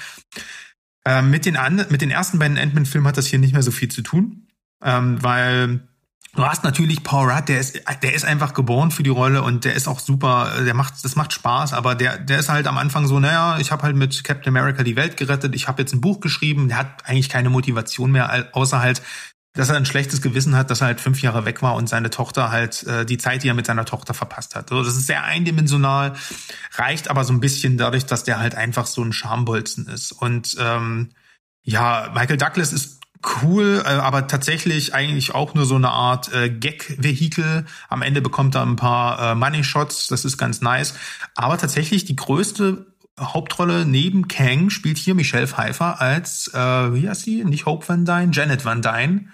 Ähm, 1.07 1.31
mit, 1.31 1.47
den 1.47 1.57
an, 1.57 1.87
mit 1.89 2.03
den 2.03 2.11
ersten 2.11 2.39
beiden 2.39 2.59
Ant-Man-Filmen 2.59 3.09
hat 3.09 3.17
das 3.17 3.27
hier 3.27 3.39
nicht 3.39 3.53
mehr 3.53 3.63
so 3.63 3.71
viel 3.71 3.89
zu 3.89 4.03
tun, 4.03 4.49
ähm, 4.85 5.23
weil 5.23 5.89
du 6.35 6.45
hast 6.45 6.63
natürlich 6.63 7.03
Paul 7.03 7.31
Rudd, 7.31 7.49
der 7.49 7.59
ist, 7.59 7.81
der 8.03 8.15
ist 8.15 8.25
einfach 8.25 8.53
geboren 8.53 8.91
für 8.91 9.03
die 9.03 9.11
Rolle 9.11 9.43
und 9.43 9.65
der 9.65 9.75
ist 9.75 9.89
auch 9.89 9.99
super, 9.99 10.63
der 10.65 10.75
macht, 10.75 11.03
das 11.03 11.17
macht 11.17 11.33
Spaß, 11.33 11.73
aber 11.73 11.95
der, 11.95 12.19
der 12.19 12.39
ist 12.39 12.51
halt 12.51 12.67
am 12.67 12.77
Anfang 12.77 13.07
so, 13.07 13.19
naja, 13.19 13.59
ich 13.59 13.73
habe 13.73 13.83
halt 13.83 13.97
mit 13.97 14.23
Captain 14.25 14.55
America 14.55 14.83
die 14.83 14.97
Welt 14.97 15.17
gerettet, 15.17 15.55
ich 15.55 15.69
habe 15.69 15.81
jetzt 15.83 15.95
ein 15.95 16.03
Buch 16.03 16.21
geschrieben, 16.21 16.69
der 16.69 16.77
hat 16.77 17.07
eigentlich 17.07 17.31
keine 17.31 17.51
Motivation 17.51 18.13
mehr, 18.13 18.49
außer 18.53 18.81
halt 18.81 19.03
dass 19.53 19.69
er 19.69 19.77
ein 19.77 19.87
schlechtes 19.87 20.23
Gewissen 20.23 20.55
hat, 20.55 20.71
dass 20.71 20.81
er 20.81 20.89
halt 20.89 21.01
fünf 21.01 21.23
Jahre 21.23 21.45
weg 21.45 21.61
war 21.63 21.75
und 21.75 21.89
seine 21.89 22.11
Tochter 22.11 22.51
halt 22.51 22.85
äh, 22.85 23.05
die 23.05 23.19
Zeit, 23.19 23.43
die 23.43 23.49
er 23.49 23.55
mit 23.55 23.67
seiner 23.67 23.85
Tochter 23.85 24.15
verpasst 24.15 24.55
hat. 24.55 24.71
Also 24.71 24.85
das 24.85 24.97
ist 24.97 25.07
sehr 25.07 25.25
eindimensional, 25.25 26.15
reicht 26.75 27.09
aber 27.09 27.25
so 27.25 27.33
ein 27.33 27.41
bisschen 27.41 27.77
dadurch, 27.77 28.07
dass 28.07 28.23
der 28.23 28.39
halt 28.39 28.55
einfach 28.55 28.87
so 28.87 29.03
ein 29.03 29.13
Schambolzen 29.13 29.89
ist. 29.89 30.13
Und 30.13 30.57
ähm, 30.61 31.11
ja, 31.63 32.11
Michael 32.15 32.37
Douglas 32.37 32.73
ist 32.73 33.01
cool, 33.43 33.83
äh, 33.85 33.89
aber 33.89 34.29
tatsächlich 34.29 34.95
eigentlich 34.95 35.35
auch 35.35 35.55
nur 35.55 35.67
so 35.67 35.75
eine 35.75 35.91
Art 35.91 36.33
äh, 36.33 36.49
Gag-Vehikel. 36.49 37.67
Am 37.89 38.03
Ende 38.03 38.23
bekommt 38.23 38.55
er 38.55 38.63
ein 38.63 38.77
paar 38.77 39.33
äh, 39.33 39.35
Money-Shots, 39.35 40.07
das 40.09 40.25
ist 40.25 40.39
ganz 40.39 40.61
nice. 40.61 40.95
Aber 41.35 41.59
tatsächlich 41.59 42.05
die 42.05 42.17
größte 42.17 42.87
Hauptrolle 43.21 43.85
neben 43.85 44.29
Kang 44.29 44.71
spielt 44.71 44.99
hier 44.99 45.15
Michelle 45.15 45.47
Pfeiffer 45.47 46.01
als, 46.01 46.49
äh, 46.55 46.59
wie 46.59 47.09
heißt 47.09 47.23
sie? 47.23 47.45
Nicht 47.45 47.67
Hope 47.67 47.89
Van 47.89 48.05
Dyne, 48.05 48.31
Janet 48.33 48.65
Van 48.65 48.83
Dyne 48.83 49.27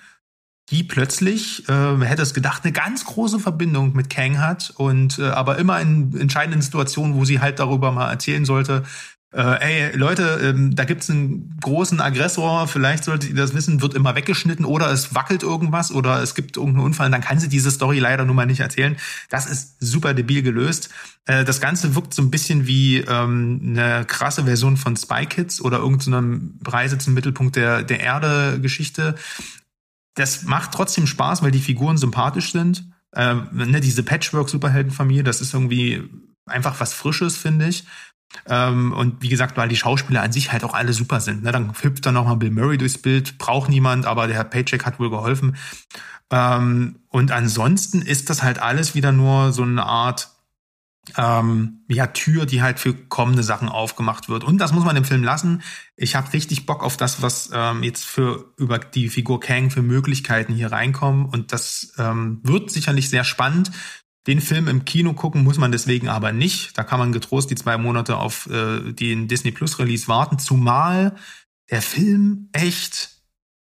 die 0.71 0.83
plötzlich, 0.83 1.69
äh, 1.69 1.93
man 1.93 2.03
hätte 2.03 2.23
es 2.23 2.35
gedacht, 2.35 2.65
eine 2.65 2.73
ganz 2.73 3.05
große 3.05 3.39
Verbindung 3.39 3.95
mit 3.95 4.11
Kang 4.11 4.41
hat 4.41 4.73
und 4.77 5.19
äh, 5.19 5.29
aber 5.29 5.59
immer 5.59 5.81
in 5.81 6.19
entscheidenden 6.19 6.61
Situationen, 6.61 7.15
wo 7.15 7.25
sie 7.25 7.41
halt 7.41 7.61
darüber 7.61 7.93
mal 7.93 8.11
erzählen 8.11 8.45
sollte, 8.45 8.83
äh, 9.33 9.91
ey 9.91 9.97
Leute, 9.97 10.41
ähm, 10.43 10.77
da 10.77 10.85
gibt's 10.85 11.11
einen 11.11 11.59
großen 11.61 12.01
Aggressor, 12.01 12.69
vielleicht 12.69 13.05
solltet 13.05 13.31
ihr 13.31 13.37
das 13.37 13.55
wissen, 13.55 13.83
wird 13.83 13.95
immer 13.95 14.15
weggeschnitten 14.15 14.65
oder 14.65 14.91
es 14.91 15.15
wackelt 15.15 15.43
irgendwas 15.43 15.91
oder 15.93 16.23
es 16.23 16.35
gibt 16.35 16.57
irgendeinen 16.57 16.87
Unfall, 16.87 17.11
dann 17.11 17.21
kann 17.21 17.41
sie 17.41 17.49
diese 17.49 17.71
Story 17.71 17.99
leider 17.99 18.25
nun 18.25 18.37
mal 18.37 18.47
nicht 18.47 18.61
erzählen. 18.61 18.97
Das 19.29 19.47
ist 19.47 19.77
super 19.81 20.15
debil 20.15 20.43
gelöst. 20.43 20.91
Äh, 21.27 21.45
das 21.45 21.61
Ganze 21.61 21.95
wirkt 21.95 22.15
so 22.15 22.23
ein 22.23 22.31
bisschen 22.31 22.67
wie 22.67 22.99
ähm, 22.99 23.61
eine 23.63 24.05
krasse 24.05 24.45
Version 24.45 24.77
von 24.77 24.97
Spy 24.97 25.27
Kids 25.27 25.61
oder 25.61 25.79
irgendeinem 25.79 26.61
Reise 26.67 26.97
zum 26.99 27.15
Mittelpunkt 27.15 27.57
der, 27.57 27.83
der 27.83 28.01
Erde-Geschichte. 28.01 29.17
Das 30.15 30.45
macht 30.45 30.73
trotzdem 30.73 31.07
Spaß, 31.07 31.43
weil 31.43 31.51
die 31.51 31.61
Figuren 31.61 31.99
sympathisch 31.99 32.53
sind. 32.53 32.89
Äh, 33.13 33.35
ne, 33.53 33.81
diese 33.81 34.03
Patchwork-Superheldenfamilie, 34.03 35.25
das 35.25 35.41
ist 35.41 35.53
irgendwie 35.53 36.09
einfach 36.47 36.79
was 36.81 36.95
Frisches, 36.95 37.37
finde 37.37 37.69
ich. 37.69 37.85
Ähm, 38.47 38.93
und 38.93 39.23
wie 39.23 39.29
gesagt, 39.29 39.57
weil 39.57 39.69
die 39.69 39.77
Schauspieler 39.77 40.23
an 40.23 40.33
sich 40.33 40.53
halt 40.53 40.65
auch 40.65 40.75
alle 40.75 40.93
super 40.93 41.21
sind. 41.21 41.43
Ne? 41.43 41.53
Dann 41.53 41.73
hüpft 41.81 42.07
dann 42.07 42.15
nochmal 42.15 42.37
Bill 42.37 42.51
Murray 42.51 42.79
durchs 42.79 42.99
Bild, 42.99 43.39
braucht 43.39 43.71
niemand, 43.71 44.07
aber 44.07 44.27
der 44.27 44.45
Paycheck 44.45 44.85
hat 44.85 44.99
wohl 44.99 45.11
geholfen. 45.11 45.57
Ähm, 46.31 47.01
und 47.09 47.31
ansonsten 47.31 48.03
ist 48.03 48.31
das 48.31 48.43
halt 48.43 48.59
alles 48.59 48.95
wieder 48.95 49.13
nur 49.13 49.53
so 49.53 49.63
eine 49.63 49.85
Art 49.85 50.31
ähm, 51.17 51.85
ja, 51.89 52.09
Tür, 52.09 52.47
die 52.47 52.63
halt 52.63 52.81
für 52.81 52.95
kommende 52.95 53.43
Sachen 53.43 53.69
aufgemacht 53.69 54.29
wird. 54.29 54.43
Und 54.43 54.59
das 54.59 54.73
muss 54.73 54.85
man 54.85 54.97
im 54.97 55.05
Film 55.05 55.23
lassen. 55.23 55.63
Ich 55.97 56.17
habe 56.17 56.33
richtig 56.33 56.67
Bock 56.67 56.83
auf 56.83 56.97
das, 56.97 57.23
was 57.23 57.51
ähm, 57.53 57.83
jetzt 57.83 58.05
für 58.05 58.53
über 58.57 58.79
die 58.79 59.09
Figur 59.09 59.39
Kang 59.39 59.71
für 59.71 59.83
Möglichkeiten 59.83 60.53
hier 60.53 60.73
reinkommen. 60.73 61.27
Und 61.27 61.53
das 61.53 61.93
ähm, 61.99 62.41
wird 62.43 62.71
sicherlich 62.71 63.09
sehr 63.09 63.25
spannend. 63.25 63.71
Den 64.27 64.41
Film 64.41 64.67
im 64.67 64.85
Kino 64.85 65.13
gucken 65.13 65.45
muss 65.45 65.59
man 65.59 65.73
deswegen 65.73 66.09
aber 66.09 66.33
nicht. 66.33 66.77
Da 66.77 66.83
kann 66.83 66.99
man 66.99 67.13
getrost 67.13 67.51
die 67.51 67.55
zwei 67.55 67.79
Monate 67.79 68.17
auf 68.17 68.49
äh, 68.51 68.93
den 68.93 69.29
Disney 69.29 69.53
Plus 69.53 69.79
Release 69.79 70.09
warten, 70.09 70.39
zumal 70.39 71.15
der 71.71 71.83
Film 71.83 72.49
echt 72.53 73.11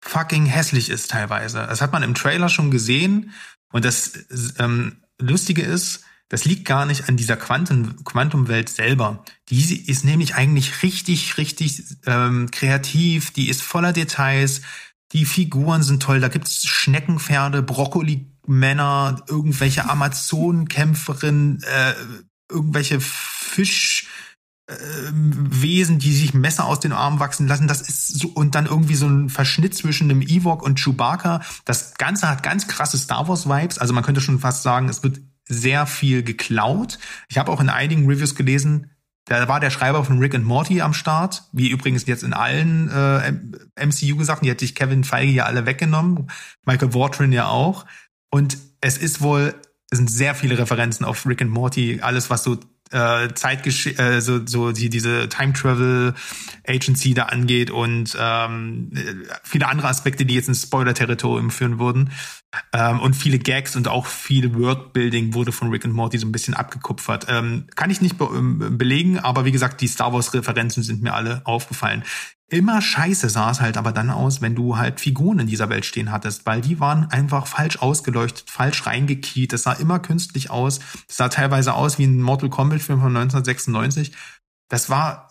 fucking 0.01 0.47
hässlich 0.47 0.89
ist 0.91 1.11
teilweise. 1.11 1.59
Das 1.59 1.81
hat 1.81 1.93
man 1.93 2.03
im 2.03 2.15
Trailer 2.15 2.49
schon 2.49 2.71
gesehen. 2.71 3.33
Und 3.73 3.85
das 3.85 4.13
ähm, 4.59 5.03
Lustige 5.21 5.63
ist, 5.63 6.05
das 6.29 6.45
liegt 6.45 6.65
gar 6.65 6.87
nicht 6.87 7.09
an 7.09 7.17
dieser 7.17 7.37
Quanten 7.37 8.05
Quantumwelt 8.05 8.69
selber. 8.69 9.25
Die 9.49 9.89
ist 9.89 10.05
nämlich 10.05 10.35
eigentlich 10.35 10.83
richtig, 10.83 11.39
richtig 11.39 11.85
ähm, 12.07 12.51
kreativ. 12.51 13.33
Die 13.33 13.49
ist 13.49 13.63
voller 13.63 13.93
Details. 13.93 14.63
Die 15.13 15.25
Figuren 15.25 15.83
sind 15.83 16.03
toll. 16.03 16.21
Da 16.21 16.29
gibt's 16.29 16.67
Schneckenpferde, 16.67 17.63
Brokkoli 17.63 18.27
Männer, 18.49 19.23
irgendwelche 19.29 19.89
Amazonenkämpferinnen, 19.89 21.63
äh, 21.63 21.95
irgendwelche 22.51 23.01
Fischwesen, 23.01 24.07
äh, 25.97 25.99
die 25.99 26.13
sich 26.13 26.35
Messer 26.35 26.65
aus 26.65 26.81
den 26.81 26.93
Armen 26.93 27.21
wachsen 27.21 27.49
lassen. 27.49 27.69
Das 27.69 27.81
ist 27.83 28.19
so, 28.19 28.29
und 28.29 28.55
dann 28.55 28.67
irgendwie 28.67 28.95
so 28.95 29.07
ein 29.07 29.29
Verschnitt 29.29 29.75
zwischen 29.75 30.11
einem 30.11 30.23
Ewok 30.23 30.63
und 30.63 30.81
Chewbacca. 30.81 31.41
Das 31.65 31.95
Ganze 31.95 32.29
hat 32.29 32.43
ganz 32.43 32.69
krasse 32.69 32.99
Star 32.99 33.29
Wars 33.29 33.49
Vibes. 33.49 33.79
Also 33.79 33.95
man 33.95 34.05
könnte 34.05 34.21
schon 34.21 34.39
fast 34.39 34.63
sagen, 34.63 34.89
es 34.89 35.03
wird 35.03 35.21
sehr 35.49 35.87
viel 35.87 36.23
geklaut. 36.23 36.99
Ich 37.29 37.39
habe 37.39 37.53
auch 37.53 37.61
in 37.61 37.69
einigen 37.69 38.07
Reviews 38.07 38.35
gelesen, 38.35 38.91
da 39.27 39.49
war 39.49 39.59
der 39.59 39.71
Schreiber 39.71 40.05
von 40.05 40.21
Rick 40.21 40.37
and 40.37 40.45
Morty 40.45 40.81
am 40.81 40.95
Start, 40.95 41.49
wie 41.53 41.69
übrigens 41.69 42.07
jetzt 42.07 42.23
in 42.23 42.33
allen 42.33 42.89
äh, 42.89 43.33
MCU 43.85 44.17
gesagt, 44.17 44.45
die 44.45 44.51
hat 44.51 44.61
sich 44.61 44.77
Kevin 44.77 45.03
Feige 45.03 45.33
ja 45.33 45.47
alle 45.47 45.67
weggenommen, 45.67 46.31
Michael 46.65 46.95
Watrin 46.95 47.33
ja 47.33 47.49
auch. 47.49 47.87
Und 48.31 48.59
es 48.81 48.99
ist 48.99 49.21
wohl, 49.21 49.55
es 49.91 49.99
sind 49.99 50.11
sehr 50.11 50.35
viele 50.35 50.59
Referenzen 50.59 51.05
auf 51.05 51.27
Rick 51.27 51.43
and 51.43 51.51
Morty, 51.51 52.01
alles 52.03 52.31
was 52.31 52.45
so 52.45 52.59
äh, 52.93 53.33
Zeitgesch 53.35 53.87
äh, 53.99 54.21
so, 54.21 54.47
so 54.47 54.73
die, 54.73 54.89
diese 54.89 55.29
Time 55.29 55.53
Travel 55.53 56.15
Agency 56.67 57.15
da 57.15 57.25
angeht 57.25 57.71
und 57.71 58.17
ähm, 58.19 58.93
viele 59.43 59.69
andere 59.69 59.89
Aspekte, 59.89 60.25
die 60.25 60.35
jetzt 60.35 60.49
ins 60.49 60.63
Spoiler-Territorium 60.63 61.51
führen 61.51 61.79
würden. 61.79 62.13
Ähm, 62.73 63.01
und 63.01 63.15
viele 63.15 63.39
Gags 63.39 63.77
und 63.77 63.89
auch 63.89 64.07
viel 64.07 64.55
Worldbuilding 64.55 65.35
wurde 65.35 65.53
von 65.53 65.71
Rick 65.71 65.85
and 65.85 65.95
Morty 65.95 66.19
so 66.19 66.27
ein 66.27 66.33
bisschen 66.33 66.55
abgekupfert. 66.55 67.27
Ähm, 67.29 67.67
kann 67.75 67.91
ich 67.91 68.01
nicht 68.01 68.19
be 68.19 68.25
ähm, 68.25 68.79
belegen, 68.79 69.19
aber 69.19 69.45
wie 69.45 69.53
gesagt, 69.53 69.81
die 69.81 69.89
Star 69.89 70.13
Wars-Referenzen 70.13 70.83
sind 70.83 71.03
mir 71.03 71.15
alle 71.15 71.43
aufgefallen. 71.45 72.05
Immer 72.49 72.81
scheiße 72.81 73.29
sah 73.29 73.51
es 73.51 73.61
halt 73.61 73.77
aber 73.77 73.91
dann 73.91 74.09
aus, 74.09 74.41
wenn 74.41 74.55
du 74.55 74.77
halt 74.77 75.01
Figuren 75.01 75.41
in 75.41 75.49
dieser 75.49 75.69
Welt 75.69 75.85
stehen 75.85 76.13
hattest, 76.13 76.47
weil 76.47 76.61
die 76.61 76.79
waren 76.79 77.11
einfach 77.11 77.49
falsch 77.49 77.79
ausgeleuchtet, 77.79 78.49
falsch 78.49 78.87
reingekiet. 78.87 79.53
Das 79.53 79.65
sah 79.65 79.73
immer 79.73 79.99
künstlich 79.99 80.49
aus. 80.49 80.79
Das 81.09 81.17
sah 81.17 81.29
teilweise 81.29 81.75
aus 81.75 81.99
wie 81.99 82.05
ein 82.05 82.23
Mortal 82.23 82.49
Kombat 82.49 82.83
Film 82.83 83.01
von 83.01 83.17
1996. 83.17 84.13
Das 84.69 84.91
war 84.91 85.26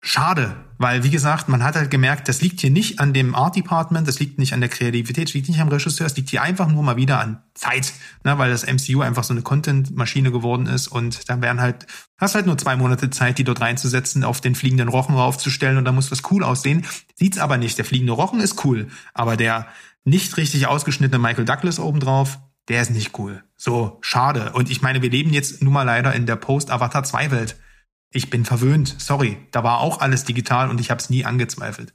Schade, 0.00 0.54
weil 0.78 1.02
wie 1.02 1.10
gesagt, 1.10 1.48
man 1.48 1.64
hat 1.64 1.74
halt 1.74 1.90
gemerkt, 1.90 2.28
das 2.28 2.40
liegt 2.40 2.60
hier 2.60 2.70
nicht 2.70 3.00
an 3.00 3.12
dem 3.12 3.34
Art 3.34 3.56
Department, 3.56 4.06
das 4.06 4.20
liegt 4.20 4.38
nicht 4.38 4.52
an 4.52 4.60
der 4.60 4.68
Kreativität, 4.68 5.26
das 5.26 5.34
liegt 5.34 5.48
nicht 5.48 5.60
am 5.60 5.68
Regisseur, 5.68 6.06
es 6.06 6.16
liegt 6.16 6.30
hier 6.30 6.40
einfach 6.40 6.68
nur 6.68 6.84
mal 6.84 6.96
wieder 6.96 7.18
an 7.18 7.42
Zeit, 7.54 7.92
ne, 8.22 8.38
weil 8.38 8.48
das 8.48 8.64
MCU 8.64 9.00
einfach 9.00 9.24
so 9.24 9.34
eine 9.34 9.42
Content-Maschine 9.42 10.30
geworden 10.30 10.66
ist 10.66 10.86
und 10.86 11.28
dann 11.28 11.42
wären 11.42 11.60
halt, 11.60 11.88
hast 12.16 12.36
halt 12.36 12.46
nur 12.46 12.56
zwei 12.56 12.76
Monate 12.76 13.10
Zeit, 13.10 13.38
die 13.38 13.44
dort 13.44 13.60
reinzusetzen, 13.60 14.22
auf 14.22 14.40
den 14.40 14.54
fliegenden 14.54 14.88
Rochen 14.88 15.16
raufzustellen 15.16 15.78
und 15.78 15.84
dann 15.84 15.96
muss 15.96 16.10
das 16.10 16.22
cool 16.30 16.44
aussehen. 16.44 16.86
Sieht's 17.16 17.38
aber 17.38 17.58
nicht. 17.58 17.76
Der 17.76 17.84
fliegende 17.84 18.12
Rochen 18.12 18.38
ist 18.38 18.64
cool, 18.64 18.86
aber 19.14 19.36
der 19.36 19.66
nicht 20.04 20.36
richtig 20.36 20.68
ausgeschnittene 20.68 21.18
Michael 21.18 21.44
Douglas 21.44 21.80
obendrauf, 21.80 22.38
der 22.68 22.82
ist 22.82 22.90
nicht 22.90 23.18
cool. 23.18 23.42
So, 23.56 23.98
schade. 24.00 24.52
Und 24.52 24.70
ich 24.70 24.80
meine, 24.80 25.02
wir 25.02 25.10
leben 25.10 25.32
jetzt 25.32 25.60
nun 25.60 25.72
mal 25.72 25.82
leider 25.82 26.14
in 26.14 26.26
der 26.26 26.36
Post-Avatar 26.36 27.02
2 27.02 27.30
Welt. 27.32 27.56
Ich 28.10 28.30
bin 28.30 28.44
verwöhnt, 28.44 28.94
sorry. 28.98 29.38
Da 29.50 29.62
war 29.64 29.80
auch 29.80 30.00
alles 30.00 30.24
digital 30.24 30.70
und 30.70 30.80
ich 30.80 30.90
habe 30.90 31.00
es 31.00 31.10
nie 31.10 31.24
angezweifelt. 31.24 31.92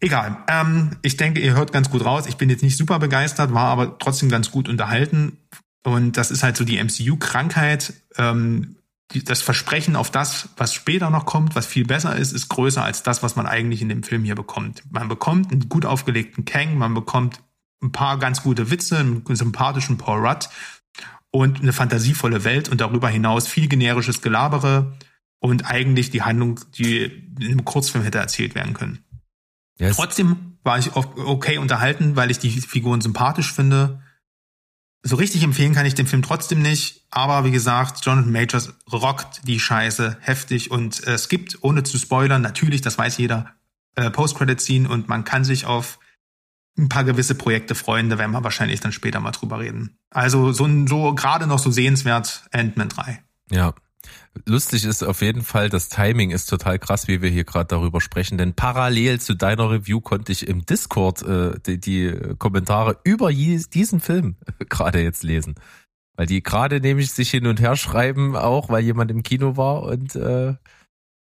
Egal. 0.00 0.36
Ähm, 0.48 0.96
ich 1.02 1.16
denke, 1.16 1.40
ihr 1.40 1.54
hört 1.54 1.72
ganz 1.72 1.88
gut 1.88 2.04
raus. 2.04 2.26
Ich 2.26 2.36
bin 2.36 2.50
jetzt 2.50 2.62
nicht 2.62 2.76
super 2.76 2.98
begeistert, 2.98 3.54
war 3.54 3.66
aber 3.66 3.98
trotzdem 3.98 4.28
ganz 4.28 4.50
gut 4.50 4.68
unterhalten. 4.68 5.38
Und 5.84 6.16
das 6.16 6.30
ist 6.30 6.42
halt 6.42 6.56
so 6.56 6.64
die 6.64 6.82
MCU-Krankheit. 6.82 7.94
Ähm, 8.18 8.76
das 9.24 9.42
Versprechen 9.42 9.94
auf 9.94 10.10
das, 10.10 10.48
was 10.56 10.72
später 10.74 11.10
noch 11.10 11.26
kommt, 11.26 11.54
was 11.54 11.66
viel 11.66 11.84
besser 11.84 12.16
ist, 12.16 12.32
ist 12.32 12.48
größer 12.48 12.82
als 12.82 13.02
das, 13.02 13.22
was 13.22 13.36
man 13.36 13.46
eigentlich 13.46 13.82
in 13.82 13.88
dem 13.88 14.02
Film 14.02 14.24
hier 14.24 14.34
bekommt. 14.34 14.82
Man 14.90 15.08
bekommt 15.08 15.52
einen 15.52 15.68
gut 15.68 15.84
aufgelegten 15.84 16.44
Kang, 16.44 16.78
man 16.78 16.94
bekommt 16.94 17.40
ein 17.82 17.92
paar 17.92 18.18
ganz 18.18 18.42
gute 18.42 18.70
Witze, 18.70 18.98
einen 18.98 19.22
sympathischen 19.28 19.98
Paul 19.98 20.26
Rudd 20.26 20.48
und 21.32 21.60
eine 21.60 21.72
fantasievolle 21.72 22.44
Welt 22.44 22.68
und 22.68 22.80
darüber 22.80 23.08
hinaus 23.08 23.48
viel 23.48 23.66
generisches 23.66 24.22
Gelabere 24.22 24.96
und 25.40 25.66
eigentlich 25.66 26.10
die 26.10 26.22
Handlung, 26.22 26.60
die 26.76 27.02
in 27.40 27.46
einem 27.46 27.64
Kurzfilm 27.64 28.04
hätte 28.04 28.18
erzählt 28.18 28.54
werden 28.54 28.74
können. 28.74 29.04
Yes. 29.78 29.96
Trotzdem 29.96 30.58
war 30.62 30.78
ich 30.78 30.94
okay 30.94 31.58
unterhalten, 31.58 32.14
weil 32.14 32.30
ich 32.30 32.38
die 32.38 32.50
Figuren 32.50 33.00
sympathisch 33.00 33.52
finde. 33.52 34.02
So 35.02 35.16
richtig 35.16 35.42
empfehlen 35.42 35.74
kann 35.74 35.86
ich 35.86 35.94
den 35.94 36.06
Film 36.06 36.22
trotzdem 36.22 36.62
nicht, 36.62 37.06
aber 37.10 37.44
wie 37.44 37.50
gesagt, 37.50 38.04
Jonathan 38.04 38.30
Majors 38.30 38.74
rockt 38.92 39.48
die 39.48 39.58
Scheiße 39.58 40.18
heftig 40.20 40.70
und 40.70 41.02
es 41.04 41.28
gibt, 41.28 41.58
ohne 41.62 41.82
zu 41.82 41.98
spoilern, 41.98 42.42
natürlich, 42.42 42.82
das 42.82 42.98
weiß 42.98 43.16
jeder, 43.16 43.52
äh, 43.96 44.10
Post-Credit-Scene 44.10 44.88
und 44.88 45.08
man 45.08 45.24
kann 45.24 45.44
sich 45.44 45.66
auf 45.66 45.98
ein 46.78 46.88
paar 46.88 47.04
gewisse 47.04 47.34
Projekte 47.34 47.74
freuen, 47.74 48.08
da 48.08 48.18
werden 48.18 48.32
wir 48.32 48.44
wahrscheinlich 48.44 48.80
dann 48.80 48.92
später 48.92 49.20
mal 49.20 49.32
drüber 49.32 49.60
reden. 49.60 49.98
Also 50.10 50.52
so, 50.52 50.68
so 50.86 51.14
gerade 51.14 51.46
noch 51.46 51.58
so 51.58 51.70
sehenswert 51.70 52.44
Ant-Man 52.50 52.88
3. 52.88 53.22
Ja. 53.50 53.74
Lustig 54.46 54.84
ist 54.84 55.02
auf 55.04 55.20
jeden 55.20 55.42
Fall, 55.42 55.68
das 55.68 55.90
Timing 55.90 56.30
ist 56.30 56.46
total 56.46 56.78
krass, 56.78 57.06
wie 57.06 57.20
wir 57.20 57.28
hier 57.28 57.44
gerade 57.44 57.66
darüber 57.66 58.00
sprechen, 58.00 58.38
denn 58.38 58.54
parallel 58.54 59.20
zu 59.20 59.34
deiner 59.34 59.70
Review 59.70 60.00
konnte 60.00 60.32
ich 60.32 60.48
im 60.48 60.64
Discord 60.64 61.22
äh, 61.22 61.60
die, 61.66 61.78
die 61.78 62.34
Kommentare 62.38 62.98
über 63.04 63.30
diesen 63.30 64.00
Film 64.00 64.36
gerade 64.70 65.02
jetzt 65.02 65.22
lesen. 65.22 65.54
Weil 66.16 66.26
die 66.26 66.42
gerade 66.42 66.80
nämlich 66.80 67.12
sich 67.12 67.30
hin 67.30 67.46
und 67.46 67.60
her 67.60 67.76
schreiben, 67.76 68.34
auch 68.34 68.70
weil 68.70 68.82
jemand 68.82 69.10
im 69.10 69.22
Kino 69.22 69.56
war 69.56 69.82
und 69.82 70.16
äh, 70.16 70.54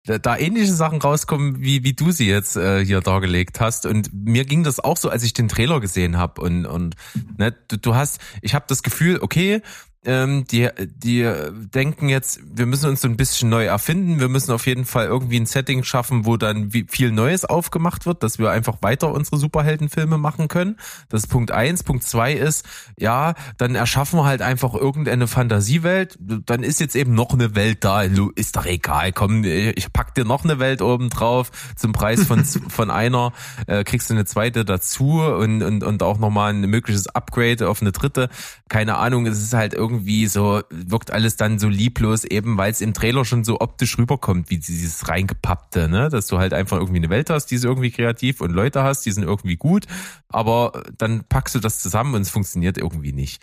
da 0.05 0.37
ähnliche 0.37 0.73
Sachen 0.73 1.01
rauskommen, 1.01 1.61
wie, 1.61 1.83
wie 1.83 1.93
du 1.93 2.11
sie 2.11 2.27
jetzt 2.27 2.57
äh, 2.57 2.83
hier 2.83 2.99
dargelegt 2.99 3.61
hast. 3.61 3.85
Und 3.85 4.13
mir 4.13 4.43
ging 4.43 4.63
das 4.63 4.79
auch 4.79 4.97
so, 4.97 5.09
als 5.09 5.23
ich 5.23 5.33
den 5.33 5.47
Trailer 5.47 5.79
gesehen 5.79 6.17
habe. 6.17 6.41
Und, 6.41 6.65
und 6.65 6.95
ne, 7.37 7.55
du, 7.69 7.77
du 7.77 7.95
hast, 7.95 8.19
ich 8.41 8.53
habe 8.53 8.65
das 8.67 8.83
Gefühl, 8.83 9.19
okay, 9.21 9.61
ähm, 10.05 10.45
die, 10.45 10.69
die 10.79 11.29
denken 11.73 12.09
jetzt, 12.09 12.39
wir 12.43 12.65
müssen 12.65 12.89
uns 12.89 13.01
so 13.01 13.07
ein 13.07 13.15
bisschen 13.15 13.49
neu 13.49 13.65
erfinden. 13.65 14.19
Wir 14.19 14.27
müssen 14.27 14.51
auf 14.51 14.67
jeden 14.67 14.85
Fall 14.85 15.05
irgendwie 15.05 15.39
ein 15.39 15.45
Setting 15.45 15.83
schaffen, 15.83 16.25
wo 16.25 16.37
dann 16.37 16.71
viel 16.87 17.11
Neues 17.11 17.45
aufgemacht 17.45 18.05
wird, 18.05 18.23
dass 18.23 18.39
wir 18.39 18.51
einfach 18.51 18.77
weiter 18.81 19.11
unsere 19.13 19.37
Superheldenfilme 19.37 20.17
machen 20.17 20.47
können. 20.47 20.77
Das 21.09 21.23
ist 21.23 21.27
Punkt 21.27 21.51
eins. 21.51 21.83
Punkt 21.83 22.03
zwei 22.03 22.33
ist, 22.33 22.65
ja, 22.97 23.33
dann 23.57 23.75
erschaffen 23.75 24.19
wir 24.19 24.25
halt 24.25 24.41
einfach 24.41 24.73
irgendeine 24.73 25.27
Fantasiewelt. 25.27 26.17
Dann 26.19 26.63
ist 26.63 26.79
jetzt 26.79 26.95
eben 26.95 27.13
noch 27.13 27.33
eine 27.33 27.55
Welt 27.55 27.83
da. 27.83 28.01
Ist 28.01 28.57
doch 28.57 28.65
egal. 28.65 29.13
Komm, 29.13 29.43
ich 29.43 29.93
pack 29.93 30.15
dir 30.15 30.25
noch 30.25 30.43
eine 30.43 30.59
Welt 30.59 30.81
oben 30.81 31.09
drauf 31.09 31.51
zum 31.75 31.93
Preis 31.93 32.25
von, 32.25 32.43
von 32.45 32.91
einer. 32.91 33.31
Äh, 33.67 33.83
kriegst 33.83 34.09
du 34.09 34.13
eine 34.13 34.25
zweite 34.25 34.65
dazu 34.65 35.21
und, 35.21 35.63
und, 35.63 35.83
und 35.83 36.03
auch 36.03 36.17
nochmal 36.17 36.53
ein 36.53 36.61
mögliches 36.61 37.07
Upgrade 37.07 37.69
auf 37.69 37.81
eine 37.81 37.93
dritte. 37.93 38.29
Keine 38.67 38.97
Ahnung, 38.97 39.25
es 39.25 39.41
ist 39.41 39.53
halt 39.53 39.73
irgendwie 39.73 39.92
irgendwie 39.93 40.27
so, 40.27 40.61
wirkt 40.69 41.11
alles 41.11 41.37
dann 41.37 41.59
so 41.59 41.69
lieblos, 41.69 42.23
eben 42.23 42.57
weil 42.57 42.71
es 42.71 42.81
im 42.81 42.93
Trailer 42.93 43.25
schon 43.25 43.43
so 43.43 43.61
optisch 43.61 43.97
rüberkommt, 43.97 44.49
wie 44.49 44.57
dieses 44.57 45.07
reingepappte, 45.07 45.87
ne? 45.87 46.09
Dass 46.09 46.27
du 46.27 46.39
halt 46.39 46.53
einfach 46.53 46.77
irgendwie 46.77 46.97
eine 46.97 47.09
Welt 47.09 47.29
hast, 47.29 47.47
die 47.47 47.55
ist 47.55 47.63
irgendwie 47.65 47.91
kreativ 47.91 48.41
und 48.41 48.51
Leute 48.51 48.83
hast, 48.83 49.05
die 49.05 49.11
sind 49.11 49.23
irgendwie 49.23 49.55
gut, 49.55 49.85
aber 50.29 50.83
dann 50.97 51.23
packst 51.29 51.55
du 51.55 51.59
das 51.59 51.79
zusammen 51.79 52.15
und 52.15 52.21
es 52.21 52.29
funktioniert 52.29 52.77
irgendwie 52.77 53.13
nicht. 53.13 53.41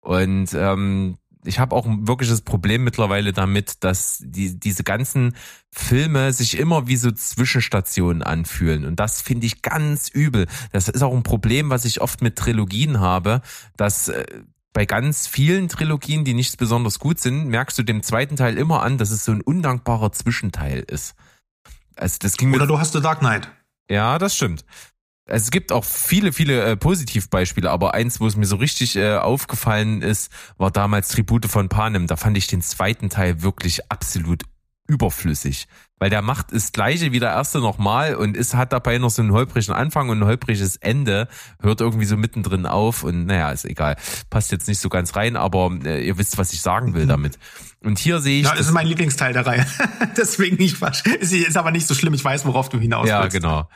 Und 0.00 0.52
ähm, 0.54 1.16
ich 1.44 1.58
habe 1.58 1.74
auch 1.74 1.86
ein 1.86 2.06
wirkliches 2.06 2.42
Problem 2.42 2.84
mittlerweile 2.84 3.32
damit, 3.32 3.82
dass 3.84 4.22
die, 4.24 4.58
diese 4.58 4.84
ganzen 4.84 5.34
Filme 5.70 6.32
sich 6.32 6.58
immer 6.58 6.86
wie 6.86 6.96
so 6.96 7.10
Zwischenstationen 7.10 8.22
anfühlen. 8.22 8.84
Und 8.84 9.00
das 9.00 9.20
finde 9.22 9.46
ich 9.46 9.62
ganz 9.62 10.08
übel. 10.08 10.46
Das 10.72 10.88
ist 10.88 11.02
auch 11.02 11.14
ein 11.14 11.24
Problem, 11.24 11.70
was 11.70 11.84
ich 11.84 12.00
oft 12.00 12.22
mit 12.22 12.36
Trilogien 12.36 13.00
habe, 13.00 13.42
dass 13.76 14.08
äh, 14.08 14.24
bei 14.72 14.86
ganz 14.86 15.26
vielen 15.26 15.68
Trilogien, 15.68 16.24
die 16.24 16.34
nicht 16.34 16.56
besonders 16.58 16.98
gut 16.98 17.18
sind, 17.20 17.48
merkst 17.48 17.78
du 17.78 17.82
dem 17.82 18.02
zweiten 18.02 18.36
Teil 18.36 18.56
immer 18.56 18.82
an, 18.82 18.98
dass 18.98 19.10
es 19.10 19.24
so 19.24 19.32
ein 19.32 19.42
undankbarer 19.42 20.12
Zwischenteil 20.12 20.80
ist. 20.80 21.14
Also 21.96 22.16
das 22.20 22.36
ging 22.36 22.50
mir 22.50 22.56
Oder 22.56 22.66
du 22.66 22.78
hast 22.78 22.92
The 22.92 23.00
Dark 23.00 23.18
Knight. 23.20 23.48
ja, 23.90 24.18
das 24.18 24.34
stimmt. 24.34 24.64
Also 25.28 25.44
Es 25.44 25.50
gibt 25.50 25.70
auch 25.72 25.84
viele, 25.84 26.32
viele 26.32 26.62
äh, 26.64 26.76
Positivbeispiele, 26.76 27.70
aber 27.70 27.94
eins, 27.94 28.18
wo 28.20 28.26
es 28.26 28.36
mir 28.36 28.46
so 28.46 28.56
richtig 28.56 28.96
äh, 28.96 29.16
aufgefallen 29.16 30.02
ist, 30.02 30.32
war 30.56 30.70
damals 30.70 31.08
Tribute 31.08 31.46
von 31.46 31.68
Panem. 31.68 32.06
Da 32.06 32.16
fand 32.16 32.36
ich 32.36 32.48
den 32.48 32.62
zweiten 32.62 33.08
Teil 33.08 33.42
wirklich 33.42 33.90
absolut 33.90 34.42
überflüssig. 34.88 35.68
Weil 35.98 36.10
der 36.10 36.20
macht 36.22 36.46
das 36.52 36.72
gleiche 36.72 37.12
wie 37.12 37.20
der 37.20 37.30
erste 37.30 37.60
nochmal 37.60 38.16
und 38.16 38.36
ist, 38.36 38.54
hat 38.54 38.72
dabei 38.72 38.98
noch 38.98 39.10
so 39.10 39.22
einen 39.22 39.30
holprigen 39.32 39.72
Anfang 39.72 40.08
und 40.08 40.18
ein 40.20 40.26
holpriges 40.26 40.74
Ende, 40.76 41.28
hört 41.60 41.80
irgendwie 41.80 42.06
so 42.06 42.16
mittendrin 42.16 42.66
auf 42.66 43.04
und 43.04 43.26
naja, 43.26 43.52
ist 43.52 43.64
egal. 43.64 43.96
Passt 44.28 44.50
jetzt 44.50 44.66
nicht 44.66 44.80
so 44.80 44.88
ganz 44.88 45.14
rein, 45.14 45.36
aber 45.36 45.70
äh, 45.84 46.04
ihr 46.04 46.18
wisst, 46.18 46.38
was 46.38 46.52
ich 46.52 46.60
sagen 46.60 46.94
will 46.94 47.06
damit. 47.06 47.38
Und 47.84 47.98
hier 48.00 48.20
sehe 48.20 48.40
ich. 48.40 48.46
Ja, 48.46 48.54
das 48.54 48.66
ist 48.66 48.72
mein 48.72 48.86
Lieblingsteil 48.86 49.32
der 49.32 49.46
Reihe. 49.46 49.66
Deswegen 50.16 50.56
nicht 50.56 50.76
falsch. 50.76 51.02
Ist, 51.20 51.32
ist 51.32 51.56
aber 51.56 51.70
nicht 51.70 51.86
so 51.86 51.94
schlimm. 51.94 52.14
Ich 52.14 52.24
weiß, 52.24 52.46
worauf 52.46 52.68
du 52.68 52.78
hinaus 52.78 53.08
Ja, 53.08 53.22
willst. 53.22 53.36
genau. 53.36 53.68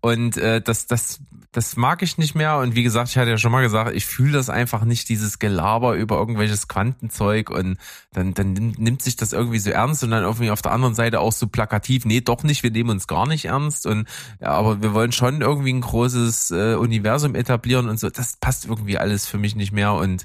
Und 0.00 0.36
äh, 0.36 0.60
das, 0.60 0.86
das, 0.86 1.20
das 1.50 1.76
mag 1.76 2.02
ich 2.02 2.18
nicht 2.18 2.34
mehr. 2.36 2.58
Und 2.58 2.76
wie 2.76 2.84
gesagt, 2.84 3.10
ich 3.10 3.18
hatte 3.18 3.30
ja 3.30 3.38
schon 3.38 3.50
mal 3.50 3.62
gesagt, 3.62 3.94
ich 3.94 4.06
fühle 4.06 4.32
das 4.32 4.48
einfach 4.48 4.84
nicht, 4.84 5.08
dieses 5.08 5.38
Gelaber 5.40 5.94
über 5.94 6.16
irgendwelches 6.18 6.68
Quantenzeug 6.68 7.50
und 7.50 7.78
dann, 8.12 8.32
dann 8.34 8.52
nimmt, 8.52 8.78
nimmt 8.78 9.02
sich 9.02 9.16
das 9.16 9.32
irgendwie 9.32 9.58
so 9.58 9.70
ernst 9.70 10.04
und 10.04 10.10
dann 10.10 10.22
irgendwie 10.22 10.50
auf 10.52 10.62
der 10.62 10.72
anderen 10.72 10.94
Seite 10.94 11.18
auch 11.18 11.32
so 11.32 11.48
plakativ, 11.58 12.04
nee, 12.04 12.20
doch 12.20 12.44
nicht, 12.44 12.62
wir 12.62 12.70
nehmen 12.70 12.90
uns 12.90 13.08
gar 13.08 13.26
nicht 13.26 13.46
ernst 13.46 13.84
und 13.84 14.06
ja, 14.40 14.50
aber 14.50 14.80
wir 14.80 14.94
wollen 14.94 15.10
schon 15.10 15.40
irgendwie 15.40 15.72
ein 15.72 15.80
großes 15.80 16.52
äh, 16.52 16.74
Universum 16.76 17.34
etablieren 17.34 17.88
und 17.88 17.98
so. 17.98 18.10
Das 18.10 18.36
passt 18.36 18.66
irgendwie 18.66 18.96
alles 18.96 19.26
für 19.26 19.38
mich 19.38 19.56
nicht 19.56 19.72
mehr 19.72 19.94
und 19.94 20.24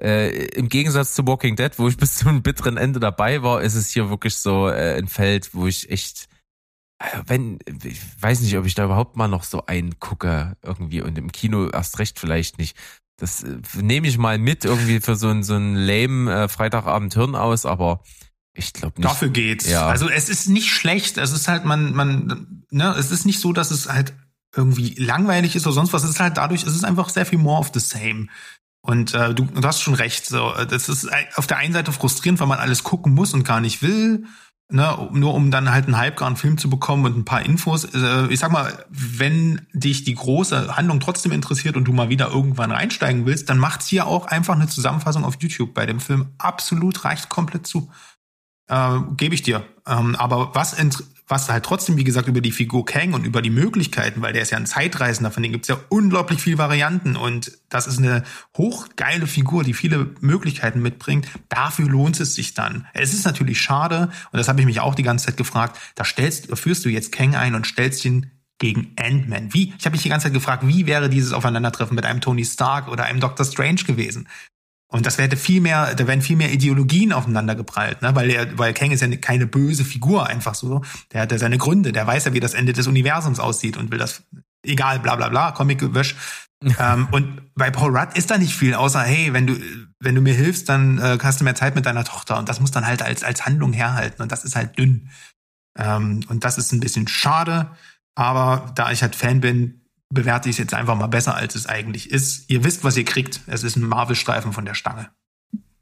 äh, 0.00 0.46
im 0.54 0.70
Gegensatz 0.70 1.14
zu 1.14 1.26
Walking 1.26 1.54
Dead, 1.54 1.78
wo 1.78 1.86
ich 1.86 1.96
bis 1.98 2.14
zum 2.14 2.40
bitteren 2.40 2.78
Ende 2.78 2.98
dabei 2.98 3.42
war, 3.42 3.60
ist 3.60 3.74
es 3.74 3.90
hier 3.90 4.08
wirklich 4.08 4.36
so 4.36 4.68
äh, 4.68 4.96
ein 4.96 5.06
Feld, 5.06 5.54
wo 5.54 5.66
ich 5.66 5.90
echt 5.90 6.28
äh, 6.98 7.04
wenn, 7.26 7.58
ich 7.84 8.00
weiß 8.22 8.40
nicht, 8.40 8.56
ob 8.56 8.64
ich 8.64 8.74
da 8.74 8.86
überhaupt 8.86 9.16
mal 9.16 9.28
noch 9.28 9.44
so 9.44 9.66
einen 9.66 10.00
gucke 10.00 10.56
irgendwie 10.62 11.02
und 11.02 11.18
im 11.18 11.30
Kino 11.30 11.68
erst 11.68 11.98
recht 11.98 12.18
vielleicht 12.18 12.56
nicht. 12.56 12.74
Das 13.18 13.42
äh, 13.42 13.58
nehme 13.82 14.06
ich 14.06 14.16
mal 14.16 14.38
mit 14.38 14.64
irgendwie 14.64 15.00
für 15.00 15.14
so 15.14 15.28
ein 15.28 15.42
so 15.42 15.56
ein 15.56 15.74
lame 15.74 16.44
äh, 16.44 16.48
Freitagabend 16.48 17.12
Hirn 17.12 17.34
aus, 17.34 17.66
aber 17.66 18.02
ich 18.54 18.72
glaube 18.72 19.00
nicht. 19.00 19.08
Dafür 19.08 19.28
geht's. 19.28 19.68
Ja. 19.68 19.86
Also 19.86 20.08
es 20.08 20.28
ist 20.28 20.48
nicht 20.48 20.70
schlecht. 20.70 21.18
Es 21.18 21.32
ist 21.32 21.48
halt, 21.48 21.64
man, 21.64 21.92
man, 21.94 22.64
ne, 22.70 22.94
es 22.98 23.10
ist 23.10 23.26
nicht 23.26 23.40
so, 23.40 23.52
dass 23.52 23.70
es 23.70 23.88
halt 23.88 24.12
irgendwie 24.54 24.94
langweilig 24.94 25.54
ist 25.54 25.66
oder 25.66 25.74
sonst 25.74 25.92
was. 25.92 26.04
Es 26.04 26.10
ist 26.10 26.20
halt 26.20 26.36
dadurch, 26.36 26.64
es 26.64 26.74
ist 26.74 26.84
einfach 26.84 27.08
sehr 27.08 27.26
viel 27.26 27.38
more 27.38 27.60
of 27.60 27.70
the 27.72 27.80
same. 27.80 28.26
Und 28.82 29.14
äh, 29.14 29.34
du, 29.34 29.44
du 29.44 29.66
hast 29.66 29.80
schon 29.82 29.94
recht. 29.94 30.26
So, 30.26 30.52
das 30.68 30.88
ist 30.88 31.08
auf 31.36 31.46
der 31.46 31.58
einen 31.58 31.72
Seite 31.72 31.92
frustrierend, 31.92 32.40
weil 32.40 32.48
man 32.48 32.58
alles 32.58 32.82
gucken 32.82 33.14
muss 33.14 33.34
und 33.34 33.44
gar 33.44 33.60
nicht 33.60 33.82
will. 33.82 34.24
Ne, 34.72 35.08
nur 35.12 35.34
um 35.34 35.50
dann 35.50 35.72
halt 35.72 35.86
einen 35.86 35.96
halbgaren 35.96 36.36
Film 36.36 36.56
zu 36.56 36.70
bekommen 36.70 37.04
und 37.04 37.16
ein 37.16 37.24
paar 37.24 37.44
Infos. 37.44 37.84
Äh, 37.86 38.28
Ich 38.28 38.38
sag 38.38 38.52
mal, 38.52 38.84
wenn 38.88 39.66
dich 39.72 40.04
die 40.04 40.14
große 40.14 40.76
Handlung 40.76 41.00
trotzdem 41.00 41.32
interessiert 41.32 41.76
und 41.76 41.84
du 41.84 41.92
mal 41.92 42.08
wieder 42.08 42.30
irgendwann 42.30 42.70
reinsteigen 42.70 43.26
willst, 43.26 43.50
dann 43.50 43.58
macht's 43.58 43.88
hier 43.88 44.06
auch 44.06 44.26
einfach 44.26 44.54
eine 44.54 44.68
Zusammenfassung 44.68 45.24
auf 45.24 45.38
YouTube 45.40 45.74
bei 45.74 45.86
dem 45.86 45.98
Film. 45.98 46.28
Absolut 46.38 47.04
reicht 47.04 47.28
komplett 47.28 47.66
zu. 47.66 47.90
Äh, 48.70 49.00
Gebe 49.16 49.34
ich 49.34 49.42
dir. 49.42 49.64
Ähm, 49.86 50.14
aber 50.16 50.54
was, 50.54 50.76
was 51.26 51.48
halt 51.48 51.64
trotzdem, 51.64 51.96
wie 51.96 52.04
gesagt, 52.04 52.28
über 52.28 52.40
die 52.40 52.52
Figur 52.52 52.84
Kang 52.84 53.12
und 53.14 53.26
über 53.26 53.42
die 53.42 53.50
Möglichkeiten, 53.50 54.22
weil 54.22 54.32
der 54.32 54.42
ist 54.42 54.50
ja 54.50 54.58
ein 54.58 54.66
Zeitreisender, 54.66 55.30
von 55.30 55.42
dem 55.42 55.52
gibt's 55.52 55.68
ja 55.68 55.78
unglaublich 55.88 56.40
viele 56.40 56.58
Varianten 56.58 57.16
und 57.16 57.52
das 57.68 57.86
ist 57.86 57.98
eine 57.98 58.22
hochgeile 58.56 59.26
Figur, 59.26 59.64
die 59.64 59.74
viele 59.74 60.14
Möglichkeiten 60.20 60.80
mitbringt. 60.82 61.26
Dafür 61.48 61.88
lohnt 61.88 62.18
es 62.20 62.34
sich 62.34 62.54
dann. 62.54 62.86
Es 62.94 63.12
ist 63.12 63.24
natürlich 63.24 63.60
schade, 63.60 64.10
und 64.32 64.38
das 64.38 64.48
habe 64.48 64.60
ich 64.60 64.66
mich 64.66 64.80
auch 64.80 64.94
die 64.94 65.02
ganze 65.02 65.26
Zeit 65.26 65.36
gefragt, 65.36 65.78
da 65.96 66.04
stellst, 66.04 66.50
da 66.50 66.56
führst 66.56 66.84
du 66.84 66.88
jetzt 66.88 67.12
Kang 67.12 67.34
ein 67.34 67.54
und 67.54 67.66
stellst 67.66 68.04
ihn 68.04 68.30
gegen 68.58 68.92
Ant-Man. 68.96 69.54
Wie? 69.54 69.72
Ich 69.78 69.86
habe 69.86 69.94
mich 69.94 70.02
die 70.02 70.10
ganze 70.10 70.26
Zeit 70.26 70.34
gefragt, 70.34 70.66
wie 70.66 70.86
wäre 70.86 71.08
dieses 71.08 71.32
Aufeinandertreffen 71.32 71.96
mit 71.96 72.04
einem 72.04 72.20
Tony 72.20 72.44
Stark 72.44 72.88
oder 72.88 73.04
einem 73.04 73.20
Doctor 73.20 73.46
Strange 73.46 73.82
gewesen? 73.86 74.28
Und 74.92 75.06
das 75.06 75.18
wäre 75.18 75.36
viel 75.36 75.60
mehr, 75.60 75.94
da 75.94 76.06
wären 76.08 76.20
viel 76.20 76.36
mehr 76.36 76.52
Ideologien 76.52 77.12
aufeinander 77.12 77.54
geprallt, 77.54 78.02
ne? 78.02 78.14
Weil 78.16 78.30
er, 78.30 78.58
weil 78.58 78.74
Kang 78.74 78.90
ist 78.90 79.00
ja 79.00 79.16
keine 79.16 79.46
böse 79.46 79.84
Figur 79.84 80.26
einfach 80.26 80.54
so. 80.54 80.82
Der 81.12 81.22
hat 81.22 81.32
ja 81.32 81.38
seine 81.38 81.58
Gründe, 81.58 81.92
der 81.92 82.06
weiß 82.06 82.24
ja, 82.24 82.32
wie 82.32 82.40
das 82.40 82.54
Ende 82.54 82.72
des 82.72 82.88
Universums 82.88 83.38
aussieht 83.38 83.76
und 83.76 83.92
will 83.92 83.98
das, 83.98 84.24
egal, 84.64 84.98
bla 84.98 85.14
bla 85.14 85.28
bla, 85.28 85.52
Comic-Gewösch. 85.52 86.16
ähm, 86.78 87.08
und 87.12 87.54
bei 87.54 87.70
Paul 87.70 87.96
Rudd 87.96 88.16
ist 88.16 88.30
da 88.30 88.36
nicht 88.36 88.54
viel, 88.54 88.74
außer, 88.74 89.00
hey, 89.00 89.32
wenn 89.32 89.46
du, 89.46 89.56
wenn 90.00 90.16
du 90.16 90.20
mir 90.20 90.34
hilfst, 90.34 90.68
dann 90.68 90.98
äh, 90.98 91.18
hast 91.22 91.40
du 91.40 91.44
mehr 91.44 91.54
Zeit 91.54 91.76
mit 91.76 91.86
deiner 91.86 92.04
Tochter. 92.04 92.38
Und 92.38 92.48
das 92.48 92.60
muss 92.60 92.72
dann 92.72 92.86
halt 92.86 93.00
als, 93.00 93.22
als 93.22 93.46
Handlung 93.46 93.72
herhalten. 93.72 94.20
Und 94.22 94.32
das 94.32 94.44
ist 94.44 94.56
halt 94.56 94.76
dünn. 94.76 95.08
Ähm, 95.78 96.24
und 96.28 96.44
das 96.44 96.58
ist 96.58 96.72
ein 96.72 96.80
bisschen 96.80 97.06
schade. 97.06 97.70
Aber 98.16 98.72
da 98.74 98.90
ich 98.90 99.02
halt 99.02 99.14
Fan 99.14 99.40
bin, 99.40 99.80
bewerte 100.12 100.48
ich 100.48 100.54
es 100.54 100.58
jetzt 100.58 100.74
einfach 100.74 100.96
mal 100.96 101.06
besser, 101.06 101.34
als 101.34 101.54
es 101.54 101.66
eigentlich 101.66 102.10
ist. 102.10 102.50
Ihr 102.50 102.64
wisst, 102.64 102.84
was 102.84 102.96
ihr 102.96 103.04
kriegt. 103.04 103.40
Es 103.46 103.62
ist 103.62 103.76
ein 103.76 103.86
Marvel-Streifen 103.86 104.52
von 104.52 104.64
der 104.64 104.74
Stange. 104.74 105.10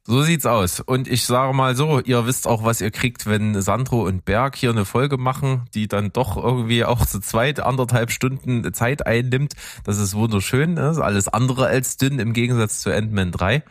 So 0.06 0.22
sieht's 0.22 0.46
aus. 0.46 0.80
Und 0.80 1.06
ich 1.06 1.26
sage 1.26 1.52
mal 1.52 1.76
so, 1.76 2.00
ihr 2.00 2.24
wisst 2.24 2.46
auch, 2.46 2.64
was 2.64 2.80
ihr 2.80 2.90
kriegt, 2.90 3.26
wenn 3.26 3.60
Sandro 3.60 4.06
und 4.06 4.24
Berg 4.24 4.56
hier 4.56 4.70
eine 4.70 4.86
Folge 4.86 5.18
machen, 5.18 5.66
die 5.74 5.86
dann 5.86 6.12
doch 6.12 6.36
irgendwie 6.36 6.84
auch 6.84 7.04
zu 7.04 7.20
zweit 7.20 7.60
anderthalb 7.60 8.10
Stunden 8.10 8.72
Zeit 8.72 9.06
einnimmt. 9.06 9.52
Das 9.84 9.98
ist 9.98 10.14
wunderschön. 10.14 10.74
Ne? 10.74 10.80
Das 10.80 10.96
ist 10.96 11.02
alles 11.02 11.28
andere 11.28 11.66
als 11.66 11.98
dünn 11.98 12.20
im 12.20 12.32
Gegensatz 12.32 12.80
zu 12.80 12.90
Ant-Man 12.90 13.32
3. 13.32 13.62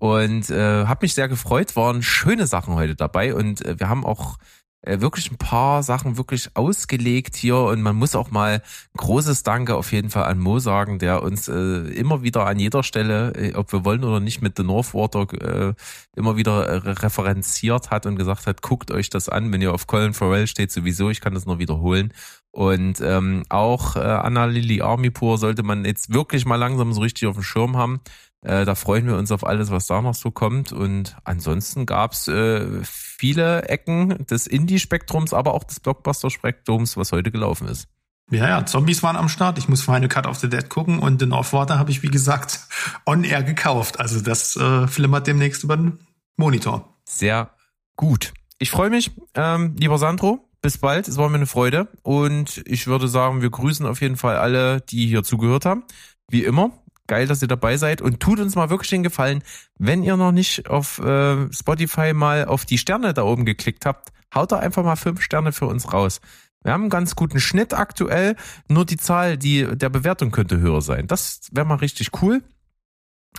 Und 0.00 0.48
äh, 0.48 0.86
habe 0.86 1.04
mich 1.04 1.14
sehr 1.14 1.28
gefreut, 1.28 1.76
waren 1.76 2.02
schöne 2.02 2.46
Sachen 2.46 2.74
heute 2.74 2.94
dabei 2.94 3.34
und 3.34 3.64
äh, 3.64 3.78
wir 3.80 3.88
haben 3.88 4.06
auch 4.06 4.38
wirklich 4.84 5.30
ein 5.30 5.38
paar 5.38 5.82
Sachen 5.82 6.16
wirklich 6.16 6.50
ausgelegt 6.54 7.36
hier 7.36 7.56
und 7.56 7.82
man 7.82 7.96
muss 7.96 8.14
auch 8.14 8.30
mal 8.30 8.62
großes 8.96 9.42
Danke 9.42 9.74
auf 9.74 9.90
jeden 9.92 10.08
Fall 10.08 10.24
an 10.24 10.38
Mo 10.38 10.60
sagen, 10.60 10.98
der 10.98 11.22
uns 11.22 11.48
äh, 11.48 11.52
immer 11.52 12.22
wieder 12.22 12.46
an 12.46 12.60
jeder 12.60 12.82
Stelle, 12.84 13.32
äh, 13.34 13.54
ob 13.54 13.72
wir 13.72 13.84
wollen 13.84 14.04
oder 14.04 14.20
nicht, 14.20 14.40
mit 14.40 14.56
The 14.56 14.62
Northwater 14.62 15.26
äh, 15.32 15.74
immer 16.14 16.36
wieder 16.36 16.66
äh, 16.66 16.76
referenziert 16.90 17.90
hat 17.90 18.06
und 18.06 18.16
gesagt 18.16 18.46
hat, 18.46 18.62
guckt 18.62 18.92
euch 18.92 19.10
das 19.10 19.28
an, 19.28 19.52
wenn 19.52 19.62
ihr 19.62 19.74
auf 19.74 19.88
Colin 19.88 20.14
Farrell 20.14 20.46
steht 20.46 20.70
sowieso, 20.70 21.10
ich 21.10 21.20
kann 21.20 21.34
das 21.34 21.46
nur 21.46 21.58
wiederholen. 21.58 22.12
Und 22.50 23.00
ähm, 23.00 23.44
auch 23.50 23.96
äh, 23.96 24.00
Anna 24.00 24.46
Lily 24.46 24.80
Armipur 24.80 25.38
sollte 25.38 25.62
man 25.62 25.84
jetzt 25.84 26.12
wirklich 26.12 26.46
mal 26.46 26.56
langsam 26.56 26.92
so 26.92 27.00
richtig 27.00 27.28
auf 27.28 27.34
dem 27.34 27.42
Schirm 27.42 27.76
haben. 27.76 28.00
Äh, 28.42 28.64
da 28.64 28.74
freuen 28.74 29.06
wir 29.06 29.16
uns 29.16 29.32
auf 29.32 29.44
alles, 29.44 29.70
was 29.70 29.86
da 29.86 30.00
noch 30.00 30.14
so 30.14 30.30
kommt. 30.30 30.72
Und 30.72 31.16
ansonsten 31.24 31.86
gab's 31.86 32.28
äh, 32.28 32.82
viele 32.82 33.62
Ecken 33.68 34.26
des 34.26 34.46
Indie-Spektrums, 34.46 35.32
aber 35.32 35.54
auch 35.54 35.64
des 35.64 35.80
Blockbuster-Spektrums, 35.80 36.96
was 36.96 37.12
heute 37.12 37.30
gelaufen 37.30 37.68
ist. 37.68 37.88
Ja, 38.30 38.46
ja, 38.46 38.66
Zombies 38.66 39.02
waren 39.02 39.16
am 39.16 39.28
Start. 39.28 39.58
Ich 39.58 39.68
muss 39.68 39.82
Final 39.82 40.08
Cut 40.08 40.26
of 40.26 40.38
the 40.38 40.50
Dead 40.50 40.68
gucken 40.68 40.98
und 40.98 41.20
den 41.20 41.32
Offwater 41.32 41.78
habe 41.78 41.90
ich, 41.90 42.02
wie 42.02 42.10
gesagt, 42.10 42.60
on 43.06 43.24
air 43.24 43.42
gekauft. 43.42 43.98
Also 43.98 44.20
das 44.20 44.54
äh, 44.56 44.86
flimmert 44.86 45.26
demnächst 45.26 45.64
über 45.64 45.76
den 45.76 45.98
Monitor. 46.36 46.96
Sehr 47.04 47.50
gut. 47.96 48.34
Ich 48.58 48.70
freue 48.70 48.90
mich, 48.90 49.12
ähm, 49.34 49.76
lieber 49.78 49.98
Sandro. 49.98 50.44
Bis 50.60 50.78
bald, 50.78 51.06
es 51.06 51.16
war 51.16 51.28
mir 51.28 51.36
eine 51.36 51.46
Freude. 51.46 51.88
Und 52.02 52.62
ich 52.66 52.86
würde 52.86 53.08
sagen, 53.08 53.42
wir 53.42 53.50
grüßen 53.50 53.86
auf 53.86 54.00
jeden 54.00 54.16
Fall 54.16 54.36
alle, 54.36 54.80
die 54.80 55.06
hier 55.06 55.22
zugehört 55.22 55.64
haben. 55.64 55.84
Wie 56.28 56.44
immer, 56.44 56.72
geil, 57.08 57.26
dass 57.26 57.42
ihr 57.42 57.48
dabei 57.48 57.76
seid. 57.76 58.00
Und 58.00 58.20
tut 58.20 58.38
uns 58.38 58.54
mal 58.54 58.70
wirklich 58.70 58.90
den 58.90 59.02
Gefallen, 59.02 59.42
wenn 59.78 60.02
ihr 60.04 60.16
noch 60.16 60.32
nicht 60.32 60.68
auf 60.70 60.98
äh, 61.00 61.52
Spotify 61.52 62.12
mal 62.14 62.44
auf 62.44 62.64
die 62.64 62.78
Sterne 62.78 63.12
da 63.14 63.22
oben 63.24 63.44
geklickt 63.44 63.84
habt, 63.86 64.10
haut 64.34 64.52
da 64.52 64.58
einfach 64.58 64.84
mal 64.84 64.96
fünf 64.96 65.20
Sterne 65.22 65.52
für 65.52 65.66
uns 65.66 65.92
raus. 65.92 66.20
Wir 66.62 66.72
haben 66.72 66.82
einen 66.82 66.90
ganz 66.90 67.14
guten 67.16 67.40
Schnitt 67.40 67.72
aktuell, 67.72 68.36
nur 68.68 68.84
die 68.84 68.96
Zahl 68.96 69.36
die 69.38 69.66
der 69.76 69.88
Bewertung 69.88 70.30
könnte 70.30 70.58
höher 70.58 70.82
sein. 70.82 71.06
Das 71.06 71.40
wäre 71.52 71.66
mal 71.66 71.76
richtig 71.76 72.10
cool. 72.22 72.42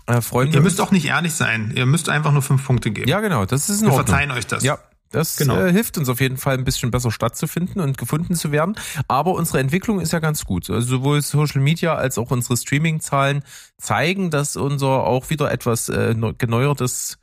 Äh, 0.08 0.22
freuen 0.22 0.52
Ihr 0.54 0.62
müsst 0.62 0.80
auch 0.82 0.92
nicht 0.92 1.06
ehrlich 1.06 1.34
sein. 1.34 1.74
Ihr 1.76 1.86
müsst 1.86 2.10
einfach 2.10 2.32
nur 2.32 2.42
fünf 2.42 2.66
Punkte 2.66 2.92
geben. 2.92 3.10
Ja, 3.10 3.20
genau, 3.20 3.46
das 3.46 3.70
ist 3.70 3.82
in 3.82 3.88
Wir 3.88 3.94
Ordnung. 3.94 4.08
verzeihen 4.08 4.32
euch 4.32 4.48
das. 4.48 4.64
Ja, 4.64 4.80
das 5.12 5.38
Genau. 5.38 5.56
äh, 5.58 5.72
hilft 5.72 5.98
uns 5.98 6.08
auf 6.10 6.20
jeden 6.22 6.38
Fall 6.38 6.56
ein 6.58 6.64
bisschen 6.64 6.92
besser 6.92 7.12
stattzufinden 7.12 7.82
und 7.82 7.98
gefunden 7.98 8.36
zu 8.36 8.52
werden. 8.52 8.76
Aber 9.08 9.32
unsere 9.32 9.60
Entwicklung 9.60 10.00
ist 10.00 10.14
ja 10.14 10.20
ganz 10.20 10.46
gut. 10.46 10.70
Also 10.70 10.88
sowohl 10.88 11.22
Social 11.22 11.62
Media 11.62 11.96
als 11.96 12.18
auch 12.18 12.32
unsere 12.32 12.58
Streaming-Zahlen 12.58 13.44
zeigen, 13.78 14.30
dass 14.30 14.56
unser 14.56 15.06
auch 15.06 15.30
wieder 15.30 15.52
etwas 15.52 15.90
äh, 15.90 16.14
neu- 16.14 16.34
geneuertes 16.38 17.18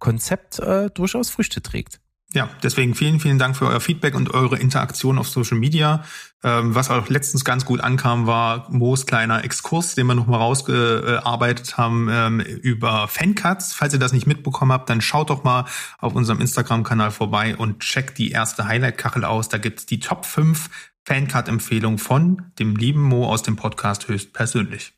Konzept 0.00 0.58
äh, 0.58 0.90
durchaus 0.90 1.30
Früchte 1.30 1.62
trägt. 1.62 2.00
Ja, 2.34 2.48
deswegen 2.62 2.94
vielen, 2.94 3.20
vielen 3.20 3.38
Dank 3.38 3.56
für 3.56 3.66
euer 3.66 3.80
Feedback 3.80 4.14
und 4.14 4.32
eure 4.32 4.58
Interaktion 4.58 5.18
auf 5.18 5.28
Social 5.28 5.58
Media. 5.58 6.02
Ähm, 6.42 6.74
was 6.74 6.90
auch 6.90 7.08
letztens 7.08 7.44
ganz 7.44 7.66
gut 7.66 7.80
ankam, 7.80 8.26
war 8.26 8.66
Moos 8.70 9.04
kleiner 9.04 9.44
Exkurs, 9.44 9.94
den 9.94 10.06
wir 10.06 10.14
nochmal 10.14 10.40
rausgearbeitet 10.40 11.76
haben 11.76 12.08
ähm, 12.10 12.40
über 12.40 13.06
Fancuts. 13.06 13.74
Falls 13.74 13.92
ihr 13.92 13.98
das 13.98 14.12
nicht 14.12 14.26
mitbekommen 14.26 14.72
habt, 14.72 14.88
dann 14.88 15.02
schaut 15.02 15.28
doch 15.28 15.44
mal 15.44 15.66
auf 15.98 16.14
unserem 16.14 16.40
Instagram-Kanal 16.40 17.10
vorbei 17.10 17.54
und 17.54 17.80
checkt 17.80 18.16
die 18.16 18.30
erste 18.30 18.66
Highlight-Kachel 18.66 19.24
aus. 19.24 19.50
Da 19.50 19.58
gibt's 19.58 19.84
die 19.84 20.00
Top 20.00 20.24
5 20.24 20.70
Fancut-Empfehlungen 21.04 21.98
von 21.98 22.52
dem 22.58 22.76
lieben 22.76 23.02
Mo 23.02 23.26
aus 23.26 23.42
dem 23.42 23.56
Podcast 23.56 24.08
höchstpersönlich. 24.08 24.94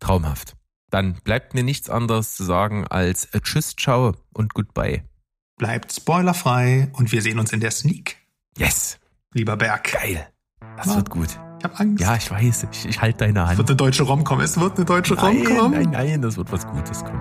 Traumhaft. 0.00 0.54
Dann 0.90 1.14
bleibt 1.22 1.52
mir 1.52 1.64
nichts 1.64 1.90
anderes 1.90 2.34
zu 2.34 2.44
sagen 2.44 2.86
als 2.86 3.26
äh, 3.26 3.40
Tschüss, 3.40 3.76
ciao 3.76 4.14
und 4.32 4.54
goodbye. 4.54 5.07
Bleibt 5.58 5.92
spoilerfrei 5.92 6.88
und 6.92 7.10
wir 7.12 7.20
sehen 7.20 7.38
uns 7.38 7.52
in 7.52 7.60
der 7.60 7.70
Sneak. 7.72 8.16
Yes. 8.56 8.98
Lieber 9.32 9.56
Berg. 9.56 9.92
Geil. 9.92 10.28
Das 10.76 10.86
Mann. 10.86 10.96
wird 10.96 11.10
gut. 11.10 11.28
Ich 11.58 11.64
habe 11.64 11.78
Angst. 11.80 12.00
Ja, 12.00 12.14
ich 12.16 12.30
weiß. 12.30 12.66
Ich, 12.70 12.86
ich 12.88 13.00
halte 13.00 13.18
deine 13.26 13.40
Es 13.42 13.48
Hand. 13.48 13.58
wird 13.58 13.68
eine 13.70 13.76
deutsche 13.76 14.04
Romcom. 14.04 14.40
Es 14.40 14.58
wird 14.60 14.76
eine 14.76 14.84
deutsche 14.84 15.14
Nein, 15.14 15.44
Romcom. 15.46 15.72
nein, 15.72 15.90
nein, 15.90 16.22
das 16.22 16.36
wird 16.36 16.50
was 16.52 16.66
Gutes 16.66 17.04
kommen. 17.04 17.20